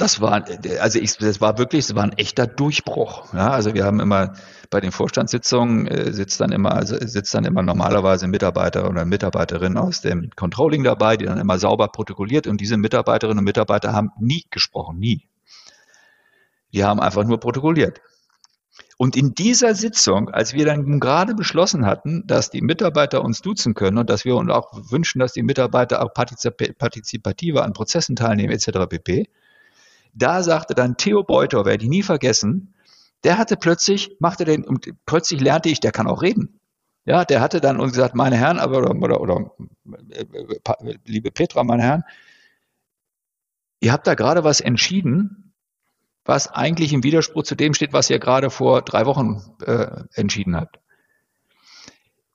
das 0.00 0.20
war, 0.20 0.44
also 0.80 0.98
ich, 0.98 1.18
das 1.18 1.40
war 1.40 1.58
wirklich, 1.58 1.84
es 1.84 1.94
war 1.94 2.04
ein 2.04 2.12
echter 2.12 2.46
Durchbruch. 2.46 3.32
Ja, 3.34 3.50
also 3.50 3.74
wir 3.74 3.84
haben 3.84 4.00
immer 4.00 4.34
bei 4.70 4.80
den 4.80 4.92
Vorstandssitzungen 4.92 5.86
äh, 5.86 6.12
sitzt 6.12 6.40
dann 6.40 6.52
immer, 6.52 6.72
also 6.72 6.96
sitzt 6.98 7.34
dann 7.34 7.44
immer 7.44 7.62
normalerweise 7.62 8.24
ein 8.24 8.30
Mitarbeiter 8.30 8.88
oder 8.88 9.02
eine 9.02 9.10
Mitarbeiterin 9.10 9.76
aus 9.76 10.00
dem 10.00 10.30
Controlling 10.36 10.84
dabei, 10.84 11.16
die 11.16 11.26
dann 11.26 11.38
immer 11.38 11.58
sauber 11.58 11.88
protokolliert 11.88 12.46
und 12.46 12.60
diese 12.60 12.78
Mitarbeiterinnen 12.78 13.38
und 13.38 13.44
Mitarbeiter 13.44 13.92
haben 13.92 14.10
nie 14.18 14.44
gesprochen, 14.50 14.98
nie. 14.98 15.28
Die 16.72 16.84
haben 16.84 17.00
einfach 17.00 17.24
nur 17.24 17.38
protokolliert. 17.38 18.00
Und 18.96 19.16
in 19.16 19.34
dieser 19.34 19.74
Sitzung, 19.74 20.30
als 20.30 20.52
wir 20.52 20.64
dann 20.64 21.00
gerade 21.00 21.34
beschlossen 21.34 21.84
hatten, 21.84 22.26
dass 22.26 22.50
die 22.50 22.62
Mitarbeiter 22.62 23.22
uns 23.22 23.42
duzen 23.42 23.74
können 23.74 23.98
und 23.98 24.08
dass 24.08 24.24
wir 24.24 24.36
uns 24.36 24.50
auch 24.50 24.72
wünschen, 24.90 25.18
dass 25.18 25.32
die 25.32 25.42
Mitarbeiter 25.42 26.02
auch 26.02 26.12
partizipativer 26.14 27.64
an 27.64 27.72
Prozessen 27.72 28.14
teilnehmen, 28.16 28.52
etc. 28.52 28.86
pp., 28.88 29.28
da 30.14 30.42
sagte 30.42 30.74
dann 30.74 30.96
Theo 30.96 31.22
Beuter, 31.22 31.64
werde 31.64 31.84
ich 31.84 31.90
nie 31.90 32.02
vergessen, 32.02 32.74
der 33.24 33.38
hatte 33.38 33.56
plötzlich, 33.56 34.16
machte 34.18 34.44
den, 34.44 34.64
und 34.64 34.92
plötzlich 35.06 35.40
lernte 35.40 35.68
ich, 35.68 35.80
der 35.80 35.92
kann 35.92 36.06
auch 36.06 36.22
reden. 36.22 36.60
Ja, 37.04 37.24
der 37.24 37.40
hatte 37.40 37.60
dann 37.60 37.80
uns 37.80 37.92
gesagt, 37.92 38.14
meine 38.14 38.36
Herren, 38.36 38.58
aber, 38.58 38.78
oder, 38.78 38.94
oder, 38.94 39.20
oder 39.20 39.50
liebe 41.04 41.30
Petra, 41.30 41.64
meine 41.64 41.82
Herren, 41.82 42.04
ihr 43.80 43.92
habt 43.92 44.06
da 44.06 44.14
gerade 44.14 44.44
was 44.44 44.60
entschieden, 44.60 45.52
was 46.24 46.48
eigentlich 46.48 46.92
im 46.92 47.02
Widerspruch 47.02 47.42
zu 47.42 47.54
dem 47.54 47.74
steht, 47.74 47.92
was 47.92 48.10
ihr 48.10 48.18
gerade 48.18 48.50
vor 48.50 48.82
drei 48.82 49.06
Wochen 49.06 49.42
äh, 49.64 50.04
entschieden 50.14 50.56
habt. 50.56 50.78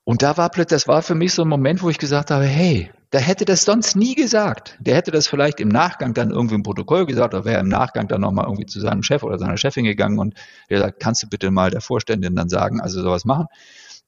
Und 0.04 0.22
da 0.22 0.36
war 0.36 0.50
plötzlich, 0.50 0.82
das 0.82 0.88
war 0.88 1.02
für 1.02 1.14
mich 1.14 1.32
so 1.32 1.42
ein 1.42 1.48
Moment, 1.48 1.82
wo 1.82 1.90
ich 1.90 1.98
gesagt 1.98 2.30
habe, 2.30 2.44
hey, 2.44 2.92
der 3.12 3.20
hätte 3.20 3.44
das 3.44 3.64
sonst 3.64 3.96
nie 3.96 4.14
gesagt. 4.14 4.76
Der 4.80 4.96
hätte 4.96 5.10
das 5.10 5.28
vielleicht 5.28 5.60
im 5.60 5.68
Nachgang 5.68 6.12
dann 6.12 6.30
irgendwie 6.30 6.56
im 6.56 6.62
Protokoll 6.62 7.06
gesagt 7.06 7.34
oder 7.34 7.44
wäre 7.44 7.60
im 7.60 7.68
Nachgang 7.68 8.08
dann 8.08 8.20
nochmal 8.20 8.46
irgendwie 8.46 8.66
zu 8.66 8.80
seinem 8.80 9.02
Chef 9.02 9.22
oder 9.22 9.38
seiner 9.38 9.56
Chefin 9.56 9.84
gegangen 9.84 10.18
und 10.18 10.34
der 10.70 10.80
sagt, 10.80 11.00
kannst 11.00 11.22
du 11.22 11.28
bitte 11.28 11.50
mal 11.50 11.70
der 11.70 11.80
Vorständin 11.80 12.34
dann 12.34 12.48
sagen, 12.48 12.80
also 12.80 13.02
sowas 13.02 13.24
machen. 13.24 13.46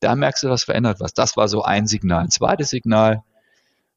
Da 0.01 0.15
merkst 0.15 0.43
du, 0.45 0.49
was 0.49 0.65
verändert 0.65 1.01
was. 1.01 1.15
Das 1.15 1.37
war 1.37 1.49
so 1.49 1.63
ein 1.63 1.87
Signal. 1.87 2.25
Ein 2.25 2.31
zweites 2.31 2.71
Signal, 2.71 3.23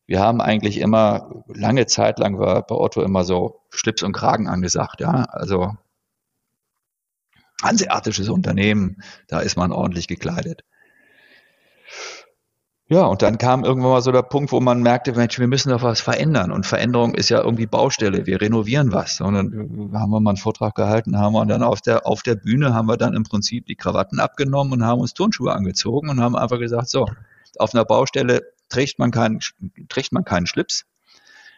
wir 0.07 0.19
haben 0.19 0.41
eigentlich 0.41 0.79
immer, 0.79 1.43
lange 1.47 1.85
Zeit 1.85 2.19
lang 2.19 2.37
war 2.37 2.65
bei 2.65 2.75
Otto 2.75 3.01
immer 3.01 3.23
so 3.23 3.61
Schlips 3.69 4.03
und 4.03 4.13
Kragen 4.13 4.47
angesagt, 4.47 4.99
ja. 4.99 5.23
Also 5.25 5.75
hanseatisches 7.63 8.29
Unternehmen, 8.29 9.01
da 9.27 9.39
ist 9.39 9.55
man 9.55 9.71
ordentlich 9.71 10.07
gekleidet. 10.07 10.63
Ja, 12.91 13.05
und 13.05 13.21
dann 13.21 13.37
kam 13.37 13.63
irgendwann 13.63 13.91
mal 13.91 14.01
so 14.01 14.11
der 14.11 14.21
Punkt, 14.21 14.51
wo 14.51 14.59
man 14.59 14.81
merkte, 14.81 15.13
Mensch, 15.13 15.39
wir 15.39 15.47
müssen 15.47 15.69
doch 15.69 15.81
was 15.81 16.01
verändern. 16.01 16.51
Und 16.51 16.65
Veränderung 16.65 17.15
ist 17.15 17.29
ja 17.29 17.41
irgendwie 17.41 17.65
Baustelle. 17.65 18.25
Wir 18.25 18.41
renovieren 18.41 18.91
was. 18.91 19.21
Und 19.21 19.33
dann 19.33 19.91
haben 19.93 20.11
wir 20.11 20.19
mal 20.19 20.31
einen 20.31 20.37
Vortrag 20.37 20.75
gehalten, 20.75 21.17
haben 21.17 21.31
wir 21.31 21.45
dann 21.45 21.63
auf 21.63 21.79
der, 21.79 22.05
auf 22.05 22.21
der 22.21 22.35
Bühne 22.35 22.73
haben 22.73 22.87
wir 22.87 22.97
dann 22.97 23.13
im 23.13 23.23
Prinzip 23.23 23.65
die 23.65 23.77
Krawatten 23.77 24.19
abgenommen 24.19 24.73
und 24.73 24.85
haben 24.85 24.99
uns 24.99 25.13
Turnschuhe 25.13 25.53
angezogen 25.53 26.09
und 26.09 26.19
haben 26.19 26.35
einfach 26.35 26.59
gesagt, 26.59 26.89
so, 26.89 27.05
auf 27.59 27.73
einer 27.73 27.85
Baustelle 27.85 28.41
trägt 28.67 28.99
man 28.99 29.11
keinen, 29.11 29.39
trägt 29.87 30.11
man 30.11 30.25
keinen 30.25 30.45
Schlips. 30.45 30.83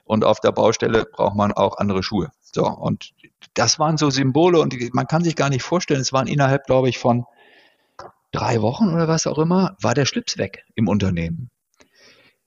Und 0.05 0.25
auf 0.25 0.39
der 0.39 0.51
Baustelle 0.51 1.05
braucht 1.11 1.35
man 1.35 1.51
auch 1.51 1.79
andere 1.79 2.03
Schuhe. 2.03 2.29
So. 2.43 2.67
Und 2.67 3.15
das 3.55 3.79
waren 3.79 3.97
so 3.97 4.11
Symbole 4.11 4.59
und 4.59 4.75
man 4.93 5.07
kann 5.07 5.23
sich 5.23 5.35
gar 5.35 5.49
nicht 5.49 5.63
vorstellen, 5.63 6.01
es 6.01 6.13
waren 6.13 6.27
innerhalb, 6.27 6.67
glaube 6.67 6.89
ich, 6.89 6.99
von 6.99 7.25
drei 8.33 8.61
Wochen 8.61 8.93
oder 8.93 9.07
was 9.07 9.27
auch 9.27 9.37
immer, 9.39 9.77
war 9.81 9.93
der 9.93 10.05
Schlips 10.05 10.37
weg 10.37 10.65
im 10.75 10.87
Unternehmen. 10.89 11.49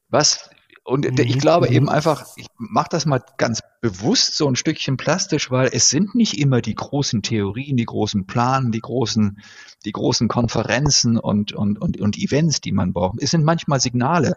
Was 0.08 0.50
und 0.86 1.04
mhm. 1.04 1.18
ich 1.18 1.40
glaube 1.40 1.68
eben 1.68 1.88
einfach, 1.88 2.26
ich 2.36 2.46
mache 2.58 2.88
das 2.90 3.06
mal 3.06 3.20
ganz 3.38 3.60
bewusst 3.80 4.36
so 4.36 4.46
ein 4.46 4.54
Stückchen 4.54 4.96
plastisch, 4.96 5.50
weil 5.50 5.68
es 5.72 5.88
sind 5.88 6.14
nicht 6.14 6.38
immer 6.38 6.60
die 6.60 6.76
großen 6.76 7.22
Theorien, 7.22 7.76
die 7.76 7.86
großen 7.86 8.26
Planen, 8.28 8.70
die 8.70 8.80
großen, 8.80 9.40
die 9.84 9.90
großen 9.90 10.28
Konferenzen 10.28 11.18
und, 11.18 11.52
und, 11.52 11.80
und, 11.80 12.00
und 12.00 12.16
Events, 12.16 12.60
die 12.60 12.70
man 12.70 12.92
braucht. 12.92 13.20
Es 13.20 13.32
sind 13.32 13.44
manchmal 13.44 13.80
Signale. 13.80 14.36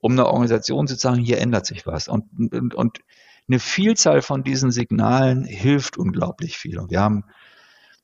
um 0.00 0.12
einer 0.12 0.28
Organisation 0.28 0.86
zu 0.86 0.94
sagen, 0.94 1.18
hier 1.18 1.38
ändert 1.38 1.66
sich 1.66 1.86
was. 1.86 2.08
Und, 2.08 2.24
und, 2.52 2.74
und 2.74 2.98
eine 3.46 3.58
Vielzahl 3.58 4.22
von 4.22 4.44
diesen 4.44 4.70
Signalen 4.70 5.44
hilft 5.44 5.98
unglaublich 5.98 6.56
viel. 6.56 6.78
Und 6.78 6.90
wir 6.90 7.00
haben, 7.00 7.24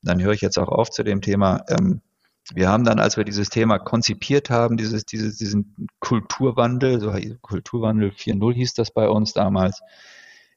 dann 0.03 0.21
höre 0.21 0.33
ich 0.33 0.43
jetzt 0.43 0.59
auch 0.59 0.69
auf 0.69 0.91
zu 0.91 1.03
dem 1.03 1.23
Thema, 1.23 1.65
ähm, 1.69 2.03
wir 2.53 2.69
haben 2.69 2.85
dann, 2.85 2.99
als 2.99 3.17
wir 3.17 3.25
dieses 3.25 3.49
Thema 3.49 3.79
konzipiert 3.79 4.51
haben, 4.51 4.77
dieses, 4.77 5.07
dieses, 5.07 5.39
diesen 5.39 5.89
Kulturwandel, 6.01 7.01
so 7.01 7.15
Kulturwandel 7.41 8.11
4.0 8.11 8.53
hieß 8.55 8.75
das 8.75 8.91
bei 8.91 9.09
uns 9.09 9.33
damals, 9.33 9.81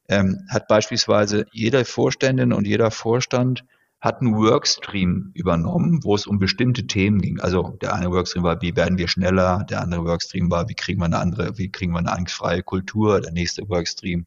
ähm, 0.10 0.46
hat 0.50 0.68
beispielsweise 0.68 1.46
jeder 1.52 1.86
Vorständin 1.86 2.52
und 2.52 2.68
jeder 2.68 2.92
Vorstand 2.92 3.64
hat 4.00 4.22
einen 4.22 4.36
Workstream 4.36 5.32
übernommen, 5.34 6.04
wo 6.04 6.14
es 6.14 6.28
um 6.28 6.40
bestimmte 6.40 6.86
Themen 6.86 7.20
ging. 7.22 7.40
Also 7.40 7.78
der 7.82 7.94
eine 7.96 8.12
Workstream 8.12 8.44
war, 8.44 8.62
wie 8.62 8.76
werden 8.76 8.98
wir 8.98 9.08
schneller, 9.08 9.66
der 9.70 9.82
andere 9.82 10.06
Workstream 10.06 10.52
war, 10.52 10.70
wie 10.70 10.76
kriegen 10.76 11.02
wir 11.02 11.06
eine 11.06 11.18
andere, 11.18 11.58
wie 11.58 11.72
kriegen 11.72 11.94
wir 11.94 12.00
eine 12.00 12.12
angstfreie 12.12 12.64
Kultur, 12.64 13.22
der 13.22 13.32
nächste 13.32 13.68
Workstream 13.70 14.26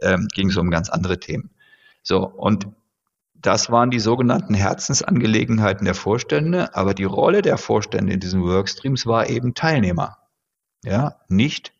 ähm, 0.00 0.26
ging 0.34 0.48
es 0.48 0.56
um 0.56 0.70
ganz 0.70 0.88
andere 0.88 1.20
Themen. 1.20 1.50
So, 2.02 2.26
und 2.26 2.66
das 3.40 3.70
waren 3.70 3.90
die 3.90 4.00
sogenannten 4.00 4.54
Herzensangelegenheiten 4.54 5.84
der 5.84 5.94
Vorstände, 5.94 6.74
aber 6.74 6.94
die 6.94 7.04
Rolle 7.04 7.42
der 7.42 7.56
Vorstände 7.56 8.12
in 8.12 8.20
diesen 8.20 8.42
Workstreams 8.42 9.06
war 9.06 9.28
eben 9.28 9.54
Teilnehmer. 9.54 10.18
Ja, 10.84 11.16
nicht, 11.28 11.72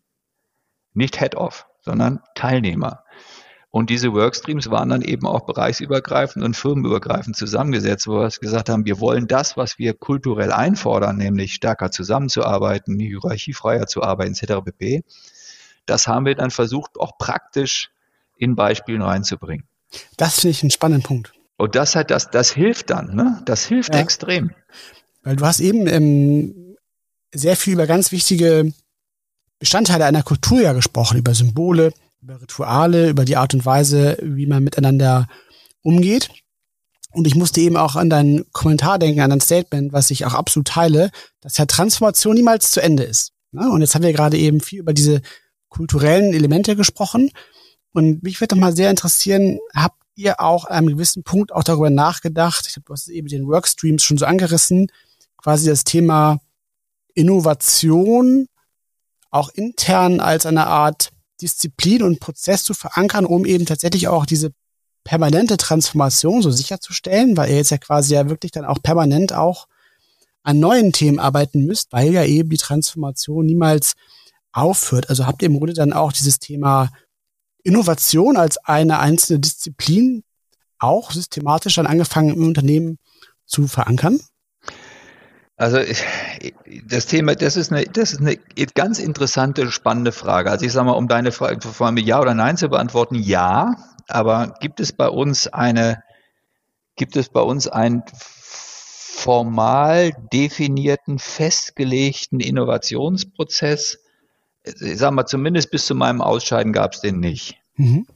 nicht 0.94 1.18
Head-Off, 1.18 1.66
sondern 1.80 2.20
Teilnehmer. 2.34 3.04
Und 3.70 3.90
diese 3.90 4.12
Workstreams 4.12 4.70
waren 4.70 4.88
dann 4.88 5.02
eben 5.02 5.26
auch 5.26 5.44
bereichsübergreifend 5.46 6.44
und 6.44 6.56
firmenübergreifend 6.56 7.36
zusammengesetzt, 7.36 8.06
wo 8.06 8.20
wir 8.20 8.28
gesagt 8.28 8.70
haben, 8.70 8.86
wir 8.86 8.98
wollen 8.98 9.26
das, 9.26 9.56
was 9.56 9.78
wir 9.78 9.94
kulturell 9.94 10.52
einfordern, 10.52 11.18
nämlich 11.18 11.54
stärker 11.54 11.90
zusammenzuarbeiten, 11.90 12.98
hierarchiefreier 12.98 13.86
zu 13.86 14.02
arbeiten, 14.02 14.32
etc. 14.32 14.64
pp. 14.64 15.02
Das 15.86 16.06
haben 16.06 16.24
wir 16.24 16.34
dann 16.34 16.50
versucht, 16.50 16.98
auch 16.98 17.18
praktisch 17.18 17.90
in 18.36 18.56
Beispielen 18.56 19.02
reinzubringen. 19.02 19.66
Das 20.16 20.40
finde 20.40 20.50
ich 20.52 20.62
einen 20.62 20.70
spannenden 20.70 21.02
Punkt. 21.02 21.38
Und 21.59 21.74
das 21.74 21.96
hat 21.96 22.11
das, 22.11 22.30
das 22.30 22.52
hilft 22.52 22.88
dann, 22.90 23.14
ne? 23.14 23.42
Das 23.44 23.66
hilft 23.66 23.92
ja. 23.92 24.00
extrem. 24.00 24.52
Weil 25.24 25.36
du 25.36 25.44
hast 25.44 25.61
eben 25.61 25.88
ähm, 25.88 26.76
sehr 27.34 27.56
viel 27.56 27.74
über 27.74 27.86
ganz 27.86 28.12
wichtige 28.12 28.72
Bestandteile 29.59 30.04
einer 30.04 30.22
Kultur 30.22 30.61
ja 30.61 30.72
gesprochen, 30.72 31.18
über 31.18 31.34
Symbole, 31.34 31.92
über 32.22 32.40
Rituale, 32.40 33.11
über 33.11 33.24
die 33.24 33.36
Art 33.36 33.54
und 33.54 33.66
Weise, 33.66 34.16
wie 34.22 34.46
man 34.46 34.62
miteinander 34.62 35.26
umgeht. 35.82 36.30
Und 37.11 37.26
ich 37.26 37.34
musste 37.34 37.61
eben 37.61 37.76
auch 37.76 37.96
an 37.96 38.09
deinen 38.09 38.50
Kommentar 38.52 39.00
denken, 39.00 39.20
an 39.20 39.30
dein 39.30 39.40
Statement, 39.40 39.92
was 39.92 40.12
ich 40.12 40.24
auch 40.26 40.34
absolut 40.34 40.68
teile, 40.68 41.11
dass 41.40 41.59
ja 41.59 41.66
Transformation 41.66 42.36
niemals 42.36 42.70
zu 42.70 42.80
Ende 42.80 43.02
ist. 43.02 43.32
Ne? 43.50 43.68
Und 43.68 43.80
jetzt 43.80 43.96
haben 43.96 44.04
wir 44.04 44.12
gerade 44.12 44.36
eben 44.36 44.61
viel 44.61 44.78
über 44.78 44.92
diese 44.92 45.22
kulturellen 45.68 46.32
Elemente 46.34 46.76
gesprochen. 46.76 47.32
Und 47.92 48.22
mich 48.22 48.40
würde 48.40 48.54
doch 48.54 48.61
mal 48.61 48.76
sehr 48.76 48.90
interessieren, 48.90 49.59
habt 49.74 49.96
ihr 50.18 50.40
auch 50.40 50.66
an 50.66 50.76
einem 50.76 50.88
gewissen 50.88 51.22
Punkt 51.22 51.52
auch 51.52 51.64
darüber 51.64 51.90
nachgedacht, 51.90 52.66
ich 52.66 52.74
glaube, 52.74 52.86
du 52.86 52.92
hast 52.92 53.08
eben 53.08 53.28
den 53.28 53.46
Workstreams 53.46 54.02
schon 54.02 54.18
so 54.18 54.26
angerissen, 54.26 54.88
quasi 55.36 55.66
das 55.66 55.84
Thema 55.84 56.40
Innovation 57.14 58.46
auch 59.30 59.50
intern 59.50 60.20
als 60.20 60.46
eine 60.46 60.66
Art 60.66 61.10
Disziplin 61.40 62.02
und 62.02 62.20
Prozess 62.20 62.64
zu 62.64 62.74
verankern, 62.74 63.24
um 63.24 63.44
eben 63.44 63.66
tatsächlich 63.66 64.08
auch 64.08 64.26
diese 64.26 64.52
permanente 65.04 65.56
Transformation 65.56 66.42
so 66.42 66.50
sicherzustellen, 66.50 67.36
weil 67.36 67.50
ihr 67.50 67.56
jetzt 67.56 67.70
ja 67.70 67.78
quasi 67.78 68.14
ja 68.14 68.28
wirklich 68.28 68.52
dann 68.52 68.64
auch 68.64 68.82
permanent 68.82 69.32
auch 69.32 69.68
an 70.42 70.60
neuen 70.60 70.92
Themen 70.92 71.18
arbeiten 71.18 71.64
müsst, 71.64 71.92
weil 71.92 72.12
ja 72.12 72.24
eben 72.24 72.50
die 72.50 72.56
Transformation 72.56 73.46
niemals 73.46 73.94
aufhört. 74.52 75.10
Also 75.10 75.26
habt 75.26 75.42
ihr 75.42 75.46
im 75.46 75.58
Grunde 75.58 75.74
dann 75.74 75.92
auch 75.92 76.12
dieses 76.12 76.38
Thema 76.38 76.90
Innovation 77.68 78.36
als 78.36 78.56
eine 78.64 78.98
einzelne 78.98 79.40
Disziplin 79.40 80.24
auch 80.78 81.10
systematisch 81.10 81.74
dann 81.74 81.86
angefangen 81.86 82.30
im 82.30 82.46
Unternehmen 82.46 82.98
zu 83.46 83.68
verankern? 83.68 84.20
Also 85.56 85.78
das 86.86 87.06
Thema, 87.06 87.34
das 87.34 87.56
ist 87.56 87.72
eine, 87.72 87.84
das 87.84 88.12
ist 88.12 88.20
eine 88.20 88.36
ganz 88.74 89.00
interessante, 89.00 89.70
spannende 89.72 90.12
Frage. 90.12 90.50
Also 90.50 90.64
ich 90.64 90.72
sage 90.72 90.86
mal, 90.86 90.92
um 90.92 91.08
deine 91.08 91.32
Frage 91.32 91.58
mit 91.92 92.06
Ja 92.06 92.20
oder 92.20 92.34
Nein 92.34 92.56
zu 92.56 92.68
beantworten, 92.68 93.16
ja. 93.16 93.74
Aber 94.06 94.54
gibt 94.60 94.78
es 94.80 94.92
bei 94.92 95.08
uns 95.08 95.48
eine, 95.48 96.02
gibt 96.96 97.16
es 97.16 97.28
bei 97.28 97.40
uns 97.40 97.66
einen 97.66 98.04
formal 98.14 100.12
definierten, 100.32 101.18
festgelegten 101.18 102.38
Innovationsprozess? 102.38 103.98
Ich 104.62 104.98
sage 104.98 105.14
mal, 105.14 105.26
zumindest 105.26 105.72
bis 105.72 105.86
zu 105.86 105.96
meinem 105.96 106.22
Ausscheiden 106.22 106.72
gab 106.72 106.94
es 106.94 107.00
den 107.00 107.18
nicht. 107.18 107.57
Mhm. 107.78 108.06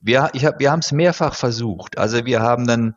Wir, 0.00 0.30
ich 0.32 0.44
hab, 0.44 0.58
wir 0.58 0.70
haben 0.72 0.80
es 0.80 0.90
mehrfach 0.92 1.34
versucht. 1.34 1.98
Also 1.98 2.26
wir 2.26 2.40
haben 2.40 2.66
dann 2.66 2.96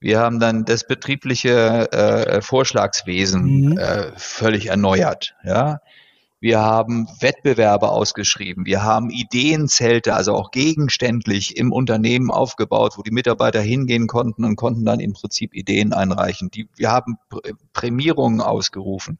wir 0.00 0.20
haben 0.20 0.38
dann 0.38 0.64
das 0.64 0.86
betriebliche 0.86 1.90
äh, 1.90 2.40
Vorschlagswesen 2.40 3.70
mhm. 3.70 3.78
äh, 3.78 4.12
völlig 4.16 4.66
erneuert. 4.66 5.34
Ja, 5.42 5.80
wir 6.40 6.60
haben 6.60 7.08
Wettbewerbe 7.18 7.88
ausgeschrieben. 7.88 8.64
Wir 8.64 8.84
haben 8.84 9.10
Ideenzelte, 9.10 10.14
also 10.14 10.34
auch 10.34 10.52
gegenständlich 10.52 11.56
im 11.56 11.72
Unternehmen 11.72 12.30
aufgebaut, 12.30 12.94
wo 12.96 13.02
die 13.02 13.10
Mitarbeiter 13.10 13.60
hingehen 13.60 14.06
konnten 14.06 14.44
und 14.44 14.54
konnten 14.54 14.84
dann 14.84 15.00
im 15.00 15.14
Prinzip 15.14 15.52
Ideen 15.52 15.92
einreichen. 15.92 16.48
Die, 16.52 16.68
wir 16.76 16.92
haben 16.92 17.18
Prämierungen 17.72 18.40
ausgerufen. 18.40 19.18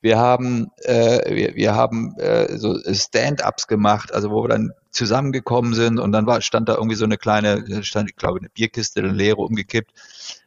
Wir 0.00 0.18
haben, 0.18 0.72
äh, 0.82 1.32
wir, 1.32 1.54
wir 1.54 1.74
haben 1.76 2.16
äh, 2.18 2.58
so 2.58 2.76
Stand-ups 2.92 3.68
gemacht, 3.68 4.12
also 4.12 4.30
wo 4.30 4.42
wir 4.42 4.48
dann 4.48 4.72
zusammengekommen 4.96 5.74
sind 5.74 6.00
und 6.00 6.12
dann 6.12 6.26
war, 6.26 6.40
stand 6.40 6.68
da 6.68 6.74
irgendwie 6.74 6.96
so 6.96 7.04
eine 7.04 7.18
kleine, 7.18 7.84
stand, 7.84 8.10
ich 8.10 8.16
glaube, 8.16 8.40
eine 8.40 8.48
Bierkiste, 8.48 9.00
eine 9.00 9.12
leere 9.12 9.38
umgekippt. 9.38 9.92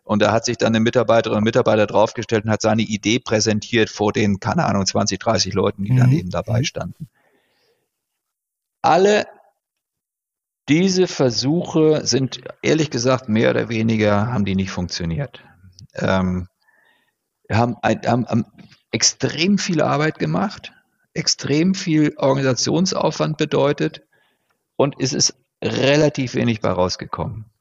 Und 0.04 0.22
da 0.22 0.32
hat 0.32 0.46
sich 0.46 0.58
dann 0.58 0.70
eine 0.70 0.80
Mitarbeiterin 0.80 1.38
und 1.38 1.44
Mitarbeiter 1.44 1.86
draufgestellt 1.86 2.46
und 2.46 2.52
hat 2.52 2.62
seine 2.62 2.82
Idee 2.82 3.20
präsentiert 3.20 3.90
vor 3.90 4.12
den, 4.12 4.40
keine 4.40 4.66
Ahnung, 4.66 4.86
20, 4.86 5.20
30 5.20 5.54
Leuten, 5.54 5.84
die 5.84 5.92
mhm. 5.92 5.98
dann 5.98 6.12
eben 6.12 6.30
dabei 6.32 6.64
standen. 6.64 7.08
Alle 8.82 9.28
diese 10.68 11.08
Versuche 11.08 12.06
sind 12.06 12.42
ehrlich 12.62 12.92
gesagt 12.92 13.28
mehr 13.28 13.50
oder 13.50 13.70
weniger 13.70 14.28
haben 14.28 14.46
die 14.46 14.56
nicht 14.56 14.72
funktioniert. 14.72 15.44
Ähm, 15.96 16.48
haben, 17.52 17.76
haben, 17.84 18.28
haben 18.28 18.46
extrem 18.92 19.58
viel 19.58 19.82
Arbeit 19.82 20.20
gemacht, 20.20 20.72
extrem 21.14 21.74
viel 21.74 22.14
Organisationsaufwand 22.18 23.38
bedeutet 23.38 24.04
und 24.80 24.96
es 24.98 25.12
ist 25.12 25.36
relativ 25.62 26.36
wenig 26.36 26.62
bei 26.62 26.70
rausgekommen. 26.70 27.52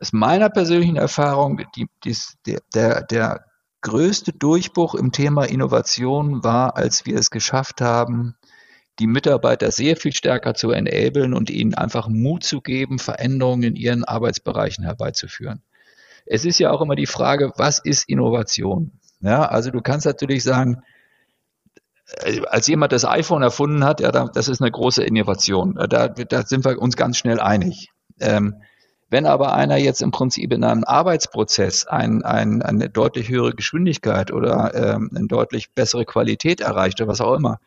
Aus 0.00 0.12
meiner 0.12 0.48
persönlichen 0.48 0.94
Erfahrung, 0.94 1.60
die, 1.74 1.88
die, 2.04 2.56
der, 2.72 3.02
der 3.02 3.44
größte 3.80 4.32
Durchbruch 4.32 4.94
im 4.94 5.10
Thema 5.10 5.42
Innovation 5.42 6.44
war, 6.44 6.76
als 6.76 7.04
wir 7.04 7.16
es 7.16 7.30
geschafft 7.30 7.80
haben, 7.80 8.36
die 9.00 9.08
Mitarbeiter 9.08 9.72
sehr 9.72 9.96
viel 9.96 10.12
stärker 10.12 10.54
zu 10.54 10.70
enablen 10.70 11.34
und 11.34 11.50
ihnen 11.50 11.74
einfach 11.74 12.06
Mut 12.06 12.44
zu 12.44 12.60
geben, 12.60 13.00
Veränderungen 13.00 13.64
in 13.64 13.74
ihren 13.74 14.04
Arbeitsbereichen 14.04 14.84
herbeizuführen. 14.84 15.64
Es 16.26 16.44
ist 16.44 16.60
ja 16.60 16.70
auch 16.70 16.80
immer 16.80 16.94
die 16.94 17.06
Frage, 17.06 17.50
was 17.56 17.80
ist 17.80 18.08
Innovation? 18.08 19.00
Ja, 19.18 19.46
also 19.46 19.72
du 19.72 19.80
kannst 19.80 20.06
natürlich 20.06 20.44
sagen, 20.44 20.84
als 22.50 22.66
jemand 22.66 22.92
das 22.92 23.04
iPhone 23.04 23.42
erfunden 23.42 23.84
hat, 23.84 24.00
ja, 24.00 24.10
das 24.10 24.48
ist 24.48 24.60
eine 24.60 24.70
große 24.70 25.02
Innovation. 25.02 25.76
Äh, 25.76 25.88
da, 25.88 26.08
da 26.08 26.42
sind 26.42 26.64
wir 26.64 26.80
uns 26.80 26.96
ganz 26.96 27.16
schnell 27.16 27.40
einig. 27.40 27.90
Ähm, 28.20 28.56
wenn 29.08 29.26
aber 29.26 29.52
einer 29.52 29.76
jetzt 29.76 30.00
im 30.00 30.10
Prinzip 30.10 30.52
in 30.52 30.64
einem 30.64 30.84
Arbeitsprozess 30.84 31.86
ein, 31.86 32.22
ein, 32.22 32.62
eine 32.62 32.88
deutlich 32.88 33.28
höhere 33.28 33.52
Geschwindigkeit 33.52 34.32
oder 34.32 34.74
ähm, 34.74 35.10
eine 35.14 35.26
deutlich 35.26 35.72
bessere 35.74 36.06
Qualität 36.06 36.62
erreicht 36.62 37.00
oder 37.00 37.08
was 37.08 37.20
auch 37.20 37.34
immer, 37.34 37.60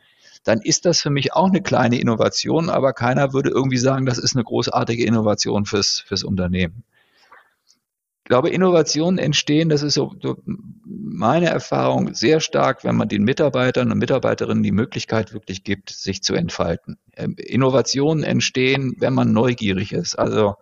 dann 0.44 0.60
ist 0.62 0.86
das 0.86 1.02
für 1.02 1.12
mich 1.12 1.34
auch 1.34 1.48
eine 1.48 1.62
kleine 1.62 2.00
Innovation, 2.00 2.70
aber 2.70 2.94
keiner 2.94 3.34
würde 3.34 3.50
irgendwie 3.50 3.78
sagen, 3.78 4.06
das 4.06 4.18
ist 4.18 4.36
eine 4.36 4.44
großartige 4.44 5.06
Innovation 5.06 5.66
fürs, 5.66 6.04
fürs 6.08 6.24
Unternehmen. 6.24 6.84
Ich 8.26 8.30
glaube, 8.30 8.50
Innovationen 8.50 9.20
entstehen, 9.20 9.70
das 9.70 9.84
ist 9.84 9.94
so, 9.94 10.16
so 10.20 10.38
meine 10.84 11.46
Erfahrung, 11.46 12.16
sehr 12.16 12.40
stark, 12.40 12.84
wenn 12.84 12.96
man 12.96 13.08
den 13.08 13.24
Mitarbeitern 13.24 13.92
und 13.92 14.00
Mitarbeiterinnen 14.00 14.64
die 14.64 14.72
Möglichkeit 14.72 15.32
wirklich 15.32 15.64
gibt, 15.64 15.92
sich 15.92 16.24
zu 16.24 16.34
entfalten. 16.34 16.98
Ähm, 17.16 17.36
Innovationen 17.38 18.24
entstehen, 18.24 18.96
wenn 18.98 19.14
man 19.14 19.32
neugierig 19.32 19.94
ist. 19.94 20.16
Also 20.16 20.56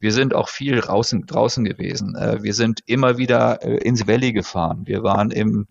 wir 0.00 0.12
sind 0.12 0.34
auch 0.34 0.48
viel 0.48 0.80
draußen, 0.80 1.26
draußen 1.26 1.62
gewesen. 1.64 2.16
Äh, 2.16 2.42
wir 2.42 2.54
sind 2.54 2.80
immer 2.86 3.18
wieder 3.18 3.62
äh, 3.62 3.86
ins 3.86 4.06
Valley 4.06 4.32
gefahren. 4.32 4.86
Wir 4.86 5.02
waren 5.02 5.30
im, 5.30 5.66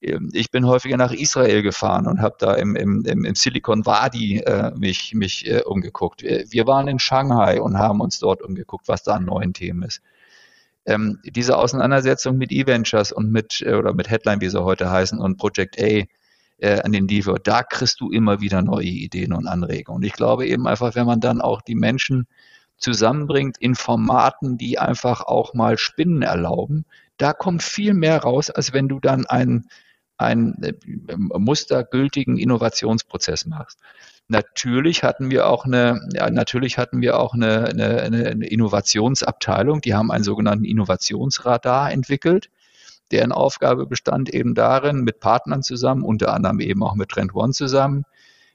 ich 0.00 0.50
bin 0.50 0.66
häufiger 0.66 0.98
nach 0.98 1.12
Israel 1.12 1.62
gefahren 1.62 2.06
und 2.06 2.20
habe 2.20 2.36
da 2.38 2.52
im, 2.52 2.76
im, 2.76 3.06
im 3.06 3.34
Silicon 3.34 3.86
Wadi 3.86 4.40
äh, 4.40 4.72
mich, 4.76 5.14
mich 5.14 5.50
umgeguckt. 5.64 6.22
Wir 6.22 6.66
waren 6.66 6.86
in 6.86 6.98
Shanghai 6.98 7.62
und 7.62 7.78
haben 7.78 8.02
uns 8.02 8.18
dort 8.18 8.42
umgeguckt, 8.42 8.88
was 8.88 9.04
da 9.04 9.14
an 9.14 9.24
neuen 9.24 9.54
Themen 9.54 9.82
ist 9.82 10.02
ähm, 10.86 11.20
diese 11.24 11.56
Auseinandersetzung 11.58 12.38
mit 12.38 12.52
E-Ventures 12.52 13.12
und 13.12 13.30
mit, 13.30 13.62
äh, 13.62 13.74
oder 13.74 13.92
mit 13.92 14.08
Headline, 14.08 14.40
wie 14.40 14.48
sie 14.48 14.62
heute 14.62 14.90
heißen, 14.90 15.18
und 15.18 15.36
Project 15.36 15.80
A, 15.80 16.04
äh, 16.58 16.80
an 16.80 16.92
den 16.92 17.06
Devo, 17.06 17.34
da 17.34 17.62
kriegst 17.62 18.00
du 18.00 18.10
immer 18.10 18.40
wieder 18.40 18.62
neue 18.62 18.86
Ideen 18.86 19.32
und 19.32 19.46
Anregungen. 19.46 19.98
Und 19.98 20.04
ich 20.04 20.14
glaube 20.14 20.46
eben 20.46 20.66
einfach, 20.66 20.94
wenn 20.94 21.06
man 21.06 21.20
dann 21.20 21.40
auch 21.40 21.60
die 21.60 21.74
Menschen 21.74 22.26
zusammenbringt 22.78 23.58
in 23.58 23.74
Formaten, 23.74 24.58
die 24.58 24.78
einfach 24.78 25.22
auch 25.22 25.54
mal 25.54 25.78
Spinnen 25.78 26.22
erlauben, 26.22 26.84
da 27.16 27.32
kommt 27.32 27.62
viel 27.62 27.94
mehr 27.94 28.18
raus, 28.18 28.50
als 28.50 28.72
wenn 28.72 28.88
du 28.88 29.00
dann 29.00 29.26
einen, 29.26 29.68
einen 30.18 30.62
äh, 30.62 30.74
mustergültigen 31.16 32.36
Innovationsprozess 32.38 33.46
machst. 33.46 33.78
Natürlich 34.28 35.04
hatten 35.04 35.30
wir 35.30 35.46
auch 35.46 35.64
eine, 35.64 36.00
ja, 36.12 36.28
natürlich 36.30 36.78
hatten 36.78 37.00
wir 37.00 37.18
auch 37.20 37.34
eine, 37.34 37.66
eine, 37.66 38.02
eine 38.02 38.46
Innovationsabteilung, 38.46 39.80
die 39.80 39.94
haben 39.94 40.10
einen 40.10 40.24
sogenannten 40.24 40.64
Innovationsradar 40.64 41.92
entwickelt 41.92 42.50
deren 43.10 43.32
Aufgabe 43.32 43.86
bestand 43.86 44.32
eben 44.32 44.54
darin, 44.54 45.02
mit 45.02 45.20
Partnern 45.20 45.62
zusammen, 45.62 46.02
unter 46.02 46.32
anderem 46.32 46.60
eben 46.60 46.82
auch 46.82 46.94
mit 46.94 47.10
Trend 47.10 47.34
One 47.34 47.52
zusammen, 47.52 48.04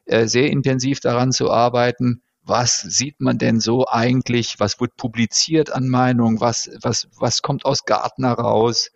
äh, 0.06 0.28
sehr 0.28 0.50
intensiv 0.50 1.00
daran 1.00 1.32
zu 1.32 1.52
arbeiten, 1.52 2.22
was 2.44 2.82
sieht 2.82 3.22
man 3.22 3.38
denn 3.38 3.60
so 3.60 3.86
eigentlich, 3.88 4.60
was 4.60 4.80
wird 4.80 4.98
publiziert 4.98 5.72
an 5.72 5.88
Meinungen, 5.88 6.42
was, 6.42 6.72
was, 6.82 7.08
was 7.18 7.42
kommt 7.42 7.66
aus 7.66 7.86
Gartner 7.86 8.34
raus, 8.34 8.92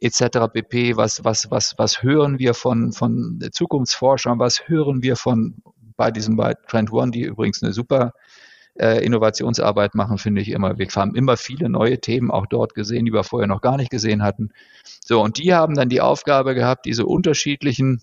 etc. 0.00 0.52
pp. 0.52 0.96
Was, 0.96 1.24
was, 1.24 1.50
was, 1.50 1.74
was 1.78 2.02
hören 2.02 2.38
wir 2.38 2.54
von, 2.54 2.92
von 2.92 3.38
Zukunftsforschern, 3.52 4.38
was 4.38 4.68
hören 4.68 5.02
wir 5.02 5.16
von 5.16 5.62
bei 6.00 6.10
diesem 6.10 6.34
bei 6.34 6.54
Trend 6.54 6.90
One, 6.94 7.10
die 7.10 7.24
übrigens 7.24 7.62
eine 7.62 7.74
super 7.74 8.14
äh, 8.80 9.04
Innovationsarbeit 9.04 9.94
machen, 9.94 10.16
finde 10.16 10.40
ich 10.40 10.48
immer. 10.48 10.78
Wir 10.78 10.86
haben 10.86 11.14
immer 11.14 11.36
viele 11.36 11.68
neue 11.68 12.00
Themen 12.00 12.30
auch 12.30 12.46
dort 12.46 12.74
gesehen, 12.74 13.04
die 13.04 13.12
wir 13.12 13.22
vorher 13.22 13.46
noch 13.46 13.60
gar 13.60 13.76
nicht 13.76 13.90
gesehen 13.90 14.22
hatten. 14.22 14.48
So, 15.04 15.20
und 15.20 15.36
die 15.36 15.52
haben 15.52 15.74
dann 15.74 15.90
die 15.90 16.00
Aufgabe 16.00 16.54
gehabt, 16.54 16.86
diese 16.86 17.04
unterschiedlichen 17.04 18.00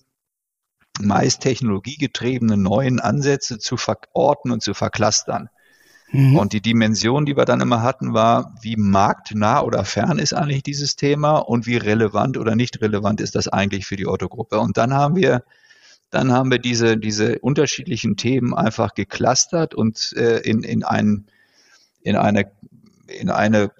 meist 0.99 1.41
technologiegetriebenen 1.41 2.61
neuen 2.61 2.99
Ansätze 2.99 3.57
zu 3.57 3.77
verorten 3.77 4.51
und 4.51 4.61
zu 4.61 4.75
verklustern. 4.75 5.49
Mhm. 6.11 6.37
Und 6.37 6.53
die 6.53 6.61
Dimension, 6.61 7.25
die 7.25 7.35
wir 7.35 7.45
dann 7.45 7.61
immer 7.61 7.81
hatten, 7.81 8.13
war, 8.13 8.53
wie 8.61 8.75
marktnah 8.77 9.61
oder 9.61 9.85
fern 9.85 10.19
ist 10.19 10.33
eigentlich 10.33 10.61
dieses 10.61 10.95
Thema 10.95 11.37
und 11.37 11.65
wie 11.65 11.77
relevant 11.77 12.37
oder 12.37 12.55
nicht 12.55 12.79
relevant 12.79 13.21
ist 13.21 13.33
das 13.33 13.47
eigentlich 13.47 13.87
für 13.87 13.95
die 13.95 14.05
Otto-Gruppe. 14.05 14.59
Und 14.59 14.77
dann 14.77 14.93
haben 14.93 15.15
wir 15.15 15.41
dann 16.09 16.31
haben 16.31 16.51
wir 16.51 16.59
diese, 16.59 16.97
diese 16.97 17.39
unterschiedlichen 17.39 18.15
Themen 18.15 18.53
einfach 18.53 18.93
geclustert 18.93 19.75
und 19.75 20.13
äh, 20.15 20.39
in, 20.39 20.63
in, 20.63 20.83
ein, 20.83 21.25
in, 22.01 22.15
eine, 22.15 22.51
in 23.07 23.29
eine 23.29 23.71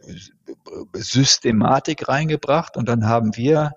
Systematik 0.93 2.07
reingebracht. 2.09 2.75
Und 2.75 2.89
dann 2.89 3.05
haben 3.05 3.37
wir 3.37 3.71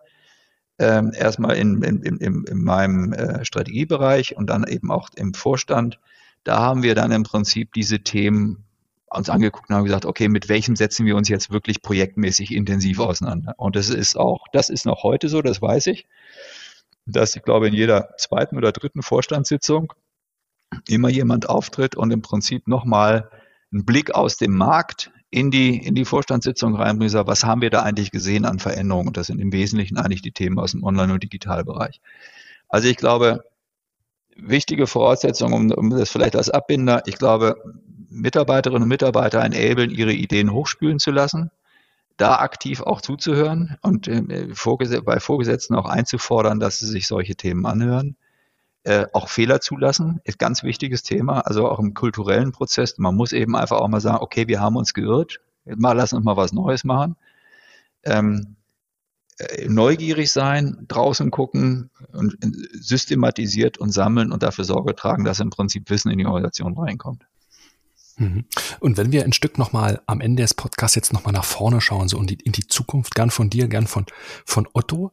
ähm, 0.78 1.12
erstmal 1.14 1.57
in, 1.57 1.82
in, 1.82 2.03
in, 2.03 2.44
in 2.44 2.64
meinem 2.64 3.12
äh, 3.12 3.44
Strategiebereich 3.44 4.36
und 4.36 4.48
dann 4.48 4.66
eben 4.66 4.90
auch 4.90 5.11
im 5.14 5.34
Vorstand, 5.34 6.01
da 6.42 6.59
haben 6.59 6.82
wir 6.82 6.94
dann 6.94 7.12
im 7.12 7.22
Prinzip 7.22 7.72
diese 7.74 8.01
Themen 8.01 8.64
uns 9.12 9.28
angeguckt 9.28 9.68
und 9.68 9.76
haben 9.76 9.84
gesagt, 9.84 10.07
okay, 10.07 10.28
mit 10.28 10.48
welchem 10.48 10.76
setzen 10.76 11.05
wir 11.05 11.16
uns 11.16 11.28
jetzt 11.28 11.51
wirklich 11.51 11.82
projektmäßig 11.82 12.53
intensiv 12.53 12.98
auseinander? 13.01 13.55
Und 13.59 13.76
das 13.76 13.90
ist 13.90 14.16
auch, 14.16 14.46
das 14.53 14.70
ist 14.70 14.86
noch 14.86 15.03
heute 15.03 15.28
so, 15.28 15.42
das 15.42 15.61
weiß 15.61 15.88
ich 15.88 16.07
dass 17.12 17.36
ich 17.36 17.42
glaube, 17.42 17.68
in 17.68 17.74
jeder 17.74 18.11
zweiten 18.18 18.56
oder 18.56 18.72
dritten 18.72 19.02
Vorstandssitzung 19.02 19.92
immer 20.88 21.08
jemand 21.08 21.48
auftritt 21.48 21.96
und 21.96 22.11
im 22.11 22.22
Prinzip 22.22 22.68
nochmal 22.68 23.30
einen 23.72 23.84
Blick 23.84 24.14
aus 24.14 24.36
dem 24.36 24.56
Markt 24.56 25.11
in 25.30 25.50
die, 25.50 25.76
in 25.76 25.94
die 25.94 26.04
Vorstandssitzung 26.04 26.74
rein 26.74 27.00
und 27.00 27.08
sagt, 27.08 27.28
was 27.28 27.44
haben 27.44 27.62
wir 27.62 27.70
da 27.70 27.82
eigentlich 27.82 28.11
gesehen 28.11 28.44
an 28.44 28.58
Veränderungen? 28.58 29.08
Und 29.08 29.16
das 29.16 29.28
sind 29.28 29.40
im 29.40 29.52
Wesentlichen 29.52 29.96
eigentlich 29.96 30.22
die 30.22 30.32
Themen 30.32 30.58
aus 30.58 30.72
dem 30.72 30.82
Online- 30.82 31.12
und 31.12 31.22
Digitalbereich. 31.22 32.00
Also 32.68 32.88
ich 32.88 32.96
glaube, 32.96 33.44
wichtige 34.36 34.86
Voraussetzung, 34.86 35.52
um, 35.52 35.70
um 35.70 35.90
das 35.90 36.11
vielleicht 36.11 36.36
als 36.36 36.50
Abbinder, 36.50 37.02
ich 37.06 37.16
glaube, 37.16 37.56
Mitarbeiterinnen 38.08 38.82
und 38.82 38.88
Mitarbeiter 38.88 39.40
enablen, 39.40 39.90
ihre 39.90 40.12
Ideen 40.12 40.52
hochspülen 40.52 40.98
zu 40.98 41.12
lassen 41.12 41.50
da 42.20 42.36
aktiv 42.36 42.82
auch 42.82 43.00
zuzuhören 43.00 43.76
und 43.82 44.06
äh, 44.08 44.22
bei 45.04 45.20
Vorgesetzten 45.20 45.74
auch 45.74 45.86
einzufordern, 45.86 46.60
dass 46.60 46.78
sie 46.78 46.86
sich 46.86 47.06
solche 47.06 47.34
Themen 47.34 47.64
anhören. 47.66 48.16
Äh, 48.82 49.06
auch 49.12 49.28
Fehler 49.28 49.60
zulassen 49.60 50.20
ist 50.24 50.38
ganz 50.38 50.62
wichtiges 50.62 51.02
Thema, 51.02 51.40
also 51.40 51.68
auch 51.68 51.78
im 51.78 51.94
kulturellen 51.94 52.52
Prozess. 52.52 52.98
Man 52.98 53.14
muss 53.14 53.32
eben 53.32 53.56
einfach 53.56 53.78
auch 53.78 53.88
mal 53.88 54.00
sagen, 54.00 54.22
okay, 54.22 54.48
wir 54.48 54.60
haben 54.60 54.76
uns 54.76 54.94
geirrt, 54.94 55.40
mal 55.64 55.92
lassen 55.92 56.16
uns 56.16 56.24
mal 56.24 56.36
was 56.36 56.52
Neues 56.52 56.84
machen. 56.84 57.16
Ähm, 58.02 58.56
äh, 59.38 59.68
neugierig 59.68 60.30
sein, 60.30 60.84
draußen 60.88 61.30
gucken 61.30 61.90
und 62.12 62.34
äh, 62.44 62.48
systematisiert 62.72 63.78
und 63.78 63.92
sammeln 63.92 64.32
und 64.32 64.42
dafür 64.42 64.64
Sorge 64.64 64.94
tragen, 64.94 65.24
dass 65.24 65.40
im 65.40 65.50
Prinzip 65.50 65.88
Wissen 65.88 66.10
in 66.10 66.18
die 66.18 66.26
Organisation 66.26 66.76
reinkommt. 66.76 67.26
Mhm. 68.20 68.44
Und 68.80 68.98
wenn 68.98 69.12
wir 69.12 69.24
ein 69.24 69.32
Stück 69.32 69.56
nochmal 69.56 70.02
am 70.06 70.20
Ende 70.20 70.42
des 70.42 70.54
Podcasts 70.54 70.94
jetzt 70.94 71.12
nochmal 71.12 71.32
nach 71.32 71.44
vorne 71.44 71.80
schauen, 71.80 72.06
so 72.06 72.18
in 72.18 72.26
die, 72.26 72.34
in 72.34 72.52
die 72.52 72.66
Zukunft, 72.66 73.14
gern 73.14 73.30
von 73.30 73.48
dir, 73.48 73.66
gern 73.66 73.86
von, 73.86 74.04
von 74.44 74.68
Otto, 74.74 75.10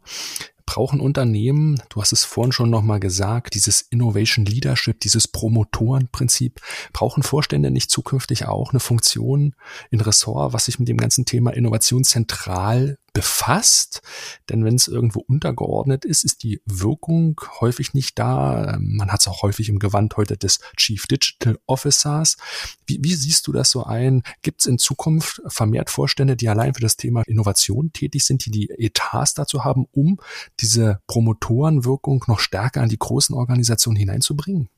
brauchen 0.66 1.00
Unternehmen, 1.00 1.82
du 1.88 2.02
hast 2.02 2.12
es 2.12 2.26
vorhin 2.26 2.52
schon 2.52 2.70
nochmal 2.70 3.00
gesagt, 3.00 3.54
dieses 3.54 3.82
Innovation 3.82 4.46
Leadership, 4.46 5.00
dieses 5.00 5.26
Promotorenprinzip, 5.30 6.60
brauchen 6.92 7.24
Vorstände 7.24 7.72
nicht 7.72 7.90
zukünftig 7.90 8.46
auch 8.46 8.72
eine 8.72 8.82
Funktion 8.82 9.56
in 9.90 10.02
Ressort, 10.02 10.52
was 10.52 10.66
sich 10.66 10.78
mit 10.78 10.90
dem 10.90 10.98
ganzen 10.98 11.24
Thema 11.24 11.52
Innovation 11.52 12.04
zentral 12.04 12.98
befasst. 13.18 14.04
Denn 14.48 14.64
wenn 14.64 14.76
es 14.76 14.88
irgendwo 14.88 15.22
untergeordnet 15.22 16.06
ist, 16.06 16.24
ist 16.24 16.44
die 16.44 16.62
Wirkung 16.68 17.42
häufig 17.60 17.96
nicht 17.96 18.20
da. 18.20 18.78
Man 18.80 19.12
hat 19.12 19.22
es 19.22 19.28
auch 19.28 19.42
häufig 19.42 19.70
im 19.70 19.80
Gewand 19.80 20.18
heute 20.18 20.38
des 20.38 20.60
Chief 20.76 21.08
Digital 21.08 21.58
Officers. 21.66 22.38
Wie, 22.86 23.00
wie 23.02 23.16
siehst 23.16 23.48
du 23.48 23.52
das 23.54 23.72
so 23.72 23.86
ein? 23.86 24.22
Gibt 24.44 24.60
es 24.62 24.68
in 24.68 24.78
Zukunft 24.78 25.42
vermehrt 25.48 25.90
Vorstände, 25.90 26.36
die 26.36 26.48
allein 26.48 26.76
für 26.76 26.82
das 26.82 26.96
Thema 26.96 27.24
Innovation 27.26 27.92
tätig 27.92 28.24
sind, 28.24 28.46
die 28.46 28.52
die 28.52 28.70
Etats 28.70 29.34
dazu 29.34 29.64
haben, 29.64 29.88
um 29.92 30.20
diese 30.60 31.02
Promotorenwirkung 31.08 32.24
noch 32.28 32.40
stärker 32.40 32.82
an 32.82 32.90
die 32.90 33.00
großen 33.00 33.36
Organisationen 33.36 33.98
hineinzubringen? 33.98 34.70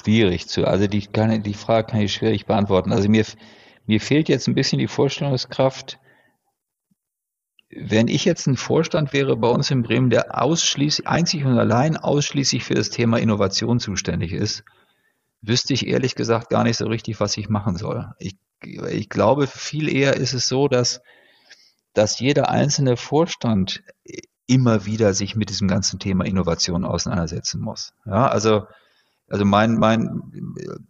Schwierig 0.00 0.48
zu, 0.48 0.66
also 0.66 0.86
die, 0.86 1.06
kann, 1.06 1.42
die 1.42 1.52
Frage 1.52 1.88
kann 1.88 2.00
ich 2.00 2.14
schwierig 2.14 2.46
beantworten. 2.46 2.90
Also 2.90 3.10
mir, 3.10 3.26
mir 3.88 4.00
fehlt 4.00 4.28
jetzt 4.28 4.46
ein 4.46 4.54
bisschen 4.54 4.78
die 4.78 4.86
Vorstellungskraft, 4.86 5.98
wenn 7.70 8.08
ich 8.08 8.26
jetzt 8.26 8.46
ein 8.46 8.56
Vorstand 8.56 9.14
wäre 9.14 9.34
bei 9.36 9.48
uns 9.48 9.70
in 9.70 9.82
Bremen, 9.82 10.10
der 10.10 10.40
ausschließlich, 10.40 11.08
einzig 11.08 11.44
und 11.44 11.58
allein 11.58 11.96
ausschließlich 11.96 12.64
für 12.64 12.74
das 12.74 12.90
Thema 12.90 13.18
Innovation 13.18 13.80
zuständig 13.80 14.32
ist, 14.32 14.62
wüsste 15.40 15.72
ich 15.72 15.86
ehrlich 15.86 16.14
gesagt 16.14 16.50
gar 16.50 16.64
nicht 16.64 16.76
so 16.76 16.86
richtig, 16.86 17.18
was 17.18 17.36
ich 17.38 17.48
machen 17.48 17.76
soll. 17.76 18.12
Ich, 18.18 18.36
ich 18.62 19.08
glaube, 19.08 19.46
viel 19.46 19.88
eher 19.88 20.16
ist 20.16 20.34
es 20.34 20.48
so, 20.48 20.68
dass, 20.68 21.00
dass 21.94 22.20
jeder 22.20 22.50
einzelne 22.50 22.98
Vorstand 22.98 23.82
immer 24.46 24.84
wieder 24.84 25.14
sich 25.14 25.34
mit 25.34 25.48
diesem 25.48 25.66
ganzen 25.66 25.98
Thema 25.98 26.26
Innovation 26.26 26.84
auseinandersetzen 26.84 27.60
muss. 27.60 27.94
Ja, 28.04 28.28
also 28.28 28.66
also 29.28 29.44
mein, 29.44 29.74
mein, 29.74 30.22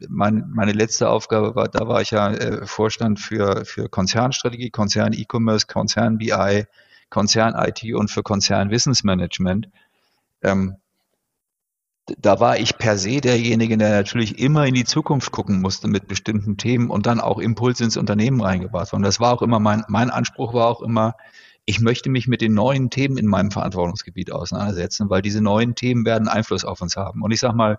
mein, 0.09 0.45
meine 0.55 0.73
letzte 0.73 1.09
Aufgabe 1.09 1.55
war, 1.55 1.69
da 1.69 1.89
war 1.89 2.01
ich 2.01 2.13
ja 2.13 2.31
äh, 2.31 2.67
Vorstand 2.67 3.19
für, 3.19 3.65
für 3.65 3.89
Konzernstrategie, 3.89 4.71
Konzern 4.71 5.13
E-Commerce, 5.13 5.67
Konzern 5.67 6.19
BI, 6.19 6.65
Konzern 7.11 7.55
IT 7.57 7.83
und 7.95 8.11
für 8.11 8.23
Konzern 8.23 8.71
Wissensmanagement. 8.71 9.69
Ähm, 10.43 10.77
da 12.17 12.41
war 12.41 12.59
ich 12.59 12.79
per 12.79 12.97
se 12.97 13.21
derjenige, 13.21 13.77
der 13.77 13.91
natürlich 13.91 14.39
immer 14.39 14.67
in 14.67 14.75
die 14.75 14.85
Zukunft 14.85 15.31
gucken 15.33 15.61
musste 15.61 15.89
mit 15.89 16.09
bestimmten 16.09 16.57
Themen 16.57 16.91
und 16.91 17.07
dann 17.07 17.21
auch 17.21 17.39
Impulse 17.39 17.85
ins 17.85 17.97
Unternehmen 17.97 18.41
reingebracht. 18.41 18.93
Und 18.95 19.03
das 19.03 19.21
war 19.21 19.35
auch 19.35 19.43
immer 19.43 19.59
mein, 19.59 19.85
mein 19.89 20.11
Anspruch 20.11 20.55
war 20.55 20.69
auch 20.69 20.81
immer, 20.81 21.17
ich 21.67 21.81
möchte 21.81 22.09
mich 22.09 22.27
mit 22.29 22.41
den 22.41 22.55
neuen 22.55 22.89
Themen 22.89 23.19
in 23.19 23.27
meinem 23.27 23.51
Verantwortungsgebiet 23.51 24.33
auseinandersetzen, 24.33 25.11
weil 25.11 25.21
diese 25.21 25.43
neuen 25.43 25.75
Themen 25.75 26.07
werden 26.07 26.29
Einfluss 26.29 26.65
auf 26.65 26.81
uns 26.81 26.97
haben. 26.97 27.23
Und 27.23 27.31
ich 27.31 27.41
sag 27.41 27.53
mal, 27.55 27.79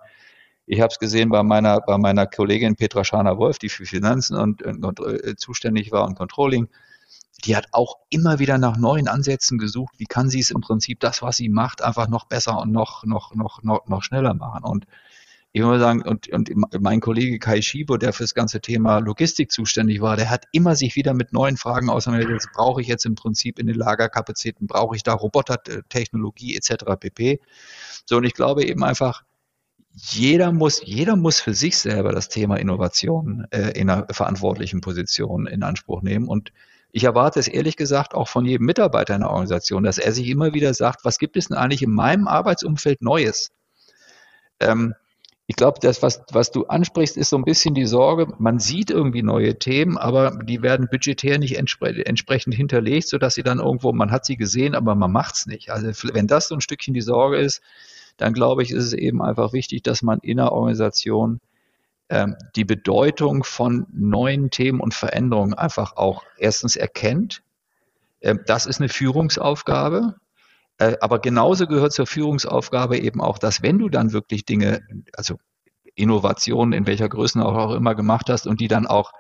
ich 0.70 0.82
habe 0.82 0.92
es 0.92 1.00
gesehen 1.00 1.30
bei 1.30 1.42
meiner, 1.42 1.82
bei 1.82 1.98
meiner 1.98 2.28
Kollegin 2.28 2.76
Petra 2.76 3.04
Schana-Wolf, 3.04 3.58
die 3.58 3.70
für 3.70 3.86
Finanzen 3.86 4.38
und, 4.38 4.62
und, 4.62 4.86
und 4.86 5.00
äh, 5.00 5.36
zuständig 5.36 5.92
war 5.92 6.06
und 6.06 6.16
Controlling. 6.16 6.70
Die 7.44 7.56
hat 7.56 7.66
auch 7.72 7.96
immer 8.12 8.38
wieder 8.38 8.60
nach 8.60 8.78
neuen 8.78 9.08
Ansätzen 9.08 9.58
gesucht. 9.58 9.96
Wie 9.98 10.06
kann 10.06 10.30
sie 10.30 10.42
es 10.42 10.52
im 10.52 10.62
Prinzip 10.62 11.00
das, 11.00 11.24
was 11.24 11.38
sie 11.38 11.50
macht, 11.50 11.82
einfach 11.82 12.08
noch 12.08 12.26
besser 12.26 12.60
und 12.60 12.72
noch, 12.72 13.04
noch, 13.04 13.34
noch, 13.34 13.64
noch, 13.64 13.88
noch 13.88 14.04
schneller 14.04 14.36
machen? 14.36 14.64
Und 14.64 14.86
ich 15.54 15.64
würde 15.64 15.80
sagen, 15.80 16.04
und, 16.04 16.30
und 16.30 16.52
mein 16.80 17.00
Kollege 17.00 17.40
Kai 17.40 17.64
Schiebo, 17.64 17.98
der 17.98 18.14
für 18.14 18.24
das 18.24 18.36
ganze 18.36 18.62
Thema 18.62 19.00
Logistik 19.00 19.52
zuständig 19.52 20.02
war, 20.02 20.18
der 20.18 20.30
hat 20.30 20.46
immer 20.52 20.76
sich 20.76 20.96
wieder 20.96 21.16
mit 21.16 21.34
neuen 21.34 21.58
Fragen 21.58 21.90
auseinandergesetzt. 21.90 22.50
Brauche 22.54 22.82
ich 22.82 22.88
jetzt 22.88 23.08
im 23.08 23.16
Prinzip 23.16 23.58
in 23.58 23.66
den 23.66 23.76
Lagerkapazitäten, 23.76 24.68
brauche 24.68 24.96
ich 24.96 25.02
da 25.02 25.14
Robotertechnologie 25.14 26.56
etc. 26.56 26.86
pp. 27.00 27.40
So, 28.06 28.18
und 28.18 28.26
ich 28.26 28.36
glaube 28.36 28.66
eben 28.66 28.84
einfach, 28.84 29.24
jeder 29.94 30.52
muss, 30.52 30.82
jeder 30.84 31.16
muss 31.16 31.40
für 31.40 31.54
sich 31.54 31.78
selber 31.78 32.12
das 32.12 32.30
Thema 32.30 32.58
Innovation 32.58 33.48
äh, 33.52 33.72
in 33.72 33.90
einer 33.90 34.08
verantwortlichen 34.12 34.82
Position 34.82 35.48
in 35.48 35.64
Anspruch 35.64 36.02
nehmen. 36.02 36.28
Und 36.28 36.52
ich 36.92 37.04
erwarte 37.04 37.40
es 37.40 37.48
ehrlich 37.48 37.76
gesagt 37.76 38.14
auch 38.14 38.28
von 38.28 38.46
jedem 38.46 38.66
Mitarbeiter 38.66 39.16
in 39.16 39.22
der 39.22 39.30
Organisation, 39.30 39.84
dass 39.84 39.98
er 39.98 40.12
sich 40.12 40.28
immer 40.28 40.54
wieder 40.54 40.74
sagt, 40.74 41.06
was 41.06 41.18
gibt 41.20 41.38
es 41.38 41.48
denn 41.48 41.58
eigentlich 41.58 41.84
in 41.84 41.92
meinem 41.92 42.28
Arbeitsumfeld 42.28 43.02
Neues? 43.02 43.52
Ähm, 44.60 44.96
ich 45.50 45.56
glaube, 45.56 45.80
das, 45.82 46.04
was, 46.04 46.22
was 46.32 46.52
du 46.52 46.66
ansprichst, 46.66 47.18
ist 47.18 47.30
so 47.30 47.36
ein 47.36 47.44
bisschen 47.44 47.74
die 47.74 47.88
Sorge, 47.88 48.32
man 48.38 48.60
sieht 48.60 48.92
irgendwie 48.92 49.24
neue 49.24 49.58
Themen, 49.58 49.98
aber 49.98 50.38
die 50.44 50.62
werden 50.62 50.88
budgetär 50.92 51.40
nicht 51.40 51.58
entspre 51.58 52.06
entsprechend 52.06 52.54
hinterlegt, 52.54 53.08
sodass 53.08 53.34
sie 53.34 53.42
dann 53.42 53.58
irgendwo, 53.58 53.92
man 53.92 54.12
hat 54.12 54.26
sie 54.26 54.38
gesehen, 54.38 54.76
aber 54.76 54.94
man 54.94 55.12
macht's 55.12 55.48
nicht. 55.48 55.72
Also 55.72 55.92
wenn 56.14 56.28
das 56.28 56.50
so 56.50 56.56
ein 56.56 56.62
Stückchen 56.62 56.94
die 56.94 57.02
Sorge 57.02 57.38
ist, 57.38 57.62
dann 58.20 58.34
glaube 58.34 58.64
ich, 58.64 58.72
ist 58.72 58.84
es 58.84 58.94
eben 58.94 59.22
einfach 59.22 59.54
wichtig, 59.54 59.82
dass 59.82 60.02
man 60.02 60.20
in 60.20 60.38
der 60.38 60.52
Organisation 60.52 61.40
ähm, 62.10 62.36
die 62.56 62.66
Bedeutung 62.66 63.46
von 63.46 63.88
neuen 63.94 64.52
Themen 64.52 64.82
und 64.82 64.94
Veränderungen 64.94 65.54
einfach 65.54 65.96
auch 65.96 66.24
erstens 66.38 66.76
erkennt. 66.76 67.44
Ähm, 68.22 68.42
das 68.46 68.66
ist 68.66 68.82
eine 68.82 68.90
Führungsaufgabe. 68.90 70.16
Äh, 70.80 70.98
aber 71.00 71.20
genauso 71.20 71.66
gehört 71.66 71.94
zur 71.94 72.08
Führungsaufgabe 72.08 73.00
eben 73.00 73.22
auch, 73.22 73.38
dass 73.38 73.62
wenn 73.62 73.80
du 73.80 73.88
dann 73.88 74.12
wirklich 74.12 74.44
Dinge, 74.46 74.82
also 75.14 75.40
Innovationen 75.96 76.74
in 76.74 76.88
welcher 76.88 77.08
Größe 77.08 77.44
auch 77.44 77.74
immer 77.74 77.96
gemacht 77.96 78.30
hast 78.30 78.48
und 78.48 78.60
die 78.60 78.68
dann 78.68 78.86
auch 78.86 79.14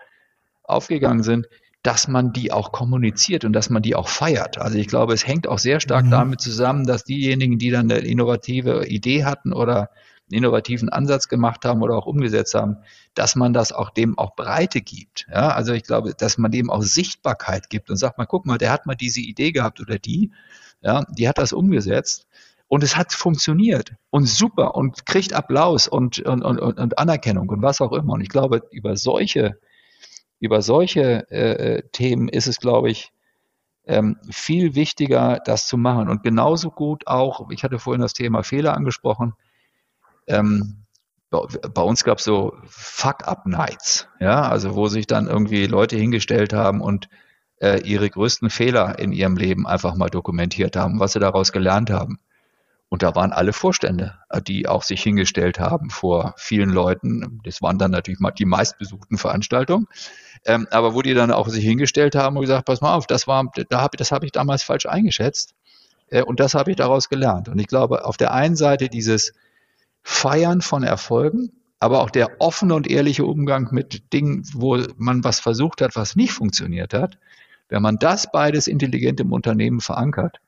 aufgegangen 0.63 1.23
sind, 1.23 1.47
dass 1.90 2.07
man 2.07 2.32
die 2.32 2.52
auch 2.52 2.72
kommuniziert 2.72 3.45
und 3.45 3.53
dass 3.53 3.72
man 3.72 3.82
die 3.82 3.95
auch 3.95 4.10
feiert. 4.10 4.60
Also 4.60 4.78
ich 4.78 4.86
glaube, 4.86 5.11
es 5.11 5.26
hängt 5.26 5.48
auch 5.48 5.57
sehr 5.57 5.80
stark 5.80 6.06
mhm. 6.06 6.11
damit 6.11 6.40
zusammen, 6.40 6.86
dass 6.86 7.03
diejenigen, 7.03 7.57
die 7.57 7.72
dann 7.72 7.91
eine 7.91 8.02
innovative 8.02 8.86
Idee 8.86 9.26
hatten 9.26 9.53
oder 9.53 9.90
einen 10.30 10.38
innovativen 10.38 10.90
Ansatz 10.90 11.30
gemacht 11.30 11.66
haben 11.66 11.82
oder 11.82 11.98
auch 11.98 12.06
umgesetzt 12.06 12.53
haben, 12.53 12.78
dass 13.16 13.36
man 13.36 13.53
das 13.53 13.72
auch 13.72 13.90
dem 13.90 14.20
auch 14.20 14.36
Breite 14.36 14.82
gibt. 14.82 15.26
Ja, 15.34 15.49
also 15.49 15.74
ich 15.74 15.82
glaube, 15.82 16.14
dass 16.16 16.38
man 16.38 16.52
dem 16.52 16.70
auch 16.70 16.84
Sichtbarkeit 16.84 17.72
gibt 17.72 17.90
und 17.90 17.98
sagt 17.98 18.20
mal, 18.20 18.28
guck 18.28 18.45
mal, 18.45 18.60
der 18.60 18.72
hat 18.72 18.86
mal 18.86 18.94
diese 18.94 19.22
Idee 19.22 19.52
gehabt 19.52 19.82
oder 19.82 19.98
die 19.98 20.32
ja, 20.82 21.03
die 21.10 21.28
hat 21.28 21.40
das 21.40 21.53
umgesetzt 21.53 22.28
und 22.68 22.84
es 22.84 22.95
hat 22.95 23.14
funktioniert 23.14 23.95
und 24.11 24.28
super 24.28 24.76
und 24.76 25.07
kriegt 25.07 25.34
Applaus 25.34 25.88
und, 25.88 26.20
und, 26.20 26.44
und, 26.44 26.60
und 26.60 26.99
Anerkennung 26.99 27.49
und 27.49 27.64
was 27.64 27.82
auch 27.82 27.94
immer. 27.94 28.14
Und 28.14 28.22
ich 28.22 28.30
glaube, 28.30 28.61
über 28.70 28.95
solche, 28.95 29.60
über 30.40 30.61
solche 30.61 31.30
äh, 31.32 31.84
Themen 31.91 32.30
ist 32.30 32.48
es, 32.48 32.60
glaube 32.60 32.90
ich, 32.90 33.11
ähm, 33.86 34.18
viel 34.30 34.76
wichtiger, 34.76 35.40
das 35.44 35.68
zu 35.68 35.78
machen. 35.78 36.10
Und 36.10 36.24
genauso 36.24 36.70
gut 36.70 37.07
auch, 37.07 37.49
ich 37.49 37.64
hatte 37.64 37.80
vorhin 37.80 38.02
das 38.02 38.14
Thema 38.14 38.44
Fehler 38.44 38.76
angesprochen, 38.76 39.34
ähm, 40.28 40.86
bei, 41.30 41.40
bei 41.74 41.82
uns 41.82 42.03
gab 42.03 42.20
es 42.20 42.24
so 42.24 42.53
Fuck-Up-Nights, 42.66 44.07
ja, 44.20 44.44
also 44.44 44.76
wo 44.76 44.88
sich 44.88 45.07
dann 45.07 45.28
irgendwie 45.28 45.66
Leute 45.68 45.95
hingestellt 45.95 46.53
haben 46.53 46.82
und 46.82 47.10
äh, 47.61 47.82
ihre 47.82 48.10
größten 48.10 48.49
Fehler 48.49 48.98
in 48.99 49.11
ihrem 49.11 49.38
Leben 49.38 49.68
einfach 49.68 49.95
mal 49.95 50.10
dokumentiert 50.10 50.76
haben, 50.76 50.99
was 50.99 51.14
sie 51.14 51.20
daraus 51.20 51.52
gelernt 51.52 51.90
haben. 51.90 52.20
Und 52.90 53.03
da 53.03 53.16
waren 53.16 53.32
alle 53.32 53.53
Vorstände, 53.53 54.16
äh, 54.30 54.41
die 54.41 54.68
auch 54.68 54.84
sich 54.84 55.02
hingestellt 55.02 55.60
haben 55.60 55.90
vor 55.90 56.34
vielen 56.38 56.72
Leuten. 56.72 57.40
Das 57.44 57.61
waren 57.61 57.78
dann 57.78 57.91
natürlich 57.91 58.20
die 58.38 58.45
meistbesuchten 58.45 59.18
Veranstaltungen. 59.18 59.88
Ähm, 60.45 60.68
aber 60.72 60.95
wo 60.95 61.02
die 61.02 61.14
dann 61.14 61.32
auch 61.32 61.48
sich 61.49 61.64
hingestellt 61.64 62.16
haben 62.16 62.36
und 62.36 62.41
gesagt, 62.41 62.66
pass 62.66 62.82
mal 62.82 62.95
auf, 62.95 63.06
das 63.06 63.28
war, 63.28 63.52
da 63.70 63.82
hab, 63.82 63.95
das 63.98 64.11
habe 64.11 64.26
ich 64.26 64.32
damals 64.32 64.64
falsch 64.64 64.88
eingeschätzt. 64.88 65.53
Äh, 66.07 66.24
und 66.24 66.40
das 66.40 66.56
habe 66.56 66.72
ich 66.72 66.78
daraus 66.78 67.10
gelernt. 67.10 67.48
Und 67.48 67.60
ich 67.60 67.68
glaube, 67.68 68.06
auf 68.06 68.18
der 68.18 68.34
einen 68.34 68.56
Seite 68.56 68.90
dieses 68.90 69.34
Feiern 70.02 70.61
von 70.61 70.84
Erfolgen, 70.84 71.52
aber 71.80 72.02
auch 72.02 72.10
der 72.10 72.41
offene 72.41 72.74
und 72.74 72.90
ehrliche 72.90 73.26
Umgang 73.26 73.70
mit 73.72 74.11
Dingen, 74.14 74.44
wo 74.53 74.78
man 74.98 75.24
was 75.24 75.40
versucht 75.40 75.82
hat, 75.82 75.95
was 75.95 76.16
nicht 76.16 76.34
funktioniert 76.34 76.94
hat, 76.94 77.18
wenn 77.70 77.82
man 77.82 77.98
das 77.98 78.32
beides 78.32 78.68
intelligent 78.68 79.20
im 79.20 79.32
Unternehmen 79.32 79.80
verankert, 79.80 80.40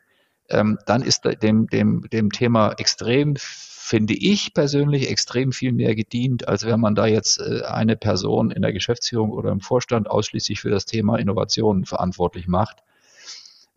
ähm, 0.51 0.77
dann 0.85 1.01
ist 1.01 1.23
dem, 1.41 1.67
dem, 1.67 2.07
dem 2.11 2.29
Thema 2.29 2.73
extrem, 2.73 3.35
finde 3.37 4.13
ich 4.13 4.53
persönlich, 4.53 5.09
extrem 5.09 5.51
viel 5.51 5.71
mehr 5.71 5.95
gedient, 5.95 6.47
als 6.47 6.65
wenn 6.65 6.79
man 6.79 6.95
da 6.95 7.05
jetzt 7.05 7.39
äh, 7.39 7.63
eine 7.63 7.97
Person 7.97 8.51
in 8.51 8.61
der 8.61 8.73
Geschäftsführung 8.73 9.31
oder 9.31 9.51
im 9.51 9.61
Vorstand 9.61 10.09
ausschließlich 10.09 10.59
für 10.59 10.69
das 10.69 10.85
Thema 10.85 11.17
Innovation 11.17 11.85
verantwortlich 11.85 12.47
macht. 12.47 12.83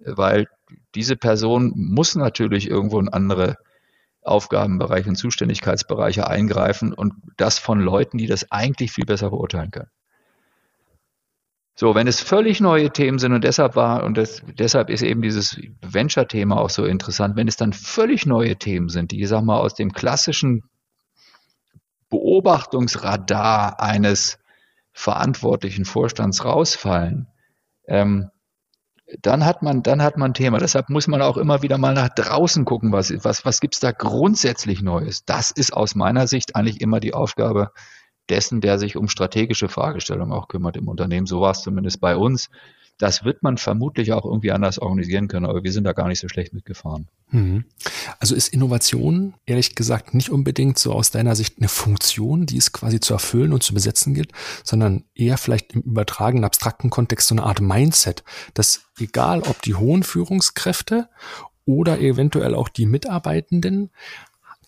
Weil 0.00 0.48
diese 0.94 1.16
Person 1.16 1.72
muss 1.74 2.14
natürlich 2.14 2.68
irgendwo 2.68 2.98
in 2.98 3.08
andere 3.08 3.56
Aufgabenbereiche 4.22 5.08
und 5.08 5.16
Zuständigkeitsbereiche 5.16 6.26
eingreifen 6.26 6.92
und 6.92 7.14
das 7.36 7.58
von 7.58 7.80
Leuten, 7.80 8.18
die 8.18 8.26
das 8.26 8.50
eigentlich 8.50 8.92
viel 8.92 9.04
besser 9.04 9.30
beurteilen 9.30 9.70
können. 9.70 9.90
So, 11.76 11.96
wenn 11.96 12.06
es 12.06 12.20
völlig 12.20 12.60
neue 12.60 12.90
Themen 12.90 13.18
sind 13.18 13.32
und 13.32 13.42
deshalb 13.42 13.74
war, 13.74 14.04
und 14.04 14.16
das, 14.16 14.42
deshalb 14.46 14.90
ist 14.90 15.02
eben 15.02 15.22
dieses 15.22 15.60
Venture-Thema 15.82 16.56
auch 16.56 16.70
so 16.70 16.84
interessant, 16.84 17.34
wenn 17.36 17.48
es 17.48 17.56
dann 17.56 17.72
völlig 17.72 18.26
neue 18.26 18.56
Themen 18.56 18.88
sind, 18.88 19.10
die, 19.10 19.20
ich 19.20 19.28
sag 19.28 19.42
mal, 19.42 19.58
aus 19.58 19.74
dem 19.74 19.92
klassischen 19.92 20.62
Beobachtungsradar 22.10 23.80
eines 23.80 24.38
verantwortlichen 24.92 25.84
Vorstands 25.84 26.44
rausfallen, 26.44 27.26
ähm, 27.88 28.30
dann 29.20 29.44
hat 29.44 29.62
man, 29.62 29.82
dann 29.82 30.00
hat 30.00 30.16
man 30.16 30.30
ein 30.30 30.34
Thema. 30.34 30.58
Deshalb 30.58 30.88
muss 30.88 31.08
man 31.08 31.22
auch 31.22 31.36
immer 31.36 31.62
wieder 31.62 31.76
mal 31.76 31.92
nach 31.92 32.08
draußen 32.08 32.64
gucken, 32.64 32.92
was, 32.92 33.12
was, 33.24 33.44
was 33.44 33.60
gibt's 33.60 33.80
da 33.80 33.90
grundsätzlich 33.90 34.80
Neues. 34.80 35.24
Das 35.24 35.50
ist 35.50 35.72
aus 35.72 35.94
meiner 35.94 36.26
Sicht 36.28 36.56
eigentlich 36.56 36.80
immer 36.80 37.00
die 37.00 37.14
Aufgabe 37.14 37.70
dessen, 38.28 38.60
der 38.60 38.78
sich 38.78 38.96
um 38.96 39.08
strategische 39.08 39.68
Fragestellungen 39.68 40.32
auch 40.32 40.48
kümmert 40.48 40.76
im 40.76 40.88
Unternehmen. 40.88 41.26
So 41.26 41.40
war 41.40 41.52
es 41.52 41.62
zumindest 41.62 42.00
bei 42.00 42.16
uns. 42.16 42.50
Das 42.98 43.24
wird 43.24 43.42
man 43.42 43.58
vermutlich 43.58 44.12
auch 44.12 44.24
irgendwie 44.24 44.52
anders 44.52 44.78
organisieren 44.78 45.26
können, 45.26 45.46
aber 45.46 45.64
wir 45.64 45.72
sind 45.72 45.82
da 45.82 45.92
gar 45.92 46.06
nicht 46.06 46.20
so 46.20 46.28
schlecht 46.28 46.52
mitgefahren. 46.52 47.08
Mhm. 47.30 47.64
Also 48.20 48.36
ist 48.36 48.48
Innovation 48.48 49.34
ehrlich 49.46 49.74
gesagt 49.74 50.14
nicht 50.14 50.30
unbedingt 50.30 50.78
so 50.78 50.92
aus 50.92 51.10
deiner 51.10 51.34
Sicht 51.34 51.58
eine 51.58 51.68
Funktion, 51.68 52.46
die 52.46 52.56
es 52.56 52.72
quasi 52.72 53.00
zu 53.00 53.12
erfüllen 53.12 53.52
und 53.52 53.64
zu 53.64 53.74
besetzen 53.74 54.14
gilt, 54.14 54.30
sondern 54.62 55.04
eher 55.14 55.38
vielleicht 55.38 55.72
im 55.72 55.80
übertragenen, 55.80 56.44
abstrakten 56.44 56.90
Kontext 56.90 57.26
so 57.28 57.34
eine 57.34 57.42
Art 57.42 57.60
Mindset, 57.60 58.22
dass 58.54 58.82
egal 59.00 59.40
ob 59.42 59.60
die 59.62 59.74
hohen 59.74 60.04
Führungskräfte 60.04 61.08
oder 61.64 61.98
eventuell 61.98 62.54
auch 62.54 62.68
die 62.68 62.86
Mitarbeitenden 62.86 63.90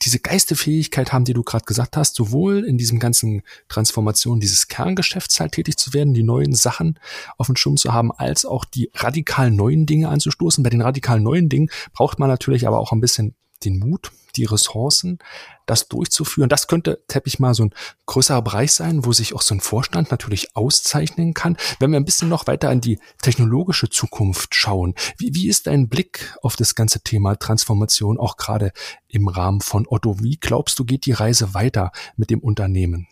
diese 0.02 0.18
Geistefähigkeit 0.18 1.12
haben, 1.12 1.24
die 1.24 1.32
du 1.32 1.42
gerade 1.42 1.64
gesagt 1.64 1.96
hast, 1.96 2.14
sowohl 2.14 2.64
in 2.64 2.78
diesem 2.78 2.98
ganzen 2.98 3.42
Transformation 3.68 4.40
dieses 4.40 4.68
Kerngeschäfts 4.68 5.40
halt 5.40 5.52
tätig 5.52 5.76
zu 5.76 5.92
werden, 5.94 6.14
die 6.14 6.22
neuen 6.22 6.54
Sachen 6.54 6.98
auf 7.38 7.46
dem 7.46 7.56
Schirm 7.56 7.76
zu 7.76 7.92
haben, 7.92 8.12
als 8.12 8.44
auch 8.44 8.64
die 8.64 8.90
radikal 8.94 9.50
neuen 9.50 9.86
Dinge 9.86 10.08
anzustoßen. 10.08 10.62
Bei 10.62 10.70
den 10.70 10.82
radikal 10.82 11.20
neuen 11.20 11.48
Dingen 11.48 11.70
braucht 11.92 12.18
man 12.18 12.28
natürlich 12.28 12.66
aber 12.66 12.78
auch 12.78 12.92
ein 12.92 13.00
bisschen 13.00 13.34
den 13.64 13.78
Mut, 13.78 14.12
die 14.36 14.44
Ressourcen, 14.44 15.18
das 15.66 15.88
durchzuführen. 15.88 16.48
Das 16.48 16.68
könnte, 16.68 17.00
Teppich 17.08 17.38
mal, 17.38 17.54
so 17.54 17.64
ein 17.64 17.74
größerer 18.06 18.42
Bereich 18.42 18.72
sein, 18.72 19.04
wo 19.04 19.12
sich 19.12 19.34
auch 19.34 19.42
so 19.42 19.54
ein 19.54 19.60
Vorstand 19.60 20.10
natürlich 20.10 20.56
auszeichnen 20.56 21.34
kann. 21.34 21.56
Wenn 21.80 21.90
wir 21.90 21.98
ein 21.98 22.04
bisschen 22.04 22.28
noch 22.28 22.46
weiter 22.46 22.70
in 22.70 22.80
die 22.80 22.98
technologische 23.20 23.90
Zukunft 23.90 24.54
schauen, 24.54 24.94
wie, 25.18 25.34
wie 25.34 25.48
ist 25.48 25.66
dein 25.66 25.88
Blick 25.88 26.36
auf 26.42 26.56
das 26.56 26.74
ganze 26.74 27.00
Thema 27.00 27.36
Transformation 27.36 28.18
auch 28.18 28.36
gerade 28.36 28.72
im 29.08 29.28
Rahmen 29.28 29.60
von 29.60 29.86
Otto? 29.88 30.20
Wie 30.20 30.36
glaubst 30.36 30.78
du, 30.78 30.84
geht 30.84 31.06
die 31.06 31.12
Reise 31.12 31.54
weiter 31.54 31.90
mit 32.16 32.30
dem 32.30 32.40
Unternehmen? 32.40 33.08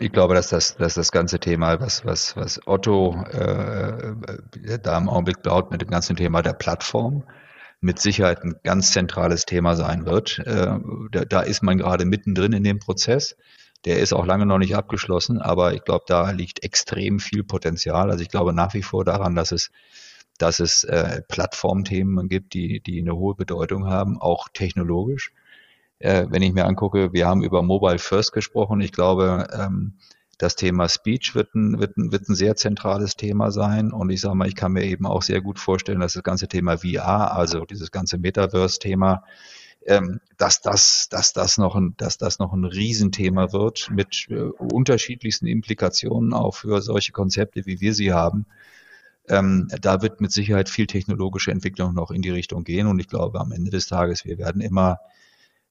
Ich 0.00 0.12
glaube, 0.12 0.34
dass 0.34 0.48
das, 0.48 0.76
dass 0.76 0.94
das 0.94 1.10
ganze 1.10 1.40
Thema, 1.40 1.80
was, 1.80 2.04
was, 2.04 2.36
was 2.36 2.60
Otto 2.66 3.20
äh, 3.32 4.14
äh 4.62 4.78
da 4.80 4.96
im 4.96 5.08
Augenblick 5.08 5.42
baut 5.42 5.70
mit 5.70 5.80
dem 5.80 5.90
ganzen 5.90 6.14
Thema 6.16 6.40
der 6.42 6.52
Plattform, 6.52 7.24
mit 7.80 8.00
Sicherheit 8.00 8.42
ein 8.42 8.56
ganz 8.64 8.92
zentrales 8.92 9.46
Thema 9.46 9.76
sein 9.76 10.06
wird. 10.06 10.38
Äh, 10.40 10.78
da, 11.12 11.24
da 11.24 11.40
ist 11.40 11.62
man 11.62 11.78
gerade 11.78 12.04
mittendrin 12.04 12.52
in 12.52 12.64
dem 12.64 12.78
Prozess. 12.78 13.36
Der 13.84 14.00
ist 14.00 14.12
auch 14.12 14.26
lange 14.26 14.46
noch 14.46 14.58
nicht 14.58 14.74
abgeschlossen, 14.74 15.40
aber 15.40 15.72
ich 15.74 15.84
glaube, 15.84 16.04
da 16.08 16.30
liegt 16.30 16.64
extrem 16.64 17.20
viel 17.20 17.44
Potenzial. 17.44 18.10
Also 18.10 18.22
ich 18.22 18.28
glaube 18.28 18.52
nach 18.52 18.74
wie 18.74 18.82
vor 18.82 19.04
daran, 19.04 19.36
dass 19.36 19.52
es 19.52 19.70
dass 20.38 20.60
es 20.60 20.84
äh, 20.84 21.20
Plattformthemen 21.28 22.28
gibt, 22.28 22.54
die, 22.54 22.80
die 22.80 23.00
eine 23.00 23.16
hohe 23.16 23.34
Bedeutung 23.34 23.86
haben, 23.86 24.20
auch 24.20 24.48
technologisch. 24.48 25.32
Äh, 25.98 26.26
wenn 26.30 26.42
ich 26.42 26.52
mir 26.52 26.64
angucke, 26.64 27.12
wir 27.12 27.26
haben 27.26 27.42
über 27.42 27.62
Mobile 27.62 27.98
First 27.98 28.32
gesprochen. 28.32 28.80
Ich 28.80 28.92
glaube, 28.92 29.48
ähm, 29.52 29.98
das 30.38 30.54
Thema 30.54 30.88
Speech 30.88 31.34
wird 31.34 31.54
ein, 31.54 31.80
wird 31.80 31.96
ein, 31.96 32.12
wird 32.12 32.28
ein 32.28 32.36
sehr 32.36 32.54
zentrales 32.54 33.16
Thema 33.16 33.50
sein. 33.50 33.92
Und 33.92 34.10
ich 34.10 34.20
sage 34.20 34.36
mal, 34.36 34.48
ich 34.48 34.54
kann 34.54 34.72
mir 34.72 34.84
eben 34.84 35.04
auch 35.04 35.22
sehr 35.22 35.40
gut 35.40 35.58
vorstellen, 35.58 36.00
dass 36.00 36.12
das 36.12 36.22
ganze 36.22 36.46
Thema 36.46 36.78
VR, 36.78 37.36
also 37.36 37.64
dieses 37.64 37.90
ganze 37.90 38.18
Metaverse-Thema, 38.18 39.24
ähm, 39.84 40.20
dass 40.36 40.60
das, 40.60 41.08
dass 41.10 41.32
das 41.32 41.58
noch 41.58 41.74
ein, 41.74 41.94
dass 41.96 42.18
das 42.18 42.38
noch 42.38 42.52
ein 42.52 42.64
Riesenthema 42.64 43.52
wird 43.52 43.90
mit 43.90 44.26
äh, 44.30 44.34
unterschiedlichsten 44.34 45.46
Implikationen 45.46 46.32
auch 46.32 46.54
für 46.54 46.80
solche 46.82 47.12
Konzepte, 47.12 47.66
wie 47.66 47.80
wir 47.80 47.92
sie 47.94 48.12
haben. 48.12 48.46
Ähm, 49.28 49.68
da 49.80 50.02
wird 50.02 50.20
mit 50.20 50.30
Sicherheit 50.30 50.68
viel 50.68 50.86
technologische 50.86 51.50
Entwicklung 51.50 51.94
noch 51.94 52.12
in 52.12 52.22
die 52.22 52.30
Richtung 52.30 52.62
gehen. 52.62 52.86
Und 52.86 53.00
ich 53.00 53.08
glaube, 53.08 53.40
am 53.40 53.50
Ende 53.50 53.70
des 53.70 53.88
Tages, 53.88 54.24
wir 54.24 54.38
werden 54.38 54.60
immer 54.62 54.98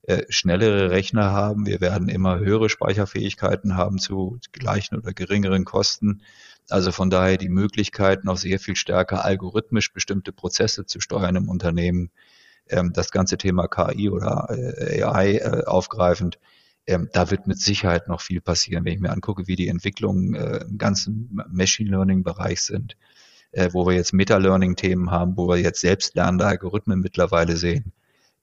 äh, 0.08 0.24
schnellere 0.30 0.90
Rechner 0.90 1.34
haben. 1.34 1.66
Wir 1.66 1.82
werden 1.82 2.08
immer 2.08 2.40
höhere 2.40 2.70
Speicherfähigkeiten 2.70 3.76
haben 3.76 4.00
zu 4.00 4.40
gleichen 4.54 4.98
oder 4.98 5.14
geringeren 5.14 5.66
Kosten. 5.66 6.22
Also 6.70 6.94
von 6.94 7.10
daher 7.10 7.38
die 7.38 7.50
Möglichkeit, 7.50 8.24
noch 8.24 8.38
sehr 8.38 8.58
viel 8.60 8.78
stärker 8.78 9.26
algorithmisch 9.26 9.92
bestimmte 9.92 10.32
Prozesse 10.32 10.86
zu 10.86 11.02
steuern 11.02 11.36
im 11.36 11.50
Unternehmen, 11.50 12.10
ähm, 12.70 12.94
das 12.94 13.12
ganze 13.12 13.38
Thema 13.38 13.68
KI 13.68 14.10
oder 14.10 14.48
äh, 14.50 15.04
AI 15.04 15.40
äh, 15.40 15.64
aufgreifend, 15.66 16.40
ähm, 16.86 17.10
da 17.12 17.30
wird 17.30 17.48
mit 17.48 17.60
Sicherheit 17.60 18.08
noch 18.08 18.22
viel 18.22 18.40
passieren, 18.40 18.86
wenn 18.86 18.94
ich 18.94 19.00
mir 19.02 19.12
angucke, 19.12 19.48
wie 19.48 19.58
die 19.58 19.68
Entwicklungen 19.68 20.36
äh, 20.36 20.60
im 20.60 20.78
ganzen 20.78 21.38
Machine 21.50 21.90
Learning 21.90 22.24
Bereich 22.24 22.62
sind, 22.62 22.96
wo 23.72 23.88
wir 23.88 23.94
jetzt 23.94 24.14
Meta-Learning-Themen 24.14 25.10
haben, 25.10 25.38
wo 25.38 25.48
wir 25.48 25.58
jetzt 25.58 25.82
selbstlernende 25.82 26.46
Algorithmen 26.46 27.00
mittlerweile 27.00 27.56
sehen. 27.56 27.94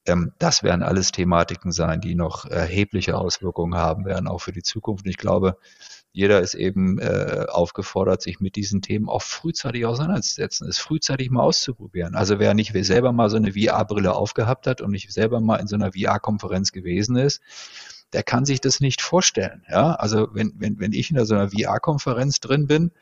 Ähm, 0.07 0.33
das 0.39 0.63
werden 0.63 0.83
alles 0.83 1.13
Thematiken 1.13 1.73
sein, 1.73 2.01
die 2.01 2.15
noch 2.15 2.45
erhebliche 2.45 3.17
Auswirkungen 3.17 3.75
haben 3.75 4.05
werden, 4.05 4.29
auch 4.29 4.39
für 4.39 4.53
die 4.53 4.63
Zukunft. 4.63 5.05
Und 5.05 5.11
ich 5.11 5.19
glaube, 5.19 5.57
jeder 6.13 6.41
ist 6.41 6.55
eben 6.55 6.99
äh, 7.01 7.47
aufgefordert, 7.49 8.23
sich 8.23 8.39
mit 8.39 8.55
diesen 8.55 8.83
Themen 8.83 9.09
auch 9.09 9.23
frühzeitig 9.23 9.85
auseinanderzusetzen, 9.85 10.69
es 10.69 10.79
frühzeitig 10.79 11.29
mal 11.31 11.43
auszuprobieren. 11.43 12.15
Also 12.15 12.39
wer 12.39 12.55
nicht 12.55 12.73
selber 12.87 13.13
mal 13.13 13.31
so 13.31 13.37
eine 13.37 13.53
VR-Brille 13.53 14.15
aufgehabt 14.15 14.69
hat 14.69 14.81
und 14.81 14.93
nicht 14.93 15.13
selber 15.13 15.41
mal 15.41 15.57
in 15.57 15.67
so 15.67 15.75
einer 15.75 15.93
VR-Konferenz 15.93 16.71
gewesen 16.71 17.17
ist, 17.17 17.43
der 18.13 18.23
kann 18.23 18.45
sich 18.45 18.61
das 18.61 18.79
nicht 18.79 19.03
vorstellen. 19.03 19.65
Ja, 19.69 19.95
also 19.95 20.29
wenn, 20.33 20.53
wenn, 20.59 20.79
wenn 20.79 20.93
ich 20.93 21.11
in 21.11 21.25
so 21.25 21.35
einer 21.35 21.51
VR-Konferenz 21.51 22.39
drin 22.39 22.69
bin, 22.69 22.93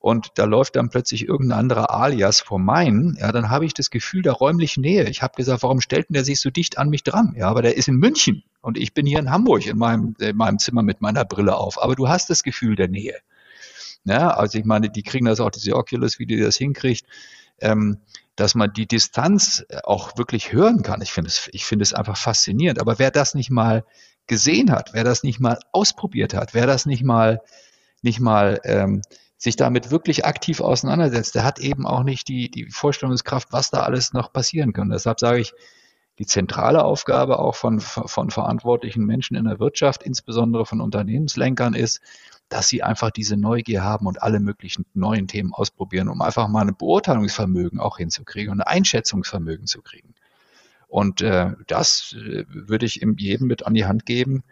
und 0.00 0.32
da 0.36 0.44
läuft 0.44 0.76
dann 0.76 0.88
plötzlich 0.88 1.28
irgendein 1.28 1.58
anderer 1.58 1.94
Alias 1.94 2.40
vor 2.40 2.58
meinen, 2.58 3.16
ja, 3.20 3.30
dann 3.32 3.50
habe 3.50 3.66
ich 3.66 3.74
das 3.74 3.90
Gefühl 3.90 4.22
der 4.22 4.32
räumlichen 4.32 4.80
Nähe. 4.80 5.08
Ich 5.10 5.20
habe 5.22 5.36
gesagt, 5.36 5.62
warum 5.62 5.82
stellt 5.82 6.08
denn 6.08 6.14
der 6.14 6.24
sich 6.24 6.40
so 6.40 6.48
dicht 6.48 6.78
an 6.78 6.88
mich 6.88 7.04
dran? 7.04 7.34
Ja, 7.36 7.48
aber 7.48 7.60
der 7.60 7.76
ist 7.76 7.86
in 7.86 7.96
München 7.96 8.42
und 8.62 8.78
ich 8.78 8.94
bin 8.94 9.04
hier 9.04 9.18
in 9.18 9.30
Hamburg 9.30 9.66
in 9.66 9.76
meinem, 9.76 10.16
in 10.18 10.36
meinem 10.36 10.58
Zimmer 10.58 10.82
mit 10.82 11.02
meiner 11.02 11.26
Brille 11.26 11.54
auf. 11.54 11.80
Aber 11.82 11.96
du 11.96 12.08
hast 12.08 12.30
das 12.30 12.42
Gefühl 12.42 12.76
der 12.76 12.88
Nähe. 12.88 13.16
Ja, 14.04 14.30
also 14.30 14.58
ich 14.58 14.64
meine, 14.64 14.88
die 14.88 15.02
kriegen 15.02 15.26
das 15.26 15.38
auch, 15.38 15.50
diese 15.50 15.76
Oculus, 15.76 16.18
wie 16.18 16.24
die 16.24 16.40
das 16.40 16.56
hinkriegt, 16.56 17.04
ähm, 17.60 17.98
dass 18.36 18.54
man 18.54 18.72
die 18.72 18.86
Distanz 18.86 19.66
auch 19.84 20.16
wirklich 20.16 20.54
hören 20.54 20.82
kann. 20.82 21.02
Ich 21.02 21.12
finde 21.12 21.28
es, 21.28 21.50
ich 21.52 21.66
finde 21.66 21.82
es 21.82 21.92
einfach 21.92 22.16
faszinierend. 22.16 22.80
Aber 22.80 22.98
wer 22.98 23.10
das 23.10 23.34
nicht 23.34 23.50
mal 23.50 23.84
gesehen 24.26 24.70
hat, 24.70 24.94
wer 24.94 25.04
das 25.04 25.24
nicht 25.24 25.40
mal 25.40 25.58
ausprobiert 25.72 26.32
hat, 26.32 26.54
wer 26.54 26.66
das 26.66 26.86
nicht 26.86 27.02
mal, 27.04 27.42
nicht 28.00 28.20
mal 28.20 28.60
ähm, 28.64 29.02
sich 29.40 29.56
damit 29.56 29.90
wirklich 29.90 30.26
aktiv 30.26 30.60
auseinandersetzt, 30.60 31.34
der 31.34 31.44
hat 31.44 31.58
eben 31.58 31.86
auch 31.86 32.02
nicht 32.02 32.28
die, 32.28 32.50
die 32.50 32.66
Vorstellungskraft, 32.70 33.48
was 33.52 33.70
da 33.70 33.80
alles 33.80 34.12
noch 34.12 34.34
passieren 34.34 34.74
kann. 34.74 34.90
Deshalb 34.90 35.18
sage 35.18 35.40
ich, 35.40 35.54
die 36.18 36.26
zentrale 36.26 36.84
Aufgabe 36.84 37.38
auch 37.38 37.54
von, 37.54 37.80
von 37.80 38.28
verantwortlichen 38.28 39.06
Menschen 39.06 39.38
in 39.38 39.46
der 39.46 39.58
Wirtschaft, 39.58 40.02
insbesondere 40.02 40.66
von 40.66 40.82
Unternehmenslenkern, 40.82 41.72
ist, 41.72 42.02
dass 42.50 42.68
sie 42.68 42.82
einfach 42.82 43.10
diese 43.10 43.38
Neugier 43.38 43.82
haben 43.82 44.06
und 44.06 44.22
alle 44.22 44.40
möglichen 44.40 44.84
neuen 44.92 45.26
Themen 45.26 45.54
ausprobieren, 45.54 46.08
um 46.08 46.20
einfach 46.20 46.46
mal 46.46 46.68
ein 46.68 46.76
Beurteilungsvermögen 46.76 47.80
auch 47.80 47.96
hinzukriegen 47.96 48.52
und 48.52 48.60
ein 48.60 48.66
Einschätzungsvermögen 48.66 49.66
zu 49.66 49.80
kriegen. 49.80 50.14
Und 50.86 51.22
äh, 51.22 51.52
das 51.66 52.14
äh, 52.18 52.44
würde 52.48 52.84
ich 52.84 53.00
jedem 53.16 53.46
mit 53.46 53.66
an 53.66 53.72
die 53.72 53.86
Hand 53.86 54.04
geben, 54.04 54.44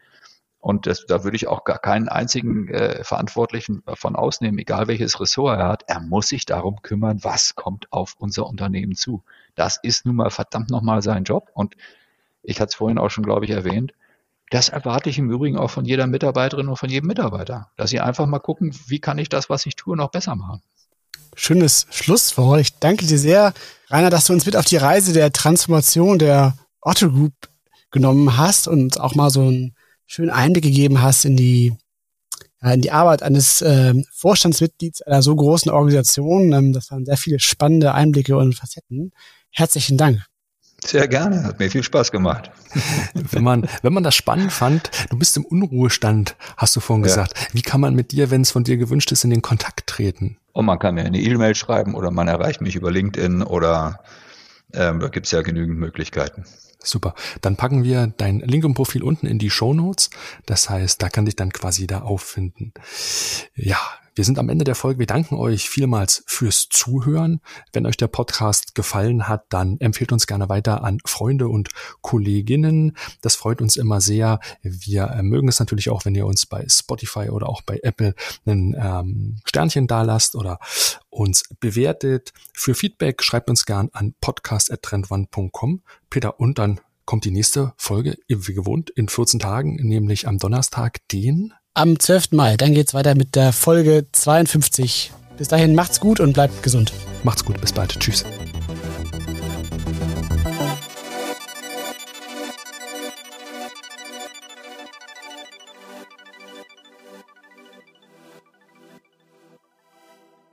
und 0.60 0.86
das, 0.86 1.06
da 1.06 1.22
würde 1.22 1.36
ich 1.36 1.46
auch 1.46 1.64
gar 1.64 1.78
keinen 1.78 2.08
einzigen 2.08 2.68
äh, 2.68 3.04
Verantwortlichen 3.04 3.82
davon 3.86 4.16
ausnehmen, 4.16 4.58
egal 4.58 4.88
welches 4.88 5.20
Ressort 5.20 5.58
er 5.58 5.68
hat. 5.68 5.84
Er 5.86 6.00
muss 6.00 6.28
sich 6.28 6.46
darum 6.46 6.82
kümmern, 6.82 7.22
was 7.22 7.54
kommt 7.54 7.92
auf 7.92 8.16
unser 8.18 8.46
Unternehmen 8.46 8.96
zu. 8.96 9.22
Das 9.54 9.78
ist 9.80 10.04
nun 10.04 10.16
mal 10.16 10.30
verdammt 10.30 10.70
nochmal 10.70 11.00
sein 11.02 11.24
Job. 11.24 11.50
Und 11.54 11.76
ich 12.42 12.60
hatte 12.60 12.70
es 12.70 12.74
vorhin 12.74 12.98
auch 12.98 13.10
schon, 13.10 13.24
glaube 13.24 13.44
ich, 13.44 13.52
erwähnt. 13.52 13.92
Das 14.50 14.68
erwarte 14.68 15.10
ich 15.10 15.18
im 15.18 15.30
Übrigen 15.30 15.58
auch 15.58 15.70
von 15.70 15.84
jeder 15.84 16.06
Mitarbeiterin 16.06 16.68
und 16.68 16.76
von 16.76 16.88
jedem 16.88 17.06
Mitarbeiter, 17.06 17.70
dass 17.76 17.90
sie 17.90 18.00
einfach 18.00 18.26
mal 18.26 18.38
gucken, 18.38 18.74
wie 18.86 18.98
kann 18.98 19.18
ich 19.18 19.28
das, 19.28 19.50
was 19.50 19.66
ich 19.66 19.76
tue, 19.76 19.96
noch 19.96 20.10
besser 20.10 20.34
machen. 20.34 20.62
Schönes 21.34 21.86
Schlusswort. 21.90 22.60
Ich 22.60 22.78
danke 22.78 23.06
dir 23.06 23.18
sehr, 23.18 23.52
Rainer, 23.90 24.10
dass 24.10 24.24
du 24.24 24.32
uns 24.32 24.46
mit 24.46 24.56
auf 24.56 24.64
die 24.64 24.76
Reise 24.76 25.12
der 25.12 25.30
Transformation 25.32 26.18
der 26.18 26.54
Otto 26.80 27.10
Group 27.10 27.34
genommen 27.90 28.36
hast 28.36 28.66
und 28.66 28.98
auch 28.98 29.14
mal 29.14 29.30
so 29.30 29.48
ein 29.48 29.74
schön 30.08 30.30
Einblick 30.30 30.64
gegeben 30.64 31.00
hast 31.00 31.24
in 31.24 31.36
die, 31.36 31.74
ja, 32.60 32.72
in 32.72 32.80
die 32.80 32.90
Arbeit 32.90 33.22
eines 33.22 33.62
äh, 33.62 33.94
Vorstandsmitglieds 34.10 35.02
einer 35.02 35.22
so 35.22 35.36
großen 35.36 35.70
Organisation. 35.70 36.52
Ähm, 36.52 36.72
das 36.72 36.90
waren 36.90 37.04
sehr 37.04 37.16
viele 37.16 37.38
spannende 37.38 37.94
Einblicke 37.94 38.36
und 38.36 38.54
Facetten. 38.54 39.12
Herzlichen 39.50 39.96
Dank. 39.96 40.24
Sehr 40.84 41.08
gerne, 41.08 41.42
hat 41.42 41.58
mir 41.58 41.70
viel 41.70 41.82
Spaß 41.82 42.12
gemacht. 42.12 42.50
wenn 43.14 43.42
man, 43.42 43.68
wenn 43.82 43.92
man 43.92 44.04
das 44.04 44.14
spannend 44.14 44.52
fand, 44.52 44.90
du 45.10 45.18
bist 45.18 45.36
im 45.36 45.44
Unruhestand, 45.44 46.36
hast 46.56 46.76
du 46.76 46.80
vorhin 46.80 47.04
ja. 47.04 47.08
gesagt. 47.08 47.34
Wie 47.52 47.62
kann 47.62 47.80
man 47.80 47.94
mit 47.94 48.12
dir, 48.12 48.30
wenn 48.30 48.42
es 48.42 48.52
von 48.52 48.64
dir 48.64 48.76
gewünscht 48.76 49.10
ist, 49.10 49.24
in 49.24 49.30
den 49.30 49.42
Kontakt 49.42 49.88
treten? 49.88 50.38
Und 50.52 50.66
man 50.66 50.78
kann 50.78 50.94
mir 50.94 51.04
eine 51.04 51.20
E-Mail 51.20 51.54
schreiben 51.54 51.94
oder 51.94 52.10
man 52.10 52.28
erreicht 52.28 52.60
mich 52.60 52.76
über 52.76 52.92
LinkedIn 52.92 53.42
oder 53.42 54.00
ähm, 54.72 55.00
da 55.00 55.08
gibt's 55.08 55.30
ja 55.30 55.42
genügend 55.42 55.78
Möglichkeiten. 55.78 56.44
Super. 56.80 57.14
Dann 57.40 57.56
packen 57.56 57.82
wir 57.82 58.12
dein 58.16 58.38
LinkedIn-Profil 58.38 59.02
unten 59.02 59.26
in 59.26 59.38
die 59.38 59.50
Show 59.50 59.74
Notes. 59.74 60.10
Das 60.46 60.70
heißt, 60.70 61.02
da 61.02 61.08
kann 61.08 61.24
dich 61.24 61.36
dann 61.36 61.52
quasi 61.52 61.86
da 61.86 62.02
auffinden. 62.02 62.72
Ja, 63.54 63.80
wir 64.18 64.24
sind 64.24 64.40
am 64.40 64.48
Ende 64.48 64.64
der 64.64 64.74
Folge. 64.74 64.98
Wir 64.98 65.06
danken 65.06 65.36
euch 65.36 65.70
vielmals 65.70 66.24
fürs 66.26 66.68
Zuhören. 66.68 67.40
Wenn 67.72 67.86
euch 67.86 67.96
der 67.96 68.08
Podcast 68.08 68.74
gefallen 68.74 69.28
hat, 69.28 69.44
dann 69.48 69.78
empfehlt 69.78 70.10
uns 70.10 70.26
gerne 70.26 70.48
weiter 70.48 70.82
an 70.82 70.98
Freunde 71.06 71.46
und 71.46 71.68
Kolleginnen. 72.00 72.96
Das 73.20 73.36
freut 73.36 73.62
uns 73.62 73.76
immer 73.76 74.00
sehr. 74.00 74.40
Wir 74.62 75.20
mögen 75.22 75.46
es 75.46 75.60
natürlich 75.60 75.88
auch, 75.88 76.04
wenn 76.04 76.16
ihr 76.16 76.26
uns 76.26 76.46
bei 76.46 76.66
Spotify 76.68 77.30
oder 77.30 77.48
auch 77.48 77.62
bei 77.62 77.78
Apple 77.84 78.16
ein 78.44 78.74
ähm, 78.76 79.36
Sternchen 79.44 79.86
dalasst 79.86 80.34
oder 80.34 80.58
uns 81.10 81.44
bewertet. 81.60 82.32
Für 82.52 82.74
Feedback 82.74 83.22
schreibt 83.22 83.48
uns 83.48 83.66
gern 83.66 83.88
an 83.92 84.16
podcast.trendone.com. 84.20 85.82
Peter, 86.10 86.40
und 86.40 86.58
dann 86.58 86.80
kommt 87.04 87.24
die 87.24 87.30
nächste 87.30 87.72
Folge, 87.76 88.18
wie 88.26 88.52
gewohnt, 88.52 88.90
in 88.90 89.08
14 89.08 89.38
Tagen, 89.38 89.76
nämlich 89.76 90.26
am 90.26 90.38
Donnerstag, 90.38 91.06
den 91.08 91.54
am 91.78 91.98
12. 91.98 92.32
Mai. 92.32 92.56
Dann 92.56 92.74
geht 92.74 92.88
es 92.88 92.94
weiter 92.94 93.14
mit 93.14 93.36
der 93.36 93.52
Folge 93.52 94.06
52. 94.10 95.12
Bis 95.36 95.46
dahin 95.46 95.76
macht's 95.76 96.00
gut 96.00 96.18
und 96.18 96.32
bleibt 96.32 96.62
gesund. 96.64 96.92
Macht's 97.22 97.44
gut, 97.44 97.60
bis 97.60 97.72
bald. 97.72 97.98
Tschüss. 98.00 98.24